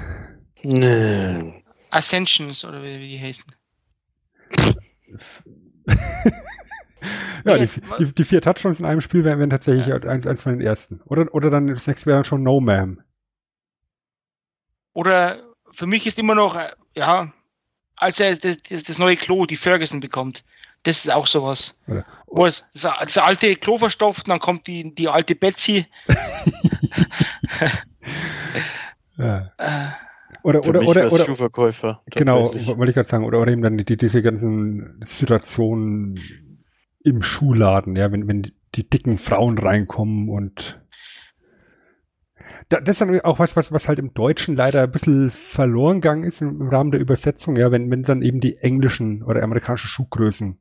Ascensions 1.91 2.65
oder 2.65 2.83
wie, 2.83 2.99
wie 2.99 3.07
die 3.07 3.21
heißen. 3.21 3.45
ja, 7.45 7.57
die, 7.57 7.69
die, 7.99 8.14
die, 8.14 8.24
vier 8.24 8.41
Touchdowns 8.41 8.80
in 8.80 8.86
einem 8.86 9.02
Spiel 9.02 9.24
wären, 9.24 9.40
wären 9.40 9.49
tatsächlich 9.49 9.88
ja. 9.88 9.98
eins, 9.98 10.28
eins 10.28 10.41
von 10.41 10.53
den 10.53 10.61
ersten. 10.61 11.02
Oder, 11.06 11.34
oder 11.34 11.49
dann 11.49 11.68
das 11.68 11.88
nächste 11.88 12.07
wäre 12.07 12.18
dann 12.18 12.26
schon 12.26 12.44
No 12.44 12.60
Man. 12.60 13.03
Oder 14.94 15.44
für 15.72 15.86
mich 15.86 16.07
ist 16.07 16.18
immer 16.18 16.36
noch, 16.36 16.56
äh, 16.56 16.72
ja, 16.95 17.32
als 17.95 18.19
er 18.19 18.36
das, 18.36 18.57
das, 18.64 18.98
neue 18.98 19.15
Klo, 19.15 19.45
die 19.45 19.57
Ferguson 19.57 19.99
bekommt. 19.99 20.44
Das 20.84 20.98
ist 20.98 21.11
auch 21.11 21.28
sowas. 21.28 21.76
Oder, 21.88 22.06
Wo 22.28 22.45
es 22.45 22.65
das, 22.74 22.91
das, 23.02 23.18
alte 23.18 23.56
Klo 23.56 23.78
verstopft, 23.78 24.28
dann 24.28 24.40
kommt 24.40 24.68
die, 24.68 24.94
die 24.94 25.07
alte 25.07 25.36
Betsy. 25.36 25.86
ja. 29.18 29.52
Äh, 29.57 29.88
oder, 30.44 30.65
oder, 30.65 30.82
oder, 30.82 31.11
oder, 31.11 31.26
Schuhverkäufer. 31.26 32.02
Genau, 32.11 32.53
wollte 32.53 32.90
ich 32.90 32.95
gerade 32.95 33.07
sagen, 33.07 33.26
oder, 33.26 33.41
oder 33.41 33.52
eben 33.52 33.61
dann 33.61 33.78
die, 33.78 33.98
diese 33.98 34.22
ganzen 34.22 34.99
Situationen 35.03 36.47
im 37.07 37.23
Schuhladen, 37.23 37.95
ja, 37.95 38.11
wenn, 38.11 38.27
wenn 38.27 38.51
die 38.75 38.89
dicken 38.89 39.17
Frauen 39.17 39.57
reinkommen 39.57 40.29
und 40.29 40.81
da, 42.69 42.79
das 42.79 42.95
ist 42.95 43.01
dann 43.01 43.21
auch 43.21 43.39
was, 43.39 43.55
was, 43.55 43.71
was 43.71 43.88
halt 43.88 43.99
im 43.99 44.13
Deutschen 44.13 44.55
leider 44.55 44.84
ein 44.84 44.91
bisschen 44.91 45.29
verloren 45.29 46.01
gegangen 46.01 46.23
ist 46.23 46.41
im, 46.41 46.61
Rahmen 46.67 46.91
der 46.91 47.01
Übersetzung, 47.01 47.55
ja, 47.55 47.71
wenn, 47.71 47.89
wenn 47.91 48.03
dann 48.03 48.21
eben 48.21 48.39
die 48.39 48.57
englischen 48.57 49.23
oder 49.23 49.43
amerikanischen 49.43 49.88
Schuhgrößen 49.88 50.59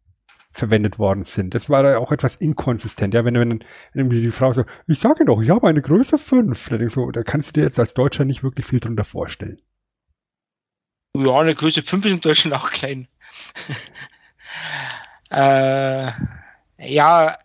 verwendet 0.53 0.99
worden 0.99 1.23
sind. 1.23 1.55
Das 1.55 1.69
war 1.69 1.83
da 1.83 1.99
auch 1.99 2.13
etwas 2.13 2.37
inkonsistent, 2.37 3.13
ja, 3.15 3.25
wenn, 3.25 3.35
wenn, 3.35 3.65
wenn 3.93 4.09
die 4.09 4.31
Frau 4.31 4.53
so, 4.53 4.65
ich 4.87 4.99
sage 4.99 5.25
doch, 5.25 5.43
ich 5.43 5.51
habe 5.51 5.69
eine 5.69 5.83
Größe 5.83 6.19
5, 6.19 6.69
da, 6.71 6.89
so, 6.89 7.11
da 7.11 7.23
kannst 7.23 7.49
du 7.49 7.53
dir 7.53 7.65
jetzt 7.65 7.79
als 7.79 7.95
Deutscher 7.95 8.25
nicht 8.25 8.43
wirklich 8.43 8.67
viel 8.67 8.81
drunter 8.81 9.05
vorstellen. 9.05 9.61
Ja, 11.15 11.41
eine 11.41 11.55
Größe 11.55 11.83
5 11.83 12.07
ist 12.07 12.13
in 12.13 12.21
Deutschland 12.21 12.57
auch 12.57 12.71
klein. 12.71 13.09
Äh, 15.31 16.13
ja, 16.79 17.39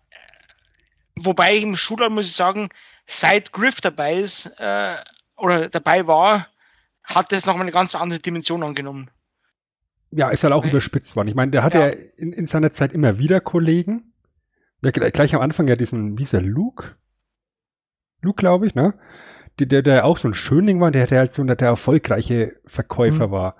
wobei 1.15 1.57
im 1.57 1.75
Schulland 1.75 2.15
muss 2.15 2.27
ich 2.27 2.35
sagen, 2.35 2.69
seit 3.07 3.51
Griff 3.51 3.81
dabei 3.81 4.15
ist 4.15 4.45
äh, 4.57 4.95
oder 5.37 5.69
dabei 5.69 6.07
war, 6.07 6.47
hat 7.03 7.31
das 7.31 7.45
nochmal 7.45 7.63
eine 7.63 7.71
ganz 7.71 7.95
andere 7.95 8.19
Dimension 8.19 8.63
angenommen. 8.63 9.09
Ja, 10.11 10.29
ist 10.29 10.43
halt 10.43 10.53
auch 10.53 10.59
okay. 10.59 10.69
überspitzt 10.69 11.15
worden. 11.15 11.29
Ich 11.29 11.35
meine, 11.35 11.51
der 11.51 11.63
hatte 11.63 11.79
ja, 11.79 11.87
ja 11.87 11.95
in, 12.17 12.33
in, 12.33 12.45
seiner 12.45 12.71
Zeit 12.71 12.93
immer 12.93 13.17
wieder 13.17 13.39
Kollegen. 13.39 14.13
Ja, 14.83 14.91
gleich 14.91 15.33
am 15.35 15.41
Anfang 15.41 15.67
ja 15.67 15.75
diesen, 15.75 16.17
wie 16.17 16.23
ist 16.23 16.33
der, 16.33 16.41
Luke? 16.41 16.95
Luke, 18.21 18.37
glaube 18.37 18.67
ich, 18.67 18.75
ne? 18.75 18.93
Die, 19.59 19.67
der, 19.67 19.81
der 19.81 20.05
auch 20.05 20.17
so 20.17 20.27
ein 20.27 20.33
Schönling 20.33 20.81
war, 20.81 20.91
der, 20.91 21.07
der 21.07 21.19
halt 21.19 21.31
so 21.31 21.43
der, 21.43 21.55
der 21.55 21.69
erfolgreiche 21.69 22.55
Verkäufer 22.65 23.27
mhm. 23.27 23.31
war. 23.31 23.55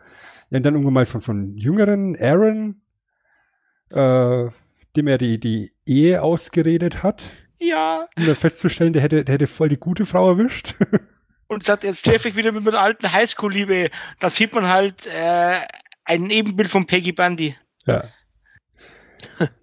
Ja, 0.50 0.58
und 0.58 0.66
dann 0.66 0.74
irgendwann 0.74 0.94
mal 0.94 1.06
so, 1.06 1.20
so 1.20 1.32
einen 1.32 1.56
jüngeren 1.58 2.18
Aaron, 2.20 2.82
äh, 3.92 4.50
dem 4.96 5.08
er 5.08 5.18
die, 5.18 5.40
die 5.40 5.72
Ehe 5.86 6.22
ausgeredet 6.22 7.04
hat. 7.04 7.34
Ja. 7.60 8.08
Um 8.18 8.26
dann 8.26 8.36
festzustellen, 8.36 8.94
der 8.94 9.02
hätte, 9.02 9.24
der 9.24 9.34
hätte 9.34 9.48
voll 9.48 9.70
die 9.70 9.78
gute 9.78 10.06
Frau 10.06 10.30
erwischt. 10.30 10.76
Und 11.48 11.64
sagt, 11.64 11.84
jetzt 11.84 12.06
treffe 12.06 12.30
ich 12.30 12.36
wieder 12.36 12.52
mit 12.54 12.64
meiner 12.64 12.80
alten 12.80 13.12
Highschool-Liebe. 13.12 13.92
Da 14.20 14.30
sieht 14.30 14.54
man 14.54 14.68
halt 14.68 15.06
äh, 15.06 15.60
ein 16.06 16.30
Ebenbild 16.30 16.70
von 16.70 16.88
Peggy 16.88 17.12
Bundy. 17.12 17.56
Ja. 17.86 18.06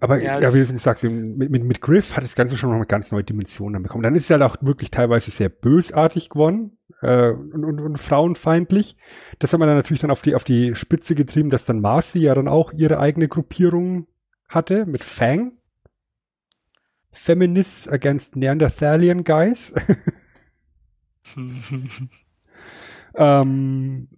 Aber 0.00 0.20
ja, 0.20 0.40
ja 0.40 0.54
wie 0.54 0.64
du 0.64 0.78
sagst, 0.78 1.04
mit, 1.04 1.50
mit, 1.50 1.62
mit 1.62 1.80
Griff 1.82 2.16
hat 2.16 2.24
das 2.24 2.34
Ganze 2.34 2.56
schon 2.56 2.70
noch 2.70 2.76
eine 2.76 2.86
ganz 2.86 3.12
neue 3.12 3.22
Dimension 3.22 3.74
dann 3.74 3.82
bekommen. 3.82 4.02
Dann 4.02 4.14
ist 4.14 4.24
es 4.24 4.30
halt 4.30 4.42
auch 4.42 4.56
wirklich 4.62 4.90
teilweise 4.90 5.30
sehr 5.30 5.50
bösartig 5.50 6.30
geworden 6.30 6.78
äh, 7.02 7.28
und, 7.28 7.64
und, 7.64 7.80
und 7.80 7.98
frauenfeindlich. 7.98 8.96
Das 9.38 9.52
hat 9.52 9.60
man 9.60 9.68
dann 9.68 9.76
natürlich 9.76 10.00
dann 10.00 10.10
auf 10.10 10.22
die, 10.22 10.34
auf 10.34 10.44
die 10.44 10.74
Spitze 10.74 11.14
getrieben, 11.14 11.50
dass 11.50 11.66
dann 11.66 11.80
Marcy 11.80 12.20
ja 12.20 12.34
dann 12.34 12.48
auch 12.48 12.72
ihre 12.72 12.98
eigene 12.98 13.28
Gruppierung 13.28 14.06
hatte 14.48 14.86
mit 14.86 15.04
Fang. 15.04 15.52
Feminists 17.12 17.88
against 17.88 18.36
Neanderthalian 18.36 19.24
Guys. 19.24 19.74
ähm, 23.14 24.08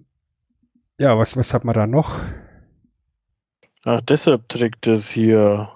ja, 1.00 1.18
was, 1.18 1.36
was 1.36 1.54
hat 1.54 1.64
man 1.64 1.74
da 1.74 1.86
noch? 1.86 2.20
Ach, 3.84 4.00
deshalb 4.00 4.48
trägt 4.48 4.86
das 4.86 5.10
hier 5.10 5.68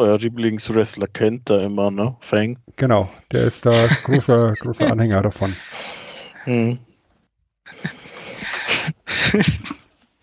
euer 0.00 0.18
Lieblingswrestler 0.18 1.08
kennt 1.08 1.50
da 1.50 1.60
immer, 1.60 1.90
ne? 1.90 2.16
Fang. 2.20 2.58
Genau, 2.76 3.10
der 3.32 3.44
ist 3.44 3.66
da 3.66 3.86
großer, 4.04 4.54
großer 4.54 4.90
Anhänger 4.90 5.20
davon. 5.22 5.54
Hm. 6.44 6.78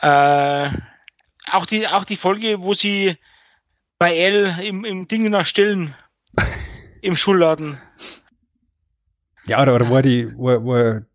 äh, 0.00 0.70
auch, 1.50 1.66
die, 1.66 1.88
auch 1.88 2.04
die 2.04 2.16
Folge, 2.16 2.62
wo 2.62 2.72
sie 2.72 3.16
bei 3.98 4.16
L 4.16 4.56
im, 4.62 4.84
im 4.84 5.08
Ding 5.08 5.28
nach 5.28 5.44
Stillen 5.44 5.94
im 7.02 7.16
Schulladen. 7.16 7.78
Ja, 9.46 9.60
oder, 9.60 9.74
oder 9.74 9.88
wo 9.90 9.96
er 9.96 10.02
die, 10.02 10.32
wo 10.36 10.62
wo 10.62 10.76
er 10.76 11.06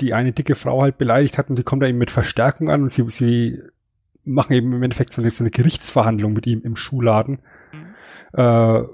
die 0.00 0.12
eine 0.12 0.32
dicke 0.32 0.54
Frau 0.54 0.82
halt 0.82 0.98
beleidigt 0.98 1.38
hat 1.38 1.48
und 1.48 1.58
die 1.58 1.62
kommt 1.62 1.82
da 1.82 1.86
eben 1.86 1.96
mit 1.96 2.10
Verstärkung 2.10 2.68
an 2.68 2.82
und 2.82 2.90
sie, 2.90 3.08
sie 3.08 3.62
machen 4.26 4.52
eben 4.52 4.72
im 4.72 4.82
Endeffekt 4.82 5.12
so 5.12 5.22
eine, 5.22 5.30
so 5.30 5.44
eine 5.44 5.50
Gerichtsverhandlung 5.50 6.32
mit 6.32 6.46
ihm 6.46 6.62
im 6.62 6.76
Schuhladen. 6.76 7.40
Mhm. 7.72 7.94
Äh, 8.38 8.84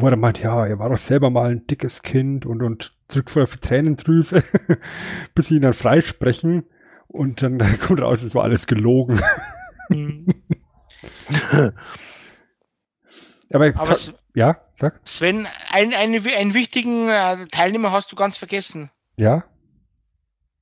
wo 0.00 0.06
er 0.06 0.10
dann 0.12 0.20
meint, 0.20 0.40
ja, 0.40 0.64
er 0.64 0.78
war 0.78 0.90
doch 0.90 0.98
selber 0.98 1.30
mal 1.30 1.50
ein 1.50 1.66
dickes 1.66 2.02
Kind 2.02 2.46
und, 2.46 2.62
und 2.62 2.92
drückt 3.08 3.30
vorher 3.30 3.48
für 3.48 3.58
Tränendrüse, 3.58 4.44
bis 5.34 5.46
sie 5.46 5.56
ihn 5.56 5.62
dann 5.62 5.72
freisprechen 5.72 6.64
und 7.08 7.42
dann 7.42 7.58
kommt 7.80 8.00
raus, 8.00 8.22
es 8.22 8.34
war 8.34 8.44
alles 8.44 8.66
gelogen. 8.66 9.20
Mhm. 9.88 10.28
Aber, 13.50 13.72
Aber 13.74 13.96
ja, 14.34 14.60
sag. 14.74 15.00
Sven, 15.04 15.48
ein, 15.68 15.94
eine, 15.94 16.22
einen 16.36 16.54
wichtigen 16.54 17.08
äh, 17.08 17.46
Teilnehmer 17.46 17.92
hast 17.92 18.12
du 18.12 18.16
ganz 18.16 18.36
vergessen. 18.36 18.90
Ja. 19.16 19.44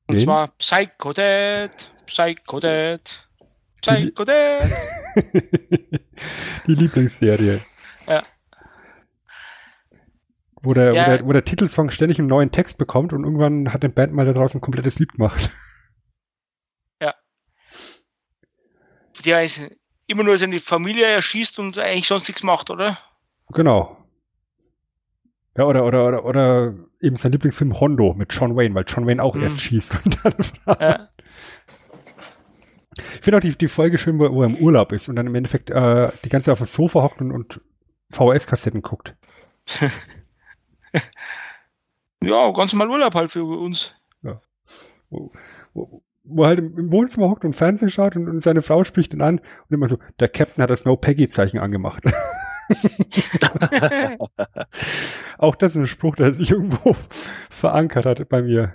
Und 0.07 0.17
Wen? 0.17 0.25
zwar 0.25 0.49
Psycho 0.57 1.13
Dad, 1.13 1.91
Psycho 3.83 4.25
Dad. 4.25 4.71
Die 6.67 6.75
Lieblingsserie. 6.75 7.61
Ja. 8.09 8.23
Wo 10.63 10.75
der, 10.75 10.95
ja. 10.95 11.03
wo, 11.03 11.11
der, 11.11 11.27
wo 11.27 11.33
der 11.33 11.45
Titelsong 11.45 11.91
ständig 11.91 12.21
einen 12.21 12.29
neuen 12.29 12.53
Text 12.53 12.79
bekommt 12.79 13.13
und 13.13 13.25
irgendwann 13.25 13.73
hat 13.73 13.83
eine 13.83 13.93
Band 13.93 14.13
mal 14.13 14.25
da 14.25 14.33
draußen 14.33 14.59
ein 14.59 14.61
komplettes 14.61 15.01
Lied 15.01 15.13
gemacht. 15.15 15.51
Ja. 17.01 17.15
Der 19.25 19.43
ist 19.43 19.61
immer 20.07 20.23
nur 20.23 20.39
seine 20.39 20.61
Familie 20.61 21.07
erschießt 21.07 21.59
und 21.59 21.79
eigentlich 21.79 22.07
sonst 22.07 22.29
nichts 22.29 22.45
macht, 22.45 22.71
oder? 22.71 22.97
Genau. 23.49 24.07
Ja, 25.57 25.65
oder, 25.65 25.85
oder, 25.85 26.07
oder, 26.07 26.25
oder 26.25 26.75
eben 27.01 27.17
sein 27.17 27.33
Lieblingsfilm 27.33 27.81
Hondo 27.81 28.15
mit 28.15 28.33
John 28.33 28.57
Wayne, 28.57 28.75
weil 28.75 28.85
John 28.87 29.07
Wayne 29.07 29.23
auch 29.23 29.35
mhm. 29.35 29.43
erst 29.43 29.61
schießt 29.63 30.05
und 30.05 30.25
dann 30.25 30.79
ja. 30.81 31.09
Ich 32.97 33.21
finde 33.21 33.39
auch 33.39 33.43
die, 33.43 33.57
die 33.57 33.69
Folge 33.69 33.99
schön, 33.99 34.19
wo, 34.19 34.43
er 34.43 34.49
im 34.49 34.57
Urlaub 34.57 34.93
ist 34.93 35.09
und 35.09 35.17
dann 35.17 35.27
im 35.27 35.35
Endeffekt 35.35 35.71
äh, 35.71 36.11
die 36.25 36.29
ganze 36.29 36.47
Zeit 36.47 36.53
auf 36.53 36.59
dem 36.59 36.67
Sofa 36.67 37.03
hockt 37.03 37.21
und, 37.21 37.33
und 37.33 37.61
VHS-Kassetten 38.11 38.83
guckt. 38.83 39.15
ja, 42.23 42.51
ganz 42.53 42.73
normal 42.73 42.91
Urlaub 42.91 43.15
halt 43.15 43.33
für 43.33 43.45
uns. 43.45 43.95
Ja. 44.23 44.41
Wo, 45.11 45.31
wo, 45.75 46.03
wo 46.25 46.43
er 46.43 46.49
halt 46.49 46.59
im 46.61 46.91
Wohnzimmer 46.91 47.29
hockt 47.29 47.45
und 47.45 47.55
Fernsehen 47.55 47.91
schaut 47.91 48.17
und, 48.17 48.29
und 48.29 48.43
seine 48.43 48.63
Frau 48.63 48.85
spricht 48.85 49.13
ihn 49.13 49.23
an 49.23 49.39
und 49.39 49.75
immer 49.75 49.89
so, 49.89 49.99
der 50.21 50.29
Captain 50.29 50.63
hat 50.63 50.71
das 50.71 50.85
No 50.85 50.97
Peggy-Zeichen 50.97 51.59
angemacht. 51.59 52.03
Auch 55.39 55.55
das 55.55 55.73
ist 55.73 55.77
ein 55.77 55.87
Spruch, 55.87 56.17
der 56.17 56.35
sich 56.35 56.51
irgendwo 56.51 56.97
verankert 57.51 58.07
hat 58.07 58.29
bei 58.29 58.43
mir. 58.43 58.75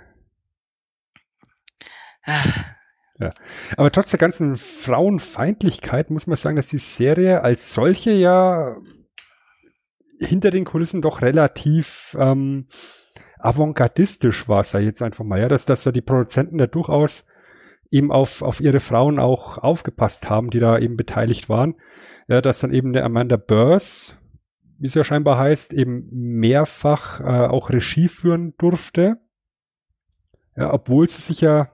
Ja. 3.22 3.30
Aber 3.76 3.92
trotz 3.92 4.10
der 4.10 4.18
ganzen 4.18 4.56
Frauenfeindlichkeit 4.56 6.10
muss 6.10 6.26
man 6.26 6.36
sagen, 6.36 6.56
dass 6.56 6.68
die 6.68 6.78
Serie 6.78 7.42
als 7.42 7.72
solche 7.72 8.10
ja 8.10 8.76
hinter 10.18 10.50
den 10.50 10.64
Kulissen 10.64 11.02
doch 11.02 11.22
relativ 11.22 12.16
ähm, 12.18 12.66
avantgardistisch 13.38 14.48
war, 14.48 14.64
sei 14.64 14.82
jetzt 14.82 15.02
einfach 15.02 15.24
mal, 15.24 15.40
ja, 15.40 15.48
dass, 15.48 15.66
dass 15.66 15.84
da 15.84 15.92
die 15.92 16.00
Produzenten 16.00 16.58
da 16.58 16.66
durchaus 16.66 17.24
eben 17.90 18.10
auf, 18.10 18.42
auf 18.42 18.60
ihre 18.60 18.80
Frauen 18.80 19.18
auch 19.18 19.58
aufgepasst 19.58 20.28
haben, 20.28 20.50
die 20.50 20.60
da 20.60 20.78
eben 20.78 20.96
beteiligt 20.96 21.48
waren. 21.48 21.74
Ja, 22.28 22.40
dass 22.40 22.60
dann 22.60 22.72
eben 22.72 22.92
der 22.92 23.04
Amanda 23.04 23.36
Burrs, 23.36 24.16
wie 24.78 24.86
es 24.86 24.94
ja 24.94 25.04
scheinbar 25.04 25.38
heißt, 25.38 25.72
eben 25.72 26.08
mehrfach 26.10 27.20
äh, 27.20 27.46
auch 27.48 27.70
Regie 27.70 28.08
führen 28.08 28.54
durfte. 28.58 29.18
Ja, 30.56 30.72
obwohl 30.72 31.06
sie 31.06 31.20
sich 31.20 31.40
ja 31.40 31.72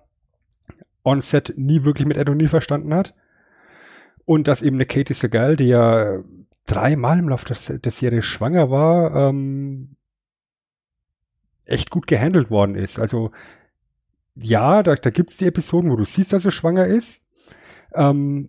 on 1.09 1.21
set 1.21 1.55
nie 1.57 1.85
wirklich 1.85 2.07
mit 2.07 2.17
Ed 2.17 2.51
verstanden 2.51 2.95
hat. 2.95 3.15
Und 4.25 4.47
dass 4.47 4.63
eben 4.63 4.77
eine 4.77 4.87
Katie 4.87 5.15
Segal, 5.15 5.57
die 5.57 5.69
ja 5.69 6.19
dreimal 6.67 7.19
im 7.19 7.29
Laufe 7.31 7.47
der, 7.79 7.93
Serie 7.93 8.23
schwanger 8.23 8.71
war, 8.71 9.29
ähm, 9.29 9.97
echt 11.65 11.91
gut 11.91 12.07
gehandelt 12.07 12.51
worden 12.51 12.75
ist. 12.75 12.99
Also 12.99 13.31
ja, 14.35 14.83
da, 14.83 14.95
da 14.95 15.11
gibt 15.11 15.31
es 15.31 15.39
die 15.39 15.47
Episoden, 15.47 15.91
wo 15.91 15.97
du 15.97 16.05
siehst, 16.05 16.33
dass 16.33 16.43
sie 16.43 16.51
schwanger 16.51 16.87
ist. 16.87 17.25
Ähm, 17.95 18.49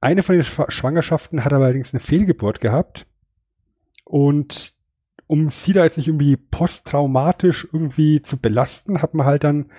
eine 0.00 0.22
von 0.22 0.36
den 0.36 0.44
Schwangerschaften 0.44 1.44
hat 1.44 1.52
allerdings 1.52 1.94
eine 1.94 2.00
Fehlgeburt 2.00 2.60
gehabt. 2.60 3.06
Und 4.04 4.74
um 5.26 5.48
sie 5.48 5.72
da 5.72 5.84
jetzt 5.84 5.96
nicht 5.96 6.08
irgendwie 6.08 6.36
posttraumatisch 6.36 7.66
irgendwie 7.72 8.22
zu 8.22 8.38
belasten, 8.38 9.02
hat 9.02 9.14
man 9.14 9.26
halt 9.26 9.44
dann 9.44 9.70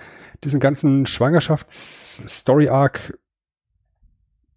diesen 0.44 0.60
ganzen 0.60 1.06
Schwangerschafts-Story-Arc 1.06 3.18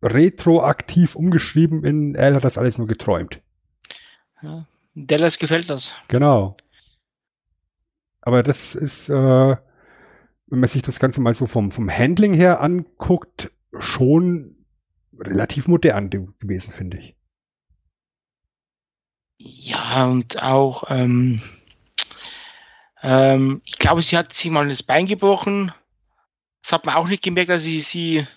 retroaktiv 0.03 1.15
umgeschrieben 1.15 1.83
in 1.83 2.15
er 2.15 2.35
hat 2.35 2.43
das 2.43 2.57
alles 2.57 2.77
nur 2.77 2.87
geträumt. 2.87 3.41
Ja, 4.41 4.67
Dallas 4.95 5.37
gefällt 5.37 5.69
das. 5.69 5.93
Genau. 6.07 6.57
Aber 8.21 8.43
das 8.43 8.75
ist, 8.75 9.09
äh, 9.09 9.13
wenn 9.13 10.59
man 10.59 10.69
sich 10.69 10.81
das 10.81 10.99
Ganze 10.99 11.21
mal 11.21 11.33
so 11.33 11.45
vom, 11.45 11.71
vom 11.71 11.89
Handling 11.89 12.33
her 12.33 12.61
anguckt, 12.61 13.51
schon 13.79 14.65
relativ 15.17 15.67
modern 15.67 16.09
gewesen, 16.09 16.71
finde 16.71 16.97
ich. 16.97 17.15
Ja, 19.37 20.07
und 20.07 20.43
auch, 20.43 20.83
ähm, 20.89 21.41
ähm, 23.01 23.61
ich 23.65 23.77
glaube, 23.77 24.01
sie 24.01 24.17
hat 24.17 24.33
sich 24.33 24.51
mal 24.51 24.67
das 24.67 24.83
Bein 24.83 25.05
gebrochen. 25.05 25.73
Das 26.61 26.73
hat 26.73 26.85
man 26.85 26.95
auch 26.95 27.07
nicht 27.07 27.23
gemerkt, 27.23 27.49
dass 27.49 27.63
sie, 27.63 27.81
sie, 27.81 28.27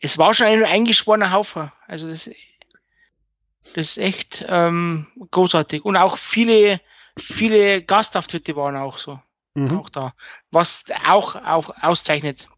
es 0.00 0.18
war 0.18 0.34
schon 0.34 0.46
ein 0.46 0.64
eingeschworener 0.64 1.32
Haufen. 1.32 1.70
Also 1.86 2.08
das, 2.08 2.28
das 3.74 3.96
ist 3.96 3.98
echt 3.98 4.44
ähm, 4.48 5.06
großartig. 5.30 5.84
Und 5.84 5.96
auch 5.96 6.18
viele, 6.18 6.80
viele 7.16 7.82
Gastauftritte 7.82 8.56
waren 8.56 8.76
auch 8.76 8.98
so. 8.98 9.20
Mhm. 9.54 9.78
Auch 9.78 9.88
da. 9.88 10.14
Was 10.50 10.84
auch, 11.06 11.36
auch 11.36 11.66
auszeichnet. 11.80 12.48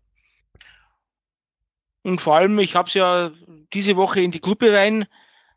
Und 2.02 2.20
vor 2.20 2.36
allem, 2.36 2.58
ich 2.58 2.74
habe 2.74 2.88
es 2.88 2.94
ja 2.94 3.30
diese 3.74 3.96
Woche 3.96 4.20
in 4.20 4.30
die 4.30 4.40
Gruppe 4.40 4.72
rein, 4.72 5.06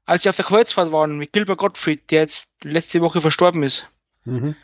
als 0.05 0.23
sie 0.23 0.29
auf 0.29 0.35
der 0.35 0.45
Kreuzfahrt 0.45 0.91
waren 0.91 1.17
mit 1.17 1.31
Gilbert 1.31 1.59
Gottfried, 1.59 2.11
der 2.11 2.21
jetzt 2.21 2.51
letzte 2.63 2.99
Woche 2.99 3.21
verstorben 3.21 3.63
ist. 3.63 3.87
Mhm. 4.25 4.55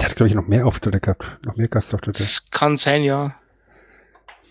Der 0.00 0.08
hat, 0.08 0.16
glaube 0.16 0.28
ich, 0.28 0.34
noch 0.34 0.46
mehr 0.46 0.66
Auftritte 0.66 1.00
gehabt, 1.00 1.44
noch 1.44 1.56
mehr 1.56 1.68
Gastauftritte. 1.68 2.22
Das 2.22 2.50
kann 2.50 2.76
sein, 2.76 3.02
ja. 3.02 3.38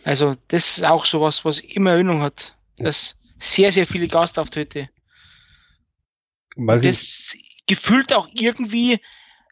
Also, 0.03 0.33
das 0.49 0.77
ist 0.77 0.83
auch 0.83 1.05
sowas, 1.05 1.45
was 1.45 1.59
immer 1.59 1.91
Erinnerung 1.91 2.21
hat. 2.21 2.57
Das 2.77 3.19
sehr, 3.39 3.71
sehr 3.71 3.87
viele 3.87 4.07
Gastauftritte. 4.07 4.89
Weil 6.55 6.81
das 6.81 7.35
gefühlt 7.67 8.13
auch 8.13 8.27
irgendwie 8.31 9.01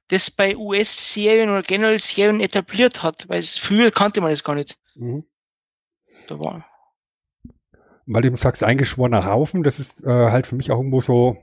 das 0.08 0.30
bei 0.32 0.56
US-Serien 0.56 1.50
oder 1.50 1.64
generell 1.64 2.00
Serien 2.00 2.40
etabliert 2.40 3.04
hat, 3.04 3.28
weil 3.28 3.42
früher 3.44 3.92
kannte 3.92 4.22
man 4.22 4.32
das 4.32 4.44
gar 4.44 4.56
nicht. 4.56 4.78
Mhm. 4.96 5.26
Da 6.28 6.40
war, 6.40 6.66
weil 8.06 8.22
du 8.22 8.28
eben 8.28 8.38
sagst, 8.38 8.64
eingeschworener 8.64 9.26
Haufen, 9.26 9.64
das 9.64 9.80
ist 9.80 10.04
äh, 10.04 10.10
halt 10.10 10.48
für 10.48 10.56
mich 10.56 10.72
auch 10.72 10.78
irgendwo 10.78 11.02
so 11.02 11.38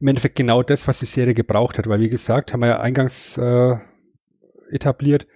im 0.00 0.08
Endeffekt 0.08 0.36
genau 0.36 0.62
das, 0.62 0.88
was 0.88 0.98
die 0.98 1.06
Serie 1.06 1.34
gebraucht 1.34 1.78
hat, 1.78 1.88
weil 1.88 2.00
wie 2.00 2.08
gesagt, 2.08 2.52
haben 2.52 2.60
wir 2.60 2.68
ja 2.68 2.80
eingangs 2.80 3.36
äh, 3.38 3.76
etabliert, 4.70 5.26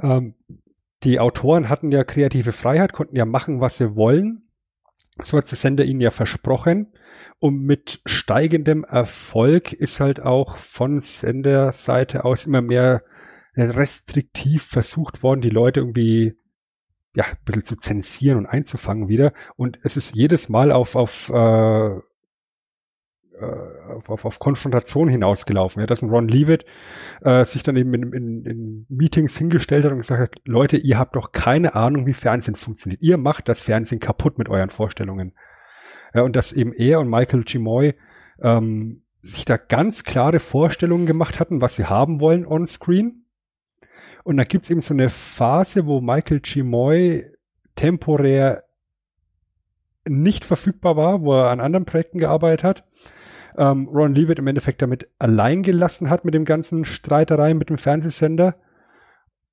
ähm, 0.00 0.34
die 1.02 1.20
Autoren 1.20 1.68
hatten 1.68 1.92
ja 1.92 2.04
kreative 2.04 2.52
Freiheit, 2.52 2.92
konnten 2.92 3.16
ja 3.16 3.24
machen, 3.24 3.60
was 3.60 3.76
sie 3.76 3.96
wollen. 3.96 4.48
So 5.22 5.38
hat 5.38 5.50
der 5.50 5.56
Sender 5.56 5.84
ihnen 5.84 6.00
ja 6.00 6.10
versprochen. 6.10 6.92
Und 7.38 7.62
mit 7.62 8.00
steigendem 8.06 8.84
Erfolg 8.84 9.72
ist 9.72 10.00
halt 10.00 10.20
auch 10.20 10.56
von 10.58 11.00
Senderseite 11.00 12.24
aus 12.24 12.46
immer 12.46 12.62
mehr 12.62 13.02
restriktiv 13.56 14.62
versucht 14.62 15.22
worden, 15.22 15.40
die 15.40 15.50
Leute 15.50 15.80
irgendwie 15.80 16.38
ja, 17.14 17.24
ein 17.24 17.38
bisschen 17.44 17.62
zu 17.62 17.76
zensieren 17.76 18.38
und 18.38 18.46
einzufangen 18.46 19.08
wieder. 19.08 19.32
Und 19.56 19.78
es 19.82 19.96
ist 19.96 20.14
jedes 20.14 20.50
Mal 20.50 20.70
auf, 20.70 20.96
auf, 20.96 21.30
äh, 21.30 21.98
äh 23.40 23.92
auf, 24.08 24.24
auf, 24.24 24.38
Konfrontation 24.38 25.08
hinausgelaufen. 25.08 25.80
Ja, 25.80 25.86
dass 25.86 26.02
ein 26.02 26.10
Ron 26.10 26.28
Leavitt 26.28 26.64
äh, 27.22 27.44
sich 27.44 27.62
dann 27.62 27.76
eben 27.76 27.94
in, 27.94 28.12
in, 28.12 28.44
in 28.44 28.86
Meetings 28.88 29.36
hingestellt 29.36 29.84
hat 29.84 29.92
und 29.92 29.98
gesagt 29.98 30.20
hat, 30.20 30.42
Leute, 30.44 30.76
ihr 30.76 30.98
habt 30.98 31.16
doch 31.16 31.32
keine 31.32 31.74
Ahnung, 31.74 32.06
wie 32.06 32.14
Fernsehen 32.14 32.56
funktioniert. 32.56 33.02
Ihr 33.02 33.16
macht 33.16 33.48
das 33.48 33.62
Fernsehen 33.62 34.00
kaputt 34.00 34.38
mit 34.38 34.48
euren 34.48 34.70
Vorstellungen. 34.70 35.34
Ja, 36.14 36.22
und 36.22 36.36
dass 36.36 36.52
eben 36.52 36.72
er 36.72 37.00
und 37.00 37.08
Michael 37.08 37.44
Chimoy 37.44 37.94
ähm, 38.40 39.02
sich 39.20 39.44
da 39.44 39.56
ganz 39.56 40.04
klare 40.04 40.40
Vorstellungen 40.40 41.06
gemacht 41.06 41.40
hatten, 41.40 41.60
was 41.60 41.76
sie 41.76 41.86
haben 41.86 42.20
wollen 42.20 42.46
on 42.46 42.66
screen 42.66 43.26
und 44.26 44.38
da 44.38 44.42
gibt's 44.42 44.70
eben 44.70 44.80
so 44.80 44.92
eine 44.92 45.08
Phase, 45.08 45.86
wo 45.86 46.00
Michael 46.00 46.40
Chimoy 46.40 47.30
temporär 47.76 48.64
nicht 50.04 50.44
verfügbar 50.44 50.96
war, 50.96 51.22
wo 51.22 51.32
er 51.32 51.50
an 51.50 51.60
anderen 51.60 51.84
Projekten 51.84 52.18
gearbeitet 52.18 52.64
hat. 52.64 52.84
Ähm, 53.56 53.88
Ron 53.88 54.14
Leavitt 54.14 54.38
im 54.38 54.46
Endeffekt 54.46 54.82
damit 54.82 55.08
allein 55.18 55.62
gelassen 55.62 56.10
hat 56.10 56.24
mit 56.24 56.34
dem 56.34 56.44
ganzen 56.44 56.84
Streitereien 56.84 57.58
mit 57.58 57.70
dem 57.70 57.78
Fernsehsender. 57.78 58.56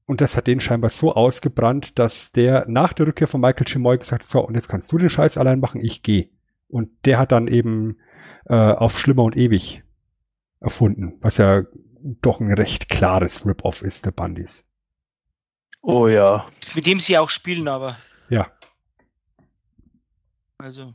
Und 0.06 0.20
das 0.20 0.36
hat 0.36 0.48
den 0.48 0.60
scheinbar 0.60 0.90
so 0.90 1.14
ausgebrannt, 1.14 1.98
dass 1.98 2.34
der 2.34 2.66
nach 2.68 2.94
der 2.94 3.08
Rückkehr 3.08 3.28
von 3.28 3.40
Michael 3.40 3.66
Chimoy 3.66 3.98
gesagt 3.98 4.24
hat, 4.24 4.30
so, 4.30 4.46
und 4.46 4.56
jetzt 4.56 4.68
kannst 4.68 4.92
du 4.92 4.98
den 4.98 5.10
Scheiß 5.10 5.38
allein 5.38 5.60
machen, 5.60 5.80
ich 5.82 6.04
gehe. 6.04 6.30
Und 6.68 6.90
der 7.06 7.20
hat 7.20 7.32
dann 7.32 7.48
eben 7.48 7.98
äh, 8.46 8.56
auf 8.56 9.00
Schlimmer 9.00 9.24
und 9.24 9.38
Ewig 9.38 9.84
erfunden, 10.60 11.18
was 11.22 11.38
ja 11.38 11.64
doch 12.04 12.40
ein 12.40 12.52
recht 12.52 12.90
klares 12.90 13.46
Rip-Off 13.46 13.82
ist, 13.82 14.06
der 14.06 14.12
Bundys. 14.12 14.66
Oh 15.82 16.08
ja. 16.08 16.46
Mit 16.76 16.86
dem 16.86 17.00
sie 17.00 17.18
auch 17.18 17.30
spielen, 17.30 17.68
aber. 17.68 17.98
Ja. 18.30 18.52
Also. 20.58 20.94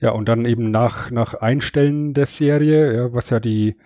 Ja, 0.00 0.10
und 0.10 0.28
dann 0.28 0.44
eben 0.44 0.70
nach, 0.70 1.10
nach 1.10 1.34
Einstellen 1.34 2.14
der 2.14 2.26
Serie, 2.26 2.94
ja, 2.94 3.12
was 3.12 3.30
ja 3.30 3.40
die, 3.40 3.76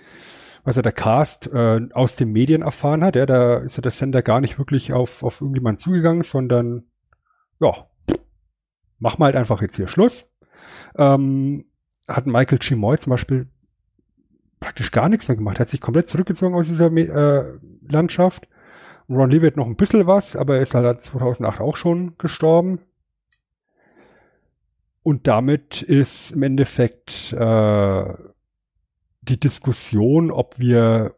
was 0.65 0.77
ja 0.77 0.83
der 0.83 0.93
Cast 0.93 1.51
äh, 1.53 1.81
aus 1.93 2.17
den 2.17 2.33
Medien 2.33 2.63
erfahren 2.63 3.03
hat, 3.03 3.17
ja, 3.17 3.25
da 3.27 3.59
ist 3.59 3.77
ja 3.77 3.83
der 3.83 3.93
Sender 3.93 4.23
gar 4.23 4.41
nicht 4.41 4.59
wirklich 4.59 4.93
auf, 4.93 5.23
auf 5.23 5.41
irgendjemanden 5.41 5.79
zugegangen, 5.79 6.23
sondern 6.23 6.85
ja, 7.61 7.87
mach 8.99 9.19
mal 9.19 9.27
halt 9.27 9.37
einfach 9.37 9.63
jetzt 9.63 9.77
hier 9.77 9.89
Schluss. 9.89 10.35
Ähm, 10.97 11.65
hat 12.09 12.27
Michael 12.27 12.59
Chimoy 12.59 12.99
zum 12.99 13.11
Beispiel 13.11 13.49
praktisch 14.61 14.91
gar 14.93 15.09
nichts 15.09 15.29
mehr 15.29 15.37
gemacht. 15.37 15.59
Er 15.59 15.63
hat 15.63 15.69
sich 15.69 15.81
komplett 15.81 16.07
zurückgezogen 16.07 16.55
aus 16.55 16.69
dieser 16.69 16.93
äh, 16.93 17.59
Landschaft. 17.89 18.49
Ron 19.09 19.31
Leavitt 19.31 19.57
noch 19.57 19.67
ein 19.67 19.77
bisschen 19.77 20.07
was, 20.07 20.37
aber 20.37 20.57
er 20.57 20.63
ist 20.63 20.75
halt 20.75 21.01
2008 21.01 21.61
auch 21.61 21.77
schon 21.77 22.17
gestorben. 22.19 22.81
Und 25.03 25.27
damit 25.27 25.83
ist 25.83 26.31
im 26.31 26.43
Endeffekt 26.43 27.33
äh, 27.33 28.15
die 29.23 29.41
Diskussion, 29.41 30.31
ob 30.31 30.59
wir 30.59 31.17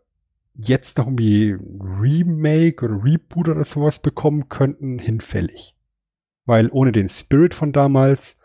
jetzt 0.54 0.98
noch 0.98 1.06
irgendwie 1.06 1.56
Remake 1.80 2.84
oder 2.84 3.02
Reboot 3.04 3.48
oder 3.48 3.64
sowas 3.64 3.98
bekommen 3.98 4.48
könnten, 4.48 4.98
hinfällig. 4.98 5.74
Weil 6.46 6.68
ohne 6.70 6.92
den 6.92 7.08
Spirit 7.08 7.54
von 7.54 7.72
damals, 7.72 8.38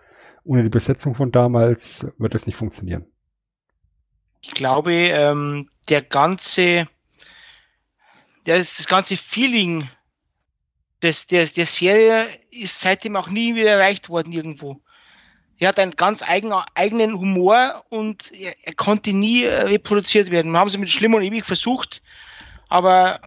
ohne 0.44 0.64
die 0.64 0.70
Besetzung 0.70 1.16
von 1.16 1.32
damals, 1.32 2.08
wird 2.18 2.34
das 2.34 2.48
nicht 2.48 2.56
funktionieren. 2.56 3.06
Ich 4.42 4.52
glaube, 4.52 4.94
ähm, 4.94 5.70
der 5.90 6.02
ganze, 6.02 6.88
das, 8.46 8.78
das 8.78 8.88
ganze 8.88 9.18
Feeling 9.18 9.90
des, 11.04 11.28
der, 11.28 11.46
der 11.46 11.66
Serie 11.66 12.28
ist 12.52 12.80
seitdem 12.82 13.16
auch 13.16 13.30
nie 13.30 13.56
wieder 13.56 13.72
erreicht 13.72 14.10
worden 14.10 14.32
irgendwo. 14.32 14.82
Er 15.60 15.68
hat 15.68 15.80
einen 15.80 15.92
ganz 15.92 16.24
eigen, 16.24 16.54
eigenen 16.74 17.20
Humor 17.20 17.84
und 17.90 18.32
er, 18.32 18.56
er, 18.64 18.74
konnte 18.74 19.12
nie 19.12 19.44
äh, 19.44 19.64
reproduziert 19.64 20.32
werden. 20.32 20.54
Wir 20.54 20.60
haben 20.60 20.70
es 20.70 20.78
mit 20.78 20.90
Schlimm 20.90 21.14
und 21.14 21.22
Ewig 21.22 21.46
versucht, 21.46 22.02
aber 22.70 23.20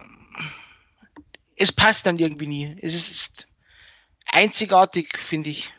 es 1.55 1.71
passt 1.71 2.07
dann 2.07 2.17
irgendwie 2.17 2.47
nie. 2.47 2.77
Es 2.81 2.95
ist 2.95 3.47
einzigartig, 4.25 5.17
finde 5.19 5.51
ich. 5.51 5.71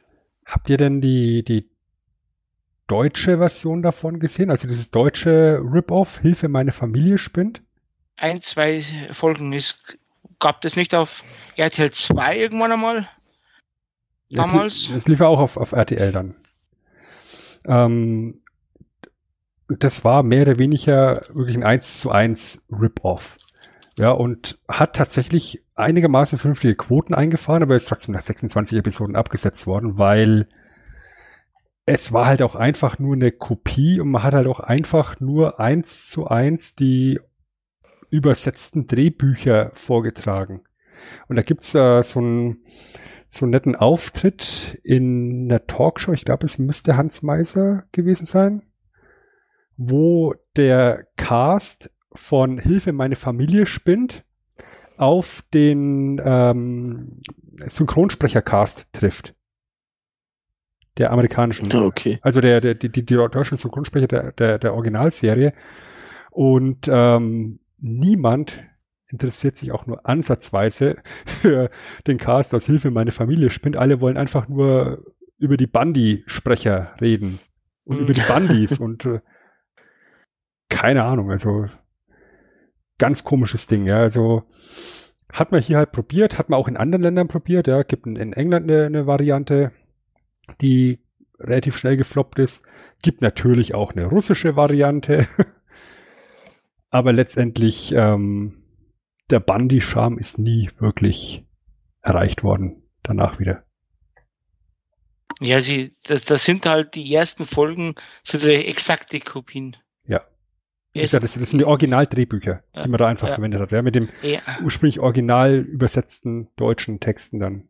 Habt 0.47 0.71
ihr 0.71 0.77
denn 0.77 1.01
die, 1.01 1.43
die 1.43 1.69
deutsche 2.87 3.39
Version 3.39 3.83
davon 3.83 4.21
gesehen? 4.21 4.51
Also 4.51 4.69
dieses 4.69 4.93
deutsche 4.93 5.59
Rip-Off, 5.61 6.21
Hilfe, 6.21 6.49
meine 6.49 6.73
Familie 6.73 7.19
spinnt? 7.19 7.63
Ein, 8.17 8.41
zwei 8.43 8.81
Folgen. 9.13 9.53
Es 9.53 9.83
gab 10.39 10.61
das 10.61 10.77
nicht 10.77 10.95
auf 10.95 11.25
RTL 11.57 11.91
2 11.91 12.39
irgendwann 12.39 12.71
einmal? 12.71 13.09
Damals? 14.31 14.85
Es, 14.85 14.91
es 14.91 15.09
lief 15.09 15.19
ja 15.19 15.27
auch 15.27 15.41
auf, 15.41 15.57
auf 15.57 15.73
RTL 15.73 16.13
dann. 16.13 16.37
Ähm, 17.67 18.43
das 19.69 20.05
war 20.05 20.23
mehr 20.23 20.43
oder 20.43 20.59
weniger 20.59 21.23
wirklich 21.33 21.57
ein 21.57 21.63
1 21.65 22.01
zu 22.01 22.11
1 22.11 22.67
Rip-Off. 22.71 23.39
Ja, 23.97 24.11
und 24.11 24.59
hat 24.69 24.97
tatsächlich 24.97 25.63
einigermaßen 25.77 26.39
vernünftige 26.39 26.75
Quoten 26.75 27.15
eingefahren, 27.15 27.63
aber 27.63 27.77
ist 27.77 27.89
trotzdem 27.89 28.15
nach 28.15 28.21
26 28.21 28.79
Episoden 28.79 29.17
abgesetzt 29.17 29.67
worden, 29.67 29.99
weil 29.99 30.49
es 31.87 32.13
war 32.13 32.27
halt 32.27 32.43
auch 32.43 32.57
einfach 32.57 32.99
nur 32.99 33.15
eine 33.15 33.31
Kopie 33.31 34.01
und 34.01 34.11
man 34.11 34.23
hat 34.23 34.35
halt 34.35 34.47
auch 34.47 34.61
einfach 34.61 35.21
nur 35.21 35.61
eins 35.61 36.09
zu 36.09 36.27
eins 36.27 36.75
die 36.75 37.21
übersetzten 38.11 38.87
Drehbücher 38.87 39.71
vorgetragen. 39.75 40.63
Und 41.29 41.37
da 41.37 41.43
gibt's 41.43 41.75
äh, 41.75 42.03
so 42.03 42.21
einen 42.21 42.65
so 43.29 43.45
einen 43.45 43.51
netten 43.51 43.77
Auftritt 43.77 44.81
in 44.85 45.51
einer 45.51 45.67
Talkshow, 45.67 46.13
ich 46.13 46.25
glaube, 46.25 46.47
es 46.47 46.59
müsste 46.59 46.97
Hans 46.97 47.23
Meiser 47.23 47.85
gewesen 47.93 48.27
sein, 48.27 48.63
wo 49.77 50.35
der 50.57 51.07
Cast 51.17 51.91
von 52.13 52.59
Hilfe 52.59 52.93
meine 52.93 53.17
Familie 53.17 53.67
spinnt 53.67 54.25
auf 54.97 55.43
den 55.53 56.21
ähm, 56.25 57.21
Synchronsprecher-Cast 57.67 58.93
trifft. 58.93 59.35
Der 60.97 61.11
amerikanischen. 61.11 61.75
Okay. 61.75 62.21
Also 62.23 62.41
der, 62.41 62.61
der, 62.61 62.77
die, 62.77 62.89
die, 62.89 63.05
die 63.05 63.15
deutschen 63.15 63.57
Synchronsprecher 63.57 64.07
der, 64.07 64.33
der, 64.33 64.59
der 64.61 64.75
Originalserie. 64.75 65.53
Und 66.31 66.89
ähm, 66.89 67.59
niemand 67.79 68.63
interessiert 69.09 69.57
sich 69.57 69.73
auch 69.73 69.87
nur 69.87 70.07
ansatzweise 70.07 70.97
für 71.27 71.71
den 72.07 72.19
Cast 72.19 72.55
aus 72.55 72.67
Hilfe 72.67 72.91
meine 72.91 73.13
Familie 73.13 73.51
spinnt. 73.51 73.77
Alle 73.77 74.01
wollen 74.01 74.17
einfach 74.17 74.49
nur 74.49 75.05
über 75.39 75.57
die 75.57 75.67
Bandy-Sprecher 75.67 76.97
reden 77.01 77.39
und 77.85 77.99
über 77.99 78.13
die 78.13 78.23
Bandys 78.27 78.79
und 78.81 79.05
äh, 79.05 79.21
keine 80.69 81.05
Ahnung, 81.05 81.31
also 81.31 81.67
ganz 82.99 83.25
komisches 83.25 83.67
Ding, 83.67 83.85
ja. 83.85 83.99
Also 83.99 84.45
hat 85.33 85.53
man 85.53 85.61
hier 85.61 85.79
halt 85.79 85.93
probiert, 85.93 86.39
hat 86.39 86.49
man 86.49 86.59
auch 86.59 86.69
in 86.69 86.77
anderen 86.77 87.03
Ländern 87.03 87.29
probiert, 87.29 87.67
ja. 87.67 87.83
Gibt 87.83 88.07
in, 88.07 88.17
in 88.17 88.33
England 88.33 88.71
eine, 88.71 88.87
eine 88.87 89.07
Variante, 89.07 89.73
die 90.61 91.01
relativ 91.39 91.77
schnell 91.77 91.97
gefloppt 91.97 92.39
ist. 92.39 92.65
Gibt 93.03 93.21
natürlich 93.21 93.75
auch 93.75 93.93
eine 93.93 94.07
russische 94.07 94.57
Variante. 94.57 95.27
Aber 96.91 97.13
letztendlich, 97.13 97.93
ähm, 97.97 98.64
der 99.31 99.41
Bandy-Charme 99.41 100.19
ist 100.19 100.39
nie 100.39 100.71
wirklich 100.79 101.45
erreicht 102.03 102.45
worden. 102.45 102.83
Danach 103.03 103.39
wieder. 103.39 103.65
Ja, 105.41 105.61
sie, 105.61 105.97
das, 106.05 106.25
das 106.25 106.45
sind 106.45 106.65
halt 106.67 106.95
die 106.95 107.13
ersten 107.13 107.47
Folgen 107.47 107.95
so 108.23 108.39
der 108.39 108.69
exakte 108.69 109.19
Kopien. 109.21 109.77
Ja. 110.07 110.23
Wie 110.93 111.01
gesagt, 111.01 111.25
das, 111.25 111.35
das 111.35 111.51
sind 111.51 111.59
die 111.59 111.65
Originaldrehbücher, 111.65 112.63
Ja. 112.75 112.83
die 112.83 112.89
man 112.89 112.99
da 112.99 113.07
einfach 113.09 113.29
Ja. 113.29 113.35
verwendet 113.35 113.61
hat. 113.61 113.73
Ja, 113.73 113.83
mit 113.83 113.95
dem 113.97 114.09
Ja. 114.23 114.41
ursprünglich 114.63 115.01
original 115.01 115.57
übersetzten 115.57 116.49
deutschen 116.57 117.01
Texten 117.01 117.39
dann. 117.41 117.69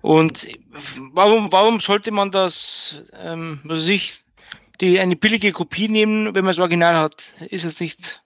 Und 0.00 0.48
warum, 1.12 1.52
warum 1.52 1.78
sollte 1.80 2.10
man 2.10 2.30
das, 2.30 3.04
ähm, 3.20 3.60
was 3.64 3.80
weiß 3.82 3.88
ich, 3.90 4.24
die, 4.80 4.98
eine 4.98 5.16
billige 5.16 5.52
Kopie 5.52 5.88
nehmen, 5.88 6.34
wenn 6.34 6.44
man 6.44 6.50
das 6.52 6.58
Original 6.58 6.96
hat? 6.96 7.34
Ist 7.50 7.64
es 7.64 7.78
nicht. 7.78 8.21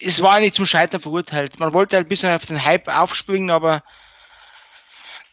Es 0.00 0.22
war 0.22 0.40
nicht 0.40 0.54
zum 0.54 0.66
Scheitern 0.66 1.00
verurteilt. 1.00 1.58
Man 1.58 1.72
wollte 1.72 1.96
halt 1.96 2.06
ein 2.06 2.08
bisschen 2.08 2.34
auf 2.34 2.46
den 2.46 2.64
Hype 2.64 2.88
aufspringen, 2.88 3.50
aber 3.50 3.82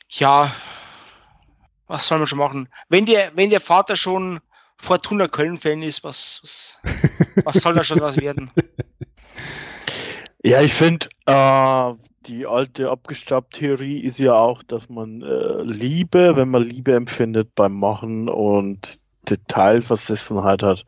ja, 0.10 0.56
was 1.88 2.08
soll 2.08 2.18
man 2.18 2.28
schon 2.28 2.40
machen? 2.40 2.70
Wenn 2.90 3.06
der, 3.06 3.36
wenn 3.36 3.50
der 3.50 3.62
Vater 3.62 3.96
schon 3.96 4.42
Fortuna 4.78 5.28
Köln-Fan 5.28 5.84
ist, 5.84 6.04
was, 6.04 6.40
was, 6.42 6.80
was 7.46 7.56
soll 7.56 7.76
da 7.76 7.84
schon 7.84 8.02
was 8.02 8.18
werden? 8.18 8.52
Ja, 10.48 10.62
ich 10.62 10.76
finde, 10.76 11.08
äh, 11.26 11.94
die 12.28 12.46
alte 12.46 12.92
Abgestab-Theorie 12.92 14.02
ist 14.02 14.20
ja 14.20 14.36
auch, 14.36 14.62
dass 14.62 14.90
man 14.90 15.24
äh, 15.24 15.64
Liebe, 15.64 16.36
wenn 16.36 16.50
man 16.50 16.62
Liebe 16.62 16.94
empfindet 16.94 17.56
beim 17.56 17.74
Machen 17.74 18.30
und 18.30 19.00
Detailversessenheit 19.26 20.64
hat, 20.64 20.86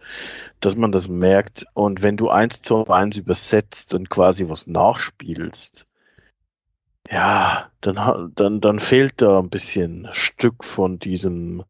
dass 0.60 0.76
man 0.76 0.92
das 0.92 1.08
merkt. 1.08 1.66
Und 1.74 2.02
wenn 2.02 2.18
du 2.18 2.30
eins 2.30 2.62
zu 2.62 2.88
eins 2.88 3.18
übersetzt 3.18 3.94
und 3.94 4.10
quasi 4.10 4.48
was 4.50 4.68
nachspielst, 4.68 5.86
ja, 7.10 7.72
dann, 7.82 8.32
dann, 8.36 8.62
dann 8.62 8.80
fehlt 8.80 9.22
da 9.22 9.40
ein 9.40 9.50
bisschen 9.50 10.08
Stück 10.12 10.64
von 10.64 11.00
diesem, 11.00 11.64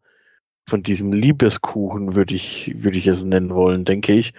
von 0.68 0.84
diesem 0.84 1.14
Liebeskuchen, 1.14 2.16
würde 2.16 2.36
ich, 2.36 2.74
würde 2.84 2.98
ich 2.98 3.08
es 3.08 3.24
nennen 3.24 3.54
wollen, 3.54 3.86
denke 3.86 4.14
ich 4.14 4.34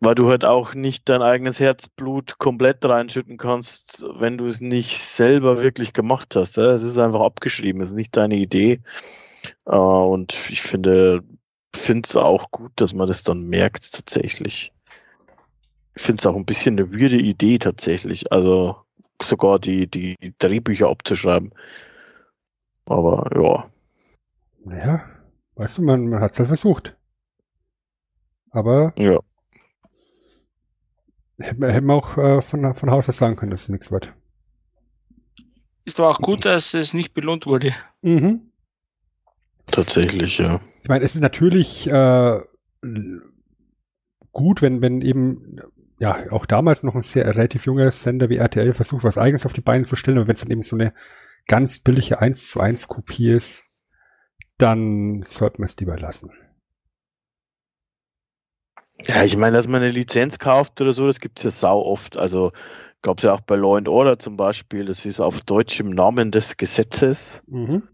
weil 0.00 0.14
du 0.14 0.28
halt 0.28 0.44
auch 0.44 0.74
nicht 0.74 1.08
dein 1.08 1.22
eigenes 1.22 1.58
Herzblut 1.58 2.38
komplett 2.38 2.84
reinschütten 2.84 3.36
kannst, 3.36 4.04
wenn 4.18 4.38
du 4.38 4.46
es 4.46 4.60
nicht 4.60 4.98
selber 4.98 5.60
wirklich 5.62 5.92
gemacht 5.92 6.36
hast. 6.36 6.56
Es 6.58 6.82
ist 6.82 6.98
einfach 6.98 7.20
abgeschrieben, 7.20 7.80
es 7.80 7.90
ist 7.90 7.96
nicht 7.96 8.16
deine 8.16 8.36
Idee. 8.36 8.80
Äh, 9.66 9.76
Und 9.76 10.34
ich 10.50 10.62
finde, 10.62 11.22
finde 11.74 12.06
es 12.06 12.16
auch 12.16 12.50
gut, 12.50 12.72
dass 12.76 12.94
man 12.94 13.08
das 13.08 13.22
dann 13.22 13.44
merkt 13.44 13.92
tatsächlich. 13.92 14.72
Ich 15.94 16.02
finde 16.02 16.20
es 16.20 16.26
auch 16.26 16.36
ein 16.36 16.44
bisschen 16.46 16.78
eine 16.78 16.92
weirde 16.92 17.18
Idee 17.18 17.58
tatsächlich. 17.58 18.32
Also 18.32 18.76
sogar 19.20 19.58
die, 19.58 19.88
die 19.88 20.16
Drehbücher 20.38 20.88
abzuschreiben. 20.88 21.52
Aber 22.86 23.30
ja. 23.34 23.70
Naja, 24.64 25.04
weißt 25.56 25.78
du, 25.78 25.82
man, 25.82 26.06
man 26.08 26.20
hat 26.20 26.32
es 26.32 26.38
halt 26.38 26.48
versucht. 26.48 26.96
Aber 28.50 28.92
Ja. 28.96 29.20
hätte 31.38 31.60
man, 31.60 31.70
hätte 31.70 31.84
man 31.84 31.96
auch 31.98 32.16
äh, 32.16 32.40
von, 32.40 32.74
von 32.74 32.90
Haus 32.90 33.08
aus 33.08 33.18
sagen 33.18 33.36
können, 33.36 33.50
dass 33.50 33.62
es 33.62 33.68
nichts 33.68 33.90
wird. 33.90 34.12
Ist 35.84 35.98
aber 35.98 36.10
auch 36.10 36.20
gut, 36.20 36.44
dass 36.44 36.74
es 36.74 36.92
nicht 36.92 37.14
belohnt 37.14 37.46
wurde. 37.46 37.74
Mhm. 38.02 38.47
Tatsächlich, 39.78 40.38
ja. 40.38 40.60
Ich 40.82 40.88
meine, 40.88 41.04
es 41.04 41.14
ist 41.14 41.20
natürlich 41.20 41.88
äh, 41.88 42.40
gut, 44.32 44.60
wenn, 44.60 44.82
wenn 44.82 45.02
eben, 45.02 45.60
ja, 46.00 46.32
auch 46.32 46.46
damals 46.46 46.82
noch 46.82 46.96
ein 46.96 47.02
sehr 47.02 47.26
relativ 47.26 47.64
junger 47.64 47.92
Sender 47.92 48.28
wie 48.28 48.38
RTL 48.38 48.74
versucht, 48.74 49.04
was 49.04 49.18
eigenes 49.18 49.46
auf 49.46 49.52
die 49.52 49.60
Beine 49.60 49.84
zu 49.84 49.94
stellen, 49.94 50.18
aber 50.18 50.26
wenn 50.26 50.34
es 50.34 50.40
dann 50.40 50.50
eben 50.50 50.62
so 50.62 50.74
eine 50.74 50.92
ganz 51.46 51.78
billige 51.78 52.18
1 52.18 52.50
zu 52.50 52.58
1 52.58 52.88
Kopie 52.88 53.30
ist, 53.30 53.62
dann 54.56 55.22
sollte 55.22 55.60
man 55.60 55.68
es 55.68 55.76
lieber 55.76 55.96
lassen. 55.96 56.32
Ja, 59.04 59.22
ich 59.22 59.36
meine, 59.36 59.56
dass 59.56 59.68
man 59.68 59.80
eine 59.80 59.92
Lizenz 59.92 60.40
kauft 60.40 60.80
oder 60.80 60.92
so, 60.92 61.06
das 61.06 61.20
gibt's 61.20 61.44
ja 61.44 61.52
sau 61.52 61.82
oft. 61.82 62.16
Also 62.16 62.50
gab's 63.00 63.22
ja 63.22 63.32
auch 63.32 63.42
bei 63.42 63.54
Law 63.54 63.76
and 63.76 63.88
Order 63.88 64.18
zum 64.18 64.36
Beispiel, 64.36 64.86
das 64.86 65.06
ist 65.06 65.20
auf 65.20 65.42
Deutsch 65.42 65.78
im 65.78 65.90
Namen 65.90 66.32
des 66.32 66.56
Gesetzes. 66.56 67.42
Mhm. 67.46 67.84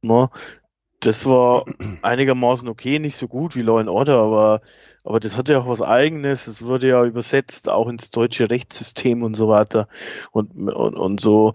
Ne? 0.00 0.30
Das 1.04 1.26
war 1.26 1.66
einigermaßen 2.00 2.66
okay, 2.66 2.98
nicht 2.98 3.16
so 3.16 3.28
gut 3.28 3.54
wie 3.54 3.60
Law 3.60 3.78
and 3.78 3.90
Order, 3.90 4.18
aber, 4.20 4.62
aber 5.04 5.20
das 5.20 5.36
hatte 5.36 5.52
ja 5.52 5.58
auch 5.60 5.68
was 5.68 5.82
Eigenes. 5.82 6.46
Es 6.46 6.62
wurde 6.62 6.88
ja 6.88 7.04
übersetzt 7.04 7.68
auch 7.68 7.88
ins 7.88 8.10
deutsche 8.10 8.48
Rechtssystem 8.48 9.22
und 9.22 9.34
so 9.34 9.48
weiter. 9.48 9.86
Und, 10.32 10.52
und, 10.56 10.94
und 10.94 11.20
so 11.20 11.52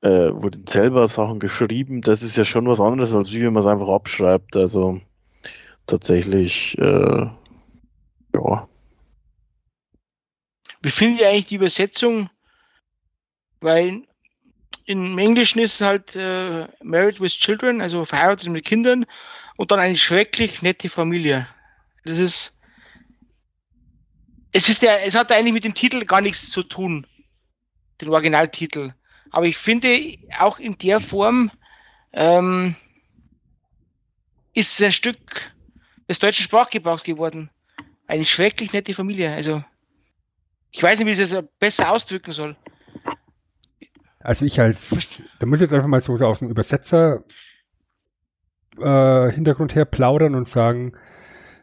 äh, 0.00 0.30
wurden 0.32 0.66
selber 0.66 1.06
Sachen 1.08 1.40
geschrieben. 1.40 2.00
Das 2.00 2.22
ist 2.22 2.38
ja 2.38 2.44
schon 2.44 2.66
was 2.66 2.80
anderes, 2.80 3.14
als 3.14 3.32
wie 3.32 3.42
wenn 3.42 3.52
man 3.52 3.60
es 3.60 3.66
einfach 3.66 3.88
abschreibt. 3.88 4.56
Also 4.56 5.02
tatsächlich, 5.86 6.78
äh, 6.78 7.26
ja. 8.34 8.68
Wie 10.80 10.90
findet 10.90 11.20
ihr 11.20 11.28
eigentlich 11.28 11.46
die 11.46 11.56
Übersetzung? 11.56 12.30
Weil 13.60 14.04
im 14.90 15.18
Englischen 15.18 15.60
ist 15.60 15.74
es 15.74 15.86
halt 15.86 16.16
äh, 16.16 16.66
Married 16.82 17.20
with 17.20 17.32
Children, 17.32 17.80
also 17.80 18.04
verheiratet 18.04 18.48
mit 18.48 18.64
Kindern 18.64 19.06
und 19.56 19.70
dann 19.70 19.78
eine 19.78 19.94
schrecklich 19.94 20.62
nette 20.62 20.88
Familie. 20.88 21.46
Das 22.04 22.18
ist 22.18 22.58
es 24.52 24.68
ist 24.68 24.82
der, 24.82 25.04
es 25.04 25.14
hat 25.14 25.30
eigentlich 25.30 25.52
mit 25.52 25.62
dem 25.62 25.74
Titel 25.74 26.04
gar 26.04 26.20
nichts 26.20 26.50
zu 26.50 26.64
tun, 26.64 27.06
den 28.00 28.08
Originaltitel. 28.08 28.92
Aber 29.30 29.46
ich 29.46 29.56
finde 29.56 29.96
auch 30.40 30.58
in 30.58 30.76
der 30.78 30.98
Form 30.98 31.52
ähm, 32.12 32.74
ist 34.54 34.72
es 34.72 34.82
ein 34.82 34.90
Stück 34.90 35.52
des 36.08 36.18
deutschen 36.18 36.42
Sprachgebrauchs 36.42 37.04
geworden. 37.04 37.48
Eine 38.08 38.24
schrecklich 38.24 38.72
nette 38.72 38.92
Familie. 38.92 39.32
Also 39.32 39.62
ich 40.72 40.82
weiß 40.82 40.98
nicht, 40.98 41.06
wie 41.06 41.12
ich 41.12 41.32
es 41.32 41.36
besser 41.60 41.92
ausdrücken 41.92 42.32
soll. 42.32 42.56
Also 44.20 44.44
ich 44.44 44.60
als, 44.60 45.22
da 45.38 45.46
muss 45.46 45.58
ich 45.58 45.62
jetzt 45.62 45.72
einfach 45.72 45.88
mal 45.88 46.00
so, 46.00 46.14
aus 46.14 46.40
dem 46.40 46.50
Übersetzer 46.50 47.24
äh, 48.78 49.30
Hintergrund 49.32 49.74
her 49.74 49.86
plaudern 49.86 50.34
und 50.34 50.46
sagen, 50.46 50.92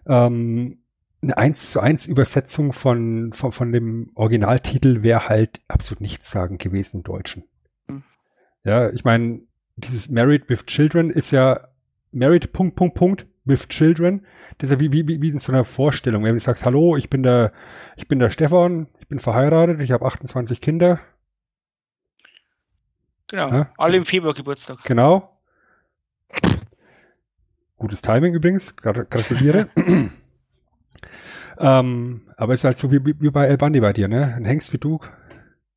ähm, 0.07 0.79
eine 1.21 1.37
1 1.37 1.71
zu 1.71 1.79
1 1.79 2.07
Übersetzung 2.07 2.73
von, 2.73 3.31
von, 3.33 3.51
von 3.51 3.71
dem 3.71 4.11
Originaltitel 4.15 5.03
wäre 5.03 5.29
halt 5.29 5.61
absolut 5.67 6.01
nichts 6.01 6.29
sagen 6.29 6.57
gewesen 6.57 6.97
im 6.97 7.03
Deutschen. 7.03 7.43
Hm. 7.87 8.03
Ja, 8.63 8.89
ich 8.89 9.03
meine, 9.03 9.41
dieses 9.75 10.09
Married 10.09 10.49
with 10.49 10.65
Children 10.65 11.09
ist 11.09 11.31
ja 11.31 11.67
Married 12.11 12.53
Punkt, 12.53 12.75
Punkt, 12.75 12.95
Punkt 12.95 13.27
with 13.45 13.67
Children. 13.67 14.25
Das 14.57 14.69
ist 14.69 14.75
ja 14.75 14.79
wie, 14.79 15.07
wie, 15.07 15.21
wie 15.21 15.29
in 15.29 15.39
so 15.39 15.51
einer 15.51 15.63
Vorstellung. 15.63 16.23
Wenn 16.23 16.33
du 16.33 16.39
sagst, 16.39 16.65
hallo, 16.65 16.95
ich 16.97 17.09
bin 17.09 17.23
der, 17.23 17.51
ich 17.95 18.07
bin 18.07 18.19
der 18.19 18.29
Stefan, 18.29 18.87
ich 18.99 19.07
bin 19.07 19.19
verheiratet, 19.19 19.79
ich 19.81 19.91
habe 19.91 20.05
28 20.05 20.61
Kinder. 20.61 20.99
Genau. 23.27 23.49
Ja. 23.51 23.71
Alle 23.77 23.97
im 23.97 24.05
Februar 24.05 24.33
Geburtstag. 24.33 24.83
Genau. 24.83 25.37
Gutes 27.77 28.01
Timing 28.01 28.33
übrigens, 28.33 28.75
Gra- 28.77 29.03
gratuliere. 29.05 29.69
ähm, 31.59 32.21
aber 32.37 32.53
es 32.53 32.61
ist 32.61 32.63
halt 32.63 32.77
so 32.77 32.91
wie, 32.91 33.03
wie 33.05 33.29
bei 33.29 33.45
El 33.45 33.57
Bandi 33.57 33.79
bei 33.81 33.93
dir, 33.93 34.07
ne? 34.07 34.33
Ein 34.35 34.45
Hengst 34.45 34.73
wie 34.73 34.77
du 34.77 34.99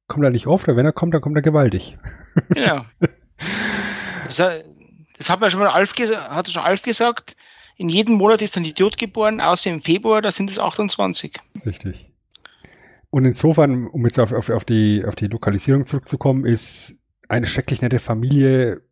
kommt 0.06 0.24
da 0.24 0.30
nicht 0.30 0.46
oft, 0.48 0.66
oder 0.66 0.76
wenn 0.76 0.86
er 0.86 0.92
kommt, 0.92 1.14
dann 1.14 1.20
kommt 1.20 1.36
er 1.36 1.42
gewaltig. 1.42 1.96
Genau. 2.48 2.84
Das, 4.24 4.38
hat- 4.38 4.64
das 5.18 5.28
hat 5.30 5.40
mir 5.40 5.50
schon 5.50 5.60
mal 5.60 5.68
Alf, 5.68 5.92
hat 5.96 6.48
schon 6.50 6.62
Alf 6.62 6.82
gesagt. 6.82 7.36
In 7.76 7.88
jedem 7.88 8.14
Monat 8.16 8.40
ist 8.42 8.56
ein 8.56 8.64
Idiot 8.64 8.98
geboren, 8.98 9.40
außer 9.40 9.70
im 9.70 9.82
Februar, 9.82 10.20
da 10.22 10.30
sind 10.30 10.50
es 10.50 10.58
28. 10.58 11.38
Richtig. 11.66 12.10
Und 13.10 13.24
insofern, 13.24 13.86
um 13.88 14.04
jetzt 14.04 14.20
auf, 14.20 14.32
auf, 14.32 14.50
auf, 14.50 14.64
die, 14.64 15.04
auf 15.04 15.14
die 15.16 15.26
Lokalisierung 15.26 15.84
zurückzukommen, 15.84 16.44
ist 16.44 16.99
eine 17.30 17.46
schrecklich 17.46 17.80
nette 17.80 17.98
Familie 17.98 18.82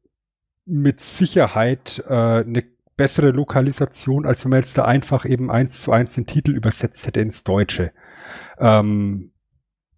mit 0.65 1.01
Sicherheit 1.01 2.05
äh, 2.09 2.45
eine 2.45 2.63
bessere 2.97 3.31
Lokalisation, 3.31 4.27
als 4.27 4.45
wenn 4.45 4.51
man 4.51 4.61
jetzt 4.61 4.79
da 4.79 4.85
einfach 4.85 5.25
eben 5.25 5.51
eins 5.51 5.83
zu 5.83 5.93
eins 5.93 6.15
den 6.15 6.27
Titel 6.27 6.53
übersetzt 6.53 7.07
hätte 7.07 7.21
ins 7.21 7.45
Deutsche. 7.45 7.93
Ähm, 8.59 9.33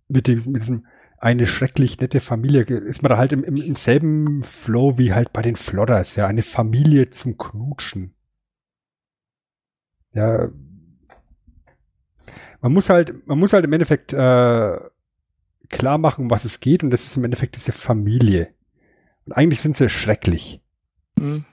mit, 0.08 0.26
diesem, 0.26 0.52
mit 0.52 0.62
diesem 0.62 0.86
eine 1.18 1.46
schrecklich 1.46 2.00
nette 2.00 2.20
Familie 2.20 2.62
ist 2.62 3.02
man 3.02 3.10
da 3.10 3.18
halt 3.18 3.32
im, 3.32 3.44
im, 3.44 3.56
im 3.56 3.74
selben 3.74 4.42
Flow 4.42 4.96
wie 4.96 5.12
halt 5.12 5.32
bei 5.32 5.42
den 5.42 5.56
Flodders, 5.56 6.16
ja, 6.16 6.26
eine 6.26 6.42
Familie 6.42 7.10
zum 7.10 7.36
Knutschen. 7.36 8.14
Ja, 10.12 10.48
man 12.62 12.72
muss 12.72 12.88
halt, 12.90 13.26
man 13.26 13.38
muss 13.38 13.52
halt 13.52 13.64
im 13.64 13.72
Endeffekt 13.72 14.12
äh, 14.12 14.78
klar 15.70 15.98
machen, 15.98 16.24
um 16.24 16.30
was 16.30 16.44
es 16.44 16.60
geht, 16.60 16.82
und 16.82 16.90
das 16.90 17.04
ist 17.04 17.16
im 17.16 17.24
Endeffekt 17.24 17.56
diese 17.56 17.72
Familie. 17.72 18.54
Und 19.24 19.32
eigentlich 19.32 19.60
sind 19.60 19.76
sie 19.76 19.88
schrecklich. 19.88 20.60
Hm. 21.18 21.44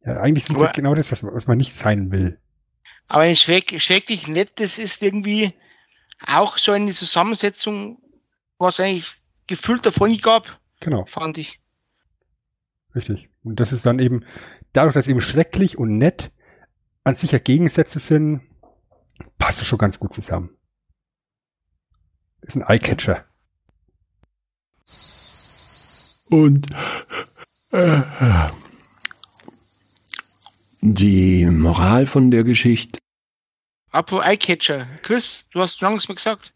Ja, 0.00 0.18
eigentlich 0.20 0.44
sind 0.44 0.56
Aber- 0.58 0.68
sie 0.68 0.72
genau 0.72 0.94
das, 0.94 1.10
was, 1.22 1.46
man 1.46 1.58
nicht 1.58 1.74
sein 1.74 2.10
will. 2.10 2.40
Aber 3.08 3.22
ein 3.22 3.36
schreck, 3.36 3.80
schrecklich 3.80 4.26
nett, 4.26 4.52
das 4.56 4.78
ist 4.78 5.00
irgendwie 5.02 5.54
auch 6.24 6.58
so 6.58 6.72
eine 6.72 6.92
Zusammensetzung, 6.92 7.98
was 8.58 8.80
eigentlich 8.80 9.06
gefühlt 9.46 9.86
davon 9.86 10.10
nie 10.10 10.18
gab, 10.20 10.60
Genau, 10.80 11.04
fand 11.06 11.38
ich. 11.38 11.60
richtig. 12.94 13.28
Und 13.44 13.60
das 13.60 13.72
ist 13.72 13.86
dann 13.86 13.98
eben, 13.98 14.24
dadurch, 14.72 14.94
dass 14.94 15.06
eben 15.06 15.20
schrecklich 15.20 15.78
und 15.78 15.98
nett 15.98 16.32
an 17.04 17.14
sich 17.14 17.30
ja 17.32 17.38
Gegensätze 17.38 17.98
sind, 17.98 18.40
passt 19.38 19.60
es 19.60 19.68
schon 19.68 19.78
ganz 19.78 20.00
gut 20.00 20.12
zusammen. 20.12 20.55
Ist 22.46 22.56
ein 22.56 22.62
Eyecatcher. 22.62 23.24
Und 26.30 26.66
äh, 27.72 28.00
die 30.80 31.46
Moral 31.46 32.06
von 32.06 32.30
der 32.30 32.44
Geschichte. 32.44 33.00
Apropos 33.90 34.24
Eyecatcher. 34.24 34.86
Chris, 35.02 35.46
du 35.50 35.60
hast 35.60 35.78
schon 35.78 35.94
mal 35.94 36.14
gesagt. 36.14 36.54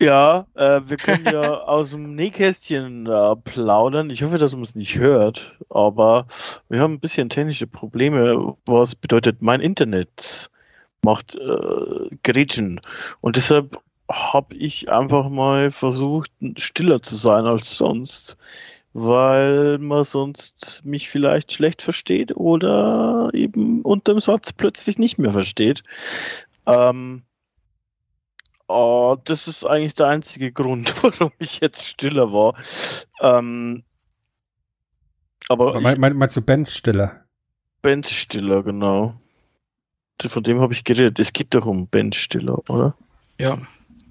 Ja, 0.00 0.46
äh, 0.54 0.80
wir 0.86 0.96
können 0.96 1.26
ja 1.26 1.54
aus 1.64 1.90
dem 1.90 2.14
Nähkästchen 2.14 3.04
äh, 3.06 3.36
plaudern. 3.36 4.08
Ich 4.08 4.22
hoffe, 4.22 4.38
dass 4.38 4.54
man 4.54 4.62
es 4.62 4.74
nicht 4.74 4.96
hört, 4.96 5.58
aber 5.68 6.26
wir 6.70 6.80
haben 6.80 6.94
ein 6.94 7.00
bisschen 7.00 7.28
technische 7.28 7.66
Probleme, 7.66 8.56
was 8.64 8.94
bedeutet, 8.94 9.42
mein 9.42 9.60
Internet 9.60 10.50
macht 11.02 11.34
äh, 11.34 12.16
Gretchen. 12.22 12.80
Und 13.20 13.36
deshalb 13.36 13.78
habe 14.10 14.54
ich 14.56 14.90
einfach 14.90 15.28
mal 15.28 15.70
versucht, 15.70 16.30
stiller 16.56 17.00
zu 17.00 17.16
sein 17.16 17.46
als 17.46 17.76
sonst, 17.76 18.36
weil 18.92 19.78
man 19.78 20.04
sonst 20.04 20.82
mich 20.84 21.08
vielleicht 21.08 21.52
schlecht 21.52 21.80
versteht 21.82 22.36
oder 22.36 23.30
eben 23.32 23.82
unterm 23.82 24.20
Satz 24.20 24.52
plötzlich 24.52 24.98
nicht 24.98 25.18
mehr 25.18 25.32
versteht. 25.32 25.84
Ähm, 26.66 27.22
Oh, 28.72 29.16
das 29.24 29.48
ist 29.48 29.64
eigentlich 29.64 29.96
der 29.96 30.06
einzige 30.06 30.52
Grund, 30.52 30.94
warum 31.02 31.32
ich 31.40 31.58
jetzt 31.58 31.84
stiller 31.88 32.32
war. 32.32 32.54
Ähm, 33.20 33.82
aber 35.48 35.74
ich 35.74 35.82
Mein, 35.82 35.98
mein, 35.98 36.16
meinst 36.16 36.36
du 36.36 36.40
Ben 36.40 36.64
Stiller? 36.66 37.24
Ben 37.82 38.04
Stiller, 38.04 38.62
genau. 38.62 39.20
Von 40.24 40.44
dem 40.44 40.60
habe 40.60 40.72
ich 40.72 40.84
geredet. 40.84 41.18
Es 41.18 41.32
geht 41.32 41.52
doch 41.52 41.66
um 41.66 41.88
Ben 41.88 42.12
Stiller, 42.12 42.58
oder? 42.70 42.94
Ja. 43.38 43.58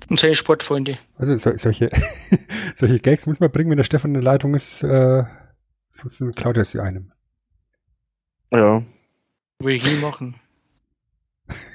Und 0.08 0.20
seine 0.20 0.36
Sportfreunde. 0.36 0.98
Also 1.18 1.38
so, 1.38 1.56
solche, 1.58 1.90
solche 2.76 3.00
Gags 3.00 3.26
muss 3.26 3.40
man 3.40 3.52
bringen, 3.52 3.70
wenn 3.70 3.78
der 3.78 3.84
Stefan 3.84 4.12
in 4.12 4.16
der 4.16 4.24
Leitung 4.24 4.56
ist, 4.56 4.84
äh, 4.84 5.24
sonst 5.92 6.24
klaut 6.36 6.58
er 6.58 6.66
sie 6.66 6.80
einem. 6.80 7.12
Ja. 8.52 8.84
Würde 9.60 9.76
ich 9.76 9.86
nie 9.86 10.00
machen. 10.00 10.36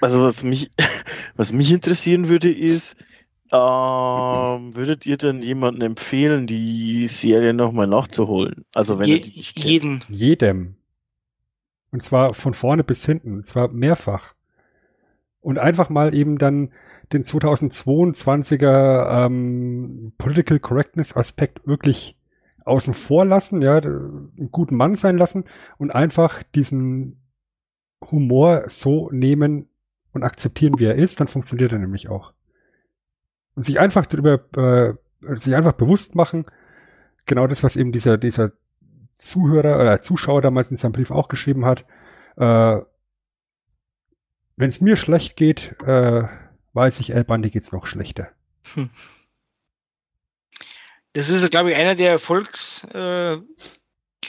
Also 0.00 0.22
was 0.22 0.42
mich, 0.44 0.70
was 1.36 1.52
mich 1.52 1.70
interessieren 1.70 2.28
würde, 2.28 2.52
ist, 2.52 2.96
ähm, 3.52 4.74
würdet 4.74 5.06
ihr 5.06 5.16
denn 5.16 5.42
jemanden 5.42 5.82
empfehlen, 5.82 6.46
die 6.46 7.06
Serie 7.06 7.54
nochmal 7.54 7.86
nachzuholen? 7.86 8.64
Also 8.74 8.98
wenn 8.98 9.08
Je, 9.08 9.20
die 9.20 9.36
nicht 9.36 9.54
kennt. 9.54 9.66
jeden. 9.66 10.04
Jedem. 10.08 10.76
Und 11.90 12.02
zwar 12.02 12.34
von 12.34 12.54
vorne 12.54 12.82
bis 12.82 13.04
hinten. 13.06 13.34
Und 13.34 13.46
zwar 13.46 13.68
mehrfach. 13.68 14.34
Und 15.40 15.58
einfach 15.58 15.90
mal 15.90 16.14
eben 16.14 16.38
dann 16.38 16.72
den 17.12 17.24
2022er 17.24 19.26
ähm, 19.26 20.12
Political 20.18 20.58
Correctness 20.58 21.16
Aspekt 21.16 21.66
wirklich 21.66 22.18
außen 22.64 22.94
vor 22.94 23.24
lassen, 23.24 23.62
ja, 23.62 23.76
einen 23.76 24.48
guten 24.50 24.76
Mann 24.76 24.94
sein 24.94 25.18
lassen 25.18 25.44
und 25.76 25.94
einfach 25.94 26.42
diesen 26.54 27.20
Humor 28.10 28.64
so 28.68 29.10
nehmen 29.10 29.68
und 30.12 30.22
akzeptieren, 30.22 30.78
wie 30.78 30.86
er 30.86 30.94
ist, 30.94 31.20
dann 31.20 31.28
funktioniert 31.28 31.72
er 31.72 31.78
nämlich 31.78 32.08
auch. 32.08 32.32
Und 33.54 33.64
sich 33.64 33.78
einfach 33.78 34.06
darüber, 34.06 34.40
äh, 34.56 34.94
sich 35.36 35.54
einfach 35.54 35.72
bewusst 35.72 36.14
machen, 36.14 36.46
genau 37.26 37.46
das, 37.46 37.62
was 37.62 37.76
eben 37.76 37.92
dieser, 37.92 38.18
dieser 38.18 38.52
Zuhörer 39.14 39.80
oder 39.80 40.02
Zuschauer 40.02 40.42
damals 40.42 40.70
in 40.70 40.76
seinem 40.76 40.92
Brief 40.92 41.10
auch 41.10 41.28
geschrieben 41.28 41.64
hat, 41.64 41.84
äh, 42.36 42.78
wenn 44.56 44.68
es 44.68 44.80
mir 44.80 44.96
schlecht 44.96 45.36
geht, 45.36 45.76
äh, 45.84 46.24
weiß 46.74 47.00
ich, 47.00 47.14
El 47.14 47.24
Bandi 47.24 47.50
geht's 47.50 47.72
noch 47.72 47.86
schlechter. 47.86 48.30
Das 51.14 51.28
ist, 51.28 51.48
glaube 51.50 51.70
ich, 51.70 51.76
einer 51.76 51.94
der 51.94 52.10
Erfolgs-Stories, 52.10 53.38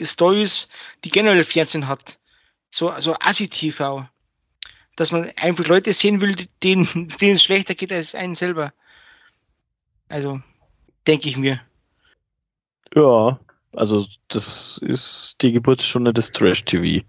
äh, 0.00 0.04
Stories, 0.04 0.68
die 1.04 1.10
generell 1.10 1.44
Fernsehen 1.44 1.88
hat. 1.88 2.18
So, 2.70 2.90
also 2.90 3.16
Assi-TV. 3.18 4.08
Dass 4.94 5.12
man 5.12 5.30
einfach 5.36 5.66
Leute 5.66 5.92
sehen 5.92 6.20
will, 6.20 6.36
denen, 6.62 7.08
denen 7.20 7.34
es 7.34 7.42
schlechter 7.42 7.74
geht 7.74 7.92
als 7.92 8.14
einen 8.14 8.34
selber. 8.34 8.72
Also, 10.08 10.40
denke 11.06 11.28
ich 11.28 11.36
mir. 11.36 11.60
Ja, 12.94 13.40
also 13.72 14.06
das 14.28 14.78
ist 14.78 15.36
die 15.42 15.52
Geburtsstunde 15.52 16.12
des 16.12 16.30
Trash-TV. 16.30 17.04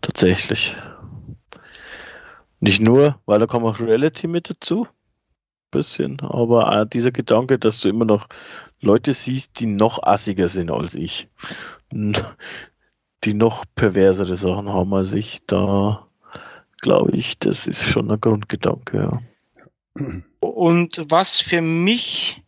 Tatsächlich. 0.00 0.74
Nicht 2.64 2.80
nur, 2.80 3.20
weil 3.26 3.38
da 3.38 3.46
kommt 3.46 3.66
auch 3.66 3.78
Reality 3.78 4.26
mit 4.26 4.48
dazu. 4.48 4.88
Bisschen, 5.70 6.18
aber 6.20 6.72
auch 6.72 6.84
dieser 6.86 7.10
Gedanke, 7.10 7.58
dass 7.58 7.80
du 7.80 7.90
immer 7.90 8.06
noch 8.06 8.26
Leute 8.80 9.12
siehst, 9.12 9.60
die 9.60 9.66
noch 9.66 10.02
assiger 10.02 10.48
sind 10.48 10.70
als 10.70 10.94
ich. 10.94 11.28
Die 11.92 13.34
noch 13.34 13.64
perversere 13.74 14.34
Sachen 14.34 14.70
haben 14.70 14.94
als 14.94 15.12
ich, 15.12 15.44
da 15.46 16.06
glaube 16.80 17.14
ich, 17.14 17.38
das 17.38 17.66
ist 17.66 17.84
schon 17.84 18.10
ein 18.10 18.20
Grundgedanke, 18.20 18.96
ja. 18.96 19.20
Und 20.40 21.04
was 21.10 21.40
für 21.40 21.60
mich 21.60 22.42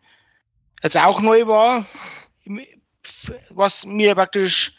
jetzt 0.82 0.97
auch 0.97 1.20
neu 1.20 1.47
war, 1.47 1.84
was 3.51 3.84
mir 3.84 4.14
praktisch 4.14 4.72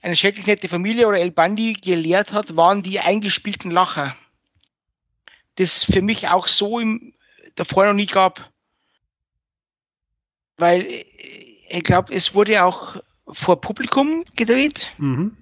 eine 0.00 0.16
schrecklich 0.16 0.46
nette 0.46 0.68
Familie 0.68 1.08
oder 1.08 1.18
El 1.18 1.30
Bandi 1.30 1.74
gelehrt 1.74 2.32
hat, 2.32 2.56
waren 2.56 2.82
die 2.82 3.00
eingespielten 3.00 3.70
Lacher. 3.70 4.16
Das 5.56 5.84
für 5.84 6.02
mich 6.02 6.28
auch 6.28 6.48
so 6.48 6.78
im, 6.80 7.12
davor 7.54 7.86
noch 7.86 7.92
nie 7.94 8.06
gab. 8.06 8.50
Weil 10.56 11.04
ich 11.68 11.82
glaube, 11.84 12.12
es 12.14 12.34
wurde 12.34 12.64
auch 12.64 12.96
vor 13.28 13.60
Publikum 13.60 14.24
gedreht, 14.36 14.92
Mhm. 14.98 15.36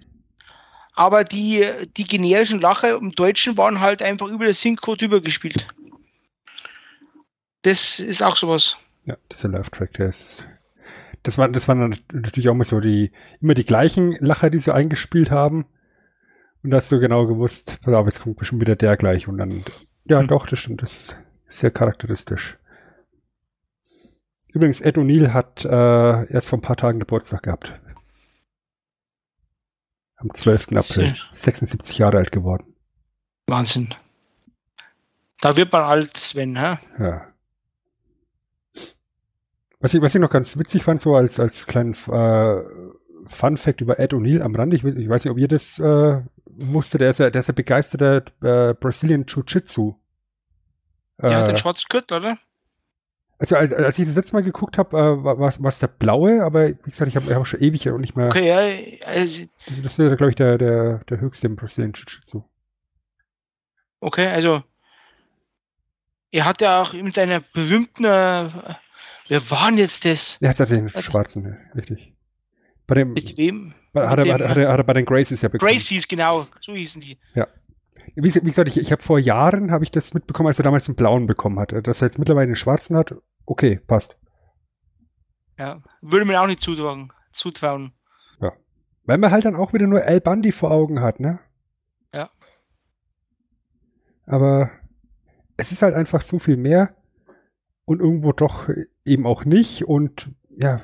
aber 0.95 1.25
die, 1.25 1.67
die 1.97 2.05
generischen 2.05 2.61
Lacher 2.61 2.97
im 2.97 3.13
Deutschen 3.13 3.57
waren 3.57 3.81
halt 3.81 4.03
einfach 4.03 4.29
über 4.29 4.47
das 4.47 4.61
Synchro 4.61 4.97
drüber 4.97 5.21
gespielt. 5.21 5.67
Das 7.63 7.99
ist 8.01 8.23
auch 8.23 8.37
sowas. 8.37 8.77
Ja, 9.05 9.17
dieser 9.31 9.49
Live-Track, 9.49 9.95
der 9.95 10.09
ist. 10.09 10.47
Das 11.23 11.37
waren, 11.37 11.53
das 11.53 11.69
waren 11.69 11.95
natürlich 12.13 12.49
auch 12.49 12.55
immer 12.55 12.65
so 12.65 12.81
die, 12.81 13.13
immer 13.43 13.55
die 13.55 13.65
gleichen 13.67 14.13
Lacher, 14.21 14.49
die 14.49 14.59
sie 14.59 14.73
eingespielt 14.75 15.31
haben. 15.31 15.67
Und 16.63 16.71
da 16.71 16.79
hast 16.79 16.91
du 16.93 17.01
genau 17.01 17.27
gewusst, 17.27 17.79
pass 17.83 17.93
auf, 17.93 18.07
jetzt 18.07 18.23
kommt 18.23 18.37
bestimmt 18.39 18.63
wieder 18.63 18.77
der 18.77 18.97
gleich. 18.97 19.29
Und 19.29 19.37
dann, 19.39 19.65
ja, 20.05 20.23
Mhm. 20.23 20.29
doch, 20.29 20.47
das 20.47 20.59
stimmt, 20.59 20.83
das 20.83 20.93
ist 20.93 21.17
sehr 21.47 21.71
charakteristisch. 21.71 22.57
Übrigens, 24.49 24.81
Ed 24.81 24.97
O'Neill 24.99 25.33
hat 25.33 25.65
äh, 25.65 26.33
erst 26.33 26.49
vor 26.49 26.59
ein 26.59 26.63
paar 26.63 26.77
Tagen 26.77 26.99
Geburtstag 26.99 27.45
gehabt. 27.45 27.81
Am 30.17 30.33
12. 30.35 30.73
April. 30.77 31.09
Schön. 31.15 31.17
76 31.33 31.99
Jahre 31.99 32.19
alt 32.19 32.33
geworden. 32.33 32.75
Wahnsinn. 33.47 33.95
Da 35.41 35.57
wird 35.57 35.73
man 35.73 35.85
alt, 35.85 36.17
Sven, 36.17 36.57
hä? 36.59 36.79
Ja. 36.99 37.27
Was 39.79 39.95
ich, 39.95 40.03
was 40.03 40.15
ich 40.15 40.21
noch 40.21 40.31
ganz 40.31 40.59
witzig 40.59 40.83
fand, 40.83 41.01
so 41.01 41.15
als, 41.17 41.41
als 41.41 41.67
kleinen 41.67 41.95
äh, 41.95 42.63
Fun 43.27 43.57
Fact 43.57 43.81
über 43.81 43.99
Ed 43.99 44.13
O'Neill 44.13 44.43
am 44.43 44.55
Rande, 44.55 44.77
ich, 44.77 44.85
ich 44.85 45.09
weiß 45.09 45.25
nicht, 45.25 45.33
ob 45.33 45.39
ihr 45.39 45.49
das 45.49 45.79
äh, 45.79 46.21
wusstet, 46.61 47.01
der 47.01 47.11
ist 47.11 47.19
ja, 47.19 47.31
der 47.31 47.41
ist 47.41 47.49
ja 47.49 47.55
begeisterter 47.55 48.25
äh, 48.43 48.75
Brazilian 48.75 49.25
Jiu-Jitsu. 49.27 49.95
Der 51.27 51.37
hat 51.39 51.45
Äh, 51.45 51.47
den 51.49 51.57
schwarzen 51.57 51.87
Gürtel, 51.89 52.19
oder? 52.19 52.39
also 53.39 53.57
als, 53.57 53.73
als 53.73 53.99
ich 53.99 54.07
das 54.07 54.17
letzte 54.17 54.35
Mal 54.35 54.43
geguckt 54.43 54.77
habe, 54.79 54.97
äh, 54.97 55.25
war 55.25 55.49
es 55.69 55.79
der 55.79 55.89
blaue, 55.89 56.45
aber 56.45 56.69
wie 56.69 56.91
gesagt, 56.91 57.09
ich 57.09 57.17
habe 57.17 57.35
hab 57.35 57.47
schon 57.47 57.61
ewig 57.61 57.89
und 57.89 58.01
nicht 58.03 58.17
mehr. 58.17 58.27
Okay, 58.27 58.47
ja, 58.49 59.07
also, 59.07 59.45
Das, 59.67 59.81
das 59.81 59.99
wäre, 59.99 60.17
glaube 60.17 60.31
ich, 60.31 60.37
der, 60.37 60.59
der, 60.59 60.99
der 61.09 61.21
höchste 61.21 61.47
im 61.47 61.57
Brazilian 61.57 61.93
Jiu-Jitsu. 61.93 62.43
okay, 64.01 64.27
also 64.29 64.63
er 66.33 66.45
hat 66.45 66.61
ja 66.61 66.81
auch 66.83 66.93
mit 66.93 67.15
seiner 67.15 67.41
berühmten, 67.41 68.05
äh, 68.05 68.51
wer 69.29 69.51
war 69.51 69.69
denn 69.71 69.79
jetzt 69.79 70.05
das? 70.05 70.39
Er 70.41 70.51
hat 70.51 70.59
den 70.71 70.89
schwarzen, 70.89 71.45
ja, 71.45 71.57
richtig. 71.75 72.15
Bei 72.91 72.95
dem, 72.97 73.13
Mit 73.15 73.37
wem? 73.39 73.73
bei, 73.93 74.09
hat, 74.09 74.19
er, 74.19 74.25
mit 74.25 74.33
hat, 74.35 74.41
dem- 74.41 74.45
er, 74.45 74.51
hat, 74.51 74.57
er, 74.59 74.73
hat 74.73 74.79
er 74.81 74.85
bei 74.85 74.93
den 74.93 75.05
Gracies 75.07 75.41
ja 75.43 75.49
bekommen. 75.49 75.71
Gracies, 75.73 76.07
genau, 76.09 76.45
so 76.61 76.75
hießen 76.75 77.01
die. 77.01 77.17
Wie, 78.17 78.35
wie 78.35 78.41
gesagt, 78.41 78.69
ich, 78.69 78.79
ich 78.79 78.91
habe 78.93 79.03
vor 79.03 79.19
Jahren 79.19 79.71
habe 79.71 79.85
ich 79.85 79.91
das 79.91 80.13
mitbekommen, 80.13 80.49
als 80.49 80.59
er 80.59 80.65
damals 80.65 80.87
den 80.87 80.97
blauen 80.97 81.27
bekommen 81.27 81.59
hat. 81.59 81.73
Dass 81.87 82.03
er 82.03 82.07
jetzt 82.09 82.19
mittlerweile 82.19 82.49
den 82.49 82.57
schwarzen 82.57 82.97
hat, 82.97 83.15
okay, 83.47 83.81
passt. 83.87 84.19
Ja, 85.59 85.83
würde 86.03 86.25
man 86.25 86.37
auch 86.37 86.47
nicht 86.47 86.61
zutrauen. 86.61 87.13
zutrauen. 87.33 87.93
Weil 89.05 89.19
man 89.19 89.31
halt 89.33 89.45
dann 89.45 89.57
auch 89.57 89.73
wieder 89.73 89.87
nur 89.87 90.05
Al 90.05 90.21
Bundy 90.21 90.53
vor 90.53 90.71
Augen 90.71 91.01
hat, 91.01 91.21
ne? 91.21 91.41
Ja. 92.13 92.31
Aber 94.27 94.71
es 95.57 95.73
ist 95.73 95.83
halt 95.83 95.95
einfach 95.95 96.23
so 96.23 96.39
viel 96.39 96.57
mehr 96.57 96.95
und 97.87 98.01
irgendwo 98.01 98.33
doch 98.33 98.69
eben 99.05 99.27
auch 99.27 99.45
nicht 99.45 99.85
und 99.85 100.31
ja. 100.51 100.83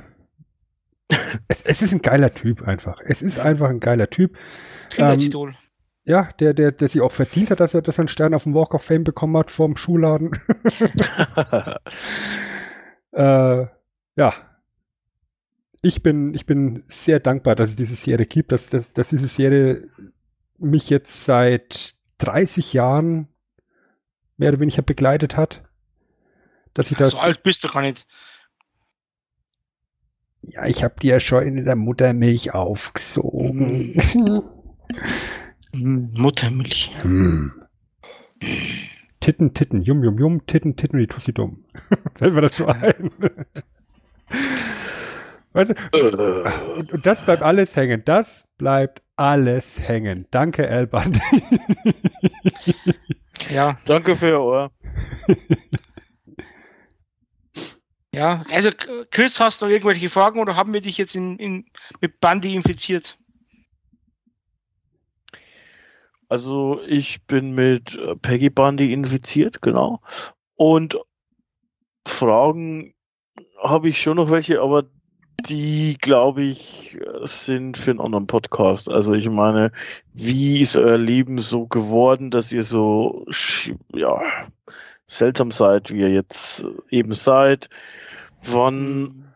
Es, 1.48 1.62
es 1.62 1.82
ist 1.82 1.92
ein 1.92 2.02
geiler 2.02 2.32
Typ 2.32 2.62
einfach. 2.62 3.00
Es 3.04 3.22
ist 3.22 3.38
einfach 3.38 3.68
ein 3.68 3.80
geiler 3.80 4.10
Typ. 4.10 4.36
Kindheitsidol. 4.90 5.54
Ja, 6.04 6.28
der, 6.38 6.54
der, 6.54 6.70
der 6.70 6.88
sich 6.88 7.00
auch 7.00 7.10
verdient 7.10 7.50
hat, 7.50 7.58
dass 7.58 7.74
er, 7.74 7.82
dass 7.82 7.98
er 7.98 8.02
einen 8.02 8.08
Stern 8.08 8.32
auf 8.32 8.44
dem 8.44 8.54
Walk 8.54 8.74
of 8.74 8.82
Fame 8.82 9.02
bekommen 9.02 9.36
hat 9.36 9.50
vom 9.50 9.76
Schuhladen. 9.76 10.30
äh, 13.12 13.66
ja. 14.16 14.34
Ich 15.82 16.02
bin, 16.02 16.32
ich 16.34 16.46
bin 16.46 16.84
sehr 16.86 17.18
dankbar, 17.18 17.56
dass 17.56 17.70
es 17.70 17.76
diese 17.76 17.96
Serie 17.96 18.26
gibt, 18.26 18.52
dass, 18.52 18.70
dass, 18.70 18.92
dass 18.92 19.08
diese 19.08 19.26
Serie 19.26 19.88
mich 20.58 20.90
jetzt 20.90 21.24
seit 21.24 21.94
30 22.18 22.72
Jahren 22.72 23.28
mehr 24.36 24.50
oder 24.50 24.60
weniger 24.60 24.82
begleitet 24.82 25.36
hat. 25.36 25.62
Dass 26.72 26.90
ich 26.90 26.96
das. 26.96 27.10
so 27.12 27.18
alt 27.18 27.42
bist 27.42 27.64
du 27.64 27.68
gar 27.68 27.82
nicht. 27.82 28.06
Ja, 30.52 30.66
ich 30.66 30.84
habe 30.84 30.94
die 31.00 31.08
ja 31.08 31.20
schon 31.20 31.42
in 31.44 31.64
der 31.64 31.76
Muttermilch 31.76 32.54
aufgesogen. 32.54 33.94
Hm, 35.72 36.10
Muttermilch. 36.16 36.90
Hm. 37.02 37.52
Titten, 39.20 39.52
Titten, 39.52 39.82
Jum, 39.82 40.04
Jum, 40.04 40.18
Jum, 40.18 40.46
Titten, 40.46 40.76
Titten, 40.76 40.98
die 40.98 41.06
Tussi 41.06 41.34
dumm. 41.34 41.64
Fällt 42.14 42.34
mir 42.34 42.42
dazu 42.42 42.66
ein. 42.66 43.10
weißt 45.52 45.74
du, 45.92 46.44
und, 46.76 46.92
und 46.92 47.06
das 47.06 47.24
bleibt 47.24 47.42
alles 47.42 47.76
hängen. 47.76 48.02
Das 48.04 48.46
bleibt 48.56 49.02
alles 49.16 49.80
hängen. 49.86 50.26
Danke, 50.30 50.68
Al 50.68 50.86
Bundy. 50.86 51.20
Ja, 53.52 53.78
Danke 53.84 54.16
für 54.16 54.28
Ihr 54.28 54.40
Ohr. 54.40 54.70
Ja. 58.16 58.42
Also, 58.50 58.70
Chris, 59.10 59.38
hast 59.40 59.60
du 59.60 59.66
noch 59.66 59.72
irgendwelche 59.72 60.08
Fragen 60.08 60.40
oder 60.40 60.56
haben 60.56 60.72
wir 60.72 60.80
dich 60.80 60.96
jetzt 60.96 61.14
in, 61.14 61.38
in, 61.38 61.66
mit 62.00 62.18
Bandy 62.18 62.54
infiziert? 62.54 63.18
Also 66.28 66.80
ich 66.86 67.22
bin 67.24 67.54
mit 67.54 67.94
äh, 67.94 68.16
Peggy 68.16 68.48
Bundy 68.48 68.92
infiziert, 68.92 69.60
genau. 69.60 70.00
Und 70.56 70.98
Fragen 72.08 72.94
habe 73.62 73.90
ich 73.90 74.00
schon 74.00 74.16
noch 74.16 74.30
welche, 74.30 74.62
aber 74.62 74.84
die, 75.48 75.98
glaube 76.00 76.42
ich, 76.42 76.98
sind 77.22 77.76
für 77.76 77.90
einen 77.90 78.00
anderen 78.00 78.26
Podcast. 78.26 78.88
Also 78.88 79.12
ich 79.12 79.28
meine, 79.28 79.72
wie 80.14 80.62
ist 80.62 80.78
euer 80.78 80.96
Leben 80.96 81.38
so 81.38 81.66
geworden, 81.66 82.30
dass 82.30 82.50
ihr 82.50 82.62
so 82.62 83.26
ja, 83.94 84.22
seltsam 85.06 85.50
seid, 85.50 85.92
wie 85.92 86.00
ihr 86.00 86.10
jetzt 86.10 86.64
eben 86.90 87.14
seid? 87.14 87.68
Wann 88.44 89.32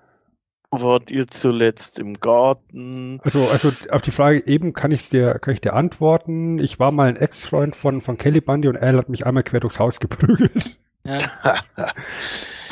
wart 0.70 1.10
ihr 1.10 1.26
zuletzt 1.26 1.98
im 1.98 2.20
Garten? 2.20 3.20
Also, 3.24 3.48
also 3.48 3.72
auf 3.90 4.02
die 4.02 4.10
Frage 4.12 4.46
eben 4.46 4.72
kann 4.72 4.92
ich 4.92 5.08
dir, 5.08 5.38
kann 5.38 5.54
ich 5.54 5.60
dir 5.60 5.74
antworten. 5.74 6.58
Ich 6.58 6.78
war 6.78 6.92
mal 6.92 7.08
ein 7.08 7.16
Ex-Freund 7.16 7.74
von, 7.74 8.00
von 8.00 8.18
Kelly 8.18 8.40
Bundy 8.40 8.68
und 8.68 8.76
Al 8.76 8.96
hat 8.96 9.08
mich 9.08 9.26
einmal 9.26 9.42
quer 9.42 9.60
durchs 9.60 9.78
Haus 9.78 9.98
geprügelt. 10.00 10.78
Ja. 11.04 11.18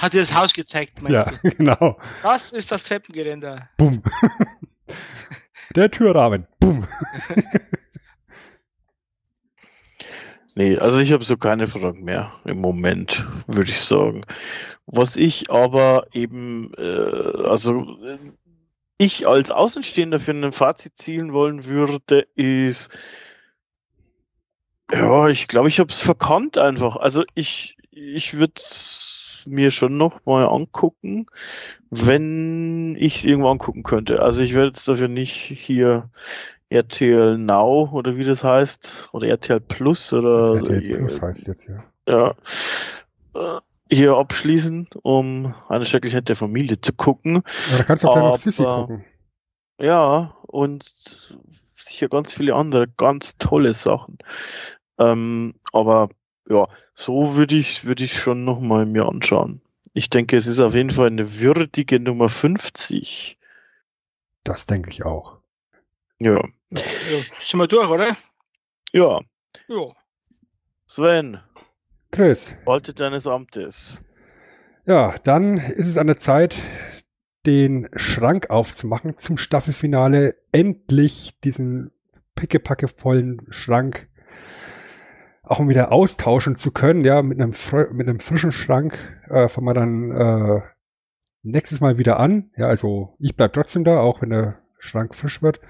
Hat 0.00 0.12
dir 0.12 0.20
das 0.20 0.32
Haus 0.32 0.52
gezeigt, 0.52 1.02
meinst 1.02 1.10
Ja, 1.12 1.24
du? 1.24 1.50
genau. 1.56 1.98
Das 2.22 2.52
ist 2.52 2.70
das 2.70 2.84
Treppengeländer. 2.84 3.68
Bumm. 3.78 4.00
Der 5.74 5.90
Türrahmen. 5.90 6.46
Bumm. 6.60 6.86
Nee, 10.58 10.76
also 10.76 10.98
ich 10.98 11.12
habe 11.12 11.22
so 11.22 11.36
keine 11.36 11.68
Fragen 11.68 12.02
mehr 12.02 12.32
im 12.44 12.60
Moment, 12.60 13.24
würde 13.46 13.70
ich 13.70 13.80
sagen. 13.80 14.22
Was 14.86 15.14
ich 15.14 15.52
aber 15.52 16.08
eben, 16.12 16.72
äh, 16.76 17.44
also 17.44 17.96
äh, 18.04 18.18
ich 18.96 19.28
als 19.28 19.52
Außenstehender 19.52 20.18
für 20.18 20.32
ein 20.32 20.50
Fazit 20.50 20.98
zielen 20.98 21.32
wollen 21.32 21.66
würde, 21.66 22.26
ist, 22.34 22.90
ja, 24.90 25.28
ich 25.28 25.46
glaube, 25.46 25.68
ich 25.68 25.78
habe 25.78 25.92
es 25.92 26.00
verkannt 26.00 26.58
einfach. 26.58 26.96
Also 26.96 27.22
ich, 27.36 27.76
ich 27.92 28.36
würde 28.36 28.54
es 28.56 29.44
mir 29.46 29.70
schon 29.70 29.96
noch 29.96 30.26
mal 30.26 30.44
angucken, 30.44 31.26
wenn 31.90 32.96
ich 32.98 33.18
es 33.18 33.24
irgendwo 33.24 33.50
angucken 33.50 33.84
könnte. 33.84 34.22
Also 34.22 34.42
ich 34.42 34.54
werde 34.54 34.66
jetzt 34.66 34.88
dafür 34.88 35.06
nicht 35.06 35.34
hier 35.34 36.10
RTL 36.70 37.38
Now 37.38 37.90
oder 37.92 38.16
wie 38.16 38.24
das 38.24 38.44
heißt, 38.44 39.08
oder 39.12 39.28
RTL 39.28 39.60
Plus 39.60 40.12
oder 40.12 40.56
RTL 40.56 40.98
Plus 40.98 41.22
heißt 41.22 41.46
jetzt, 41.46 41.68
ja. 41.68 41.84
ja, 42.08 42.34
äh, 43.34 43.60
hier 43.90 44.16
abschließen, 44.16 44.88
um 45.02 45.54
eine 45.68 45.84
Schrecklichkeit 45.84 46.28
der 46.28 46.36
Familie 46.36 46.80
zu 46.80 46.92
gucken. 46.92 47.36
Aber 47.36 47.78
da 47.78 47.84
kannst 47.84 48.04
du 48.04 48.08
auch 48.08 48.12
gleich 48.12 48.22
noch 48.22 48.28
Aber- 48.30 48.36
Sissy 48.36 48.64
gucken. 48.64 49.04
Ja, 49.80 50.34
und 50.42 50.92
sicher 51.76 52.08
ganz 52.08 52.32
viele 52.34 52.54
andere 52.54 52.88
ganz 52.88 53.38
tolle 53.38 53.72
Sachen. 53.74 54.18
Ähm, 54.98 55.54
aber 55.72 56.10
ja, 56.48 56.66
so 56.92 57.36
würde 57.36 57.54
ich 57.54 57.84
würde 57.84 58.04
ich 58.04 58.18
schon 58.18 58.44
noch 58.44 58.60
mal 58.60 58.84
mir 58.86 59.06
anschauen. 59.06 59.62
Ich 59.94 60.10
denke, 60.10 60.36
es 60.36 60.46
ist 60.46 60.58
auf 60.58 60.74
jeden 60.74 60.90
Fall 60.90 61.06
eine 61.06 61.40
würdige 61.40 62.00
Nummer 62.00 62.28
50. 62.28 63.38
Das 64.44 64.66
denke 64.66 64.90
ich 64.90 65.04
auch. 65.04 65.37
Ja. 66.20 66.42
Ja, 66.70 66.80
sind 67.40 67.58
wir 67.60 67.66
durch, 67.68 67.88
oder? 67.88 68.16
Ja. 68.92 69.20
Ja. 69.68 69.92
Sven, 70.86 71.38
Chris, 72.10 72.54
walte 72.64 72.94
deines 72.94 73.26
Amtes. 73.26 73.98
ja, 74.86 75.14
dann 75.24 75.58
ist 75.58 75.86
es 75.86 75.98
an 75.98 76.06
der 76.06 76.16
Zeit, 76.16 76.56
den 77.46 77.88
Schrank 77.94 78.50
aufzumachen 78.50 79.18
zum 79.18 79.36
Staffelfinale. 79.36 80.34
Endlich 80.52 81.38
diesen 81.40 81.92
pickepackevollen 82.34 83.46
Schrank 83.50 84.08
auch 85.42 85.58
mal 85.60 85.68
wieder 85.68 85.92
austauschen 85.92 86.56
zu 86.56 86.72
können, 86.72 87.04
ja, 87.04 87.22
mit 87.22 87.40
einem, 87.40 87.54
mit 87.92 88.08
einem 88.08 88.20
frischen 88.20 88.52
Schrank 88.52 88.98
äh, 89.28 89.48
fangen 89.48 89.66
wir 89.66 89.74
dann 89.74 90.10
äh, 90.10 90.60
nächstes 91.42 91.80
Mal 91.80 91.98
wieder 91.98 92.18
an. 92.18 92.50
Ja, 92.56 92.66
also 92.66 93.14
ich 93.18 93.36
bleib 93.36 93.52
trotzdem 93.54 93.84
da, 93.84 94.00
auch 94.00 94.20
wenn 94.22 94.30
der 94.30 94.58
Schrank 94.78 95.14
frisch 95.14 95.42
wird. 95.42 95.60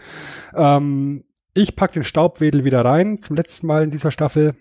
Ähm, 0.54 1.24
ich 1.54 1.76
pack 1.76 1.92
den 1.92 2.04
Staubwedel 2.04 2.64
wieder 2.64 2.84
rein, 2.84 3.20
zum 3.20 3.36
letzten 3.36 3.66
Mal 3.66 3.82
in 3.82 3.90
dieser 3.90 4.10
Staffel. 4.10 4.54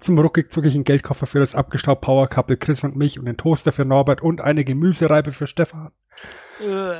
Zum 0.00 0.18
ruckig 0.18 0.50
zuckigen 0.50 0.84
Geldkoffer 0.84 1.26
für 1.26 1.38
das 1.38 1.54
abgestaubt 1.54 2.02
Power 2.02 2.28
Couple 2.28 2.56
Chris 2.56 2.82
und 2.82 2.96
mich 2.96 3.18
und 3.18 3.24
den 3.24 3.36
Toaster 3.36 3.70
für 3.70 3.84
Norbert 3.84 4.20
und 4.20 4.40
eine 4.40 4.64
Gemüsereibe 4.64 5.30
für 5.30 5.46
Stefan. 5.46 5.92
Äh, 6.60 6.96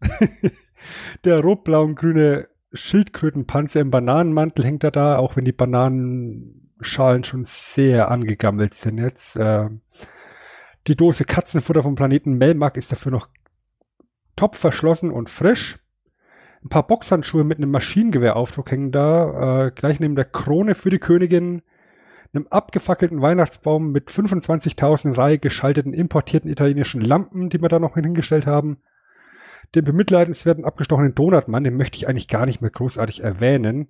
Der 1.24 1.40
rot-blau 1.40 1.82
und 1.82 1.96
grüne 1.96 2.48
Schildkrötenpanzer 2.72 3.80
im 3.80 3.90
Bananenmantel 3.90 4.64
hängt 4.64 4.84
er 4.84 4.92
da, 4.92 5.18
auch 5.18 5.36
wenn 5.36 5.44
die 5.44 5.52
Bananenschalen 5.52 7.24
schon 7.24 7.44
sehr 7.44 8.10
angegammelt 8.10 8.74
sind 8.74 8.98
jetzt. 8.98 9.36
Äh, 9.36 9.68
die 10.86 10.96
Dose 10.96 11.24
Katzenfutter 11.24 11.82
vom 11.82 11.94
Planeten 11.94 12.34
Melmark 12.34 12.76
ist 12.76 12.92
dafür 12.92 13.12
noch 13.12 13.28
top 14.36 14.56
verschlossen 14.56 15.10
und 15.10 15.28
frisch. 15.28 15.78
Ein 16.62 16.68
paar 16.68 16.86
Boxhandschuhe 16.86 17.44
mit 17.44 17.58
einem 17.58 17.70
Maschinengewehr-Aufdruck 17.70 18.70
hängen 18.70 18.92
da, 18.92 19.66
äh, 19.66 19.70
gleich 19.70 19.98
neben 19.98 20.14
der 20.14 20.26
Krone 20.26 20.74
für 20.74 20.90
die 20.90 20.98
Königin, 20.98 21.62
einem 22.32 22.46
abgefackelten 22.48 23.22
Weihnachtsbaum 23.22 23.90
mit 23.92 24.10
25.000 24.10 25.06
in 25.06 25.14
Reihe 25.14 25.38
geschalteten 25.38 25.94
importierten 25.94 26.50
italienischen 26.50 27.00
Lampen, 27.00 27.48
die 27.48 27.60
wir 27.60 27.68
da 27.68 27.78
noch 27.78 27.94
hingestellt 27.94 28.46
haben. 28.46 28.78
Den 29.74 29.84
bemitleidenswerten 29.84 30.64
abgestochenen 30.64 31.14
Donutmann, 31.14 31.64
den 31.64 31.76
möchte 31.76 31.96
ich 31.96 32.08
eigentlich 32.08 32.28
gar 32.28 32.46
nicht 32.46 32.60
mehr 32.60 32.70
großartig 32.70 33.22
erwähnen. 33.22 33.88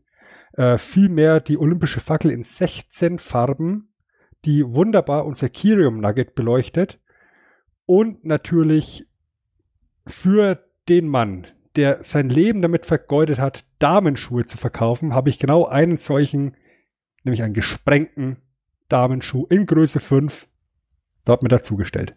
Äh, 0.53 0.79
vielmehr 0.79 1.41
die 1.41 1.59
olympische 1.59 2.01
Fackel 2.01 2.31
in 2.31 2.45
16 2.45 3.19
Farben, 3.19 3.93
die 4.45 4.65
wunderbar 4.65 5.27
unser 5.27 5.49
Kirium 5.49 6.01
Nugget 6.01 6.35
beleuchtet. 6.35 7.01
Und 7.85 8.25
natürlich 8.25 9.09
für 10.07 10.65
den 10.89 11.09
Mann, 11.09 11.47
der 11.77 12.03
sein 12.03 12.29
Leben 12.29 12.63
damit 12.63 12.87
vergeudet 12.87 13.39
hat, 13.39 13.65
Damenschuhe 13.79 14.45
zu 14.45 14.59
verkaufen, 14.59 15.15
habe 15.15 15.31
ich 15.31 15.39
genau 15.39 15.67
einen 15.67 15.97
solchen, 15.97 16.57
nämlich 17.23 17.43
einen 17.43 17.55
gesprengten 17.55 18.37
Damenschuh 18.89 19.47
in 19.47 19.67
Größe 19.67 20.01
5 20.01 20.49
dort 21.25 21.43
mit 21.43 21.53
dazugestellt. 21.53 22.15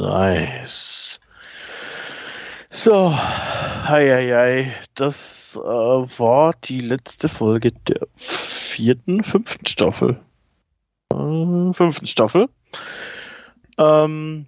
Nice. 0.00 1.20
So, 2.70 3.10
hei, 3.10 4.08
hei, 4.10 4.28
hei. 4.28 4.74
das 4.94 5.56
äh, 5.56 5.60
war 5.60 6.54
die 6.64 6.80
letzte 6.80 7.28
Folge 7.28 7.72
der 7.72 8.06
vierten, 8.14 9.24
fünften 9.24 9.66
Staffel. 9.66 10.20
Äh, 11.12 11.72
fünften 11.72 12.06
Staffel. 12.06 12.48
Ähm, 13.78 14.46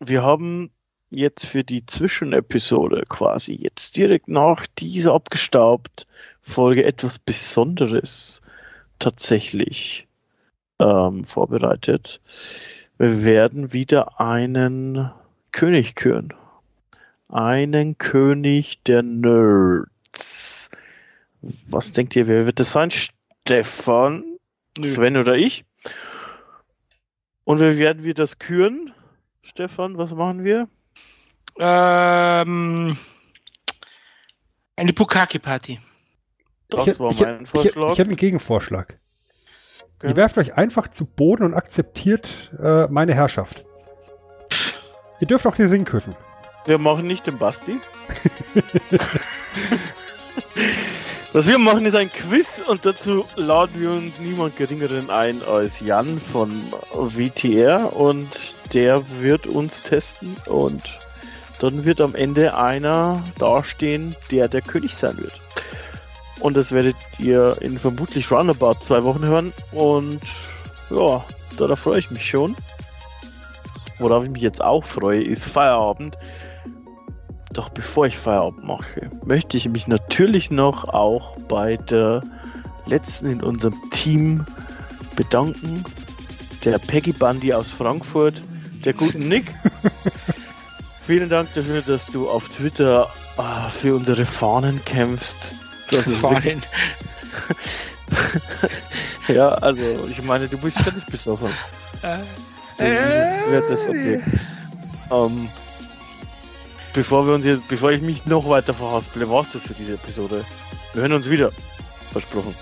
wir 0.00 0.22
haben 0.22 0.70
jetzt 1.10 1.46
für 1.46 1.64
die 1.64 1.86
Zwischenepisode 1.86 3.04
quasi 3.08 3.54
jetzt 3.54 3.96
direkt 3.96 4.28
nach 4.28 4.66
dieser 4.78 5.14
abgestaubt 5.14 6.06
Folge 6.42 6.84
etwas 6.84 7.18
Besonderes 7.18 8.42
tatsächlich 8.98 10.06
ähm, 10.78 11.24
vorbereitet. 11.24 12.20
Wir 12.98 13.24
werden 13.24 13.72
wieder 13.72 14.20
einen 14.20 15.10
König 15.52 15.94
küren. 15.96 16.32
Einen 17.28 17.98
König 17.98 18.82
der 18.84 19.02
Nerds. 19.02 20.70
Was 21.68 21.92
denkt 21.92 22.16
ihr, 22.16 22.26
wer 22.26 22.46
wird 22.46 22.60
das 22.60 22.72
sein? 22.72 22.90
Stefan, 22.90 24.24
Sven 24.80 25.16
oder 25.16 25.34
ich? 25.34 25.64
Und 27.44 27.60
wie 27.60 27.78
werden 27.78 28.02
wir 28.04 28.14
das 28.14 28.38
küren? 28.38 28.92
Stefan, 29.42 29.98
was 29.98 30.14
machen 30.14 30.44
wir? 30.44 30.68
Ähm, 31.58 32.98
eine 34.76 34.92
Bukake-Party. 34.92 35.80
Das 36.68 36.86
ich, 36.86 37.00
war 37.00 37.10
ich, 37.10 37.20
mein 37.20 37.42
ich, 37.44 37.50
Vorschlag. 37.50 37.86
Ich, 37.88 37.92
ich 37.92 38.00
habe 38.00 38.08
einen 38.08 38.16
Gegenvorschlag. 38.16 38.98
Okay. 39.96 40.08
Ihr 40.08 40.16
werft 40.16 40.36
euch 40.38 40.54
einfach 40.54 40.88
zu 40.88 41.06
Boden 41.06 41.44
und 41.44 41.54
akzeptiert 41.54 42.52
äh, 42.62 42.86
meine 42.88 43.14
Herrschaft. 43.14 43.64
Ihr 45.20 45.26
dürft 45.26 45.46
auch 45.46 45.56
den 45.56 45.68
Ring 45.70 45.84
küssen. 45.84 46.14
Wir 46.66 46.78
machen 46.78 47.06
nicht 47.06 47.26
den 47.26 47.38
Basti. 47.38 47.80
Was 51.32 51.46
wir 51.46 51.58
machen, 51.58 51.86
ist 51.86 51.94
ein 51.94 52.10
Quiz 52.10 52.62
und 52.66 52.84
dazu 52.86 53.24
laden 53.36 53.80
wir 53.80 53.90
uns 53.90 54.18
niemand 54.18 54.56
geringeren 54.56 55.10
ein 55.10 55.42
als 55.42 55.80
Jan 55.80 56.18
von 56.18 56.50
WTR 56.92 57.94
und 57.94 58.56
der 58.72 59.02
wird 59.20 59.46
uns 59.46 59.82
testen 59.82 60.36
und 60.46 60.82
dann 61.58 61.84
wird 61.84 62.00
am 62.00 62.14
Ende 62.14 62.56
einer 62.56 63.22
dastehen, 63.38 64.14
der 64.30 64.48
der 64.48 64.62
König 64.62 64.94
sein 64.94 65.16
wird. 65.18 65.40
Und 66.40 66.56
das 66.56 66.72
werdet 66.72 66.96
ihr 67.18 67.56
in 67.60 67.78
vermutlich 67.78 68.30
roundabout 68.30 68.80
zwei 68.80 69.04
Wochen 69.04 69.24
hören 69.24 69.52
und 69.72 70.20
ja, 70.90 71.24
darauf 71.56 71.78
freue 71.78 71.98
ich 71.98 72.10
mich 72.10 72.28
schon. 72.28 72.54
Worauf 73.98 74.24
ich 74.24 74.30
mich 74.30 74.42
jetzt 74.42 74.62
auch 74.62 74.84
freue, 74.84 75.24
ist 75.24 75.46
Feierabend. 75.46 76.18
Doch 77.54 77.70
bevor 77.70 78.06
ich 78.06 78.18
Feierabend 78.18 78.64
mache, 78.64 79.10
möchte 79.24 79.56
ich 79.56 79.68
mich 79.68 79.86
natürlich 79.86 80.50
noch 80.50 80.84
auch 80.88 81.38
bei 81.48 81.78
der 81.78 82.22
letzten 82.84 83.30
in 83.30 83.42
unserem 83.42 83.76
Team 83.90 84.46
bedanken. 85.16 85.82
Der 86.64 86.78
Peggy 86.78 87.12
Bundy 87.12 87.54
aus 87.54 87.70
Frankfurt, 87.70 88.42
der 88.84 88.92
guten 88.92 89.28
Nick. 89.28 89.46
Vielen 91.06 91.28
Dank 91.28 91.52
dafür, 91.54 91.82
dass 91.82 92.06
du 92.06 92.28
auf 92.28 92.48
Twitter 92.48 93.08
ah, 93.36 93.68
für 93.68 93.94
unsere 93.94 94.26
Fahnen 94.26 94.84
kämpfst. 94.84 95.54
Das 95.90 96.08
ist 96.08 96.22
wirklich, 96.22 96.56
ja, 99.28 99.50
also 99.50 100.08
ich 100.08 100.20
meine, 100.22 100.48
du 100.48 100.58
bist 100.58 100.78
ja 100.84 100.90
nicht 100.90 101.08
besoffen. 101.10 101.50
Äh, 102.02 102.18
Das 102.78 103.50
wird 103.50 103.70
das 103.70 103.88
okay. 103.88 104.22
Ähm, 105.12 105.48
bevor 106.92 107.24
wir 107.26 107.34
uns 107.34 107.44
jetzt, 107.46 107.68
bevor 107.68 107.92
ich 107.92 108.02
mich 108.02 108.26
noch 108.26 108.48
weiter 108.48 108.74
verhaspele, 108.74 109.30
war's 109.30 109.46
das 109.52 109.62
für 109.62 109.74
diese 109.74 109.94
Episode. 109.94 110.44
Wir 110.92 111.02
hören 111.02 111.12
uns 111.12 111.30
wieder. 111.30 111.52
Versprochen. 112.10 112.54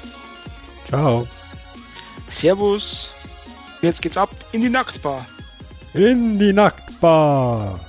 Ciao. 0.88 1.26
Servus. 2.28 3.08
Jetzt 3.80 4.02
geht's 4.02 4.16
ab 4.18 4.30
in 4.52 4.60
die 4.60 4.68
Nacktbar. 4.68 5.24
In 5.94 6.38
die 6.38 6.52
Nacktbar. 6.52 7.80